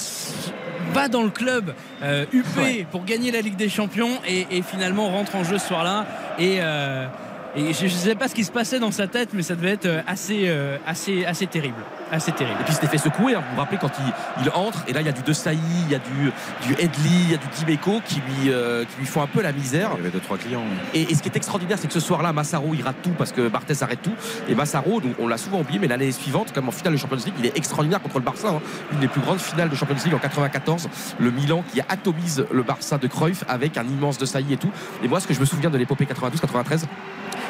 [0.94, 1.74] va dans le club
[2.04, 2.86] euh, UP Ouais.
[2.92, 6.06] pour gagner la Ligue des Champions et, et finalement rentre en jeu ce soir-là
[6.38, 7.08] et euh,
[7.56, 9.72] et je ne sais pas ce qui se passait dans sa tête, mais ça devait
[9.72, 11.84] être euh, assez, euh, assez, assez terrible.
[12.20, 12.60] Terrible.
[12.60, 13.42] Et puis il s'était fait secouer, hein.
[13.50, 15.60] vous vous rappelez quand il, il entre, et là il y a du De Sailly,
[15.86, 16.32] il y a du,
[16.68, 19.42] du Edley, il y a du Dimeco qui lui, euh, qui lui font un peu
[19.42, 19.92] la misère.
[19.94, 20.64] Il y avait deux, trois clients.
[20.94, 23.32] Et, et ce qui est extraordinaire, c'est que ce soir-là, Massaro, il rate tout parce
[23.32, 24.14] que Barthez arrête tout.
[24.50, 27.18] Et Massaro, donc, on l'a souvent oublié, mais l'année suivante, comme en finale de Champions
[27.26, 28.50] League, il est extraordinaire contre le Barça.
[28.50, 28.62] hein.
[28.92, 30.90] Une des plus grandes finales de Champions League en 94.
[31.20, 34.72] Le Milan qui atomise le Barça de Cruyff avec un immense de Sailly et tout.
[35.04, 36.84] Et moi, ce que je me souviens de l'épopée 92-93,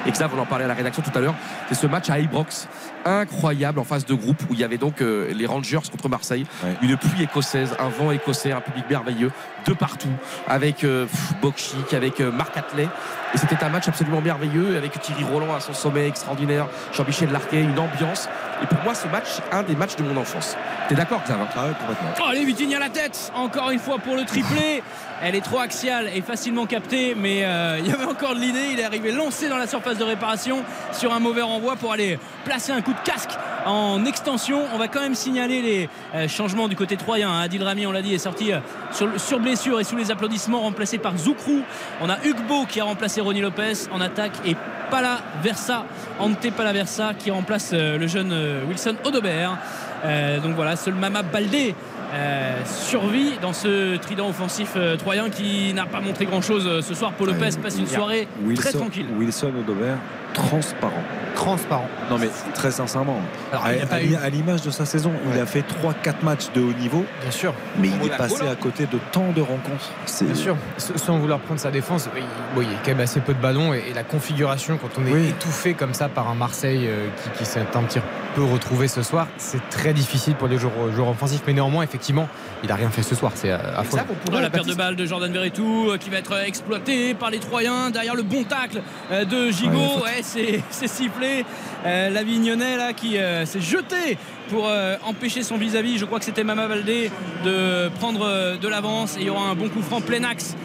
[0.07, 1.35] et Xav, on en parlait à la rédaction tout à l'heure,
[1.69, 2.67] c'est ce match à Ibrox
[3.05, 6.45] incroyable en phase de groupe où il y avait donc euh, les Rangers contre Marseille,
[6.63, 6.75] Ouais.
[6.81, 9.31] une pluie écossaise, un vent écossais, un public merveilleux
[9.65, 10.09] de partout,
[10.47, 11.05] avec euh,
[11.41, 12.87] Bokchik, avec euh, Marc Atlet.
[13.33, 17.61] Et c'était un match absolument merveilleux avec Thierry Roland à son sommet extraordinaire, Jean-Michel Larquet,
[17.61, 18.27] une ambiance.
[18.61, 20.55] Et pour moi, ce match, un des matchs de mon enfance.
[20.88, 22.09] T'es d'accord, Xav hein Ah ouais, complètement.
[22.19, 24.83] Oh, allez, Vitigny à la tête, encore une fois pour le triplé.
[25.21, 28.69] Elle est trop axiale et facilement captée, mais euh, il y avait encore de l'idée.
[28.71, 32.19] Il est arrivé lancé dans la surface de réparation sur un mauvais renvoi pour aller
[32.43, 33.31] placer un coup de casque
[33.65, 34.61] en extension.
[34.73, 37.29] On va quand même signaler les euh, changements du côté troyen.
[37.29, 37.41] hein.
[37.41, 38.59] Adil Rami, on l'a dit, est sorti euh,
[38.91, 41.61] sur, sur blessure et sous les applaudissements, remplacé par Zoukrou.
[42.01, 44.55] On a Hugo qui a remplacé Ronnie Lopez en attaque et
[44.89, 45.85] Pala Versa,
[46.19, 48.33] Ante Pala Versa qui remplace euh, le jeune
[48.67, 49.57] Wilson Odobert.
[50.03, 51.75] Euh, donc voilà, seul Mama Baldé
[52.13, 56.93] euh, survit dans ce trident offensif euh, troyen qui n'a pas montré grand chose ce
[56.93, 57.13] soir.
[57.17, 59.05] Paul Lopez Ouais, passe une Wilson- soirée très tranquille.
[59.17, 59.97] Wilson Odobert,
[60.33, 61.03] transparent.
[61.35, 61.87] Transparent.
[62.09, 63.17] Non mais très sincèrement,
[63.51, 67.05] Alors, à, eu- l'image de sa saison, il a fait 3-4 matchs de haut niveau,
[67.21, 67.53] Bien sûr.
[67.79, 69.89] mais il est passé à côté de tant de rencontres.
[70.05, 72.21] C'est Bien sûr, sans vouloir prendre sa défense, il,
[72.55, 74.89] bon, il y a quand même assez peu de ballons et, et la configuration, quand
[75.01, 75.27] on est Oui.
[75.29, 77.99] étouffé comme ça par un Marseille euh, qui, qui s'est un petit
[78.35, 81.41] peu retrouvé ce soir, c'est très difficile pour les joueurs, joueurs offensifs.
[81.47, 82.27] Mais néanmoins, effectivement,
[82.63, 83.31] il n'a rien fait ce soir.
[83.35, 84.03] C'est euh, affolant.
[84.09, 87.13] Oh, pourrait la perte de Baptiste, balle de Jordan Verretou euh, qui va être exploité
[87.13, 88.81] par les Troyens derrière le bon tacle
[89.11, 89.71] euh, de Gigot.
[90.03, 91.45] Ouais, et c'est sifflé.
[91.85, 94.18] Euh, L'Avignonnais là qui euh, s'est jeté
[94.49, 95.98] pour euh, empêcher son vis-à-vis.
[95.98, 97.11] Je crois que c'était Mama Valdé
[97.43, 99.18] de prendre euh, de l'avance.
[99.18, 100.56] Et il y aura un bon coup franc plein axe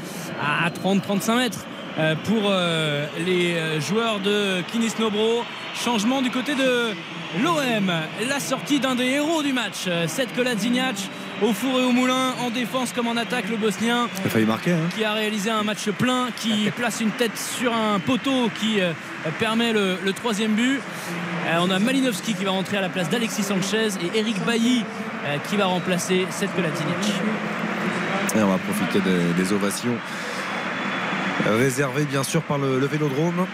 [0.40, 1.66] à 30-35 mètres
[2.24, 2.52] pour
[3.24, 5.44] les joueurs de Kinis Nobro.
[5.74, 6.90] Changement du côté de
[7.42, 7.90] l'OM.
[8.28, 10.96] La sortie d'un des héros du match, Setko Ladziniac,
[11.42, 14.72] au four et au moulin, en défense comme en attaque, le Bosnien a failli marquer.
[14.72, 14.88] Hein.
[14.94, 18.78] qui a réalisé un match plein, qui place une tête sur un poteau qui
[19.30, 20.80] permet le, le troisième but.
[21.46, 24.84] Euh, on a Malinowski qui va rentrer à la place d'Alexis Sanchez et Eric Bailly
[25.24, 26.96] euh, qui va remplacer Setko Ladziniac.
[28.36, 29.94] Et on va profiter des, des ovations
[31.58, 33.46] réservées bien sûr par le, le Vélodrome.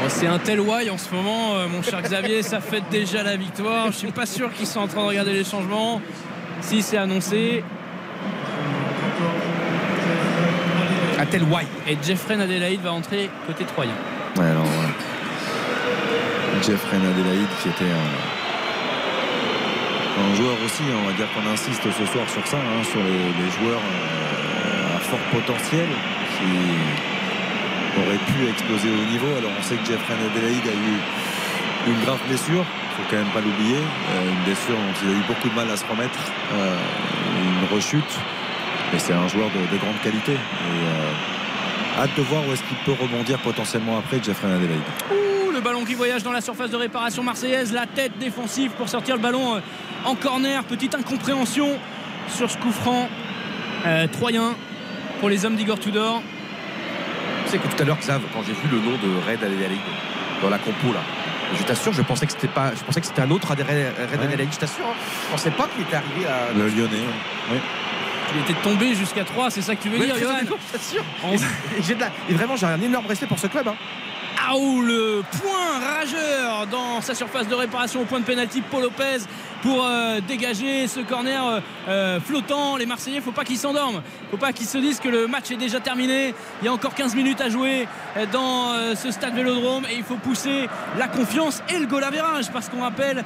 [0.00, 3.22] Bon, C'est un tel why en ce moment, euh, mon cher Xavier, ça fête déjà
[3.22, 3.92] la victoire.
[3.92, 6.00] Je suis pas sûr qu'ils sont en train de regarder les changements.
[6.60, 7.62] Si c'est annoncé.
[11.30, 11.62] Un tel why.
[11.86, 13.92] Et Jeffrey Adelaide va entrer côté troyen.
[14.36, 14.90] Ouais, alors, ouais.
[16.60, 18.10] Jeffrey Adelaide qui était un,
[20.24, 22.98] un joueur aussi, hein, on va dire qu'on insiste ce soir sur ça, hein, sur
[22.98, 25.86] les, les joueurs euh, à fort potentiel
[26.34, 26.50] qui
[28.02, 29.30] auraient pu exploser au niveau.
[29.38, 30.98] Alors on sait que Jeffrey Adelaide a eu
[31.92, 35.12] une grave blessure, il faut quand même pas l'oublier, euh, une blessure dont il a
[35.12, 36.18] eu beaucoup de mal à se remettre,
[36.54, 36.74] euh,
[37.38, 38.18] une rechute,
[38.92, 40.32] mais c'est un joueur de, de grande qualité.
[40.32, 44.80] Et, euh, hâte de voir où est-ce qu'il peut rebondir potentiellement après Jeffrey Adelaide.
[45.10, 48.88] Ouh, le ballon qui voyage dans la surface de réparation marseillaise, la tête défensive pour
[48.88, 49.60] sortir le ballon euh,
[50.04, 50.62] en corner.
[50.64, 51.68] Petite incompréhension
[52.28, 53.08] sur ce coup franc
[53.86, 54.54] euh, troyen
[55.20, 56.22] pour les hommes d'Igor Tudor.
[57.44, 59.78] Tu sais que tout à l'heure, Xav, quand j'ai vu le nom de Red Adelaide
[60.42, 61.00] dans la compo là,
[61.58, 64.20] je t'assure, je pensais que c'était pas, je pensais que c'était un autre Red Red
[64.22, 64.48] Adelaide.
[64.52, 64.94] Je t'assure, hein.
[65.26, 66.52] je pensais pas qu'il était arrivé à.
[66.56, 67.04] Le Lyonnais,
[67.50, 67.58] oui.
[68.34, 70.34] Il était tombé jusqu'à 3, c'est ça que tu veux Ouais, dire, Johan.
[71.24, 71.38] On- Et
[71.82, 73.66] j'ai de la- et vraiment, j'ai un énorme respect pour ce club.
[73.68, 73.74] hein.
[74.48, 78.82] Ah ou le point rageur dans sa surface de réparation au point de pénalty Paul
[78.82, 79.18] Lopez
[79.62, 82.76] pour euh, dégager ce corner euh, euh, flottant.
[82.76, 84.02] Les Marseillais faut pas qu'ils s'endorment.
[84.30, 86.34] Faut pas qu'ils se disent que le match est déjà terminé.
[86.62, 87.86] Il y a encore 15 minutes à jouer
[88.32, 89.84] dans ce stade Vélodrome.
[89.90, 90.68] Et il faut pousser
[90.98, 92.10] la confiance et le goal à
[92.52, 93.24] parce qu'on rappelle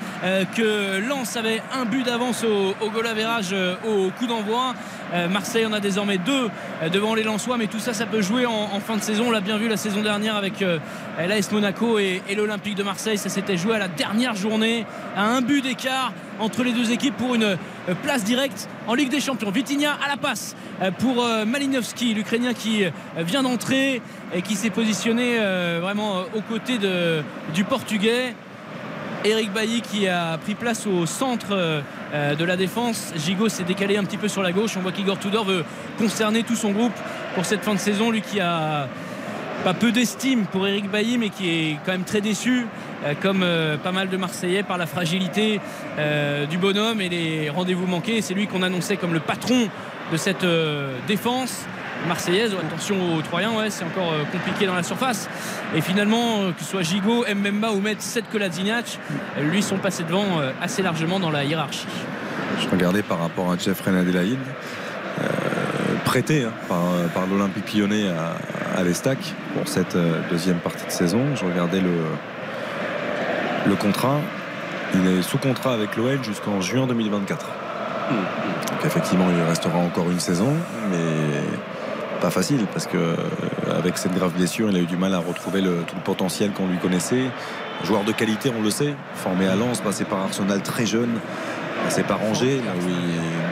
[0.56, 3.40] que Lens avait un but d'avance au, au goal à
[3.86, 4.74] au coup d'envoi.
[5.30, 6.48] Marseille en a désormais deux
[6.92, 7.58] devant les Lensois.
[7.58, 9.24] Mais tout ça ça peut jouer en, fin de saison.
[9.28, 10.64] On l'a bien vu la saison dernière avec
[11.18, 13.18] l'AS Monaco et l'Olympique de Marseille.
[13.18, 14.86] Ça s'était joué à la dernière journée
[15.16, 19.10] à un but d'écart entre les deux équipes pour une euh, place directe en Ligue
[19.10, 22.84] des Champions Vitinha à la passe euh, pour euh, Malinowski l'Ukrainien qui
[23.18, 24.02] vient d'entrer
[24.34, 25.38] et qui s'est positionné
[25.80, 26.78] vraiment aux côtés
[27.54, 28.34] du Portugais
[29.24, 31.82] Eric Bailly qui a pris place au centre
[32.12, 33.12] de la défense.
[33.16, 34.76] Gigot s'est décalé un petit peu sur la gauche.
[34.76, 35.64] On voit qu'Igor Tudor veut
[35.98, 36.92] concerner tout son groupe
[37.34, 38.10] pour cette fin de saison.
[38.10, 38.88] Lui qui a
[39.64, 42.66] pas peu d'estime pour Eric Bailly, mais qui est quand même très déçu,
[43.04, 45.58] euh, comme euh, pas mal de Marseillais, par la fragilité
[45.98, 48.20] euh, du bonhomme et les rendez-vous manqués.
[48.20, 49.68] C'est lui qu'on annonçait comme le patron
[50.12, 50.44] de cette
[51.08, 51.64] défense
[52.06, 52.52] marseillaise.
[52.54, 55.30] Oh, attention aux Troyens, ouais, c'est encore compliqué dans la surface.
[55.74, 58.98] Et finalement, que ce soit Gigot, Mbemba ou Met Setko Ladziniac,
[59.38, 61.86] euh, lui sont passés devant assez largement dans la hiérarchie.
[62.60, 64.38] Je regardais par rapport à Jeffrey Adelaide,
[65.20, 65.22] euh,
[66.14, 68.04] prêté hein, par, par l'Olympique lyonnais
[68.76, 69.18] à, l'Estac
[69.52, 71.34] pour cette euh, deuxième partie de saison.
[71.34, 71.90] Je regardais le,
[73.66, 74.20] le contrat.
[74.94, 77.46] Il est sous contrat avec l'OL jusqu'en juin 2024.
[78.70, 80.52] Donc effectivement, il restera encore une saison,
[80.88, 81.42] mais
[82.20, 83.16] pas facile parce que euh,
[83.76, 86.52] avec cette grave blessure, il a eu du mal à retrouver le, tout le potentiel
[86.52, 87.24] qu'on lui connaissait.
[87.82, 91.18] Joueur de qualité, on le sait, formé à Lens, passé par Arsenal très jeune,
[91.82, 93.43] passé par Angers, là où il,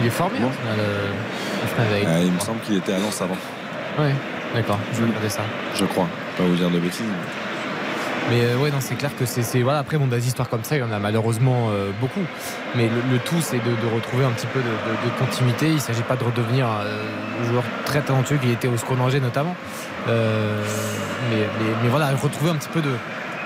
[0.00, 0.48] Il est formé, Bon.
[0.76, 2.08] le- David.
[2.08, 3.36] Ah, il me semble qu'il était à Lens avant,
[3.98, 4.12] Ouais,
[4.54, 5.42] d'accord, je vais regarder ça.
[5.74, 6.06] je crois.
[6.36, 7.02] Pas vous dire de bêtises.
[8.30, 9.60] Mais euh, ouais, non, c'est clair que c'est.
[9.62, 12.22] Voilà, après, bon, des histoires comme ça, il y en a malheureusement euh, beaucoup.
[12.74, 15.66] Mais le, le tout, c'est de, de retrouver un petit peu de, de- de continuité.
[15.68, 17.02] Il ne s'agit pas de redevenir euh,
[17.42, 19.54] le joueur très talentueux qu'il était au Angers notamment.
[20.08, 20.62] Euh,
[21.30, 22.90] mais, mais- mais voilà, retrouver un petit peu de,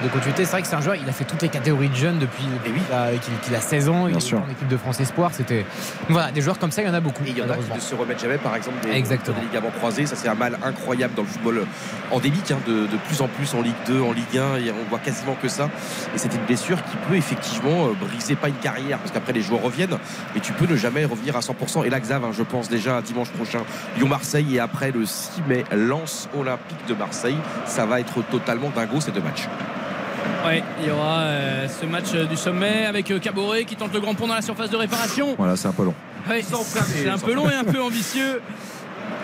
[0.02, 0.44] de continuité.
[0.44, 2.44] C'est vrai que c'est un joueur, il a fait toutes les catégories de jeunes depuis,
[2.64, 3.10] depuis qu'il a,
[3.42, 4.06] qu'il- a 16 ans.
[4.08, 4.38] il est sûr.
[4.38, 5.30] en équipe de France Espoir.
[5.32, 5.64] C'était.
[6.08, 7.24] Voilà, des joueurs comme ça, il y en a beaucoup.
[7.24, 9.36] Et il y en a qui ne se remettent jamais, par exemple, des, Exactement.
[9.38, 10.06] des ligaments croisés.
[10.06, 11.66] Ça, c'est un mal incroyable dans le football
[12.10, 14.56] endémique, hein, de, de plus en plus en Ligue 2, en Ligue 1.
[14.58, 15.64] Et on voit quasiment que ça.
[16.14, 19.42] Et c'est une blessure qui peut effectivement euh, briser pas une carrière, parce qu'après les
[19.42, 19.96] joueurs reviennent,
[20.34, 21.84] mais tu peux ne jamais revenir à 100%.
[21.84, 23.60] Et là, Xav, hein, je pense déjà à dimanche prochain,
[23.96, 27.36] Lyon-Marseille, et après le 6 mai, Lens Olympique de Marseille.
[27.66, 29.48] Ça va être totalement dingo ces deux matchs.
[30.46, 33.92] Ouais, il y aura euh, ce match euh, du sommet avec euh, Caboret qui tente
[33.92, 35.34] le grand pont dans la surface de réparation.
[35.36, 35.94] Voilà, c'est un peu long.
[36.28, 38.40] Ouais, c'est un peu long et un peu ambitieux.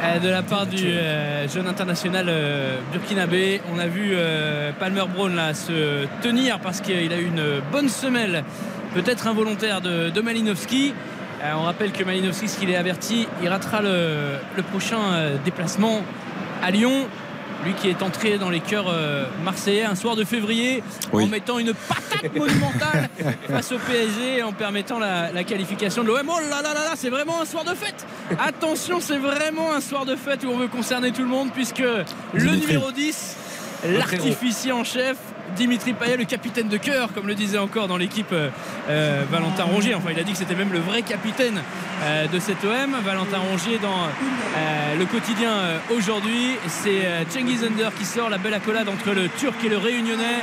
[0.02, 3.60] euh, de la part du euh, jeune international euh, burkinabé.
[3.74, 7.88] On a vu euh, Palmer Brown là, se tenir parce qu'il a eu une bonne
[7.88, 8.44] semelle,
[8.94, 10.94] peut-être involontaire de, de Malinowski.
[11.42, 15.36] Euh, on rappelle que Malinowski, ce qu'il est averti, il ratera le, le prochain euh,
[15.44, 16.02] déplacement
[16.62, 17.06] à Lyon.
[17.64, 20.82] Lui qui est entré dans les cœurs euh, marseillais un soir de février
[21.12, 21.24] Oui.
[21.24, 23.08] en mettant une patate monumentale
[23.48, 26.28] face au PSG en permettant la, la qualification de l'OM.
[26.28, 28.06] Oh là là là là, c'est vraiment un soir de fête.
[28.38, 31.82] Attention, c'est vraiment un soir de fête où on veut concerner tout le monde puisque
[32.34, 33.36] le numéro 10,
[33.96, 35.16] l'artificier en chef,
[35.54, 38.50] Dimitri Payet, le capitaine de cœur, comme le disait encore dans l'équipe euh,
[38.88, 39.94] euh, Valentin Rongier.
[39.94, 41.62] Enfin, il a dit que c'était même le vrai capitaine
[42.02, 42.96] euh, de cet OM.
[43.04, 45.52] Valentin Rongier dans euh, le quotidien
[45.96, 46.56] aujourd'hui.
[46.68, 50.42] C'est Cengiz Under qui sort la belle accolade entre le Turc et le Réunionnais.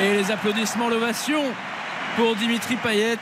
[0.00, 1.42] Et les applaudissements, l'ovation
[2.16, 3.18] pour Dimitri Payet.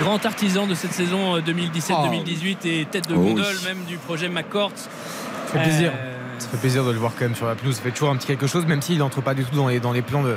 [0.00, 4.28] Grand artisan de cette saison euh, 2017-2018 et tête de Oh gondole même du projet
[4.28, 4.72] McCourt.
[4.76, 5.92] Ça fait plaisir.
[5.94, 6.13] Euh,
[6.44, 7.76] Ça fait plaisir de le voir quand même sur la pelouse.
[7.76, 9.80] Ça fait toujours un petit quelque chose, même s'il n'entre pas du tout dans les,
[9.80, 10.36] dans les plans de,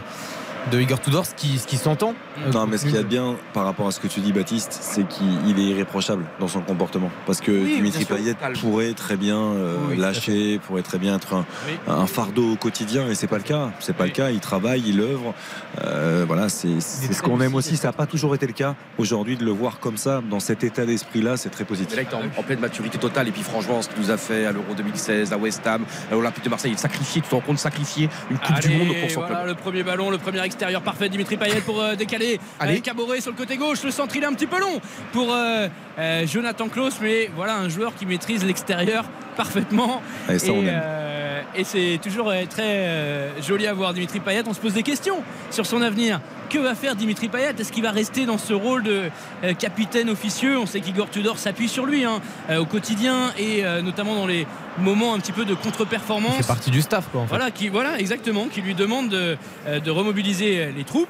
[0.72, 2.14] de Igor Tudor, ce qui, ce qui s'entend.
[2.46, 4.20] Euh, Non, mais ce qu'il y a de bien par rapport à ce que tu
[4.20, 7.10] dis, Baptiste, c'est qu'il est irréprochable dans son comportement.
[7.26, 11.34] Parce que Oui, Dimitri Payet pourrait très bien euh, Oui, lâcher, pourrait très bien être
[11.34, 11.74] un, Oui.
[11.88, 13.70] un fardeau au quotidien, et c'est pas le cas.
[13.80, 14.10] C'est pas Oui.
[14.10, 14.30] le cas.
[14.32, 15.34] Il travaille, il œuvre.
[15.84, 17.78] Euh, voilà, c'est c'est ce qu'on aime aussi.
[17.78, 18.76] Ça n'a pas toujours été le cas.
[18.98, 21.96] Aujourd'hui, de le voir comme ça, dans cet état d'esprit-là, c'est très Mais positif.
[21.96, 23.28] là, il est en, en pleine maturité totale.
[23.30, 26.14] Et puis, franchement, ce qu'il nous a fait à l'Euro 2016, à West Ham, à
[26.16, 29.10] l'Olympique de Marseille, il sacrifié, tu te rends compte, sacrifier une Coupe du Monde pour
[29.12, 29.48] son voilà club.
[29.48, 31.10] le premier ballon, le premier extérieur parfait.
[31.10, 32.40] Dimitri Payet pour euh, décaler.
[32.60, 32.72] Allez.
[32.74, 33.84] Avec Caboret sur le côté gauche.
[33.84, 34.80] Le centre, il est un petit peu long
[35.12, 35.36] pour
[36.00, 36.96] euh, Jonathan Klaus.
[37.02, 39.06] Mais voilà un joueur qui maîtrise l'extérieur
[39.36, 40.02] parfaitement.
[40.30, 40.68] Et ça, on aime.
[40.68, 44.44] euh, et c'est toujours euh, très euh, joli à voir Dimitri Payet.
[44.48, 45.22] On se pose des questions
[45.52, 46.20] sur son avenir.
[46.50, 47.54] Que va faire Dimitri Payet?
[47.60, 49.10] Est-ce qu'il va rester dans ce rôle de
[49.60, 50.58] capitaine officieux?
[50.58, 52.22] On sait qu'Igor Tudor s'appuie sur lui hein,
[52.58, 54.48] au quotidien et notamment dans les
[54.78, 56.38] moments un petit peu de Il contre-performance.
[56.38, 57.36] fait partie du staff, quoi, en fait.
[57.36, 59.38] Voilà, qui, voilà, exactement, qui lui demande de,
[59.84, 61.10] de remobiliser les troupes.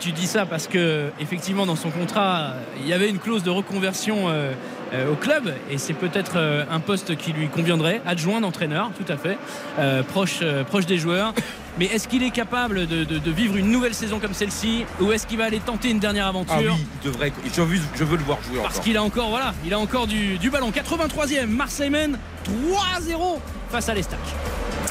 [0.00, 3.50] Tu dis ça parce que effectivement dans son contrat il y avait une clause de
[3.50, 4.52] reconversion euh,
[4.92, 9.10] euh, au club et c'est peut-être euh, un poste qui lui conviendrait, adjoint d'entraîneur, tout
[9.10, 9.38] à fait,
[9.78, 11.32] euh, proche, euh, proche des joueurs.
[11.78, 15.12] Mais est-ce qu'il est capable de, de- de vivre une nouvelle saison comme celle-ci ou
[15.12, 17.32] est-ce qu'il va aller tenter une dernière aventure Ah oui, il devrait.
[17.54, 20.06] Je veux, je veux le voir jouer parce qu'il a encore voilà, il a encore
[20.06, 20.70] du, du ballon.
[20.70, 23.38] 83e, Marseille mène 3-0
[23.70, 24.20] face à l'Estac.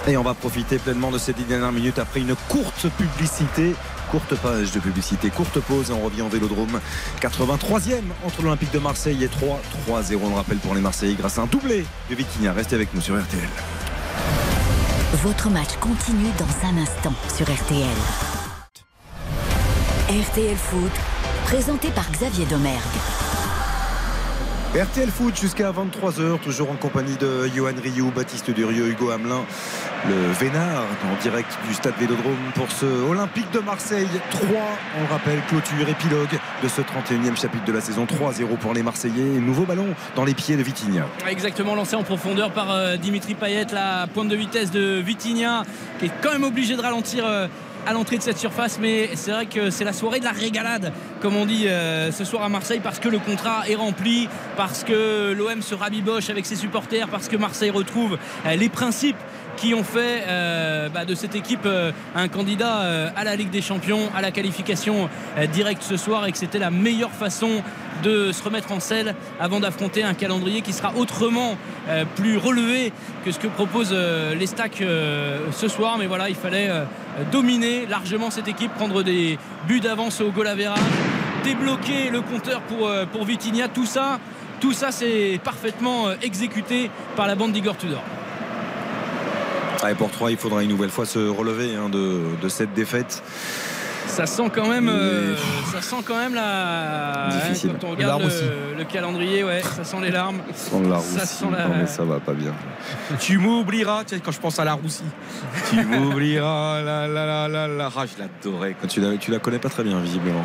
[0.07, 3.73] Et on va profiter pleinement de ces dix dernières minutes après une courte publicité.
[4.11, 6.79] Courte page de publicité, courte pause et on revient en vélodrome.
[7.21, 9.61] 83e entre l'Olympique de Marseille et 3.
[9.87, 12.53] 3-0, on le rappelle pour les Marseillais grâce à un doublé de Vitinha.
[12.53, 13.49] Restez avec nous sur RTL.
[15.23, 17.87] Votre match continue dans un instant sur RTL.
[20.09, 20.91] RTL Foot,
[21.45, 23.24] présenté par Xavier Domergue.
[24.75, 29.45] RTL Foot jusqu'à 23h, toujours en compagnie de Johan Rioux, Baptiste Durieux, Hugo Hamelin,
[30.09, 34.49] le Vénard en direct du stade Vélodrome pour ce Olympique de Marseille 3.
[34.97, 38.83] On le rappelle, clôture, épilogue de ce 31e chapitre de la saison 3-0 pour les
[38.83, 39.39] Marseillais.
[39.39, 41.07] Nouveau ballon dans les pieds de Vitinha.
[41.29, 45.63] Exactement, lancé en profondeur par euh, Dimitri Payet, la pointe de vitesse de Vitinha,
[45.99, 47.47] qui est quand même obligé de ralentir euh,
[47.85, 48.79] à l'entrée de cette surface.
[48.79, 50.91] Mais c'est vrai que c'est la soirée de la régalade,
[51.21, 54.83] comme on dit euh, ce soir à Marseille, parce que le contrat est rempli, parce
[54.83, 59.17] que l'OM se rabiboche avec ses supporters, parce que Marseille retrouve euh, les principes
[59.55, 63.49] qui ont fait euh, bah, de cette équipe euh, un candidat euh, à la Ligue
[63.49, 65.09] des Champions, à la qualification
[65.53, 67.63] directe ce soir et que c'était la meilleure façon
[68.03, 71.57] de se remettre en selle avant d'affronter un calendrier qui sera autrement
[72.15, 72.91] plus relevé
[73.23, 74.83] que ce que propose euh, les stacks
[75.51, 75.97] ce soir.
[75.97, 76.69] Mais voilà, il fallait
[77.31, 79.37] dominer largement cette équipe, prendre des
[79.67, 80.79] buts d'avance au goal average,
[81.43, 83.25] débloquer le compteur pour, pour.
[83.73, 84.19] Tout ça,
[84.59, 88.03] tout ça c'est parfaitement exécuté par la bande d'Igor Tudor.
[89.91, 93.21] Et pour 3, il faudra une nouvelle fois se relever hein, de cette défaite.
[94.07, 95.35] Ça sent quand même, euh,
[95.73, 97.27] ça sent quand même la.
[97.31, 97.71] Difficile.
[97.79, 98.43] quand on regarde larmes aussi.
[98.43, 100.37] le, le calendrier, ouais, ça sent les larmes.
[100.55, 101.27] Sans la Ça roussie.
[101.35, 102.53] sent la- Non, mais ça va pas bien.
[103.19, 105.03] Tu m'oublieras, tu sais, quand je pense à la roussie.
[105.69, 107.89] tu m'oublieras, la la la la la.
[107.97, 108.75] Ah, je l'adorais.
[108.87, 110.43] Tu la, tu la connais pas très bien, visiblement.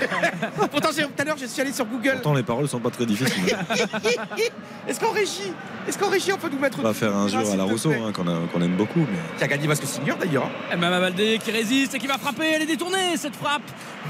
[0.70, 2.12] Pourtant, tout à l'heure, je suis allé sur Google.
[2.14, 3.44] Pourtant, les paroles sont pas très difficiles.
[4.88, 5.52] Est-ce qu'en régie,
[5.86, 6.78] est-ce qu'en régie, on peut nous mettre.
[6.80, 9.00] On va faire un jour à la Rousseau, hein, qu'on aime beaucoup.
[9.00, 9.18] Mais...
[9.38, 10.48] Qui a gagné Vasque Signor d'ailleurs.
[10.72, 10.76] hein.
[10.76, 12.46] Mama Baldé qui résiste et qui va frapper.
[12.56, 13.62] Elle est détournée cette frappe.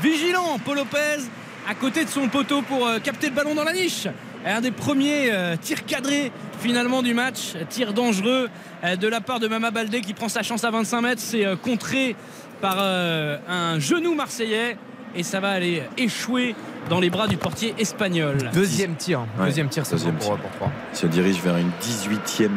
[0.03, 1.23] Vigilant, Paul Lopez
[1.69, 4.09] à côté de son poteau pour euh, capter le ballon dans la niche.
[4.45, 7.55] Un des premiers euh, tirs cadrés finalement du match.
[7.69, 8.49] Tir dangereux
[8.85, 11.23] euh, de la part de Mama Baldé qui prend sa chance à 25 mètres.
[11.25, 12.17] C'est euh, contré
[12.61, 14.77] par euh, un genou marseillais.
[15.15, 16.55] et ça va aller échouer
[16.89, 18.51] dans les bras du portier espagnol.
[18.53, 19.21] Deuxième tir.
[19.39, 20.37] Ouais, Deuxième tir, c'est deuxième pour, tir.
[20.39, 20.71] pour 3.
[20.93, 22.51] Il se dirige vers une 18e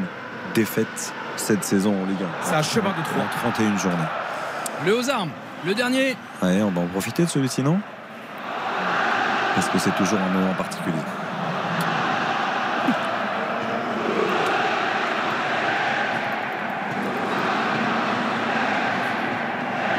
[0.56, 2.26] défaite cette saison en Ligue 1.
[2.44, 3.24] C'est un chemin de trois.
[3.24, 3.98] En 31 journées.
[4.86, 5.32] Le aux armes,
[5.66, 6.16] le dernier.
[6.42, 7.80] Ouais, on va en profiter de celui-ci, non?
[9.56, 10.96] Parce que c'est toujours un moment particulier.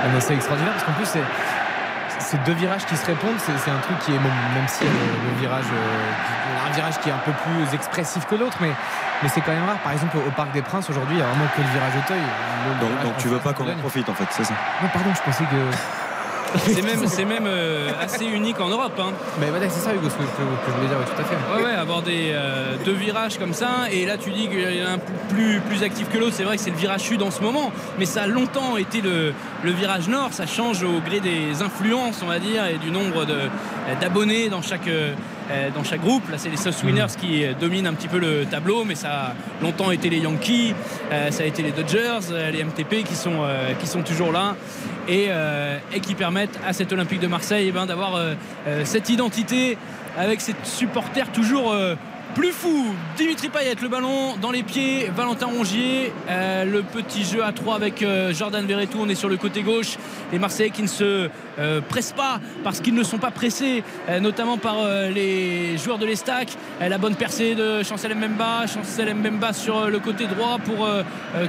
[0.09, 1.23] Ah c'est extraordinaire parce qu'en plus, c'est.
[2.27, 5.41] Ces deux virages qui se répondent, c'est un truc qui est, même, si euh, le
[5.41, 8.73] virage, euh, un virage qui est un peu plus expressif que l'autre, mais,
[9.23, 9.79] mais c'est quand même rare.
[9.79, 12.19] Par exemple, au, Parc des Princes, aujourd'hui, il n'y a vraiment que le virage Auteuil.
[12.19, 14.55] Le Donc, virage donc tu veux pas qu'on en profite en fait, c'est ça?
[14.83, 16.06] Non, pardon, je pensais que.
[16.67, 18.99] C'est même, c'est même euh, assez unique en Europe.
[18.99, 19.13] hein.
[19.41, 21.37] Mais voilà, c'est ça, Hugo, ce que, que- que je voulais dire, tout à fait.
[21.57, 24.83] Ouais, ouais, avoir des euh, deux virages comme ça, et là tu dis qu'il y
[24.83, 26.35] en a un plus, plus actif que l'autre.
[26.35, 29.01] C'est vrai que c'est le virage sud en ce moment, mais ça a longtemps été
[29.01, 29.33] le,
[29.65, 30.29] le virage nord.
[30.33, 33.49] Ça change au gré des influences, on va dire, et du nombre de-
[34.01, 35.13] d'abonnés dans chaque, euh,
[35.75, 36.29] dans chaque groupe.
[36.31, 39.11] Là, c'est les South Winners qui euh, dominent un petit peu le tableau, mais ça
[39.11, 40.75] a longtemps été les Yankees,
[41.13, 44.33] euh, ça a été les Dodgers, euh, les MTP qui sont, euh, qui sont toujours
[44.33, 44.57] là.
[45.09, 48.35] Et, euh, et qui permettent à cet Olympique de Marseille eh ben, d'avoir euh,
[48.67, 49.79] euh, cette identité
[50.19, 51.95] avec ses supporters toujours euh,
[52.37, 52.95] plus fous.
[53.17, 57.75] Dimitri Payet, le ballon dans les pieds, Valentin Rongier, euh, le petit jeu à 3
[57.75, 59.97] avec euh, Jordan Verretou, on est sur le côté gauche.
[60.33, 64.21] Les Marseillais qui ne se euh, pressent pas parce qu'ils ne sont pas pressés, euh,
[64.21, 64.77] notamment par
[65.15, 66.49] les joueurs de l'Estac.
[66.79, 70.87] La bonne percée de Chancel Mbemba, Chancel Mbemba sur le côté droit pour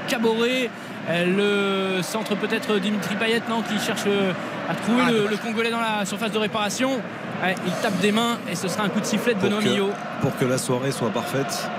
[0.08, 0.70] Caboret.
[1.10, 4.34] Euh, le centre peut-être Dimitri Payet non, qui cherche euh,
[4.70, 7.00] à trouver Ah, le, Congolais dans la surface de réparation.
[7.44, 9.64] Ouais, il tape des mains et ce sera un coup de sifflet de pour Benoît
[9.64, 9.92] que, Millot.
[10.22, 11.70] pour que la soirée soit parfaite,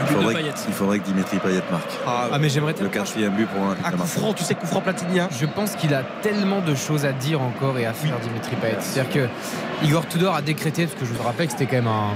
[0.00, 0.52] il faudrait, Payet.
[0.68, 1.90] il faudrait que Dimitri Payet marque.
[2.06, 4.20] Ah, Ah, mais j'aimerais Le quatrième but pour un de coup Marseille.
[4.22, 5.28] franc, tu sais, coup franc platinien.
[5.38, 8.76] Je pense qu'il a tellement de choses à dire encore et à faire, Dimitri Payet.
[8.80, 11.88] C'est-à-dire que Igor Tudor a décrété, parce que je vous rappelle que c'était quand même
[11.88, 12.10] un.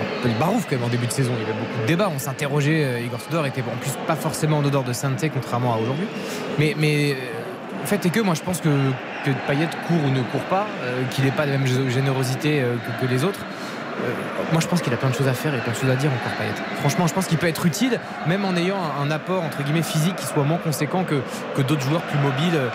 [0.00, 1.32] Un peu le barouf quand même en début de saison.
[1.36, 2.10] Il y avait beaucoup de débats.
[2.14, 2.84] On s'interrogeait.
[2.84, 6.06] euh, Igor Tudor était en plus pas forcément en odeur de sainteté, contrairement à aujourd'hui.
[6.58, 7.14] Mais, mais euh,
[7.82, 8.68] le fait est que moi je pense que,
[9.24, 12.60] que Payet court ou ne court pas, euh, qu'il n'ait pas la même gé- générosité
[12.62, 13.40] euh, que, les autres.
[14.04, 14.10] euh,
[14.52, 15.96] moi, je pense qu'il a plein de choses à faire et plein de choses à
[15.96, 16.52] dire encore, Payet.
[16.80, 19.82] Franchement, je pense qu'il peut être utile, même en ayant un, un apport entre guillemets
[19.82, 22.68] physique qui soit moins conséquent que, d'autres joueurs plus mobiles, euh,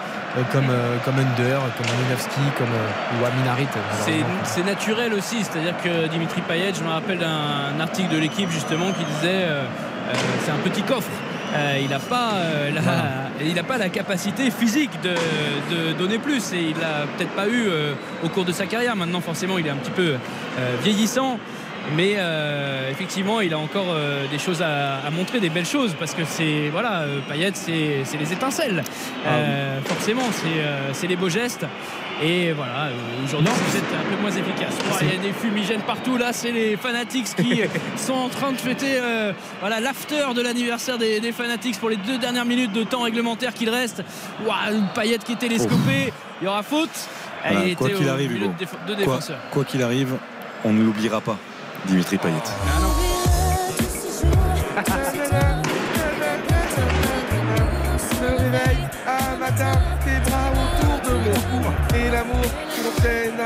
[0.52, 3.68] comme, euh, comme Under, comme Malinowski, comme euh, ou Aminarit.
[3.76, 8.50] euh, C'est- naturel aussi, c'est-à-dire que Dimitri Payet, je me rappelle d'un article de l'équipe
[8.50, 10.14] justement qui disait euh, euh,
[10.44, 11.10] c'est un petit coffre.
[11.56, 12.82] Euh, il n'a pas, euh, la,
[13.46, 15.12] il a pas la capacité physique de,
[15.76, 18.96] de donner plus et il l'a peut-être pas eu euh, au cours de sa carrière.
[18.96, 21.38] Maintenant, forcément, il est un petit peu euh, vieillissant.
[21.98, 25.94] Mais euh, effectivement, il a encore euh, des choses à, à montrer, des belles choses,
[26.00, 28.84] parce que c'est voilà, euh, Payet, c'est les étincelles.
[29.28, 30.24] Euh, forcément,
[30.94, 31.66] c'est les beaux gestes.
[32.24, 32.90] Et voilà,
[33.26, 34.78] aujourd'hui, vous êtes un peu moins efficace.
[34.90, 36.16] Oh, il y a des fumigènes partout.
[36.18, 37.62] Là, c'est les Fanatics qui
[37.98, 41.98] sont en train de fêter euh, voilà l'after de l'anniversaire des, des Fanatics pour les
[41.98, 44.04] deux dernières minutes de temps réglementaire qu'il reste.
[44.46, 46.14] Ouah, Payet qui est télescopé.
[46.42, 46.90] Il y aura faute.
[47.46, 48.46] Voilà, il quoi était qu'il arrive, Hugo.
[48.48, 49.06] de, déf- de
[49.52, 50.14] quoi qu'il arrive,
[50.64, 51.38] on ne l'oubliera pas,
[51.88, 52.44] Dimitri Payet.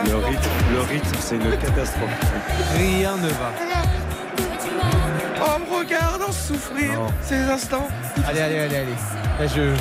[0.05, 2.09] Le rythme, le rythme, c'est une catastrophe.
[2.77, 3.51] Rien ne va.
[5.45, 7.07] En me regardant souffrir Non.
[7.21, 7.87] ces instants.
[8.27, 8.95] Allez, allez, allez, allez.
[9.39, 9.73] Là, je.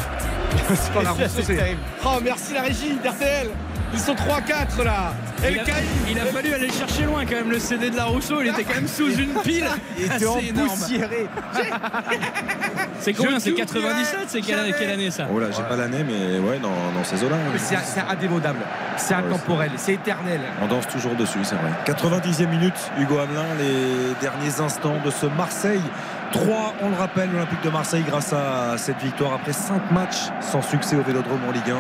[0.75, 3.49] C'est pas la rousseau, c'est- Oh merci la régie d'RTL.
[3.93, 5.15] Ils sont 3-4 là.
[5.49, 5.87] Il a, Caïd.
[6.11, 8.49] il a fallu aller le chercher loin quand même le CD de la Rousseau il
[8.49, 9.67] était quand même sous une pile
[9.99, 11.27] Il était empoussiéré.
[13.01, 16.39] c'est combien c'est t'oublierai 97 c'est quelle, année ça Oh là, j'ai pas l'année, mais
[16.39, 17.37] ouais, dans, dans ces eaux-là.
[17.53, 18.61] Mais C'est indémodable,
[18.97, 20.41] c'est Ouais, intemporel, c'est éternel.
[20.63, 21.71] On danse toujours dessus, c'est vrai.
[21.87, 25.83] 90e minute, Hugo Hamelin, les derniers instants de ce Marseille.
[26.33, 30.61] 3, on le rappelle, l'Olympique de Marseille grâce à cette victoire après 5 matchs sans
[30.61, 31.77] succès au Vélodrome en Ligue 1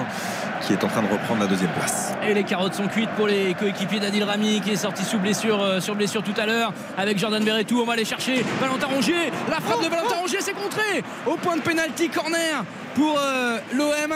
[0.62, 2.14] qui est en train de reprendre la deuxième place.
[2.26, 5.62] Et les carottes sont cuites pour les coéquipiers d'Adil Rami qui est sorti sous blessure,
[5.62, 7.80] euh, sur blessure tout à l'heure avec Jordan Verretou.
[7.80, 9.32] On va aller chercher Valentin Rongier.
[9.48, 14.14] La frappe de Valentin Rongier, c'est contré au point de pénalty corner pour euh, l'OM.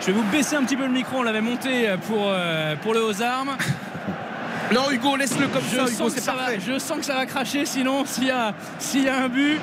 [0.00, 2.94] Je vais vous baisser un petit peu le micro, on l'avait monté pour, euh, pour
[2.94, 3.56] le aux armes.
[4.72, 7.66] Non Hugo, laisse-le comme Je ça, Hugo, c'est va, je sens que ça va cracher
[7.66, 8.54] sinon s'il y a,
[8.94, 9.58] y a un but.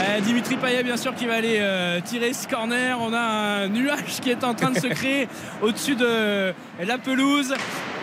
[0.00, 2.96] Euh, Dimitri Payet bien sûr qui va aller euh, tirer ce corner.
[3.00, 3.18] On a
[3.64, 5.28] un nuage qui est en train de se créer
[5.62, 7.54] au-dessus de la pelouse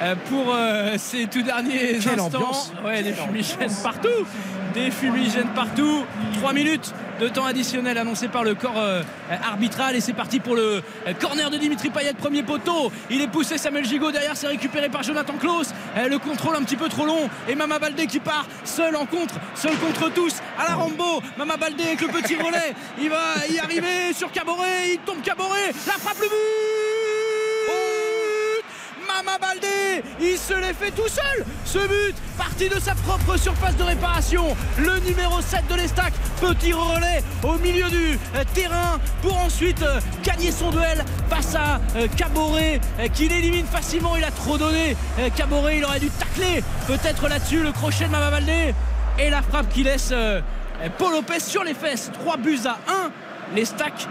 [0.02, 2.26] euh, pour euh, ces tout derniers Quelle instants.
[2.26, 2.74] ambiance.
[2.86, 4.26] Ouais, des fumigènes partout.
[4.74, 6.06] Des fumigènes partout.
[6.36, 9.96] 3 minutes de temps additionnel annoncé par le corps euh, arbitral.
[9.96, 12.92] Et c'est parti pour le euh, corner de Dimitri Payet premier poteau.
[13.10, 16.64] Il est poussé Samuel Gigot derrière c'est récupéré par Jonathan Klaus Euh, le contrôle un
[16.64, 17.30] petit peu trop long.
[17.48, 20.36] Et Mama Baldé qui part seul en contre seul contre tous.
[20.58, 24.94] À la Rambo Mama Baldé avec le petit relais il va y arriver sur Caboret.
[24.94, 25.74] Il tombe Caboret.
[25.88, 26.89] La frappe le but
[29.26, 31.46] Mama Baldé, il se l'est fait tout seul.
[31.66, 34.56] Ce but, parti de sa propre surface de réparation.
[34.78, 38.18] Le numéro 7 de l'Estac, petit relais au milieu du
[38.54, 44.16] terrain pour ensuite euh, gagner son duel face à euh, Caboret euh, qui l'élimine facilement.
[44.16, 44.96] Il a trop donné.
[45.36, 48.74] Caboret, il aurait dû tacler peut-être là-dessus le crochet de Mama Baldé
[49.18, 50.14] et la frappe qui laisse
[50.98, 52.10] Paul Lopez sur les fesses.
[52.14, 53.12] 3 buts à 1.
[53.56, 54.08] L'Estac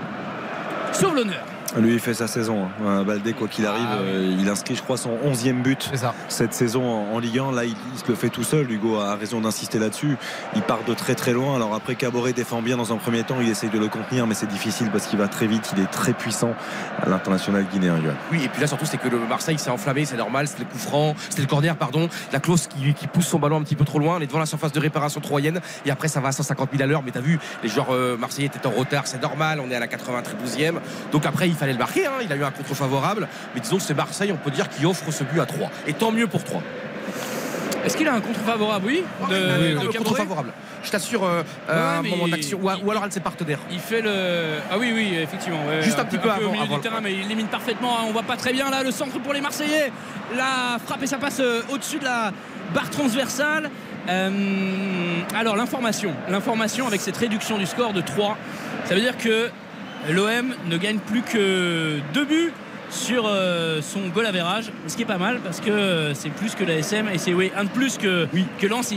[0.93, 1.58] sauve l'honneur.
[1.77, 2.69] Lui, il fait sa saison.
[2.87, 3.03] hein.
[3.05, 4.09] Baldé, quoi qu'il arrive, Ah oui.
[4.09, 5.91] euh, il inscrit, je crois, son 11e but
[6.29, 7.53] cette saison en, en Ligue 1.
[7.53, 8.71] Là, il, il se le fait tout seul.
[8.71, 10.17] Hugo a raison d'insister là-dessus.
[10.57, 11.57] Il part de très très loin.
[11.57, 13.37] Alors après, Caboret défend bien dans un premier temps.
[13.41, 15.73] Il essaye de le contenir, mais c'est difficile parce qu'il va très vite.
[15.77, 16.55] Il est très puissant
[17.03, 17.97] à l'international guinéen.
[18.33, 20.69] Oui, et puis là surtout c'est que le Marseille s'est enflammé, c'est normal, c'était le
[20.71, 22.09] coup franc, c'était le corner, pardon.
[22.33, 24.39] La clause qui, qui pousse son ballon un petit peu trop loin, on est devant
[24.39, 27.03] la surface de réparation troyenne et après ça va à 150 000 à l'heure.
[27.05, 29.81] Mais t'as vu, les joueurs euh, marseillais étaient en retard, c'est normal, on est à
[29.81, 30.75] la 92e.
[31.13, 33.29] Donc après il fallait le marquer, hein, il a eu un contre favorable.
[33.55, 35.71] Mais disons que c'est Marseille, on peut dire, qui offre ce but à 3.
[35.87, 36.63] Et tant mieux pour 3.
[37.85, 39.03] Est-ce qu'il a un contre favorable Oui?
[39.31, 39.35] De,
[39.79, 40.53] Oui, de contre favorable.
[40.83, 43.59] Je t'assure, euh, Ouais, un moment d'action, ou, ou alors un de ses partenaires.
[43.71, 44.11] Il fait le.
[44.71, 45.59] Ah oui, oui, effectivement.
[45.67, 47.47] ouais, Juste un petit peu au avant- milieu avant du le- terrain, mais il élimine
[47.47, 47.99] parfaitement.
[47.99, 48.03] hein.
[48.09, 49.93] On voit pas très bien là le centre pour les Marseillais.
[50.37, 52.33] La frappe et ça passe euh, au-dessus de la
[52.75, 53.71] barre transversale.
[54.09, 54.31] Euh,
[55.35, 58.37] alors l'information, l'information avec cette réduction du score de 3,
[58.87, 59.51] ça veut dire que
[60.11, 62.53] l'OM ne gagne plus que deux buts
[62.91, 66.55] sur euh, son goal average, ce qui est pas mal parce que euh, c'est plus
[66.55, 68.27] que la SM et c'est oui, un de plus que,
[68.59, 68.93] que Lens.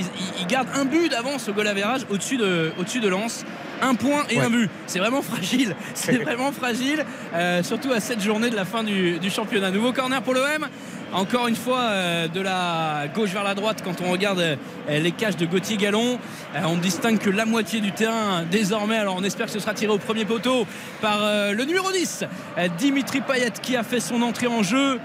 [0.73, 3.45] Un but d'avance au goal average au-dessus de, au de Lens.
[3.81, 4.45] Un point et Ouais.
[4.45, 4.69] un but.
[4.87, 5.75] C'est vraiment fragile.
[5.95, 9.71] C'est vraiment fragile, euh, surtout à cette journée de la fin du, du championnat.
[9.71, 10.67] Nouveau corner pour l'OM.
[11.13, 14.55] Encore une fois, euh, de la gauche vers la droite, quand on regarde euh,
[14.87, 16.17] les cages de Gauthier Gallon,
[16.55, 18.95] euh, on distingue que la moitié du terrain désormais.
[18.95, 20.65] Alors on espère que ce sera tiré au premier poteau
[21.01, 21.19] par
[21.51, 22.23] le numéro 10,
[22.57, 24.99] euh, Dimitri Payet, qui a fait son entrée en jeu.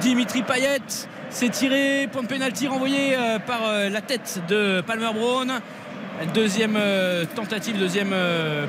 [0.00, 0.80] Dimitri Payet
[1.28, 3.14] s'est tiré, point de pénalty renvoyé
[3.46, 5.60] par la tête de Palmer Brown.
[6.34, 6.78] Deuxième
[7.34, 8.14] tentative, deuxième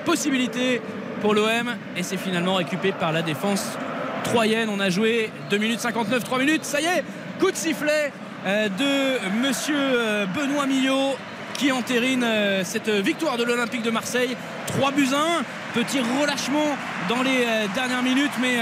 [0.05, 0.81] possibilité
[1.21, 3.77] pour l'OM et c'est finalement récupéré par la défense
[4.23, 4.69] troyenne.
[4.69, 6.65] On a joué 2 minutes 59, 3 minutes.
[6.65, 7.03] Ça y est,
[7.39, 8.11] coup de sifflet
[8.45, 11.15] euh, de monsieur euh, Benoît Millot
[11.57, 14.35] qui entérine euh, cette victoire de l'Olympique de Marseille.
[14.67, 15.43] 3 buts à 1.
[15.73, 16.77] Petit relâchement
[17.09, 18.57] dans les dernières minutes, mais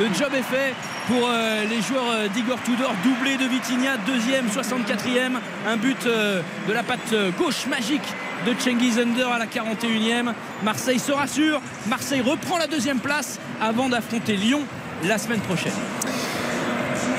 [0.00, 0.74] le job est fait
[1.06, 1.30] pour
[1.70, 2.92] les joueurs d'Igor Tudor.
[3.04, 5.38] Doublé de Vitinha, deuxième, 64e.
[5.64, 8.02] Un but de la patte gauche magique
[8.44, 10.32] de Cengiz Under à la 41e.
[10.64, 11.60] Marseille se rassure.
[11.86, 14.62] Marseille reprend la deuxième place avant d'affronter Lyon
[15.04, 15.72] la semaine prochaine.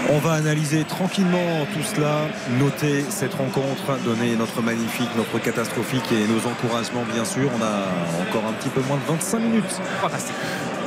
[0.10, 2.28] On va analyser tranquillement tout cela,
[2.60, 7.50] noter cette rencontre, donner notre magnifique, notre catastrophique et nos encouragements bien sûr.
[7.60, 10.36] On a encore un petit peu moins de 25 minutes Fantastique.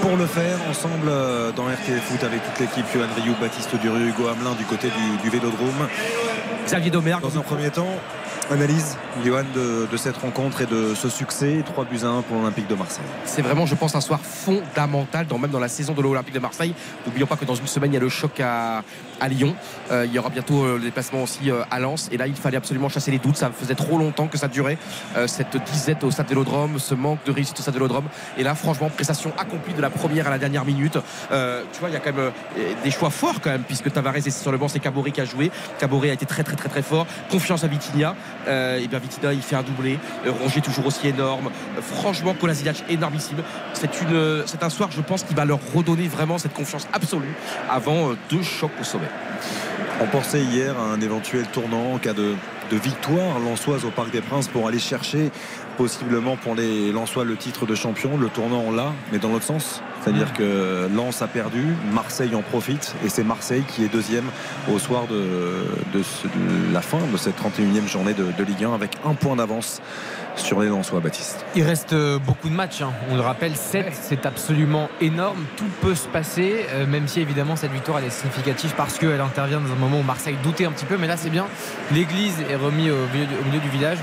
[0.01, 4.09] pour le faire ensemble euh, dans RTL Foot avec toute l'équipe, Johan Rioux, Baptiste Durieux,
[4.09, 5.89] Hugo Hamelin du côté du, du Vélodrome.
[6.65, 7.23] Xavier Domergue.
[7.23, 7.99] Dans un premier temps,
[8.51, 12.67] analyse, Johan, de, cette rencontre et de ce succès, 3 buts à 1 pour l'Olympique
[12.67, 13.05] de Marseille.
[13.25, 16.75] C'est vraiment, je pense, un soir fondamental, même dans la saison de l'Olympique de Marseille.
[17.07, 18.83] N'oublions pas que dans une semaine, il y a le choc à,
[19.21, 19.55] à Lyon.
[19.91, 22.09] Euh, il y aura bientôt euh, le déplacement aussi euh, à Lens.
[22.13, 23.37] Et là, il fallait absolument chasser les doutes.
[23.37, 24.79] Ça faisait trop longtemps que ça durait,
[25.27, 28.07] cette disette au stade Vélodrome, ce manque de réussite au stade Vélodrome.
[28.39, 30.99] Et là, franchement, prestation accomplie de la première à la dernière minute.
[31.31, 32.33] Tu vois, il y a quand même
[32.83, 35.25] des choix forts quand même, puisque Tavares est sur le banc, c'est Caboret qui a
[35.25, 35.51] joué.
[35.79, 37.07] Caboret a été très, très, très, très fort.
[37.31, 38.15] Confiance à Vitinha.
[38.47, 39.99] Et bien Vitinha, il fait un doublé.
[40.27, 41.51] Rongier toujours aussi énorme.
[41.81, 43.39] Franchement, Kolasinac énormissime.
[43.75, 43.91] C'est
[44.47, 47.35] c'est un soir, je pense, qui va leur redonner vraiment cette confiance absolue
[47.69, 49.10] avant deux chocs au sommet.
[50.01, 52.35] On pensait hier à un éventuel tournant en cas de,
[52.71, 55.31] victoire lançoise au Parc des Princes pour aller chercher
[55.85, 58.19] possiblement pour les Lensois le titre de champion.
[58.19, 59.81] Le tournant on l'a, mais dans l'autre sens.
[60.03, 64.25] C'est-à-dire que Lens a perdu, Marseille en profite et c'est Marseille qui est deuxième
[64.71, 68.65] au soir de, de ce- de la fin de cette 31e journée de, de Ligue
[68.65, 69.81] 1 avec un point d'avance
[70.37, 71.45] sur les Lensois, Baptiste.
[71.57, 72.93] Il reste euh, beaucoup de matchs, hein.
[73.11, 77.57] on le rappelle, 7, c'est absolument énorme, tout peut se passer, euh, même si évidemment
[77.57, 80.73] cette victoire elle est significative parce qu'elle intervient dans un moment où Marseille doutait un
[80.73, 81.47] petit peu, mais là c'est bien,
[81.93, 83.99] l'église est remise au milieu, du- au milieu du village.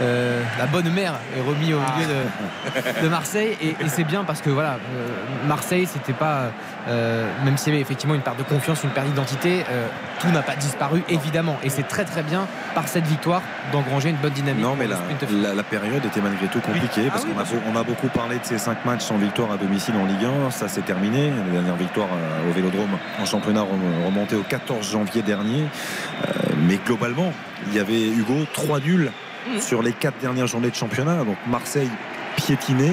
[0.00, 3.56] Euh, la bonne mère est remis au milieu de, de Marseille.
[3.62, 5.08] Et, et c'est bien parce que voilà, euh,
[5.46, 6.50] Marseille, c'était pas.
[6.88, 9.64] euh, même s'il y avait effectivement une perte de confiance, une perte d'identité,
[10.20, 11.56] tout n'a pas disparu, évidemment.
[11.62, 14.62] Et c'est très très bien par cette victoire d'engranger une bonne dynamique.
[14.62, 14.98] Non, mais la,
[15.30, 17.10] la- la période était malgré tout compliquée Oui.
[17.10, 19.50] parce Ah oui, qu'on a, on a beaucoup parlé de ces cinq matchs sans victoire
[19.52, 20.50] à domicile en Ligue 1.
[20.50, 21.30] Ça s'est terminé.
[21.30, 22.08] La dernière victoire
[22.48, 25.64] au Vélodrome en championnat rem- remontée au 14 janvier dernier.
[26.66, 27.32] Mais globalement,
[27.68, 29.10] il y avait Hugo trois nuls
[29.56, 29.60] Mmh.
[29.60, 31.24] sur les quatre dernières journées de championnat.
[31.24, 31.90] Donc Marseille
[32.36, 32.92] piétiné.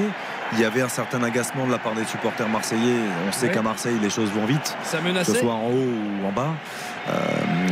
[0.53, 2.99] Il y avait un certain agacement de la part des supporters marseillais.
[3.27, 3.51] On sait Ouais.
[3.51, 5.73] qu'à Marseille, les choses vont vite Ça que ce soit en haut
[6.23, 6.53] ou en bas.
[7.09, 7.13] Euh,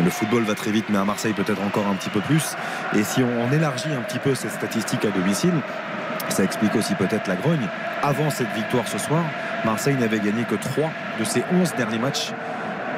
[0.03, 2.55] le football va très vite, mais à Marseille peut-être encore un petit peu plus.
[2.95, 5.53] Et si on, on élargit un petit peu cette statistique à domicile,
[6.29, 7.67] ça explique aussi peut-être la grogne.
[8.01, 9.21] Avant cette victoire ce soir,
[9.65, 10.89] Marseille n'avait gagné que 3
[11.19, 12.31] de ses 11 derniers matchs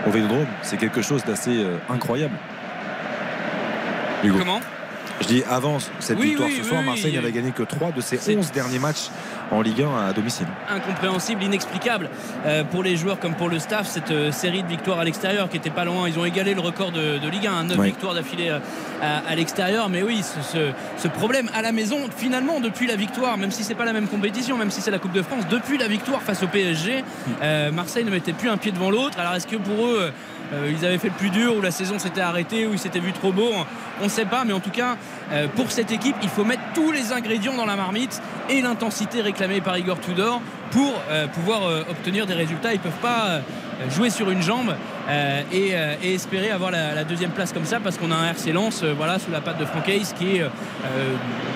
[0.08, 0.48] au Vélodrome.
[0.62, 2.36] C'est quelque chose d'assez euh, incroyable.
[4.24, 4.38] Hugo.
[4.40, 4.62] Comment?
[5.22, 6.88] Je dis avant cette Oui, victoire oui, ce soir, oui.
[6.88, 9.10] Marseille n'avait gagné que 3 de ses C'est- 11 derniers matchs
[9.50, 10.45] en Ligue 1 à domicile.
[10.69, 12.10] incompréhensible, inexplicable
[12.45, 13.88] euh, pour les joueurs comme pour le staff.
[13.88, 16.10] Cette euh, série de victoires à l'extérieur qui était pas loin.
[16.10, 17.88] Ils ont égalé le record de, de Ligue 1, 9 Oui.
[17.88, 18.60] victoires d'affilée euh,
[19.02, 19.88] à, à l'extérieur.
[19.90, 20.72] Mais oui, ce, ce-
[21.02, 24.08] ce problème à la maison, finalement, depuis la victoire, même si c'est pas la même
[24.08, 27.03] compétition, même si c'est la Coupe de France, depuis la victoire face au PSG,
[27.42, 29.18] euh, Marseille ne mettait plus un pied devant l'autre.
[29.19, 30.11] Alors est-ce que pour eux,
[30.53, 33.14] ils avaient fait le plus dur, ou la saison s'était arrêtée, ou ils s'étaient vu
[33.14, 33.49] trop beau
[34.01, 34.98] On ne sait pas, mais en tout cas,
[35.32, 39.22] euh, pour cette équipe, il faut mettre tous les ingrédients dans la marmite et l'intensité
[39.22, 42.74] réclamée par Igor Tudor pour euh, pouvoir euh, obtenir des résultats.
[42.74, 43.42] Ils ne peuvent pas
[43.90, 44.74] jouer sur une jambe
[45.52, 49.20] et, espérer avoir la, deuxième place comme ça parce qu'on a un RC Lens voilà,
[49.20, 50.45] sous la patte de Franck Hayes qui est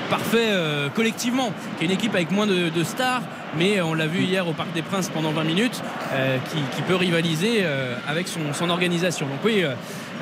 [0.09, 0.49] parfait
[0.93, 3.21] collectivement, qui est une équipe avec moins de, stars,
[3.57, 5.81] mais on l'a vu hier au Parc des Princes pendant 20 minutes,
[6.51, 7.65] qui, peut rivaliser
[8.05, 9.25] avec son, son organisation.
[9.25, 9.63] Donc oui,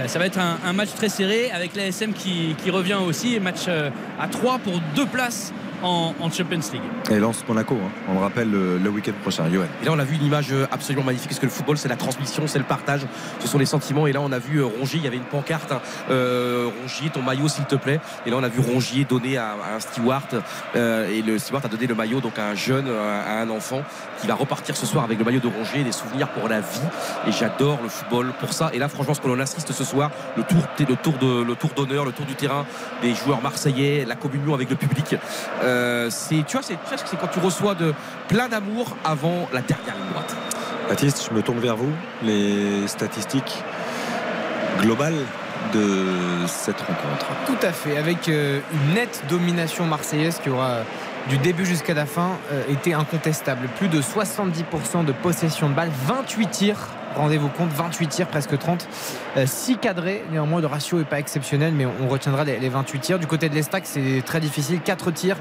[0.05, 4.27] ça va être un, match très serré avec l'ASM qui, revient aussi, match euh, à
[4.27, 5.51] 3 pour deux places
[5.83, 6.81] en, en Champions League.
[7.11, 7.89] Et lance Monaco, hein.
[8.09, 9.49] on le rappelle le, le week-end prochain.
[9.51, 9.65] Johan.
[9.81, 11.87] Et là, on a vu une image euh, absolument magnifique parce que le football, c'est
[11.87, 13.01] la transmission, c'est le partage,
[13.39, 14.07] ce sont les sentiments.
[14.07, 17.09] Et là, on a vu euh, Rongier, il y avait une pancarte hein, euh, Rongier,
[17.09, 17.99] ton maillot, s'il te plaît.
[18.25, 20.41] Et là, on a vu Rongier donner à, à un steward.
[20.75, 23.83] euh, et le steward a donné le maillot donc à un jeune, à un enfant
[24.19, 26.79] qui va repartir ce soir avec le maillot de Rongier, des souvenirs pour la vie.
[27.27, 28.71] Et j'adore le football pour ça.
[28.73, 31.55] Et là, franchement, ce que l'on assiste ce soir, le tour, le tour de, le
[31.55, 32.65] tour d'honneur, le tour du terrain
[33.01, 35.15] des joueurs marseillais, la communion avec le public.
[35.63, 35.66] Euh,
[36.09, 37.93] c'est, tu vois, c'est, tu vois, c'est quand tu reçois de
[38.27, 40.35] plein d'amour avant la dernière ligne droite?
[40.89, 41.91] Baptiste, je me tourne vers vous.
[42.23, 43.63] Les statistiques
[44.81, 45.17] globales
[45.73, 47.25] de cette rencontre.
[47.45, 50.79] Tout à fait, avec euh, une nette domination marseillaise qui aura
[51.29, 53.67] du début jusqu'à la fin euh, été incontestable.
[53.77, 56.87] Plus de 70% de possession de balle, 28 tirs.
[57.17, 58.87] Rendez-vous compte, 28 tirs, presque 30.
[59.45, 63.19] 6 cadrés, néanmoins le ratio n'est pas exceptionnel, mais on retiendra les, les 28 tirs.
[63.19, 64.81] Du côté de l'Estac, c'est très difficile.
[64.81, 65.37] 4 tirs,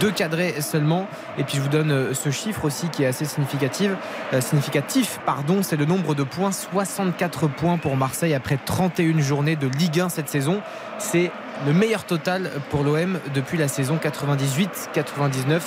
[0.00, 1.06] 2 cadrés seulement.
[1.38, 3.90] Et puis je vous donne euh, ce chiffre aussi qui est assez significatif.
[4.32, 6.52] Euh, significatif, pardon, c'est le nombre de points.
[6.52, 10.60] 64 points pour Marseille après 31 journées de Ligue 1 cette saison.
[10.98, 11.30] C'est
[11.66, 15.60] le meilleur total pour l'OM depuis la saison 98-99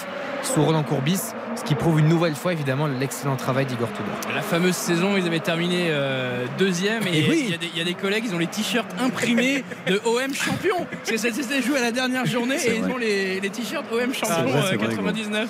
[0.44, 1.20] sous Roland Courbis,
[1.56, 4.34] ce qui prouve une nouvelle fois évidemment l'excellent travail d'Igor Tudor.
[4.36, 7.48] La fameuse saison, ils avaient terminé euh, deuxième et Et il oui.
[7.50, 10.34] y, a des- il y a des collègues, ils ont les t-shirts imprimés de OM
[10.34, 10.86] champion.
[10.92, 13.86] Parce que ça s'était joué à la dernière journée et ils ont les, les t-shirts
[13.92, 15.50] OM champion C'est vrai, euh, c'est vrai, 99.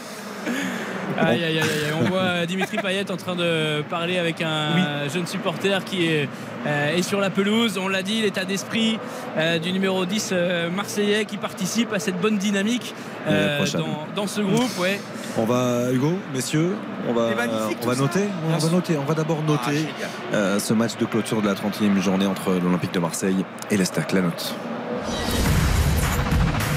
[1.20, 1.94] Aïe, aïe, aïe, aïe.
[2.00, 6.30] On voit Dimitri Payet en train de parler avec un jeune supporter qui est,
[6.68, 7.80] euh, est sur la pelouse.
[7.82, 9.00] On l'a dit, l'état d'esprit
[9.38, 12.94] euh, du numéro 10 euh, marseillais qui participe à cette bonne dynamique
[13.28, 14.78] euh, dans, dans ce groupe.
[14.80, 15.00] Ouais.
[15.38, 16.76] On va, Hugo, messieurs,
[17.08, 18.26] on va, on tout noter.
[18.48, 18.98] On va noter.
[18.98, 19.86] On va d'abord Ah, noter
[20.34, 24.12] euh, ce match de clôture de la 31e journée entre l'Olympique de Marseille et l'Estac.
[24.14, 24.56] La note.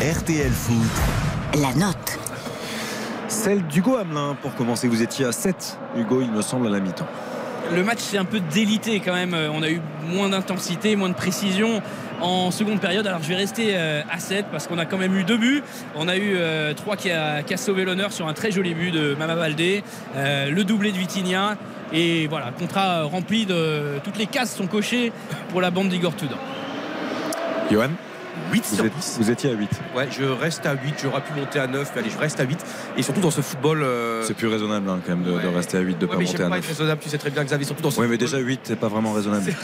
[0.00, 1.60] RTL Foot.
[1.60, 2.18] La note.
[3.30, 4.88] Celle d'Hugo Hamelin pour commencer.
[4.88, 7.06] Vous étiez à 7, Hugo, il me semble, à la mi-temps.
[7.72, 9.36] le match s'est un peu délité quand même.
[9.54, 11.80] On a eu moins d'intensité, moins de précision
[12.20, 13.06] en seconde période.
[13.06, 15.62] Alors je vais rester euh, à 7 parce qu'on a quand même eu deux buts.
[15.94, 16.36] On a eu
[16.74, 19.84] 3 qui a, qui a sauvé l'honneur sur un très joli but de Mama Baldé,
[20.16, 21.56] euh, le doublé de Vitinha.
[21.92, 24.00] Et voilà, contrat rempli de.
[24.02, 25.12] Toutes les cases sont cochées
[25.50, 26.38] pour la bande d'Igor Tudor.
[27.70, 27.90] Johan?
[28.52, 29.16] 8 vous, sur êtes- 10.
[29.20, 29.70] vous étiez à 8.
[29.96, 30.94] Ouais, je reste à 8.
[31.02, 32.58] J'aurais pu monter à 9, mais allez, je reste à 8.
[32.96, 33.82] Et surtout dans ce football.
[33.82, 36.24] euh, C'est plus raisonnable hein, quand même de, rester à 8, de ouais, pas mais
[36.24, 36.58] monter à pas 9.
[36.58, 38.76] être raisonnable, tu sais très bien, Xavier, surtout dans ce Oui, mais déjà 8, c'est
[38.78, 39.52] pas vraiment raisonnable.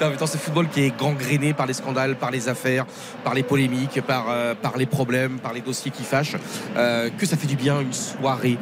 [0.00, 2.86] Non, mais dans ce football qui est gangréné par les scandales, par les affaires,
[3.22, 6.36] par les polémiques, par, euh, par les problèmes, par les dossiers qui fâchent,
[6.74, 8.56] euh, que ça fait du bien une soirée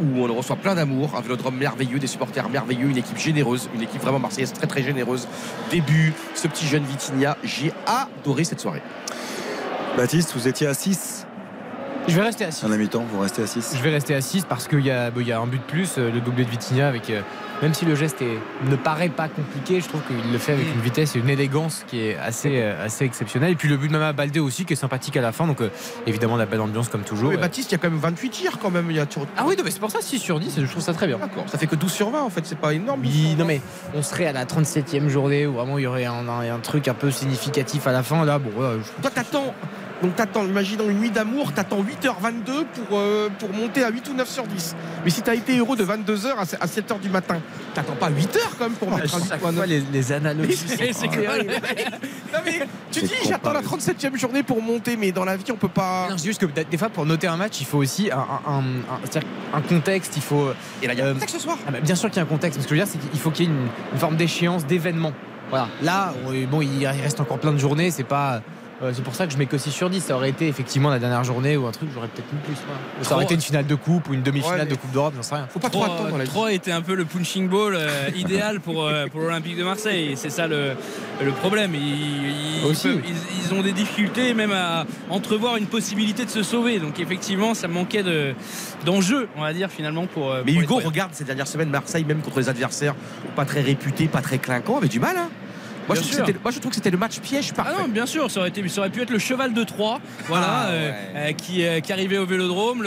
[0.00, 3.82] où on reçoit plein d'amour, un vélodrome merveilleux, des supporters merveilleux, une équipe généreuse, une
[3.82, 5.26] équipe vraiment marseillaise très très généreuse.
[5.70, 8.82] Début, ce petit jeune Vitinha, j'ai adoré cette soirée.
[9.96, 11.26] Baptiste, vous étiez à 6
[12.08, 12.64] Je vais rester à 6.
[12.64, 14.90] À la mi-temps, vous restez à 6 Je vais rester à 6 parce qu'il y,
[14.90, 17.10] a- bon, il y a un but de plus, euh, le doublé de Vitinha avec.
[17.62, 18.38] Même si le geste est-
[18.70, 21.84] ne paraît pas compliqué, je trouve qu'il le fait avec une vitesse et une élégance
[21.86, 23.52] qui est assez, euh, assez exceptionnelle.
[23.52, 25.46] Et puis le but de Mama Baldé aussi qui est sympathique à la fin.
[25.46, 25.70] Donc euh,
[26.06, 27.30] évidemment la belle ambiance comme toujours.
[27.30, 28.86] Mais Baptiste, il y a quand même 28 tirs quand même.
[28.90, 30.82] Il y a Ah oui, non, mais c'est pour ça 6 sur 10, je trouve
[30.82, 31.18] ça très bien.
[31.18, 31.44] D'accord.
[31.46, 33.00] Ça fait que 12 sur 20 en fait, c'est pas énorme.
[33.02, 33.60] Oui, non mais
[33.94, 36.88] on serait à la 37e journée où vraiment il y aurait un, un- un truc
[36.88, 38.24] un peu significatif à la fin.
[38.24, 39.54] Là, bon, voilà, je- Toi, t'attends.
[40.02, 44.14] Donc, t'attends, imaginons une nuit d'amour, t'attends 8h22 pour, euh, pour monter à 8 ou
[44.14, 44.74] 9 sur 10.
[45.04, 47.40] Mais si t'as été heureux de 22h à 7h du matin,
[47.74, 49.66] t'attends pas 8h quand même pour mettre un chaque 8 ou un fois 9.
[49.66, 50.56] les, les analogies.
[50.92, 51.30] C'est clair.
[52.32, 53.92] Non, mais tu C'est dis, j'attends la comparaison.
[53.92, 56.08] 37e journée pour monter, mais dans la vie, on peut pas.
[56.10, 58.52] Non, dis juste que des fois, pour noter un match, il faut aussi un, un-
[58.52, 60.14] un- un- un contexte.
[60.16, 60.48] Il faut.
[60.82, 61.56] Et là, il y a Euh, un texte ce soir.
[61.66, 62.58] Ah bah, bien sûr qu'il y a un contexte.
[62.58, 64.16] Mais ce que je veux dire, c'est qu'il faut qu'il y ait une, une forme
[64.16, 65.12] d'échéance, d'événement.
[65.50, 65.68] Voilà.
[65.82, 67.90] Là, on- bon, il reste encore plein de journées.
[67.90, 68.42] C'est pas.
[68.82, 70.00] Euh, c'est pour ça que je mets que 6 sur 10.
[70.02, 72.54] Ça aurait été effectivement la dernière journée ou un truc, j'aurais peut-être mis plus.
[73.02, 73.32] Ça aurait Trop.
[73.32, 75.46] été une finale de coupe ou une demi-finale Ouais, de Coupe d'Europe, j'en sais rien.
[75.50, 76.30] Faut pas trop attendre dans la vie.
[76.30, 80.12] 3 était un peu le punching ball euh, idéal pour, euh, pour l'Olympique de Marseille.
[80.12, 80.72] Et c'est ça le,
[81.24, 81.72] le problème.
[81.74, 82.88] Ils, ils Aussi.
[82.88, 86.78] peuvent- ils- ils ont des difficultés même à entrevoir une possibilité de se sauver.
[86.80, 88.34] Donc effectivement, ça manquait de-
[88.84, 90.34] d'enjeu, on va dire, finalement, pour.
[90.44, 92.94] Mais Hugo, regarde ces dernières semaines, Marseille, même contre les adversaires
[93.36, 95.16] pas très réputés, pas très clinquants, avait du mal.
[95.16, 95.28] hein.
[95.86, 97.82] Moi, je trouve que c'était- moi, je trouve que c'était le match piège Ah parfait.
[97.82, 100.46] non, bien sûr, ça aurait, été, ça aurait pu être le cheval de Troie, voilà,
[100.48, 100.96] Ah, euh, ouais.
[101.16, 102.82] euh, qui, euh, qui arrivait au Vélodrome,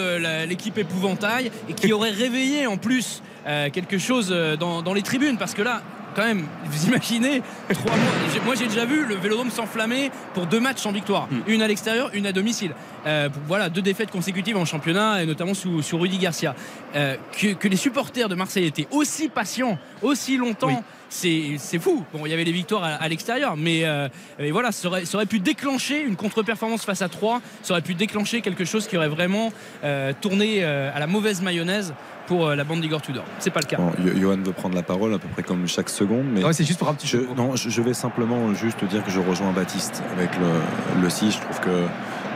[0.48, 5.38] l'équipe épouvantail, et qui aurait réveillé en plus euh, quelque chose dans, dans les tribunes,
[5.38, 5.82] parce que là.
[6.16, 8.06] Quand même, vous imaginez, trois mois.
[8.34, 11.42] j'ai- Moi, j'ai déjà vu le Vélodrome s'enflammer pour deux matchs sans victoire, Hmm.
[11.46, 12.72] une à l'extérieur, une à domicile.
[13.06, 16.56] Euh, voilà, deux défaites consécutives en championnat, et notamment sous, sous Rudy Garcia.
[16.96, 20.70] Euh, que, que les supporters de Marseille étaient aussi patients, aussi longtemps.
[20.70, 20.76] Oui.
[21.10, 22.04] C'est fou.
[22.14, 24.08] Bon, il y avait les victoires à, à l'extérieur, mais, euh,
[24.40, 27.42] mais voilà, ça aurait, ça aurait pu déclencher une contre-performance face à 3.
[27.64, 29.52] Ça aurait pu déclencher quelque chose qui aurait vraiment
[29.84, 31.94] euh, tourné euh, à la mauvaise mayonnaise
[32.28, 33.24] pour euh, la bande d'Igor Tudor.
[33.40, 33.78] C'est pas le cas.
[33.78, 36.66] Bon, Johan veut prendre la parole à peu près comme chaque seconde, mais Ouais, c'est
[36.66, 37.30] juste pour un petit je, jeu.
[37.38, 41.32] non, je, je vais simplement juste dire que je rejoins Baptiste avec le, le 6.
[41.32, 41.86] Je trouve que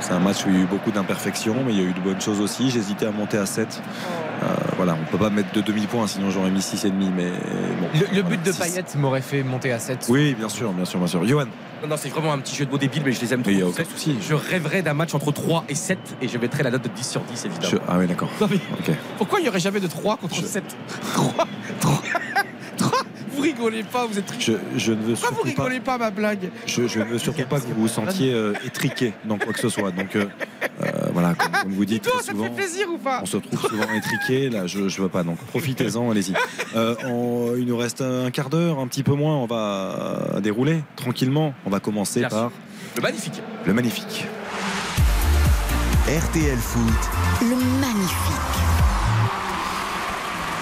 [0.01, 1.93] c'est un match où il y a eu beaucoup d'imperfections, mais il y a eu
[1.93, 2.69] de bonnes choses aussi.
[2.71, 3.81] J'hésitais à monter à 7.
[4.43, 6.91] Euh, voilà, on peut pas mettre de demi-points, sinon j'aurais mis 6,5.
[7.15, 8.51] Mais bon, Le, le voilà, but de.
[8.51, 10.07] Payet m'aurait fait monter à 7.
[10.09, 11.23] Oui, bien sûr, bien sûr, bien sûr.
[11.27, 11.45] Johan,
[11.83, 13.51] Non, non, c'est vraiment un petit jeu de mots débile, mais je les aime trop.
[13.51, 14.17] il n'y a tous aucun souci.
[14.27, 17.07] Je rêverais d'un match entre 3 et 7 et je mettrais la note de 10
[17.07, 17.69] sur 10 évidemment.
[17.71, 18.29] Je- Ah oui, d'accord.
[19.17, 20.63] Pourquoi il n'y aurait jamais de 3 contre Je- 7
[21.13, 21.45] 3
[21.79, 22.01] 3
[22.77, 22.91] 3
[23.33, 24.41] Vous rigolez pas, vous êtes triste.
[24.43, 25.63] Je, je ne veux Pourquoi vous surtout pas.
[25.63, 28.53] rigolez pas ma blague Je, je ne veux surtout pas que vous vous sentiez euh,
[28.65, 29.91] étriqué dans quoi que ce soit.
[29.91, 30.25] Donc euh,
[30.83, 33.37] euh, voilà, comme, comme vous dites Toi, très ça fait plaisir ou pas On se
[33.37, 36.33] trouve souvent étriqué, là je, je veux pas, donc profitez-en, allez-y.
[36.75, 40.39] Euh, on- il nous reste un quart d'heure, un petit peu moins, on va euh,
[40.41, 41.53] dérouler tranquillement.
[41.65, 42.51] On va commencer par
[42.95, 43.41] Le magnifique.
[43.65, 44.25] le magnifique.
[46.07, 46.93] RTL Foot,
[47.41, 48.60] Le magnifique.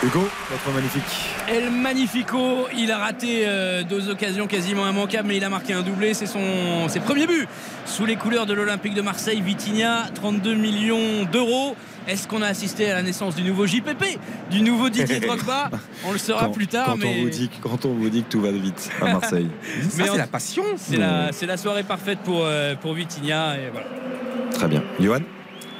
[0.01, 1.03] Hugo, votre magnifique.
[1.49, 5.81] El Magnifico, il a raté euh, deux occasions quasiment immanquables, mais il a marqué un
[5.81, 6.13] doublé.
[6.13, 7.47] C'est son ses premiers buts
[7.85, 9.41] sous les couleurs de l'Olympique de Marseille.
[9.41, 11.75] Vitinha, 32 millions d'euros.
[12.07, 14.17] Est-ce qu'on a assisté à la naissance du nouveau JPP,
[14.49, 15.69] du nouveau Didier Drogba?
[16.05, 18.23] On le saura Quand- plus tard, quand, mais on vous dit, quand on vous dit
[18.23, 19.49] que tout va vite à Marseille.
[19.89, 20.63] C'est la passion.
[20.77, 23.57] c'est la, c'est la soirée parfaite pour, euh, pour Vitinha.
[23.57, 23.87] Et voilà.
[24.53, 24.81] Très bien.
[24.99, 25.19] Johan?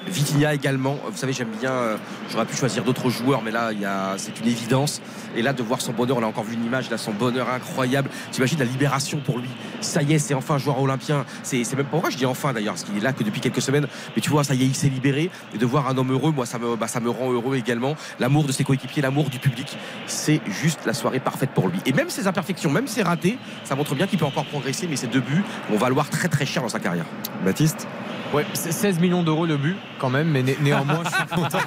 [0.07, 0.97] Vitinha également.
[1.09, 1.71] Vous savez, j'aime bien.
[1.71, 1.97] euh,
[2.31, 3.71] J'aurais pu choisir d'autres joueurs, mais là,
[4.17, 5.01] c'est une évidence.
[5.35, 7.49] Et là, de voir son bonheur, on a encore vu une image, là, son bonheur
[7.49, 8.09] incroyable.
[8.31, 9.49] T'imagines la libération pour lui.
[9.81, 11.25] Ça y est, c'est enfin un joueur olympien.
[11.43, 13.61] C'est même pas vrai, je dis enfin d'ailleurs, parce qu'il est là que depuis quelques
[13.61, 13.87] semaines.
[14.15, 15.29] Mais tu vois, ça y est, il s'est libéré.
[15.53, 17.95] Et de voir un homme heureux, moi, ça me, bah, ça me rend heureux également.
[18.19, 21.79] L'amour de ses coéquipiers, l'amour du public, c'est juste la soirée parfaite pour lui.
[21.85, 24.87] Et même ses imperfections, même ses ratés, ça montre bien qu'il peut encore progresser.
[24.87, 27.05] Mais ces deux buts vont valoir très très cher dans sa carrière.
[27.43, 27.87] Baptiste?
[28.33, 31.57] Ouais, c'est 16 millions d'euros le but quand même, mais né- néanmoins je suis content.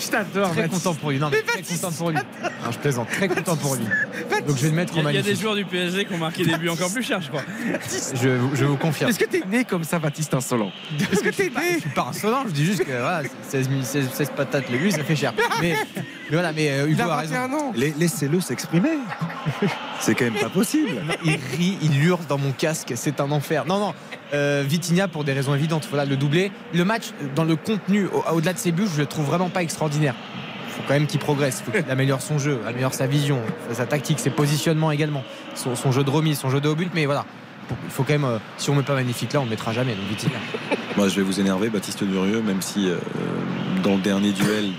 [0.00, 1.18] Je t'adore, Très content pour lui.
[1.18, 2.16] Non, mais très content pour lui.
[2.16, 3.84] Non, je plaisante, très content pour lui.
[4.46, 5.64] Donc je vais le mettre Il y en a- il y, a des joueurs du
[5.66, 7.42] PSG qui ont marqué des buts encore plus chers, je crois.
[8.14, 9.10] Je, vous- je vous confirme.
[9.10, 10.72] Est-ce que t'es né comme ça, Baptiste Insolent
[11.12, 13.82] Est-ce que t'es né Je suis pas insolent, je dis juste que voilà, 16, 000
[13.82, 15.34] 16, 16 patates le but, ça fait cher.
[15.60, 15.76] Mais
[16.32, 17.34] voilà, mais euh, Il Hugo a a raison.
[17.34, 17.72] 21 ans.
[17.74, 18.90] Les- Laissez-le s'exprimer.
[20.00, 20.90] C'est quand même pas possible.
[21.24, 23.64] Il rit, il hurle dans mon casque, c'est un enfer.
[23.66, 23.94] Non, non,
[24.34, 26.52] euh, Vitinha pour des raisons évidentes, voilà, le doublé.
[26.74, 29.48] Le match, euh, dans le contenu, au- au-delà de ses buts, je le trouve vraiment
[29.50, 30.14] pas extraordinaire.
[30.68, 33.38] Il faut quand même qu'il progresse, il faut qu'il améliore son jeu, améliore sa vision,
[33.72, 36.90] sa tactique, ses positionnements également, son, son jeu de remise, son jeu de haut but,
[36.94, 37.24] mais voilà.
[37.84, 39.94] Il faut quand même, euh, si on met pas magnifique là, on le mettra jamais.
[39.94, 40.38] Donc Vitinha.
[40.96, 42.96] Moi, je vais vous énerver, Baptiste Durieux, même si euh,
[43.84, 44.70] dans le dernier duel,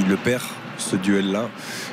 [0.00, 0.42] il le perd
[0.78, 1.48] ce duel-là.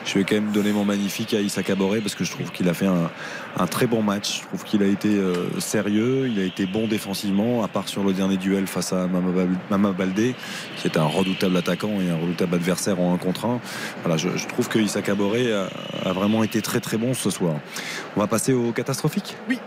[0.06, 2.68] Je vais quand même donner mon magnifique à Issa Caboret parce que je trouve qu'il
[2.70, 4.42] a fait un, très bon match.
[4.42, 8.04] Je trouve qu'il a été euh, sérieux, il a été bon défensivement, à part sur
[8.04, 9.08] le dernier duel face à
[9.70, 10.36] Mama Baldé,
[10.78, 13.60] qui est un redoutable attaquant et un redoutable adversaire en un contre 1.
[14.04, 15.70] Voilà, je, trouve que Issa Caboret a,
[16.04, 17.56] a vraiment été très très bon ce soir.
[18.16, 19.36] On va passer au catastrophique?
[19.48, 19.60] Oui.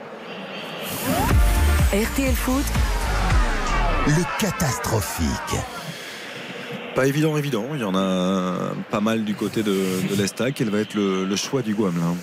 [1.92, 2.64] RTL Foot,
[4.08, 5.60] le catastrophique.
[6.94, 7.66] Pas évident, évident.
[7.74, 9.72] Il y en a pas mal du côté de,
[10.08, 10.54] de l'Estac.
[10.54, 12.14] Quel va être le, choix du Guam là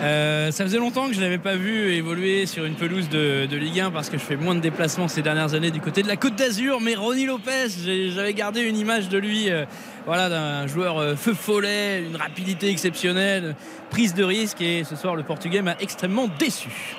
[0.00, 3.48] euh, ça faisait longtemps que je ne l'avais pas vu évoluer sur une pelouse de,
[3.50, 6.08] Ligue 1 parce que je fais moins de déplacements ces dernières années du côté de
[6.08, 6.80] la Côte d'Azur.
[6.80, 7.68] Mais Ronnie Lopez,
[8.14, 9.64] j'avais gardé une image de lui, euh,
[10.06, 13.56] voilà, d'un joueur euh, feu follet, une rapidité exceptionnelle,
[13.90, 14.60] prise de risque.
[14.60, 16.96] Et ce soir, le Portugais m'a extrêmement déçu.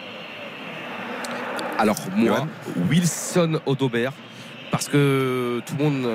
[1.79, 2.47] Alors moi,
[2.89, 4.13] Wilson Odobert,
[4.69, 6.07] parce que tout le monde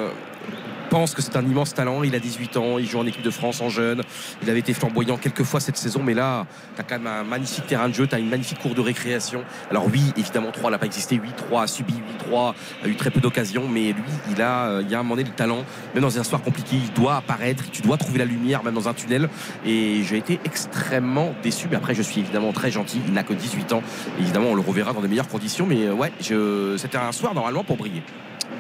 [0.97, 2.02] pense que c'est un immense talent.
[2.05, 4.02] Il a 18 ans, il joue en équipe de France en jeune.
[4.42, 7.23] Il avait été flamboyant quelques fois cette saison, mais là, tu as quand même un
[7.23, 9.44] magnifique terrain de jeu, tu as une magnifique cour de récréation.
[9.70, 12.97] Alors oui, évidemment, 3 n'a pas existé, 8, 3 a subi, 8, 3 a eu
[12.97, 15.65] très peu d'occasions, mais lui, il a, il a un moment donné de talent.
[15.94, 18.89] Même dans un soir compliqué, il doit apparaître, tu dois trouver la lumière, même dans
[18.89, 19.28] un tunnel.
[19.66, 21.68] Et j'ai été extrêmement déçu.
[21.70, 23.02] Mais après, je suis évidemment très gentil.
[23.07, 23.83] Il n'a que 18 ans.
[24.18, 25.66] évidemment, on le reverra dans de meilleures conditions.
[25.66, 28.02] Mais ouais, c'était un soir normalement pour briller.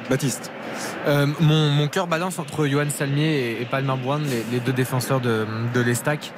[0.08, 0.50] Baptiste.
[1.06, 5.46] Euh, mon, cœur balance entre Johan Salmier et, Palmer Brown, les, deux défenseurs de,
[5.80, 6.32] l'Estac.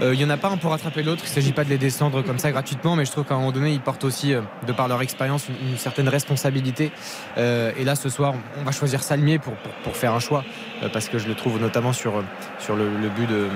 [0.00, 1.22] Euh, il n'y en a pas un pour rattraper l'autre.
[1.24, 3.38] Il ne s'agit pas de les descendre comme ça gratuitement, mais je trouve qu'à un
[3.38, 6.90] moment donné, ils portent aussi, euh, de par leur expérience, une, certaine responsabilité.
[7.36, 10.44] et là, ce soir, on va choisir Salmier pour, pour, faire un choix,
[10.92, 12.22] parce que je le trouve notamment sur,
[12.58, 13.48] sur le, but de,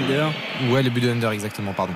[0.00, 0.30] Under.
[0.70, 1.94] Ouais, le but de Under, exactement, pardon.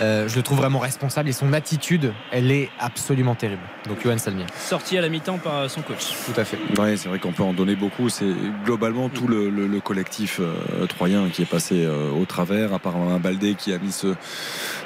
[0.00, 3.62] je le trouve vraiment responsable et son attitude, elle est absolument terrible.
[3.88, 4.46] Donc, Johan Salmier.
[4.56, 6.04] Sorti à la mi-temps par son coach.
[6.26, 6.58] Tout à fait.
[6.78, 8.08] Ouais, c'est vrai qu'on peut en donner beaucoup.
[8.08, 8.32] C'est
[8.64, 13.18] globalement tout le, collectif euh, troyen qui est passé euh, au travers, à part un
[13.18, 14.14] Baldé qui a mis ce,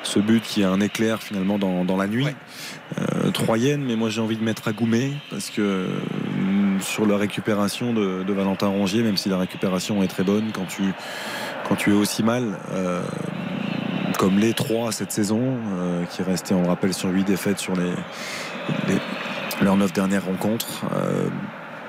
[0.03, 2.27] ce but qui est un éclair finalement dans, la nuit.
[2.99, 5.89] Euh, troyenne, mais moi j'ai envie de mettre à Goumet parce que
[6.81, 10.83] sur la récupération de, Valentin Rongier, même si la récupération est très bonne, quand tu,
[11.69, 12.59] quand tu es aussi mal
[14.19, 15.57] comme les trois cette saison,
[16.11, 17.93] qui restaient, on le rappelle, sur 8 défaites sur les,
[18.89, 18.99] les
[19.63, 20.85] leurs neuf dernières rencontres.
[20.95, 21.29] Euh,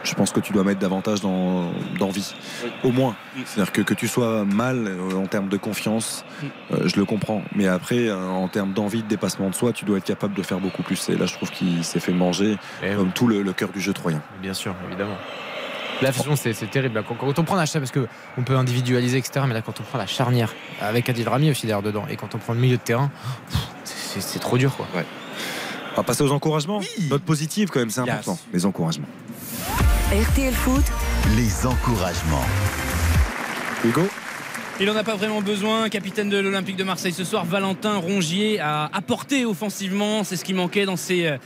[0.06, 2.36] je pense que tu dois mettre davantage d'envie.
[2.84, 3.16] Au moins.
[3.46, 6.24] C'est-à-dire que, que tu sois mal euh, en termes de confiance,
[6.72, 7.42] euh, je le comprends.
[7.56, 10.60] Mais après, en termes d'envie, de dépassement de soi, tu dois être capable de faire
[10.60, 11.10] beaucoup plus.
[11.10, 13.94] Et là, je trouve qu'il s'est fait manger eh comme tout le, cœur du jeu
[13.94, 14.22] troyen.
[14.42, 15.18] Bien sûr, évidemment.
[16.02, 17.04] La façon, c'est terrible.
[17.08, 19.46] Quand, on prend la parce qu'on peut individualiser, etc.
[19.48, 22.36] Mais là, quand on prend la charnière, avec Adil Rami aussi derrière dedans, et quand
[22.36, 23.10] on prend le milieu de terrain,
[23.84, 24.76] c'est trop dur.
[24.76, 24.88] Quoi.
[25.94, 26.82] On va passer aux encouragements.
[27.10, 28.38] Note positive quand même, c'est important.
[28.52, 29.08] Les encouragements.
[30.12, 30.84] RTL Foot.
[31.36, 32.46] Les encouragements.
[33.84, 34.08] Hugo
[34.78, 35.88] il n'en a pas vraiment besoin.
[35.88, 40.26] Capitaine de l'Olympique de Marseille ce soir, Valentin Rongier a apporté offensivement.
[40.26, 41.38] C'est ce qui manquait dans ses euh,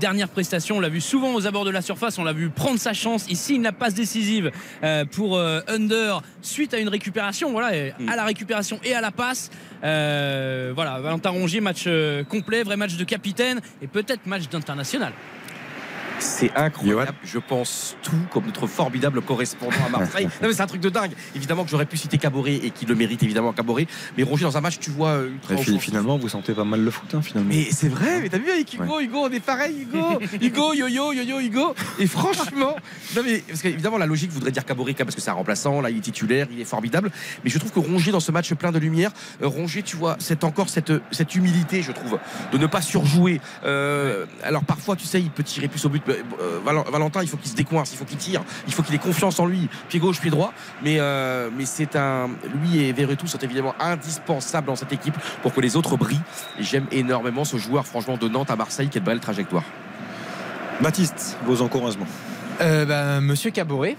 [0.00, 0.78] dernières prestations.
[0.78, 2.18] On l'a vu souvent aux abords de la surface.
[2.18, 3.28] On l'a vu prendre sa chance.
[3.28, 4.50] Ici, une passe décisive
[4.82, 7.52] euh, pour euh, Under suite à une récupération.
[7.52, 9.50] Voilà, à la récupération et à la passe.
[9.82, 11.86] voilà, Valentin Rongier, match
[12.30, 15.12] complet, vrai match de capitaine et peut-être match d'international.
[16.18, 17.14] C'est incroyable.
[17.24, 20.26] Je pense tout comme notre formidable correspondant à Marseille.
[20.42, 21.12] non mais c'est un truc de dingue.
[21.34, 23.86] Évidemment que j'aurais pu citer Caboret et qui le mérite évidemment Caboret.
[24.16, 25.20] Mais Roger dans un match, tu vois
[25.78, 27.50] Finalement, vous sentez pas mal le foot, hein, finalement.
[27.52, 28.20] Mais c'est vrai.
[28.20, 31.74] Mais t'as vu avec Hugo, Hugo, on est pareil, Hugo, Hugo, yo-yo, yo-yo, Hugo.
[31.98, 32.76] Et franchement,
[33.16, 35.80] non mais parce qu'évidemment la logique voudrait dire Caboret parce que c'est un remplaçant.
[35.80, 37.10] Là, il est titulaire, il est formidable.
[37.44, 39.10] Mais je trouve que Rongier dans ce match plein de lumière,
[39.42, 42.18] euh, Rongier, tu vois, c'est encore cette cette humilité, je trouve,
[42.52, 43.40] de ne pas surjouer.
[43.64, 46.07] Euh, alors parfois, tu sais, il peut tirer plus au but euh,
[46.90, 49.38] Valentin, il faut qu'il se décoince, il faut qu'il tire, il faut qu'il ait confiance
[49.40, 50.52] en lui, pied gauche, pied droit.
[50.82, 52.30] Mais, euh, mais c'est un.
[52.54, 56.20] Lui et Verretou sont évidemment indispensables dans cette équipe pour que les autres brillent.
[56.58, 58.88] Et j'aime énormément ce joueur, franchement, de Nantes à Marseille.
[58.90, 59.64] Quelle belle trajectoire.
[60.80, 62.06] Baptiste, vos encouragements.
[62.60, 63.96] Euh, bah, Monsieur Caboret,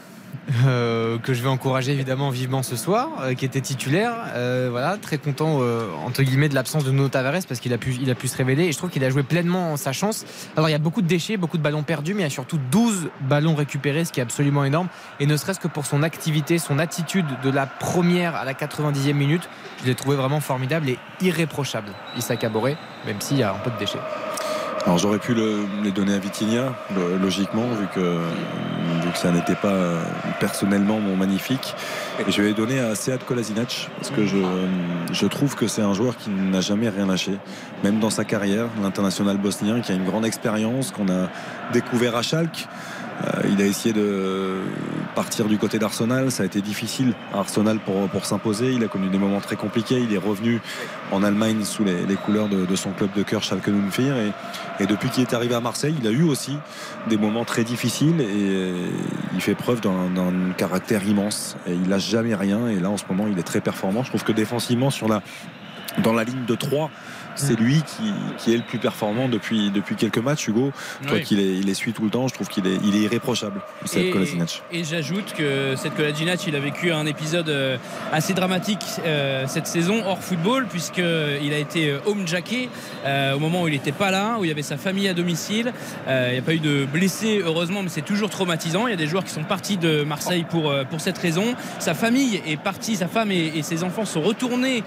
[0.66, 4.14] euh, que je vais encourager évidemment vivement ce soir, euh, qui était titulaire.
[4.34, 5.60] Euh, voilà, très content
[6.06, 8.38] entre guillemets de l'absence de Nuno Tavares parce qu'il a pu, il a pu se
[8.38, 10.26] révéler et je trouve qu'il a joué pleinement sa chance.
[10.56, 12.32] Alors il y a beaucoup de déchets, beaucoup de ballons perdus, mais il y a
[12.32, 14.88] surtout 12 ballons récupérés, ce qui est absolument énorme.
[15.20, 19.14] Et ne serait-ce que pour son activité, son attitude de la première à la 90e
[19.14, 19.50] minute,
[19.82, 21.90] je l'ai trouvé vraiment formidable et irréprochable.
[22.18, 24.00] Issa Caboret, même s'il y a un peu de déchets.
[24.86, 25.36] Alors j'aurais pu
[25.84, 26.74] les donner à Vitinha,
[27.22, 28.18] logiquement, vu que,
[29.16, 30.00] ça n'était pas
[30.40, 31.76] personnellement mon magnifique.
[32.26, 34.38] Et je vais les donner à Sead Kolasinac, parce que je,
[35.12, 37.38] je trouve que c'est un joueur qui n'a jamais rien lâché,
[37.84, 41.28] même dans sa carrière, l'international bosnien, qui a une grande expérience, qu'on a
[41.74, 42.68] découvert à Schalke.
[43.24, 44.62] Euh, il a essayé de
[45.16, 46.32] partir du côté d'Arsenal.
[46.32, 48.72] Ça a été difficile à Arsenal pour, pour s'imposer.
[48.72, 50.00] Il a connu des moments très compliqués.
[50.00, 50.62] Il est revenu
[51.12, 54.00] en Allemagne sous les, couleurs de, son club de cœur, Schalke 04.
[54.00, 56.58] Et, et depuis qu'il est arrivé à Marseille, il a eu aussi
[57.10, 58.74] des moments très difficiles et
[59.34, 61.58] il fait preuve d'un caractère immense.
[61.68, 62.68] Et il lâche jamais rien.
[62.68, 64.04] Et là, en ce moment, il est très performant.
[64.04, 65.22] Je trouve que défensivement, sur la,
[66.04, 66.90] dans la ligne de 3,
[67.40, 70.72] c'est lui qui, qui, est le plus performant depuis, depuis quelques matchs, Hugo.
[71.08, 71.24] Toi Oui.
[71.24, 74.04] qui les, les suis tout le temps, je trouve qu'il est, il est irréprochable, cette
[74.06, 74.62] Et- Kolasinac.
[74.72, 77.78] Et j'ajoute que cette Koladjinac, il a vécu un épisode euh,
[78.12, 81.02] assez dramatique euh, cette saison hors football, puisqu'il
[81.54, 82.70] a été euh, home jacké
[83.06, 85.14] euh, au moment où il n'était pas là, où il y avait sa famille à
[85.14, 85.74] domicile.
[86.08, 88.88] Euh, il n'y a pas eu de blessés, heureusement, mais c'est toujours traumatisant.
[88.88, 91.56] Il y a des joueurs qui sont partis de Marseille pour, pour cette raison.
[91.80, 94.84] Sa famille est partie, sa femme et, et ses enfants sont retournés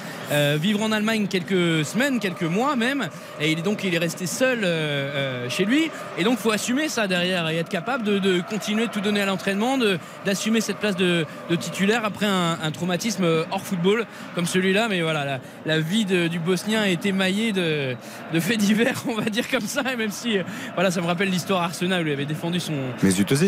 [0.61, 3.09] vivre en Allemagne quelques semaines, quelques mois même.
[3.41, 5.91] Et il est donc il est resté seul euh, euh, chez lui.
[6.19, 9.01] Et donc il faut assumer ça derrière et être capable de, de continuer de tout
[9.01, 9.79] donner à l'entraînement,
[10.25, 14.89] d'assumer cette place de, de titulaire après un, un traumatisme hors football comme celui-là.
[14.89, 17.95] Mais voilà, la, la vie de- du Bosnien est émaillée de,
[18.33, 19.83] de faits divers, on va dire comme ça.
[19.93, 20.43] Et même si euh,
[20.75, 22.73] voilà, ça me rappelle l'histoire Arsenal où il avait défendu son,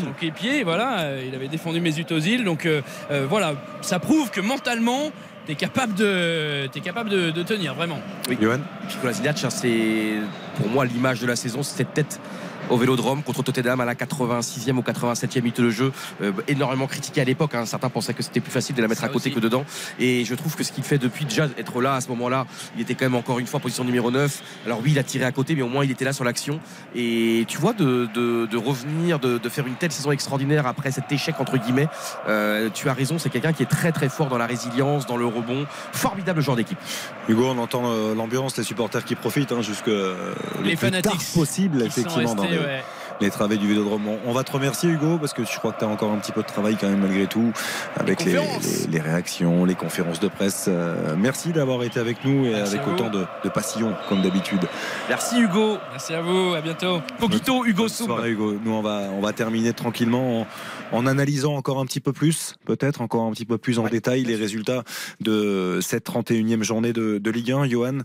[0.07, 2.45] son pied, voilà, il avait défendu Mesut Özil.
[2.45, 2.81] Donc euh,
[3.29, 5.11] voilà, ça prouve que mentalement,
[5.47, 8.01] tu es capable de, t'es capable de, de tenir vraiment.
[8.29, 8.39] Oui.
[8.41, 8.61] Johan?
[8.89, 10.15] Puis Kolasinac, hein, c'est
[10.57, 12.21] pour moi l'image de la saison, c'est cette tête
[12.71, 17.21] au Vélodrome contre Tottenham à la 86e ou 87e minute de jeu, euh, énormément critiqué
[17.21, 17.55] à l'époque.
[17.55, 17.67] hein.
[17.67, 19.35] Certains pensaient que c'était plus facile de la mettre Ça à côté aussi.
[19.37, 19.65] que dedans.
[19.99, 22.81] Et je trouve que ce qu'il fait depuis déjà être là à ce moment-là, il
[22.83, 24.43] était quand même encore une fois position numéro 9.
[24.67, 26.59] Alors oui, il a tiré à côté, mais au moins il était là sur l'action.
[26.95, 30.91] Et tu vois, de, de- de revenir, de, de faire une telle saison extraordinaire après
[30.91, 31.89] cet échec entre guillemets,
[32.29, 35.17] euh, tu as raison, c'est quelqu'un qui est très très fort dans la résilience, dans
[35.17, 36.79] le rebond, formidable joueur d'équipe.
[37.29, 40.91] Hugo, on entend euh, l'ambiance, les supporters qui profitent hein, jusque euh, le Les plus
[40.91, 42.85] tard fanatiques possible, effectivement, dans les, ouais.
[43.21, 44.07] les travées du Vélodrome.
[44.09, 46.19] On, on va te remercier, Hugo, parce que je crois que tu as encore un
[46.19, 47.53] petit peu de travail quand même malgré tout,
[47.97, 48.87] avec les, conférences.
[48.87, 50.67] les- les réactions, les conférences de presse.
[50.69, 54.61] Euh, merci d'avoir été avec nous et Merci avec autant de, de passion, comme d'habitude.
[55.09, 55.79] Merci Hugo.
[55.91, 57.01] Merci à vous, à bientôt.
[57.21, 58.25] Coquito, Hugo Soum.
[58.27, 58.57] Hugo.
[58.65, 60.47] Nous, on va, on va terminer tranquillement en,
[60.93, 64.25] en analysant encore un petit peu plus, peut-être encore un petit peu plus en détail,
[64.25, 64.83] les résultats
[65.21, 67.69] de cette 31e journée de, de Ligue 1.
[67.69, 67.99] Johan,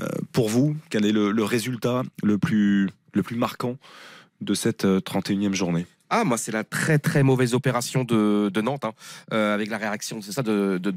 [0.00, 3.76] euh, pour vous, quel est le, le résultat le plus, le plus marquant
[4.40, 8.60] de cette euh, 31e journée Ah, moi, c'est la très très mauvaise opération de, de
[8.60, 8.92] Nantes, hein,
[9.32, 10.92] euh, avec la réaction, c'est ça, de, de.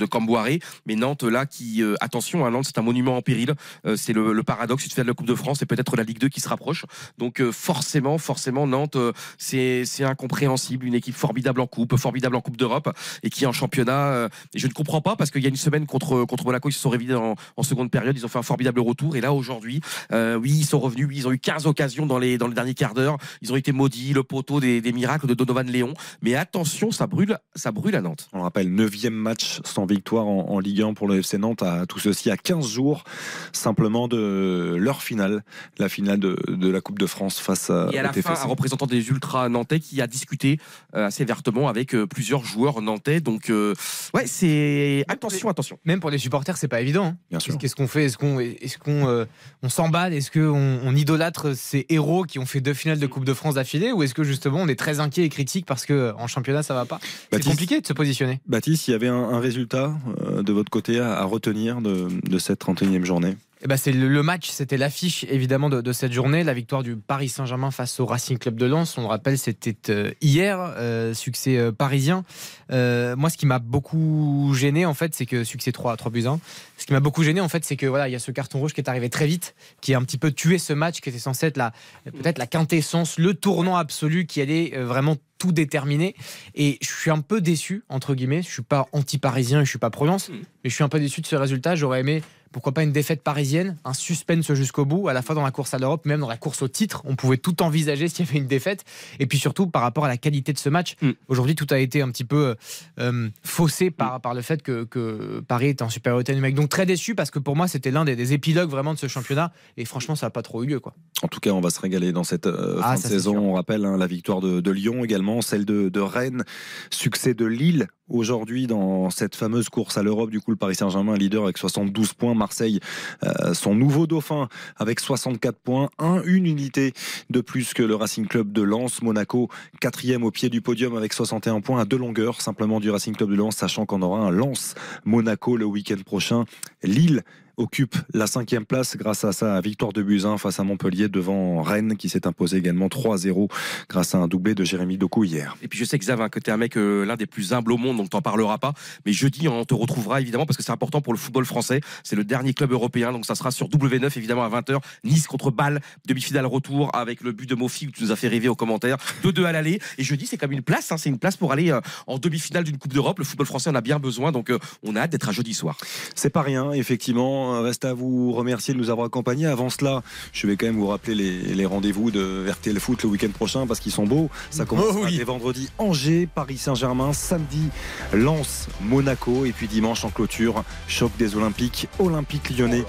[0.86, 3.54] Mais Nantes, là, qui, euh, attention, à Nantes, c'est un monument en péril.
[3.86, 5.96] Euh, c'est le, le paradoxe, tu te fais de la Coupe de France et peut-être
[5.96, 6.84] la Ligue 2 qui se rapproche.
[7.18, 8.98] Donc, forcément, forcément, Nantes,
[9.38, 10.86] c'est c'est incompréhensible.
[10.86, 14.28] Une équipe formidable en Coupe, formidable en Coupe d'Europe et qui en championnat.
[14.54, 16.74] et je ne comprends pas parce qu'il y a une semaine contre, contre Monaco, ils
[16.74, 18.18] se sont réveillés en, seconde période.
[18.18, 19.16] Ils ont fait un formidable retour.
[19.16, 19.80] Et là, aujourd'hui,
[20.12, 21.08] oui, ils sont revenus.
[21.14, 23.18] Ils ont eu 15 occasions dans les, dans les derniers quarts d'heure.
[23.42, 25.94] Ils ont été maudits, le poteau des, des miracles de Donovan Léon.
[26.24, 28.28] Mais attention, ça brûle, ça brûle à Nantes.
[28.34, 31.62] On le rappelle, 9e match sans victoire en, en Ligue 1 pour le FC Nantes,
[31.62, 33.04] à tout ceci à 15 jours
[33.52, 35.44] simplement de leur finale,
[35.78, 38.34] la finale de, de la Coupe de France face à, Et à au la fin,
[38.34, 40.60] un représentant des ultras nantais qui a discuté
[40.96, 43.22] euh, assez vertement avec euh, plusieurs joueurs nantais.
[43.22, 43.74] Donc, euh,
[44.14, 45.78] ouais, c'est attention, attention.
[45.86, 47.06] Même pour les supporters, c'est pas évident.
[47.06, 47.18] hein.
[47.30, 47.58] Bien sûr.
[47.58, 48.06] Qu'est-ce qu'on fait?
[48.06, 49.26] Est-ce qu'on est qu'on euh,
[49.62, 50.14] on s'emballe?
[50.14, 53.56] Est-ce qu'on on idolâtre ces héros qui ont fait deux finales de Coupe de France
[53.56, 53.92] d'affilée?
[53.92, 56.74] Ou est-ce que justement on est très inquiet et critique parce que en championnat ça
[56.74, 57.00] va pas.
[57.32, 58.40] C'est compliqué de se positionner.
[58.48, 62.08] Baptiste, il y avait un, un résultat euh, de votre côté à, à retenir de,
[62.24, 63.36] de cette 31e journée?
[63.62, 66.84] Eh ben, c'est le, le match, c'était l'affiche évidemment de, de cette journée, la victoire
[66.84, 68.98] du Paris Saint-Germain face au Racing Club de Lens.
[68.98, 72.26] On le rappelle, c'était euh, hier, euh, succès euh, parisien.
[72.70, 76.28] Moi, ce qui m'a beaucoup gêné en fait, c'est que succès 3 à 3 buts
[76.28, 76.40] 1.
[76.78, 78.60] Ce qui m'a beaucoup gêné en fait, c'est que voilà, il y a ce carton
[78.60, 81.08] rouge qui est arrivé très vite, qui a un petit peu tué ce match, qui
[81.08, 81.72] était censé être la
[82.04, 86.16] peut-être la quintessence, le tournant absolu qui allait vraiment tout déterminer.
[86.56, 88.42] Et je suis un peu déçu entre guillemets.
[88.42, 91.28] Je suis pas anti-parisien, je suis pas pro-Lens, mais je suis un peu déçu de
[91.28, 91.76] ce résultat.
[91.76, 92.22] J'aurais aimé
[92.56, 95.74] pourquoi pas une défaite parisienne, un suspense jusqu'au bout, à la fois dans la course
[95.74, 98.38] à l'Europe, même dans la course au titre, on pouvait tout envisager s'il y avait
[98.38, 98.86] une défaite.
[99.20, 101.10] Et puis surtout par rapport à la qualité de ce match, Mm.
[101.28, 102.56] aujourd'hui tout a été un petit peu
[103.00, 106.56] euh, faussé par, par le fait que, que Paris était en supériorité numérique.
[106.56, 109.10] Donc très déçu parce que pour moi c'était l'un des, des épilogues vraiment de ce
[109.10, 109.52] championnat.
[109.76, 110.80] Et franchement ça n'a pas trop eu lieu.
[110.80, 110.94] Quoi.
[111.24, 113.38] En tout cas, on va se régaler dans cette euh, Ah, fin de saison.
[113.38, 116.46] On rappelle hein, la victoire de, de Lyon également, celle de, de Rennes,
[116.90, 120.30] succès de Lille aujourd'hui dans cette fameuse course à l'Europe.
[120.30, 122.34] Du coup, le Paris Saint-Germain leader avec 72 points.
[122.36, 122.80] Marseille,
[123.24, 126.94] euh, son nouveau dauphin avec 64 points, un, une unité
[127.30, 129.02] de plus que le Racing Club de Lens.
[129.02, 133.16] Monaco, quatrième au pied du podium avec 61 points à deux longueurs simplement du Racing
[133.16, 134.76] Club de Lens, sachant qu'on aura un Lens
[135.06, 136.46] Monaco le week-end prochain.
[136.84, 137.24] Lille
[137.58, 141.98] occupe la cinquième place grâce à sa victoire de Buzyn face à Montpellier devant Rennes
[141.98, 143.50] qui s'est imposé également 3-0
[143.90, 145.58] grâce à un doublé de Jérémy Doku hier.
[145.62, 147.54] Et puis je sais que Xav, que tu es un mec euh, l'un des plus
[147.54, 148.74] humbles au monde, donc t'en parleras pas.
[149.06, 151.82] Mais jeudi, on te retrouvera évidemment parce que c'est important pour le football français.
[152.04, 154.80] C'est le dernier club européen, donc ça sera sur W9 évidemment à 20h.
[155.04, 158.28] Nice contre Bâle, demi-finale retour avec le but de Mofi que tu nous as fait
[158.28, 158.98] rêver aux commentaires.
[159.24, 159.80] 2-2 à l'aller.
[159.98, 162.64] Et jeudi, c'est comme une place, hein, c'est une place pour aller euh, en demi-finale
[162.64, 163.20] d'une Coupe d'Europe.
[163.20, 165.54] Le football français en a bien besoin, donc euh, on a hâte d'être à jeudi
[165.54, 165.78] soir.
[166.16, 167.45] C'est pas rien, effectivement.
[167.62, 169.46] Reste à vous remercier de nous avoir accompagnés.
[169.46, 170.02] Avant cela,
[170.34, 173.68] je vais quand même vous rappeler les, les rendez-vous de RTL Foot le week-end prochain
[173.68, 174.30] parce qu'ils sont beaux.
[174.50, 175.18] Ça commence Oh oui.
[175.18, 177.70] dès vendredi Angers, Paris Saint-Germain, samedi
[178.14, 182.84] Lens, Monaco et puis dimanche en clôture choc des Olympiques, Olympique Lyonnais.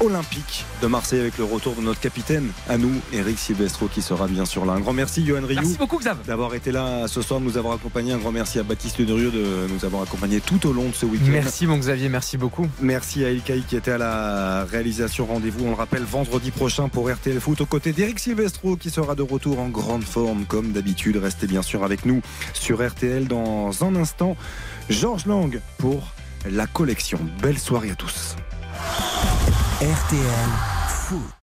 [0.00, 4.28] Olympique de Marseille avec le retour de notre capitaine à nous, Eric Silvestro, qui sera
[4.28, 4.74] bien sûr là.
[4.74, 6.18] Un grand merci, Johan Rioux, Merci beaucoup, Xav.
[6.26, 8.12] d'avoir été là ce soir, de nous avoir accompagnés.
[8.12, 11.04] Un grand merci à Baptiste Durieux de nous avoir accompagnés tout au long de ce
[11.04, 11.30] week-end.
[11.30, 12.68] Merci mon Xavier, merci beaucoup.
[12.80, 15.26] Merci à Ilkaï qui était à la réalisation.
[15.26, 19.14] Rendez-vous, on le rappelle, vendredi prochain pour RTL Foot aux côtés d'Eric Silvestro qui sera
[19.14, 21.16] de retour en grande forme comme d'habitude.
[21.16, 22.22] Restez bien sûr avec nous
[22.54, 24.36] sur RTL dans un instant.
[24.90, 26.12] Georges Lang pour
[26.48, 27.18] la collection.
[27.42, 28.36] Belle soirée à tous.
[29.80, 30.50] RTL
[30.88, 31.47] Foot.